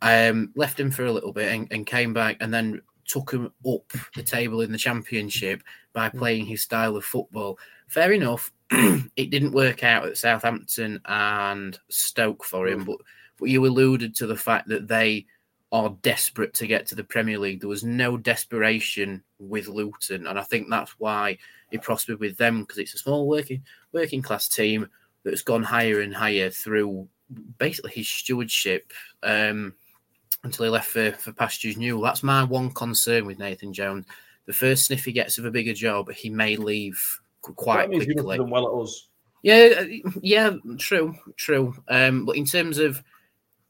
um, 0.00 0.52
left 0.56 0.80
him 0.80 0.90
for 0.90 1.04
a 1.04 1.12
little 1.12 1.32
bit, 1.32 1.52
and, 1.52 1.68
and 1.70 1.86
came 1.86 2.14
back, 2.14 2.38
and 2.40 2.52
then 2.52 2.80
took 3.04 3.30
him 3.30 3.52
up 3.68 3.92
the 4.14 4.22
table 4.22 4.62
in 4.62 4.72
the 4.72 4.78
Championship 4.78 5.62
by 5.92 6.08
playing 6.08 6.46
his 6.46 6.62
style 6.62 6.96
of 6.96 7.04
football. 7.04 7.58
Fair 7.88 8.12
enough. 8.12 8.52
it 8.70 9.30
didn't 9.30 9.52
work 9.52 9.84
out 9.84 10.06
at 10.06 10.16
Southampton 10.16 11.00
and 11.04 11.78
Stoke 11.88 12.44
for 12.44 12.66
him, 12.66 12.84
but 12.84 12.98
but 13.38 13.50
you 13.50 13.64
alluded 13.66 14.16
to 14.16 14.26
the 14.26 14.36
fact 14.36 14.68
that 14.68 14.88
they 14.88 15.26
are 15.72 15.90
desperate 16.02 16.54
to 16.54 16.66
get 16.66 16.86
to 16.86 16.94
the 16.94 17.04
Premier 17.04 17.38
League. 17.38 17.60
There 17.60 17.68
was 17.68 17.84
no 17.84 18.16
desperation 18.16 19.22
with 19.38 19.68
Luton, 19.68 20.26
and 20.26 20.38
I 20.38 20.42
think 20.42 20.68
that's 20.68 20.92
why 20.98 21.38
he 21.70 21.78
prospered 21.78 22.20
with 22.20 22.36
them 22.36 22.60
because 22.60 22.78
it's 22.78 22.94
a 22.94 22.98
small 22.98 23.26
working 23.26 23.62
working 23.92 24.22
class 24.22 24.48
team 24.48 24.88
that's 25.24 25.42
gone 25.42 25.62
higher 25.62 26.00
and 26.00 26.14
higher 26.14 26.50
through 26.50 27.08
basically 27.58 27.90
his 27.92 28.08
stewardship 28.08 28.92
um, 29.22 29.74
until 30.44 30.64
he 30.64 30.70
left 30.70 30.88
for, 30.88 31.12
for 31.12 31.32
pastures 31.32 31.76
new. 31.76 32.00
That's 32.00 32.22
my 32.22 32.44
one 32.44 32.70
concern 32.70 33.26
with 33.26 33.38
Nathan 33.38 33.72
Jones. 33.72 34.06
The 34.46 34.52
first 34.52 34.86
sniff 34.86 35.04
he 35.04 35.12
gets 35.12 35.38
of 35.38 35.44
a 35.44 35.50
bigger 35.50 35.74
job, 35.74 36.10
he 36.12 36.30
may 36.30 36.56
leave 36.56 37.20
quite 37.54 37.82
that 37.82 37.90
means 37.90 38.04
quickly. 38.04 38.40
well 38.40 38.66
at 38.66 38.82
us. 38.82 39.08
Yeah, 39.42 39.80
uh, 39.80 40.10
yeah, 40.22 40.56
true, 40.78 41.14
true. 41.36 41.74
Um, 41.88 42.24
but 42.24 42.36
in 42.36 42.44
terms 42.44 42.78
of 42.78 43.02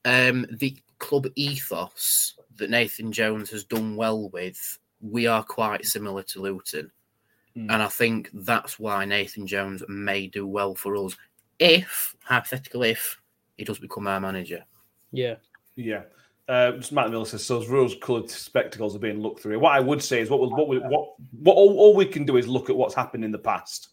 um, 0.04 0.46
the 0.50 0.76
club 0.98 1.26
ethos 1.34 2.34
that 2.56 2.70
Nathan 2.70 3.12
Jones 3.12 3.50
has 3.50 3.64
done 3.64 3.96
well 3.96 4.30
with, 4.30 4.78
we 5.00 5.26
are 5.26 5.42
quite 5.42 5.84
similar 5.84 6.22
to 6.22 6.40
Luton. 6.40 6.90
Mm. 7.56 7.72
And 7.72 7.82
I 7.82 7.88
think 7.88 8.30
that's 8.32 8.78
why 8.78 9.04
Nathan 9.04 9.46
Jones 9.46 9.82
may 9.88 10.26
do 10.26 10.46
well 10.46 10.74
for 10.74 10.96
us 10.96 11.16
if, 11.58 12.14
hypothetically, 12.22 12.90
if 12.90 13.20
he 13.56 13.64
does 13.64 13.78
become 13.78 14.06
our 14.06 14.20
manager. 14.20 14.64
Yeah. 15.12 15.36
Yeah. 15.74 16.02
Uh, 16.48 16.72
just 16.72 16.92
Matt 16.92 17.10
Miller 17.10 17.24
says 17.24 17.44
so. 17.44 17.58
Those 17.58 17.68
rose-coloured 17.68 18.30
spectacles 18.30 18.94
are 18.94 19.00
being 19.00 19.20
looked 19.20 19.40
through. 19.40 19.58
What 19.58 19.74
I 19.74 19.80
would 19.80 20.00
say 20.00 20.20
is, 20.20 20.30
what 20.30 20.40
we, 20.40 20.46
what 20.46 20.68
what 20.68 21.08
what 21.42 21.56
all, 21.56 21.76
all 21.76 21.96
we 21.96 22.06
can 22.06 22.24
do 22.24 22.36
is 22.36 22.46
look 22.46 22.70
at 22.70 22.76
what's 22.76 22.94
happened 22.94 23.24
in 23.24 23.32
the 23.32 23.38
past, 23.38 23.88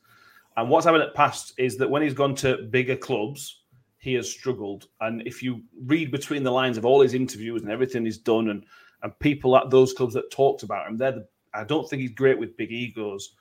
and 0.55 0.69
what's 0.69 0.85
happened 0.85 1.01
in 1.01 1.09
the 1.09 1.15
past 1.15 1.53
is 1.57 1.77
that 1.77 1.89
when 1.89 2.03
he's 2.03 2.13
gone 2.13 2.35
to 2.35 2.57
bigger 2.69 2.95
clubs, 2.95 3.63
he 3.97 4.13
has 4.13 4.29
struggled. 4.29 4.87
And 5.01 5.25
if 5.25 5.41
you 5.41 5.63
read 5.85 6.11
between 6.11 6.43
the 6.43 6.51
lines 6.51 6.77
of 6.77 6.85
all 6.85 7.01
his 7.01 7.15
interviews 7.15 7.63
and 7.63 7.71
everything 7.71 8.05
he's 8.05 8.19
done, 8.19 8.49
and 8.49 8.63
and 9.01 9.17
people 9.17 9.57
at 9.57 9.71
those 9.71 9.93
clubs 9.93 10.13
that 10.13 10.29
talked 10.29 10.61
about 10.61 10.87
him, 10.87 10.95
they're 10.95 11.13
the, 11.13 11.27
I 11.55 11.63
don't 11.63 11.89
think 11.89 12.03
he's 12.03 12.11
great 12.11 12.37
with 12.37 12.55
big 12.55 12.71
egos, 12.71 13.35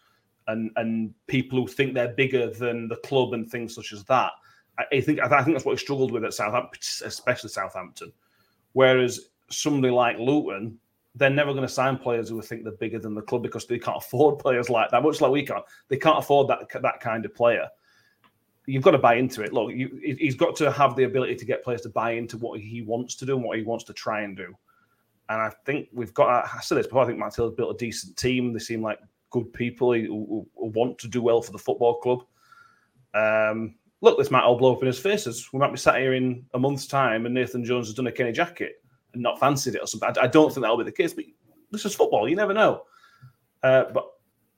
and 0.47 0.71
and 0.77 1.13
people 1.27 1.61
who 1.61 1.67
think 1.67 1.93
they're 1.93 2.15
bigger 2.15 2.49
than 2.49 2.89
the 2.89 2.97
club 2.97 3.35
and 3.35 3.47
things 3.47 3.75
such 3.75 3.93
as 3.93 4.05
that. 4.05 4.33
I, 4.79 4.85
I 4.91 5.01
think 5.03 5.21
I 5.21 5.43
think 5.43 5.55
that's 5.55 5.67
what 5.67 5.79
he 5.79 5.85
struggled 5.85 6.13
with 6.13 6.25
at 6.25 6.33
Southampton, 6.33 6.81
especially 7.05 7.51
Southampton. 7.51 8.11
Whereas 8.73 9.29
somebody 9.49 9.93
like 9.93 10.19
Luton, 10.19 10.79
they're 11.15 11.31
never 11.31 11.53
going 11.53 11.67
to 11.67 11.73
sign 11.73 11.99
players 11.99 12.29
who 12.29 12.41
think 12.41 12.65
they're 12.65 12.73
bigger 12.73 12.99
than 12.99 13.15
the 13.15 13.23
club 13.23 13.43
because 13.43 13.67
they 13.67 13.79
can't 13.79 13.97
afford 13.99 14.39
players 14.39 14.71
like 14.71 14.91
that. 14.91 15.03
Much 15.03 15.21
like 15.21 15.31
we 15.31 15.45
can't, 15.45 15.65
they 15.89 15.97
can't 15.97 16.19
afford 16.19 16.49
that 16.49 16.69
that 16.83 17.01
kind 17.01 17.25
of 17.25 17.35
player. 17.35 17.69
You've 18.67 18.85
got 18.85 18.93
to 18.93 18.99
buy 18.99 19.17
into 19.17 19.43
it. 19.43 19.53
Look, 19.53 19.73
you, 19.73 20.01
he's 20.19 20.37
got 20.37 20.55
to 20.57 20.71
have 20.71 20.95
the 20.95 21.03
ability 21.03 21.35
to 21.35 21.45
get 21.45 21.65
players 21.65 21.81
to 21.83 21.89
buy 21.89 22.13
into 22.13 22.39
what 22.39 22.61
he 22.61 22.83
wants 22.83 23.17
to 23.17 23.27
do 23.27 23.35
and 23.35 23.45
what 23.45 23.59
he 23.59 23.65
wants 23.65 23.85
to 23.85 23.93
try 23.93 24.21
and 24.21 24.37
do. 24.37 24.55
And 25.29 25.41
I 25.41 25.51
think 25.67 25.89
we've 25.93 26.15
got. 26.15 26.45
I 26.45 26.61
said 26.61 26.79
this 26.79 26.87
before. 26.87 27.03
I 27.03 27.07
think 27.07 27.19
Matt 27.19 27.37
built 27.37 27.75
a 27.75 27.79
decent 27.79 28.17
team. 28.17 28.53
They 28.53 28.61
seem 28.61 28.83
like 28.83 29.01
good 29.31 29.53
people 29.53 29.95
who, 29.95 30.47
who 30.57 30.67
want 30.67 30.99
to 30.99 31.09
do 31.09 31.23
well 31.23 31.43
for 31.43 31.53
the 31.53 31.59
football 31.59 31.97
club. 31.97 32.25
Um, 33.15 33.75
look, 34.03 34.19
this 34.19 34.31
might 34.31 34.43
all 34.43 34.59
blow 34.59 34.75
up 34.75 34.83
in 34.83 34.89
his 34.89 34.99
faces. 34.99 35.49
We 35.53 35.61
might 35.61 35.71
be 35.71 35.79
sat 35.79 35.97
here 35.97 36.15
in 36.15 36.45
a 36.53 36.59
month's 36.59 36.87
time 36.87 37.25
and 37.25 37.35
Nathan 37.35 37.65
Jones 37.65 37.87
has 37.87 37.95
done 37.95 38.09
a 38.09 38.13
Kenny 38.13 38.33
Jackett 38.33 38.73
and 39.15 39.23
not 39.23 39.41
fancied 39.41 39.77
it 39.77 39.81
or 39.81 39.87
something. 39.87 40.11
I, 40.19 40.25
I 40.25 40.27
don't 40.27 40.53
think 40.53 40.63
that'll 40.63 40.77
be 40.77 40.85
the 40.85 40.93
case, 40.93 41.15
but 41.15 41.25
this 41.71 41.87
is 41.87 41.95
football. 41.95 42.29
You 42.29 42.37
never 42.37 42.53
know. 42.53 42.83
Uh, 43.63 43.85
but 43.95 44.09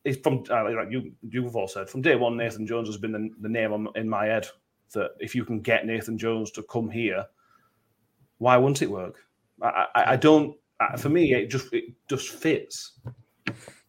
it's 0.04 0.20
from 0.20 0.44
uh, 0.50 0.64
like 0.64 0.90
you, 0.90 1.12
you've 1.22 1.56
all 1.56 1.68
said 1.68 1.88
from 1.88 2.02
day 2.02 2.16
one, 2.16 2.36
Nathan 2.36 2.66
Jones 2.66 2.88
has 2.88 2.96
been 2.96 3.12
the, 3.12 3.28
the 3.40 3.48
name 3.48 3.72
on, 3.72 3.88
in 3.94 4.08
my 4.08 4.26
head. 4.26 4.48
That 4.92 5.10
if 5.18 5.34
you 5.34 5.44
can 5.44 5.60
get 5.60 5.86
Nathan 5.86 6.16
Jones 6.16 6.50
to 6.52 6.62
come 6.62 6.88
here, 6.88 7.24
why 8.38 8.56
wouldn't 8.56 8.82
it 8.82 8.90
work? 8.90 9.16
I, 9.62 9.86
I, 9.94 10.12
I 10.12 10.16
don't. 10.16 10.56
For 10.98 11.08
me, 11.08 11.32
it 11.34 11.50
just 11.50 11.72
it 11.72 11.84
just 12.08 12.28
fits. 12.28 12.98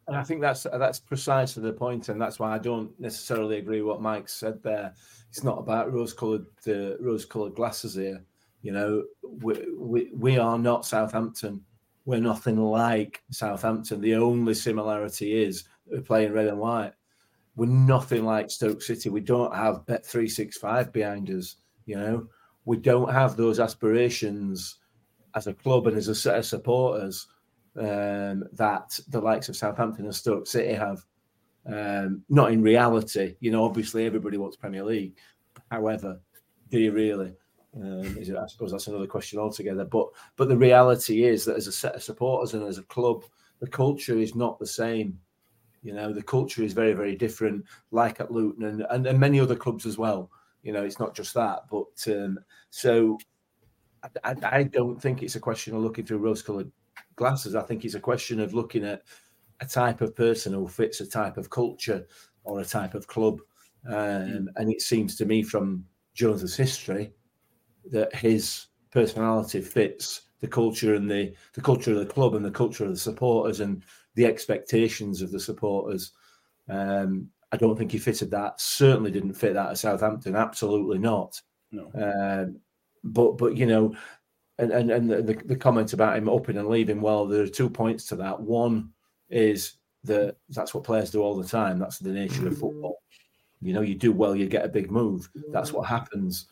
And 0.07 0.15
I 0.15 0.23
think 0.23 0.41
that's 0.41 0.63
that's 0.63 0.99
precisely 0.99 1.63
the 1.63 1.73
point, 1.73 2.09
and 2.09 2.21
that's 2.21 2.39
why 2.39 2.53
I 2.53 2.59
don't 2.59 2.97
necessarily 2.99 3.57
agree 3.57 3.81
what 3.81 4.01
Mike 4.01 4.29
said 4.29 4.61
there. 4.63 4.93
It's 5.35 5.43
not 5.43 5.59
about 5.59 5.91
rose-coloured 5.91 6.45
uh, 6.65 6.97
rose-coloured 7.01 7.55
glasses 7.55 7.95
here. 7.95 8.23
You 8.61 8.71
know, 8.71 9.03
we, 9.21 9.65
we 9.77 10.09
we 10.13 10.37
are 10.37 10.57
not 10.57 10.85
Southampton. 10.85 11.61
We're 12.05 12.21
nothing 12.21 12.57
like 12.57 13.21
Southampton. 13.31 13.99
The 13.99 14.15
only 14.15 14.53
similarity 14.53 15.43
is 15.43 15.65
we're 15.87 15.99
playing 15.99 16.31
red 16.31 16.47
and 16.47 16.57
white. 16.57 16.93
We're 17.57 17.65
nothing 17.65 18.23
like 18.23 18.49
Stoke 18.49 18.81
City. 18.81 19.09
We 19.09 19.19
don't 19.19 19.53
have 19.53 19.85
Bet 19.85 20.05
three 20.05 20.29
six 20.29 20.57
five 20.57 20.93
behind 20.93 21.29
us. 21.29 21.57
You 21.85 21.97
know, 21.97 22.27
we 22.63 22.77
don't 22.77 23.11
have 23.11 23.35
those 23.35 23.59
aspirations 23.59 24.77
as 25.35 25.47
a 25.47 25.53
club 25.53 25.87
and 25.87 25.97
as 25.97 26.07
a 26.07 26.15
set 26.15 26.37
of 26.37 26.45
supporters 26.45 27.27
um, 27.75 28.45
that 28.53 28.97
the 29.09 29.19
likes 29.19 29.49
of 29.49 29.57
Southampton 29.57 30.05
and 30.05 30.15
Stoke 30.15 30.47
City 30.47 30.75
have. 30.75 31.03
Um, 31.67 32.23
not 32.29 32.51
in 32.51 32.61
reality, 32.61 33.35
you 33.39 33.51
know. 33.51 33.63
Obviously, 33.63 34.05
everybody 34.05 34.37
wants 34.37 34.55
Premier 34.55 34.83
League. 34.83 35.17
However, 35.71 36.19
do 36.69 36.79
you 36.79 36.91
really? 36.91 37.33
Um, 37.75 38.17
is 38.17 38.29
it, 38.29 38.37
I 38.37 38.47
suppose 38.47 38.71
that's 38.71 38.87
another 38.87 39.07
question 39.07 39.39
altogether. 39.39 39.85
But 39.85 40.09
but 40.35 40.47
the 40.47 40.57
reality 40.57 41.23
is 41.23 41.43
that 41.45 41.57
as 41.57 41.67
a 41.67 41.71
set 41.71 41.95
of 41.95 42.03
supporters 42.03 42.53
and 42.53 42.63
as 42.63 42.77
a 42.77 42.83
club, 42.83 43.23
the 43.59 43.67
culture 43.67 44.17
is 44.17 44.35
not 44.35 44.59
the 44.59 44.67
same. 44.67 45.19
You 45.81 45.93
know, 45.93 46.13
the 46.13 46.23
culture 46.23 46.63
is 46.63 46.73
very 46.73 46.93
very 46.93 47.15
different. 47.15 47.65
Like 47.91 48.19
at 48.19 48.31
Luton 48.31 48.65
and 48.65 48.85
and, 48.89 49.07
and 49.07 49.19
many 49.19 49.39
other 49.39 49.55
clubs 49.55 49.85
as 49.85 49.97
well. 49.97 50.29
You 50.61 50.71
know, 50.71 50.83
it's 50.83 50.99
not 50.99 51.15
just 51.15 51.33
that. 51.33 51.63
But 51.69 52.07
um, 52.07 52.39
so 52.69 53.17
I, 54.23 54.35
I, 54.43 54.63
don't 54.63 55.01
think 55.01 55.23
it's 55.23 55.35
a 55.35 55.39
question 55.39 55.75
of 55.75 55.81
looking 55.81 56.05
through 56.05 56.17
rose-coloured 56.19 56.71
glasses. 57.15 57.55
I 57.55 57.61
think 57.61 57.85
it's 57.85 57.95
a 57.95 57.99
question 57.99 58.39
of 58.39 58.53
looking 58.53 58.83
at 58.83 59.03
a 59.61 59.65
type 59.65 60.01
of 60.01 60.15
person 60.15 60.53
who 60.53 60.67
fits 60.67 61.01
a 61.01 61.07
type 61.07 61.37
of 61.37 61.49
culture 61.49 62.05
or 62.43 62.59
a 62.59 62.65
type 62.65 62.93
of 62.93 63.07
club. 63.07 63.39
Um, 63.87 64.49
and 64.55 64.71
it 64.71 64.81
seems 64.81 65.15
to 65.17 65.25
me 65.25 65.43
from 65.43 65.85
Jones's 66.13 66.55
history 66.55 67.13
that 67.91 68.13
his 68.15 68.67
personality 68.91 69.61
fits 69.61 70.21
the 70.41 70.47
culture 70.47 70.95
and 70.95 71.09
the, 71.09 71.33
the 71.53 71.61
culture 71.61 71.91
of 71.91 71.99
the 71.99 72.05
club 72.05 72.35
and 72.35 72.43
the 72.43 72.51
culture 72.51 72.83
of 72.83 72.91
the 72.91 72.97
supporters 72.97 73.59
and 73.59 73.83
the 74.15 74.25
expectations 74.25 75.21
of 75.21 75.31
the 75.31 75.39
supporters. 75.39 76.11
Um, 76.69 77.29
I 77.51 77.57
don't 77.57 77.77
think 77.77 77.91
he 77.91 77.99
fitted 77.99 78.31
that. 78.31 78.59
Certainly 78.59 79.11
didn't 79.11 79.33
fit 79.33 79.53
that 79.53 79.69
at 79.69 79.77
Southampton. 79.77 80.35
Absolutely 80.35 80.97
not. 80.97 81.41
No. 81.71 81.91
Um, 81.93 82.59
but 83.03 83.37
but 83.37 83.55
you 83.55 83.65
know, 83.65 83.95
and 84.57 84.71
and, 84.71 84.89
and 84.91 85.09
the, 85.09 85.21
the, 85.21 85.33
the 85.45 85.55
comment 85.55 85.93
about 85.93 86.17
him 86.17 86.27
upping 86.27 86.57
and 86.57 86.67
leaving. 86.67 87.01
Well, 87.01 87.27
there 87.27 87.43
are 87.43 87.47
two 87.47 87.69
points 87.69 88.05
to 88.07 88.15
that. 88.17 88.41
One 88.41 88.91
is 89.29 89.73
that 90.03 90.35
that's 90.49 90.73
what 90.73 90.83
players 90.83 91.11
do 91.11 91.21
all 91.21 91.35
the 91.35 91.47
time. 91.47 91.79
That's 91.79 91.99
the 91.99 92.11
nature 92.11 92.47
of 92.47 92.57
football. 92.57 93.01
You 93.61 93.73
know, 93.73 93.81
you 93.81 93.95
do 93.95 94.11
well, 94.11 94.35
you 94.35 94.47
get 94.47 94.65
a 94.65 94.69
big 94.69 94.91
move. 94.91 95.29
That's 95.51 95.73
what 95.73 95.87
happens. 95.87 96.47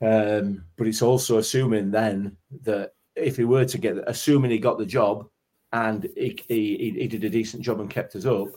Um, 0.00 0.64
but 0.76 0.86
it's 0.86 1.02
also 1.02 1.38
assuming 1.38 1.90
then 1.90 2.36
that 2.62 2.94
if 3.16 3.36
he 3.36 3.44
were 3.44 3.64
to 3.64 3.78
get, 3.78 3.96
assuming 4.06 4.50
he 4.50 4.58
got 4.58 4.78
the 4.78 4.86
job 4.86 5.28
and 5.72 6.08
he, 6.16 6.38
he, 6.48 6.94
he 6.98 7.08
did 7.08 7.24
a 7.24 7.30
decent 7.30 7.62
job 7.62 7.80
and 7.80 7.90
kept 7.90 8.16
us 8.16 8.26
up, 8.26 8.48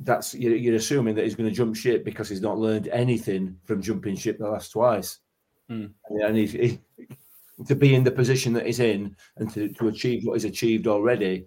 that's 0.00 0.34
you're, 0.34 0.56
you're 0.56 0.76
assuming 0.76 1.14
that 1.14 1.24
he's 1.24 1.34
going 1.34 1.48
to 1.48 1.54
jump 1.54 1.76
ship 1.76 2.04
because 2.04 2.28
he's 2.28 2.40
not 2.40 2.58
learned 2.58 2.88
anything 2.88 3.56
from 3.64 3.82
jumping 3.82 4.16
ship 4.16 4.38
the 4.38 4.48
last 4.48 4.70
twice. 4.70 5.18
Mm. 5.70 5.92
And 6.10 6.36
he's, 6.36 6.52
he, 6.52 6.80
to 7.66 7.74
be 7.74 7.94
in 7.94 8.04
the 8.04 8.10
position 8.10 8.52
that 8.54 8.66
he's 8.66 8.80
in 8.80 9.14
and 9.36 9.52
to, 9.52 9.68
to 9.68 9.88
achieve 9.88 10.24
what 10.24 10.34
he's 10.34 10.44
achieved 10.44 10.86
already, 10.86 11.46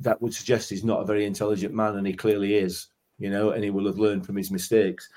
that 0.00 0.20
would 0.20 0.34
suggest 0.34 0.70
he's 0.70 0.84
not 0.84 1.00
a 1.00 1.06
very 1.06 1.24
intelligent 1.24 1.74
man, 1.74 1.96
and 1.96 2.06
he 2.06 2.12
clearly 2.12 2.54
is, 2.54 2.88
you 3.18 3.30
know, 3.30 3.50
and 3.50 3.62
he 3.62 3.70
will 3.70 3.86
have 3.86 3.98
learned 3.98 4.26
from 4.26 4.36
his 4.36 4.50
mistakes. 4.50 5.08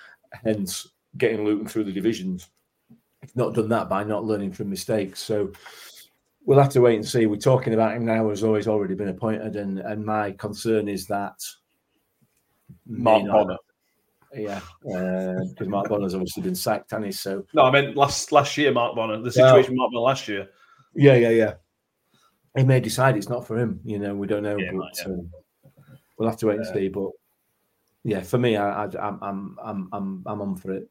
Hence, 0.44 0.88
getting 1.18 1.44
Luton 1.44 1.68
through 1.68 1.86
the 1.86 1.92
divisions. 1.92 2.50
He's 3.22 3.36
not 3.36 3.54
done 3.54 3.70
that 3.70 3.90
by 3.90 4.04
not 4.04 4.26
learning 4.26 4.52
from 4.54 4.70
mistakes. 4.70 5.20
So 5.22 5.52
we'll 6.46 6.60
have 6.60 6.70
to 6.74 6.82
wait 6.82 6.96
and 6.96 7.08
see. 7.08 7.26
We're 7.26 7.38
talking 7.38 7.74
about 7.74 7.96
him 7.96 8.06
now 8.06 8.30
as 8.30 8.44
always 8.44 8.68
already 8.68 8.94
been 8.94 9.10
appointed, 9.10 9.56
and, 9.56 9.80
and 9.80 10.06
my 10.06 10.32
concern 10.32 10.88
is 10.88 11.08
that 11.08 11.40
Mark 12.86 13.24
not- 13.24 13.34
Bonner. 13.34 13.58
Yeah, 14.36 14.60
uh, 14.94 15.42
because 15.50 15.70
Mark 15.70 15.88
Bonner's 15.88 16.14
obviously 16.14 16.44
been 16.44 16.54
sacked, 16.54 16.92
and 16.92 17.06
he's 17.06 17.20
so 17.20 17.46
No, 17.54 17.64
I 17.64 17.72
meant 17.72 17.96
last 17.96 18.34
last 18.34 18.58
year, 18.58 18.74
Mark 18.74 18.94
Bonner. 18.94 19.20
The 19.22 19.32
situation 19.32 19.72
with 19.72 19.78
Mark 19.78 19.92
Bonner 19.92 20.04
last 20.04 20.28
year. 20.28 20.50
Yeah, 20.94 21.16
yeah, 21.16 21.30
yeah. 21.30 21.54
He 22.58 22.64
may 22.64 22.80
decide 22.80 23.16
it's 23.16 23.30
not 23.30 23.46
for 23.46 23.58
him. 23.58 23.80
You 23.86 24.00
know, 24.00 24.16
we 24.16 24.28
don't 24.28 24.44
know. 24.44 24.58
Yeah, 24.58 24.72
but 24.74 24.98
yeah. 24.98 25.06
um, 25.14 25.32
we'll 26.18 26.28
have 26.28 26.40
to 26.40 26.48
wait 26.48 26.58
and 26.58 26.66
see. 26.68 26.88
But 26.90 27.12
yeah, 28.04 28.22
for 28.22 28.38
me, 28.38 28.58
I, 28.58 28.86
I, 28.86 28.90
I'm, 29.00 29.20
I'm, 29.22 29.58
I'm, 29.64 29.90
I'm, 29.94 30.24
I'm 30.26 30.42
on 30.42 30.56
for 30.56 30.72
it. 30.72 30.90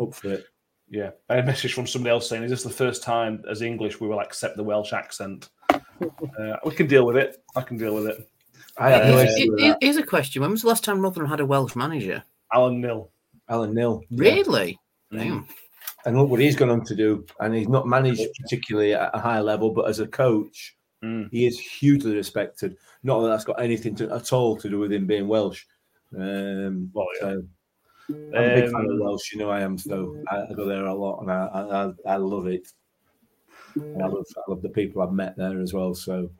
Up 0.00 0.14
for 0.14 0.28
it. 0.28 0.46
Yeah, 0.88 1.10
I 1.28 1.36
had 1.36 1.44
a 1.44 1.46
message 1.46 1.74
from 1.74 1.86
somebody 1.86 2.10
else 2.12 2.28
saying, 2.28 2.42
"Is 2.44 2.50
this 2.50 2.62
the 2.62 2.70
first 2.70 3.02
time 3.02 3.42
as 3.50 3.62
English 3.62 4.00
we 4.00 4.08
will 4.08 4.20
accept 4.20 4.56
the 4.56 4.62
Welsh 4.62 4.92
accent?" 4.92 5.48
uh, 5.70 6.56
we 6.64 6.74
can 6.74 6.86
deal 6.86 7.06
with 7.06 7.16
it. 7.16 7.42
I 7.54 7.62
can 7.62 7.76
deal 7.76 7.94
with 7.94 8.06
it. 8.06 8.28
I 8.78 8.90
have 8.90 9.06
no 9.06 9.18
Uh, 9.18 9.22
issue 9.22 9.50
with 9.50 9.60
Here- 9.60 9.72
that. 9.72 9.78
Here's 9.80 9.96
a 9.96 10.02
question: 10.02 10.42
When 10.42 10.50
was 10.52 10.62
the 10.62 10.68
last 10.68 10.84
time 10.84 11.00
Rotherham 11.00 11.28
had 11.28 11.40
a 11.40 11.46
Welsh 11.46 11.76
manager? 11.76 12.22
Alan 12.52 12.80
Knill. 12.80 13.10
Alan 13.48 13.74
Knill. 13.74 14.02
Really? 14.10 14.78
Mm. 15.12 15.18
Damn. 15.18 15.46
And 16.06 16.16
look 16.16 16.30
what 16.30 16.40
he's 16.40 16.56
gone 16.56 16.70
on 16.70 16.84
to 16.86 16.94
do. 16.96 17.26
And 17.40 17.54
he's 17.54 17.68
not 17.68 17.86
managed 17.86 18.22
particularly 18.40 18.94
at 18.94 19.10
a 19.12 19.18
high 19.18 19.40
level, 19.40 19.70
but 19.70 19.88
as 19.88 20.00
a 20.00 20.06
coach, 20.06 20.76
Mm. 21.02 21.30
he 21.30 21.46
is 21.46 21.58
hugely 21.58 22.14
respected. 22.14 22.76
Not 23.02 23.20
that 23.22 23.28
that's 23.28 23.44
got 23.44 23.60
anything 23.60 23.94
to, 23.96 24.10
at 24.14 24.32
all 24.34 24.56
to 24.58 24.68
do 24.68 24.78
with 24.78 24.92
him 24.92 25.06
being 25.06 25.26
Welsh. 25.28 25.64
Um, 26.14 26.90
Well, 26.92 27.06
yeah. 27.14 27.20
so, 27.20 27.42
I'm 28.10 28.34
a 28.34 28.54
big 28.54 28.70
fan 28.70 28.84
of 28.84 28.90
Um, 28.90 29.00
Welsh. 29.00 29.32
You 29.32 29.38
know 29.38 29.50
I 29.50 29.60
am, 29.60 29.78
so 29.78 30.16
I, 30.30 30.42
I 30.42 30.52
go 30.54 30.66
there 30.66 30.84
a 30.84 30.94
lot, 30.94 31.20
and 31.22 31.30
I 31.30 31.92
I, 32.06 32.12
I, 32.14 32.16
love 32.16 32.46
it. 32.48 32.68
I 33.78 34.06
love 34.06 34.26
I 34.36 34.50
love 34.50 34.62
the 34.62 34.68
people 34.68 35.00
I've 35.00 35.12
met 35.12 35.36
there 35.36 35.60
as 35.60 35.72
well. 35.72 35.94
So 35.94 36.30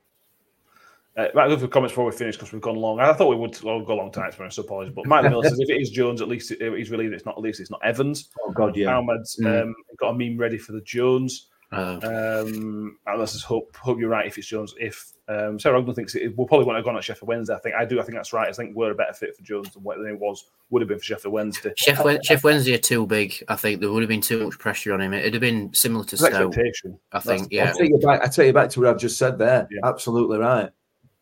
Uh, 1.16 1.26
right, 1.34 1.48
look 1.48 1.60
for 1.60 1.68
comments 1.68 1.92
before 1.92 2.04
we 2.06 2.12
finish 2.12 2.36
because 2.36 2.52
we've 2.52 2.60
gone 2.62 2.76
long. 2.76 3.00
I 3.00 3.12
thought 3.12 3.28
we 3.28 3.36
would 3.36 3.58
go 3.60 3.78
a 3.78 3.94
long 3.94 4.12
time, 4.12 4.30
so 4.32 4.44
I 4.44 4.48
apologize. 4.64 4.94
But 4.94 5.06
Mike 5.06 5.24
Miller 5.24 5.42
says 5.48 5.58
if 5.58 5.70
it 5.70 5.80
is 5.80 5.90
Jones, 5.90 6.20
at 6.22 6.28
least 6.28 6.50
it, 6.52 6.60
he's 6.76 6.90
relieved 6.90 7.14
it's 7.14 7.24
not 7.26 7.36
at 7.36 7.42
least 7.42 7.60
it's 7.60 7.70
not 7.70 7.80
Evans. 7.84 8.30
oh 8.46 8.52
god, 8.52 8.76
yeah. 8.76 8.96
Ahmed's 8.96 9.36
Mm. 9.40 9.62
um, 9.62 9.74
got 9.98 10.10
a 10.10 10.18
meme 10.18 10.36
ready 10.38 10.58
for 10.58 10.72
the 10.72 10.80
Jones. 10.82 11.49
Uh, 11.72 12.00
Um, 12.02 12.98
and 13.06 13.18
let's 13.18 13.32
just 13.32 13.44
hope 13.44 13.76
hope 13.76 14.00
you're 14.00 14.08
right 14.08 14.26
if 14.26 14.36
it's 14.38 14.46
Jones. 14.48 14.74
If 14.78 15.12
um, 15.28 15.58
Sarah 15.60 15.78
Ogden 15.78 15.94
thinks 15.94 16.16
it, 16.16 16.36
we'll 16.36 16.46
probably 16.48 16.66
want 16.66 16.74
to 16.74 16.78
have 16.80 16.84
gone 16.84 16.96
at 16.96 17.04
Sheffield 17.04 17.28
Wednesday. 17.28 17.54
I 17.54 17.58
think 17.60 17.74
I 17.76 17.84
do. 17.84 18.00
I 18.00 18.02
think 18.02 18.16
that's 18.16 18.32
right. 18.32 18.48
I 18.48 18.52
think 18.52 18.74
we're 18.74 18.90
a 18.90 18.94
better 18.94 19.12
fit 19.12 19.36
for 19.36 19.42
Jones 19.42 19.72
than 19.72 19.84
what 19.84 19.98
it 19.98 20.18
was 20.18 20.50
would 20.70 20.82
have 20.82 20.88
been 20.88 20.98
for 20.98 21.04
Sheffield 21.04 21.32
Wednesday. 21.32 21.72
Chef, 21.76 22.04
Chef 22.24 22.42
Wednesday 22.42 22.74
are 22.74 22.78
too 22.78 23.06
big. 23.06 23.42
I 23.48 23.54
think 23.54 23.80
there 23.80 23.92
would 23.92 24.02
have 24.02 24.08
been 24.08 24.20
too 24.20 24.46
much 24.46 24.58
pressure 24.58 24.92
on 24.92 25.00
him. 25.00 25.12
It'd 25.14 25.32
have 25.34 25.40
been 25.40 25.72
similar 25.72 26.04
to 26.06 26.16
Stoke. 26.16 26.32
expectation. 26.32 26.98
I 27.12 27.20
think, 27.20 27.50
That's- 27.50 27.52
yeah. 27.52 27.70
I 27.70 27.78
take 27.78 27.90
you 27.90 27.98
back. 27.98 28.22
I 28.22 28.26
take 28.26 28.46
you 28.48 28.52
back 28.52 28.70
to 28.70 28.80
what 28.80 28.88
I've 28.88 28.98
just 28.98 29.16
said 29.18 29.38
there. 29.38 29.68
Yeah. 29.70 29.80
Absolutely 29.88 30.38
right. 30.38 30.70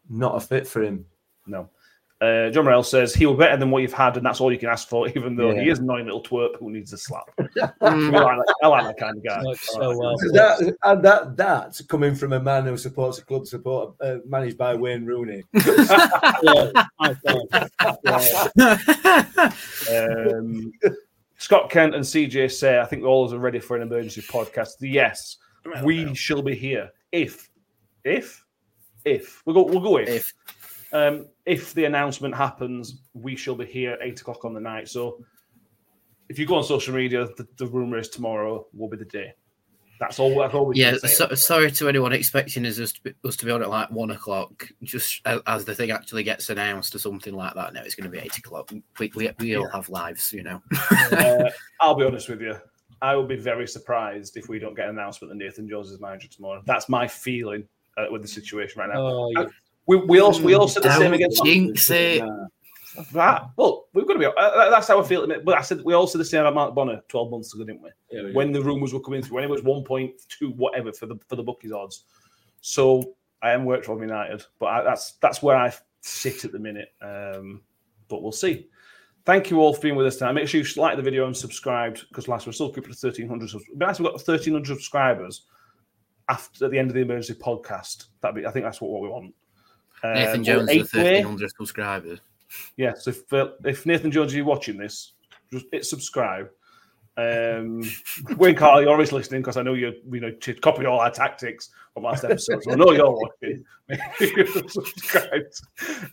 Not 0.08 0.34
a 0.36 0.40
fit 0.40 0.66
for 0.66 0.82
him. 0.82 1.04
No. 1.46 1.68
Uh, 2.20 2.50
John 2.50 2.64
Morel 2.64 2.82
says 2.82 3.14
he 3.14 3.26
will 3.26 3.34
better 3.36 3.56
than 3.56 3.70
what 3.70 3.82
you've 3.82 3.92
had, 3.92 4.16
and 4.16 4.26
that's 4.26 4.40
all 4.40 4.52
you 4.52 4.58
can 4.58 4.68
ask 4.68 4.88
for. 4.88 5.08
Even 5.08 5.36
though 5.36 5.54
he 5.54 5.68
is 5.68 5.78
a 5.78 5.82
annoying 5.82 6.06
little 6.06 6.22
twerp 6.22 6.58
who 6.58 6.70
needs 6.70 6.92
a 6.92 6.98
slap. 6.98 7.30
I, 7.38 7.40
like 7.40 7.78
that, 7.80 8.54
I 8.62 8.66
like 8.66 8.84
that 8.86 8.98
kind 8.98 9.16
of 9.16 9.24
guy. 9.24 9.40
Like 9.40 9.58
so 9.58 9.96
well. 9.96 10.16
That 10.32 10.74
and 10.82 11.04
that 11.04 11.36
that 11.36 11.80
coming 11.88 12.16
from 12.16 12.32
a 12.32 12.40
man 12.40 12.64
who 12.64 12.76
supports 12.76 13.18
a 13.18 13.24
club 13.24 13.46
support 13.46 13.94
uh, 14.00 14.16
managed 14.26 14.58
by 14.58 14.74
Wayne 14.74 15.04
Rooney. 15.04 15.44
Yeah. 16.42 16.70
Yeah. 18.54 20.28
Um, 20.32 20.72
Scott 21.38 21.70
Kent 21.70 21.94
and 21.94 22.04
CJ 22.04 22.50
say, 22.50 22.80
I 22.80 22.84
think 22.84 23.04
all 23.04 23.24
of 23.24 23.30
us 23.30 23.34
are 23.34 23.38
ready 23.38 23.60
for 23.60 23.76
an 23.76 23.82
emergency 23.82 24.22
podcast. 24.22 24.74
Yes, 24.80 25.36
we 25.84 26.14
shall 26.14 26.42
be 26.42 26.54
here 26.54 26.90
if, 27.12 27.48
if, 28.04 28.44
if 29.04 29.42
we'll 29.46 29.54
go, 29.54 29.62
we'll 29.62 29.80
go 29.80 29.98
if. 29.98 30.08
If 30.08 30.34
Um, 30.92 31.26
if 31.44 31.74
the 31.74 31.84
announcement 31.84 32.34
happens, 32.34 33.02
we 33.14 33.36
shall 33.36 33.54
be 33.54 33.66
here 33.66 33.92
at 33.92 33.98
eight 34.02 34.20
o'clock 34.20 34.44
on 34.44 34.54
the 34.54 34.60
night. 34.60 34.88
So 34.88 35.22
if 36.28 36.38
you 36.38 36.46
go 36.46 36.56
on 36.56 36.64
social 36.64 36.94
media, 36.94 37.26
the, 37.36 37.46
the 37.56 37.66
rumor 37.66 37.98
is 37.98 38.08
tomorrow 38.08 38.66
will 38.72 38.88
be 38.88 38.96
the 38.96 39.04
day. 39.04 39.34
That's 40.00 40.20
all. 40.20 40.38
That's 40.38 40.54
all 40.54 40.66
we 40.66 40.76
yeah, 40.76 40.94
so, 40.96 41.34
sorry 41.34 41.72
to 41.72 41.88
anyone 41.88 42.12
expecting 42.12 42.64
us, 42.66 42.78
us, 42.78 42.92
to 42.92 43.02
be, 43.02 43.14
us 43.24 43.36
to 43.36 43.44
be 43.44 43.50
on 43.50 43.62
at 43.62 43.68
like 43.68 43.90
one 43.90 44.12
o'clock. 44.12 44.68
Just 44.82 45.20
as, 45.26 45.40
as 45.46 45.64
the 45.64 45.74
thing 45.74 45.90
actually 45.90 46.22
gets 46.22 46.50
announced 46.50 46.94
or 46.94 47.00
something 47.00 47.34
like 47.34 47.54
that. 47.54 47.74
No, 47.74 47.82
it's 47.82 47.96
going 47.96 48.08
to 48.08 48.16
be 48.16 48.24
eight 48.24 48.38
o'clock. 48.38 48.70
We, 48.98 49.10
we, 49.16 49.30
we 49.40 49.56
all 49.56 49.68
have 49.70 49.88
lives, 49.88 50.32
you 50.32 50.44
know. 50.44 50.62
uh, 50.90 51.50
I'll 51.80 51.96
be 51.96 52.04
honest 52.04 52.28
with 52.28 52.40
you. 52.40 52.54
I 53.02 53.14
will 53.16 53.26
be 53.26 53.36
very 53.36 53.66
surprised 53.66 54.36
if 54.36 54.48
we 54.48 54.58
don't 54.58 54.74
get 54.74 54.88
an 54.88 54.98
announcement 54.98 55.32
that 55.32 55.44
Nathan 55.44 55.68
Jones 55.68 55.90
is 55.90 56.00
manager 56.00 56.28
tomorrow. 56.28 56.62
That's 56.64 56.88
my 56.88 57.08
feeling 57.08 57.66
uh, 57.96 58.06
with 58.10 58.22
the 58.22 58.28
situation 58.28 58.80
right 58.80 58.88
now. 58.88 59.00
Oh, 59.00 59.30
you- 59.30 59.50
We, 59.88 59.96
we 59.96 60.20
also 60.20 60.42
we 60.42 60.54
also 60.54 60.80
said 60.80 60.90
the 60.90 60.92
same 60.92 61.02
Don't 61.04 61.14
against 61.14 61.44
jinx 61.44 61.90
it. 61.90 62.22
that. 63.12 63.50
Well, 63.56 63.86
we're 63.94 64.02
going 64.02 64.20
to 64.20 64.28
be. 64.28 64.34
Uh, 64.36 64.70
that's 64.70 64.86
how 64.86 65.00
I 65.00 65.04
feel. 65.04 65.26
But 65.44 65.56
I 65.56 65.62
said 65.62 65.82
we 65.82 65.94
all 65.94 66.06
said 66.06 66.20
the 66.20 66.26
same 66.26 66.40
about 66.42 66.54
Mark 66.54 66.74
Bonner 66.74 67.00
twelve 67.08 67.30
months 67.30 67.54
ago, 67.54 67.64
didn't 67.64 67.82
we? 67.82 68.32
When 68.32 68.52
the 68.52 68.62
rumours 68.62 68.92
were 68.92 69.00
coming 69.00 69.22
through, 69.22 69.36
when 69.36 69.44
it 69.44 69.50
was 69.50 69.62
one 69.62 69.82
point 69.84 70.12
two 70.28 70.50
whatever 70.50 70.92
for 70.92 71.06
the 71.06 71.16
for 71.26 71.36
the 71.36 71.42
bookies 71.42 71.72
odds. 71.72 72.04
So 72.60 73.14
I 73.40 73.52
am 73.52 73.64
worked 73.64 73.86
for 73.86 73.98
United, 74.00 74.44
but 74.58 74.66
I, 74.66 74.82
that's 74.84 75.12
that's 75.22 75.42
where 75.42 75.56
I 75.56 75.72
sit 76.02 76.44
at 76.44 76.52
the 76.52 76.58
minute. 76.58 76.92
Um, 77.00 77.62
but 78.08 78.22
we'll 78.22 78.32
see. 78.32 78.68
Thank 79.24 79.50
you 79.50 79.60
all 79.60 79.72
for 79.72 79.80
being 79.80 79.96
with 79.96 80.06
us 80.06 80.16
tonight. 80.16 80.32
Make 80.32 80.48
sure 80.48 80.60
you 80.60 80.66
like 80.76 80.96
the 80.96 81.02
video 81.02 81.26
and 81.26 81.36
subscribed 81.36 82.06
because 82.08 82.28
last 82.28 82.46
we're 82.46 82.52
still 82.52 82.72
keeping 82.72 82.92
to 82.92 82.98
thirteen 82.98 83.28
hundred. 83.28 83.50
We've 83.54 83.78
got 83.78 84.20
thirteen 84.20 84.52
hundred 84.52 84.74
subscribers 84.74 85.46
after 86.28 86.66
at 86.66 86.70
the 86.72 86.78
end 86.78 86.90
of 86.90 86.94
the 86.94 87.00
emergency 87.00 87.40
podcast. 87.40 88.06
That'd 88.20 88.36
be. 88.36 88.46
I 88.46 88.50
think 88.50 88.64
that's 88.64 88.80
what, 88.80 88.90
what 88.90 89.02
we 89.02 89.08
want. 89.08 89.34
Nathan 90.04 90.40
Um, 90.40 90.44
Jones, 90.44 90.68
the 90.68 90.82
thirteen 90.82 91.24
hundred 91.24 91.50
subscribers. 91.56 92.20
Yes, 92.76 93.06
if 93.06 93.30
uh, 93.32 93.50
if 93.64 93.86
Nathan 93.86 94.10
Jones, 94.10 94.32
are 94.32 94.36
you 94.36 94.44
watching 94.44 94.76
this, 94.76 95.12
just 95.52 95.66
hit 95.72 95.84
subscribe. 95.84 96.50
Um, 97.16 97.82
Wayne 98.36 98.54
Carl, 98.54 98.80
you're 98.80 98.92
always 98.92 99.10
listening 99.10 99.42
because 99.42 99.56
I 99.56 99.62
know 99.62 99.74
you 99.74 99.92
you 100.10 100.20
know 100.20 100.30
to 100.30 100.54
copy 100.54 100.86
all 100.86 101.00
our 101.00 101.10
tactics 101.10 101.70
from 101.92 102.04
last 102.04 102.24
episode, 102.24 102.62
so 102.62 102.70
I 102.72 102.76
know 102.76 102.92
you're 102.92 103.10
watching. 103.10 103.64
You're 104.20 104.46
subscribed. 104.68 105.60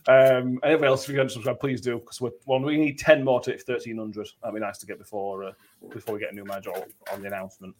Um, 0.08 0.58
and 0.62 0.64
everybody 0.64 0.88
else, 0.88 1.04
if 1.04 1.10
you 1.10 1.18
haven't 1.18 1.30
subscribed, 1.30 1.60
please 1.60 1.80
do 1.80 1.98
because 1.98 2.20
we're 2.20 2.32
well, 2.44 2.60
we 2.60 2.76
need 2.76 2.98
ten 2.98 3.24
more 3.24 3.40
to 3.42 3.52
hit 3.52 3.62
thirteen 3.62 3.98
hundred. 3.98 4.28
That'd 4.42 4.54
be 4.54 4.60
nice 4.60 4.78
to 4.78 4.86
get 4.86 4.98
before 4.98 5.44
uh, 5.44 5.52
before 5.90 6.14
we 6.14 6.20
get 6.20 6.32
a 6.32 6.34
new 6.34 6.44
manager 6.44 6.72
on 7.12 7.20
the 7.20 7.28
announcement. 7.28 7.76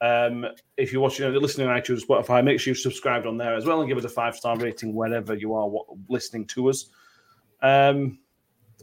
Um, 0.00 0.46
if 0.76 0.92
you're 0.92 1.02
watching, 1.02 1.32
listening 1.32 1.68
on 1.68 1.80
iTunes, 1.80 2.04
Spotify, 2.04 2.44
make 2.44 2.60
sure 2.60 2.70
you've 2.70 2.78
subscribed 2.78 3.26
on 3.26 3.36
there 3.36 3.54
as 3.54 3.64
well 3.64 3.80
and 3.80 3.88
give 3.88 3.98
us 3.98 4.04
a 4.04 4.08
five 4.08 4.36
star 4.36 4.56
rating 4.56 4.94
wherever 4.94 5.34
you 5.34 5.54
are 5.54 5.68
listening 6.08 6.46
to 6.46 6.70
us. 6.70 6.86
Um, 7.62 8.18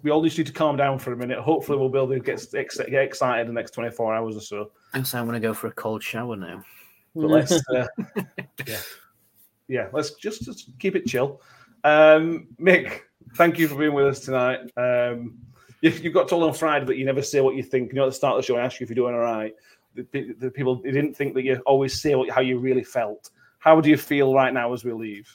we 0.03 0.11
all 0.11 0.21
just 0.21 0.37
need 0.37 0.47
to 0.47 0.53
calm 0.53 0.75
down 0.75 0.99
for 0.99 1.13
a 1.13 1.17
minute. 1.17 1.39
Hopefully, 1.39 1.77
we'll 1.77 1.89
be 1.89 1.97
able 1.97 2.09
to 2.09 2.19
get, 2.19 2.45
ex- 2.53 2.77
get 2.77 3.03
excited 3.03 3.41
in 3.41 3.47
the 3.47 3.53
next 3.53 3.71
24 3.71 4.13
hours 4.13 4.35
or 4.35 4.41
so. 4.41 4.71
So 5.03 5.17
I'm 5.17 5.25
going 5.25 5.41
to 5.41 5.45
go 5.45 5.53
for 5.53 5.67
a 5.67 5.71
cold 5.71 6.03
shower 6.03 6.35
now. 6.35 6.63
But 7.15 7.29
let's, 7.29 7.51
uh, 7.69 7.87
yeah, 8.67 8.81
yeah, 9.67 9.87
let's 9.93 10.11
just, 10.15 10.43
just 10.43 10.69
keep 10.79 10.95
it 10.95 11.05
chill. 11.05 11.41
Um, 11.85 12.47
Mick, 12.59 13.01
thank 13.35 13.57
you 13.57 13.67
for 13.67 13.75
being 13.75 13.93
with 13.93 14.05
us 14.05 14.19
tonight. 14.19 14.59
Um, 14.75 15.37
you, 15.81 15.91
you 15.91 16.11
got 16.11 16.27
told 16.27 16.43
on 16.43 16.53
Friday 16.53 16.85
that 16.85 16.97
you 16.97 17.05
never 17.05 17.21
say 17.21 17.41
what 17.41 17.55
you 17.55 17.63
think. 17.63 17.89
You 17.89 17.95
know, 17.95 18.03
at 18.03 18.07
the 18.07 18.13
start 18.13 18.35
of 18.35 18.43
the 18.43 18.45
show, 18.45 18.57
I 18.57 18.65
asked 18.65 18.79
you 18.79 18.83
if 18.83 18.89
you're 18.89 18.95
doing 18.95 19.13
all 19.13 19.21
right. 19.21 19.53
The, 19.95 20.05
the, 20.11 20.33
the 20.33 20.51
people 20.51 20.81
they 20.81 20.91
didn't 20.91 21.15
think 21.15 21.33
that 21.35 21.43
you 21.43 21.61
always 21.65 21.99
say 21.99 22.15
what, 22.15 22.29
how 22.29 22.41
you 22.41 22.59
really 22.59 22.83
felt. 22.83 23.31
How 23.59 23.81
do 23.81 23.89
you 23.89 23.97
feel 23.97 24.33
right 24.33 24.53
now 24.53 24.73
as 24.73 24.83
we 24.83 24.93
leave? 24.93 25.27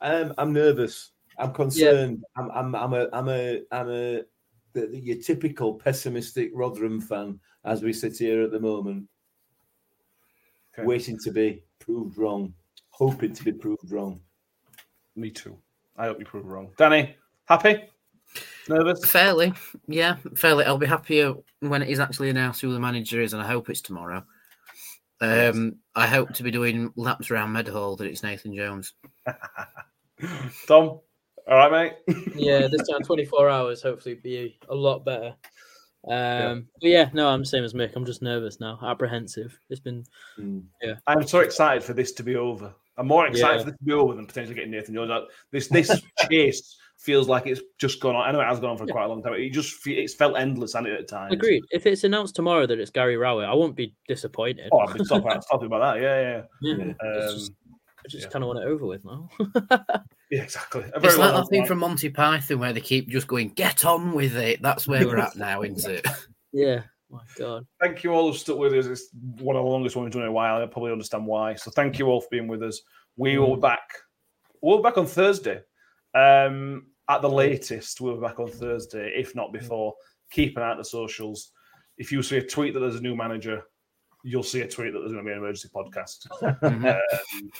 Um, 0.00 0.34
I'm 0.38 0.52
nervous. 0.52 1.10
I'm 1.38 1.52
concerned. 1.52 2.22
I'm, 2.36 2.50
I'm, 2.50 2.74
I'm 2.74 2.92
a, 2.94 3.08
I'm 3.12 3.28
a, 3.28 3.60
I'm 3.72 3.88
a, 3.88 4.22
the, 4.72 4.86
the, 4.86 4.98
your 5.00 5.16
typical 5.18 5.74
pessimistic 5.74 6.50
Rotherham 6.54 7.00
fan 7.00 7.40
as 7.64 7.82
we 7.82 7.92
sit 7.92 8.16
here 8.16 8.42
at 8.42 8.52
the 8.52 8.60
moment, 8.60 9.08
Okay. 10.74 10.86
waiting 10.86 11.18
to 11.24 11.32
be 11.32 11.64
proved 11.80 12.18
wrong, 12.18 12.54
hoping 12.90 13.32
to 13.32 13.44
be 13.44 13.52
proved 13.52 13.90
wrong. 13.90 14.20
Me 15.16 15.30
too. 15.30 15.58
I 15.96 16.06
hope 16.06 16.20
you 16.20 16.24
prove 16.24 16.46
wrong. 16.46 16.70
Danny, 16.76 17.16
happy? 17.46 17.88
Nervous? 18.68 19.04
Fairly, 19.04 19.52
yeah, 19.86 20.16
fairly. 20.36 20.64
I'll 20.64 20.78
be 20.78 20.86
happier 20.86 21.34
when 21.60 21.82
it 21.82 21.88
is 21.88 22.00
actually 22.00 22.30
announced 22.30 22.60
who 22.60 22.72
the 22.72 22.80
manager 22.80 23.20
is, 23.20 23.32
and 23.32 23.42
I 23.42 23.46
hope 23.46 23.70
it's 23.70 23.80
tomorrow. 23.80 24.24
Um, 25.20 25.76
I 25.94 26.06
hope 26.06 26.32
to 26.34 26.42
be 26.42 26.50
doing 26.50 26.92
laps 26.96 27.30
around 27.30 27.52
Meadowhall 27.52 27.96
that 27.96 28.06
it's 28.06 28.22
Nathan 28.22 28.54
Jones. 28.54 28.92
Tom, 30.66 31.00
all 31.48 31.68
right, 31.70 31.94
mate. 32.06 32.16
yeah, 32.36 32.66
this 32.70 32.86
time 32.88 33.00
24 33.02 33.48
hours, 33.48 33.82
hopefully 33.82 34.14
be 34.14 34.58
a 34.68 34.74
lot 34.74 35.04
better. 35.04 35.34
Um, 36.08 36.68
but 36.80 36.90
yeah, 36.90 37.10
no, 37.12 37.28
I'm 37.28 37.40
the 37.40 37.46
same 37.46 37.64
as 37.64 37.74
Mick. 37.74 37.94
I'm 37.96 38.04
just 38.06 38.22
nervous 38.22 38.60
now, 38.60 38.78
apprehensive. 38.82 39.58
It's 39.70 39.80
been, 39.80 40.04
Mm. 40.38 40.62
yeah, 40.82 40.94
I'm 41.06 41.26
so 41.26 41.40
excited 41.40 41.82
for 41.82 41.92
this 41.94 42.12
to 42.12 42.22
be 42.22 42.36
over. 42.36 42.72
I'm 42.96 43.06
more 43.08 43.26
excited 43.26 43.56
Yeah. 43.58 43.64
for 43.64 43.70
this 43.70 43.78
to 43.78 43.84
be 43.84 43.92
over 43.92 44.14
than 44.14 44.26
potentially 44.26 44.54
getting 44.54 44.70
Nathan 44.70 44.94
Jones 44.94 45.10
out. 45.10 45.28
This 45.50 45.68
this 45.68 45.90
chase 46.30 46.76
feels 46.98 47.28
like 47.28 47.46
it's 47.46 47.60
just 47.78 48.00
gone 48.00 48.16
on. 48.16 48.28
I 48.28 48.32
know 48.32 48.40
it 48.40 48.46
has 48.46 48.60
gone 48.60 48.70
on 48.70 48.78
for 48.78 48.86
quite 48.86 49.04
a 49.04 49.08
long 49.08 49.22
time. 49.22 49.34
It 49.34 49.50
just 49.50 49.86
it's 49.86 50.14
felt 50.14 50.36
endless 50.36 50.74
and 50.74 50.86
at 50.86 51.08
times. 51.08 51.32
agreed. 51.32 51.62
If 51.70 51.86
it's 51.86 52.04
announced 52.04 52.34
tomorrow 52.34 52.66
that 52.66 52.78
it's 52.78 52.90
Gary 52.90 53.16
Rowett, 53.16 53.48
I 53.48 53.54
won't 53.54 53.76
be 53.76 53.94
disappointed. 54.08 54.68
Oh, 54.72 54.80
I've 54.80 54.94
been 54.94 55.06
talking 55.06 55.26
about, 55.26 55.94
that. 55.94 56.02
Yeah, 56.02 56.20
yeah. 56.20 56.42
Yeah, 56.60 56.92
it's 57.00 57.30
Um, 57.30 57.38
just, 57.38 57.52
I 57.98 58.08
just 58.08 58.24
yeah. 58.24 58.30
kind 58.30 58.44
of 58.44 58.48
want 58.48 58.58
it 58.60 58.66
over 58.66 58.86
with 58.86 59.04
now. 59.04 59.28
yeah, 60.30 60.42
exactly. 60.42 60.82
A 60.82 60.86
It's 60.86 60.98
very 61.00 61.14
like 61.16 61.32
well 61.32 61.42
that 61.42 61.48
thing 61.48 61.66
from 61.66 61.78
Monty 61.78 62.10
Python 62.10 62.58
where 62.58 62.72
they 62.72 62.80
keep 62.80 63.08
just 63.08 63.28
going, 63.28 63.50
"Get 63.50 63.84
on 63.84 64.12
with 64.12 64.36
it." 64.36 64.60
That's 64.60 64.88
where 64.88 65.06
we're 65.06 65.18
at 65.18 65.36
now, 65.36 65.62
isn't 65.62 65.90
it? 65.90 66.06
yeah, 66.52 66.82
my 67.10 67.20
God. 67.36 67.64
Thank 67.80 68.02
you 68.02 68.12
all 68.12 68.30
who 68.32 68.36
stuck 68.36 68.58
with 68.58 68.72
us. 68.74 68.86
It's 68.86 69.08
one 69.38 69.56
of 69.56 69.64
the 69.64 69.68
longest 69.70 69.94
ones 69.96 70.06
we've 70.06 70.12
done 70.12 70.22
in 70.22 70.28
a 70.28 70.32
while. 70.32 70.60
I 70.60 70.66
probably 70.66 70.92
understand 70.92 71.26
why. 71.26 71.54
So 71.54 71.70
thank 71.70 71.98
you 71.98 72.06
all 72.06 72.20
for 72.20 72.28
being 72.30 72.48
with 72.48 72.62
us. 72.62 72.80
We 73.16 73.38
will 73.38 73.56
be 73.56 73.60
back. 73.60 73.88
We'll 74.62 74.78
be 74.78 74.82
back 74.82 74.98
on 74.98 75.06
Thursday. 75.06 75.60
Um, 76.18 76.86
at 77.08 77.22
the 77.22 77.30
latest, 77.30 78.00
we'll 78.00 78.16
be 78.16 78.20
back 78.20 78.38
on 78.38 78.48
Thursday, 78.48 79.12
if 79.16 79.34
not 79.34 79.52
before. 79.52 79.94
Keep 80.30 80.56
an 80.56 80.62
eye 80.62 80.70
on 80.70 80.78
the 80.78 80.84
socials. 80.84 81.52
If 81.96 82.12
you 82.12 82.22
see 82.22 82.38
a 82.38 82.42
tweet 82.42 82.74
that 82.74 82.80
there's 82.80 82.96
a 82.96 83.00
new 83.00 83.16
manager, 83.16 83.62
you'll 84.22 84.42
see 84.42 84.60
a 84.60 84.68
tweet 84.68 84.92
that 84.92 84.98
there's 84.98 85.12
going 85.12 85.24
to 85.24 85.28
be 85.28 85.32
an 85.32 85.38
emergency 85.38 85.68
podcast. 85.74 86.26
um, 86.62 86.84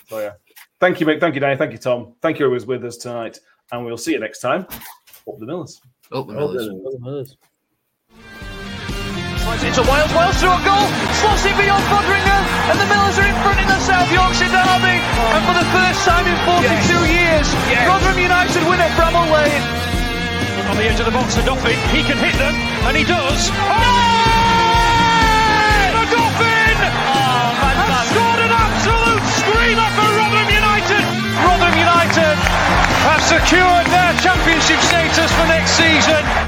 so 0.06 0.18
yeah, 0.18 0.32
thank 0.80 1.00
you, 1.00 1.06
Mick. 1.06 1.20
Thank 1.20 1.34
you, 1.34 1.40
Danny. 1.40 1.56
Thank 1.56 1.72
you, 1.72 1.78
Tom. 1.78 2.14
Thank 2.20 2.38
you, 2.38 2.46
who 2.46 2.52
was 2.52 2.66
with 2.66 2.84
us 2.84 2.96
tonight, 2.98 3.38
and 3.72 3.84
we'll 3.84 3.96
see 3.96 4.12
you 4.12 4.20
next 4.20 4.40
time. 4.40 4.62
Up 4.62 5.38
the 5.38 5.46
Millers. 5.46 5.80
Oh, 6.12 6.22
the 6.22 6.34
Millers. 6.34 6.68
Millers. 7.00 7.36
Slides 9.48 9.64
into 9.64 9.82
Wiles, 9.82 10.12
Wiles 10.12 10.36
through 10.40 10.50
a 10.50 10.62
goal, 10.64 10.88
slots 11.18 11.44
it 11.44 11.56
beyond 11.58 11.82
Foderingham, 11.90 12.42
and 12.70 12.76
the 12.78 12.86
Millers 12.86 13.18
are 13.18 13.26
in 13.26 13.36
front 13.42 13.58
in 13.58 13.66
the 13.66 13.80
South 13.82 14.10
Yorkshire 14.10 14.50
derby. 14.54 14.96
And 15.34 15.42
for 15.46 15.54
the 15.58 15.66
first 15.74 16.00
time 16.06 16.24
in 16.30 16.36
42 16.46 16.70
years, 17.10 17.46
Rotherham 17.90 18.18
United 18.22 18.62
win 18.70 18.78
at 18.78 18.92
Bramall 18.94 19.26
Lane. 19.26 19.64
On 20.70 20.76
the 20.76 20.86
edge 20.86 21.00
of 21.00 21.06
the 21.06 21.14
box 21.14 21.34
for 21.34 21.42
Duffy. 21.42 21.74
He 21.90 22.02
can 22.06 22.18
hit 22.18 22.36
them, 22.38 22.54
and 22.86 22.94
he 22.96 23.02
does. 23.02 23.50
Oh! 23.50 24.18
Odoffin 25.96 26.78
has 26.78 28.06
scored 28.12 28.40
an 28.46 28.52
absolute 28.52 29.24
screamer 29.42 29.90
for 29.98 30.08
Rotherham 30.22 30.50
United. 30.54 31.02
Rotherham 31.42 31.78
United 31.78 32.36
have 33.10 33.22
secured 33.26 33.86
their 33.90 34.12
championship 34.22 34.80
status 34.86 35.30
for 35.34 35.46
next 35.50 35.72
season. 35.74 36.47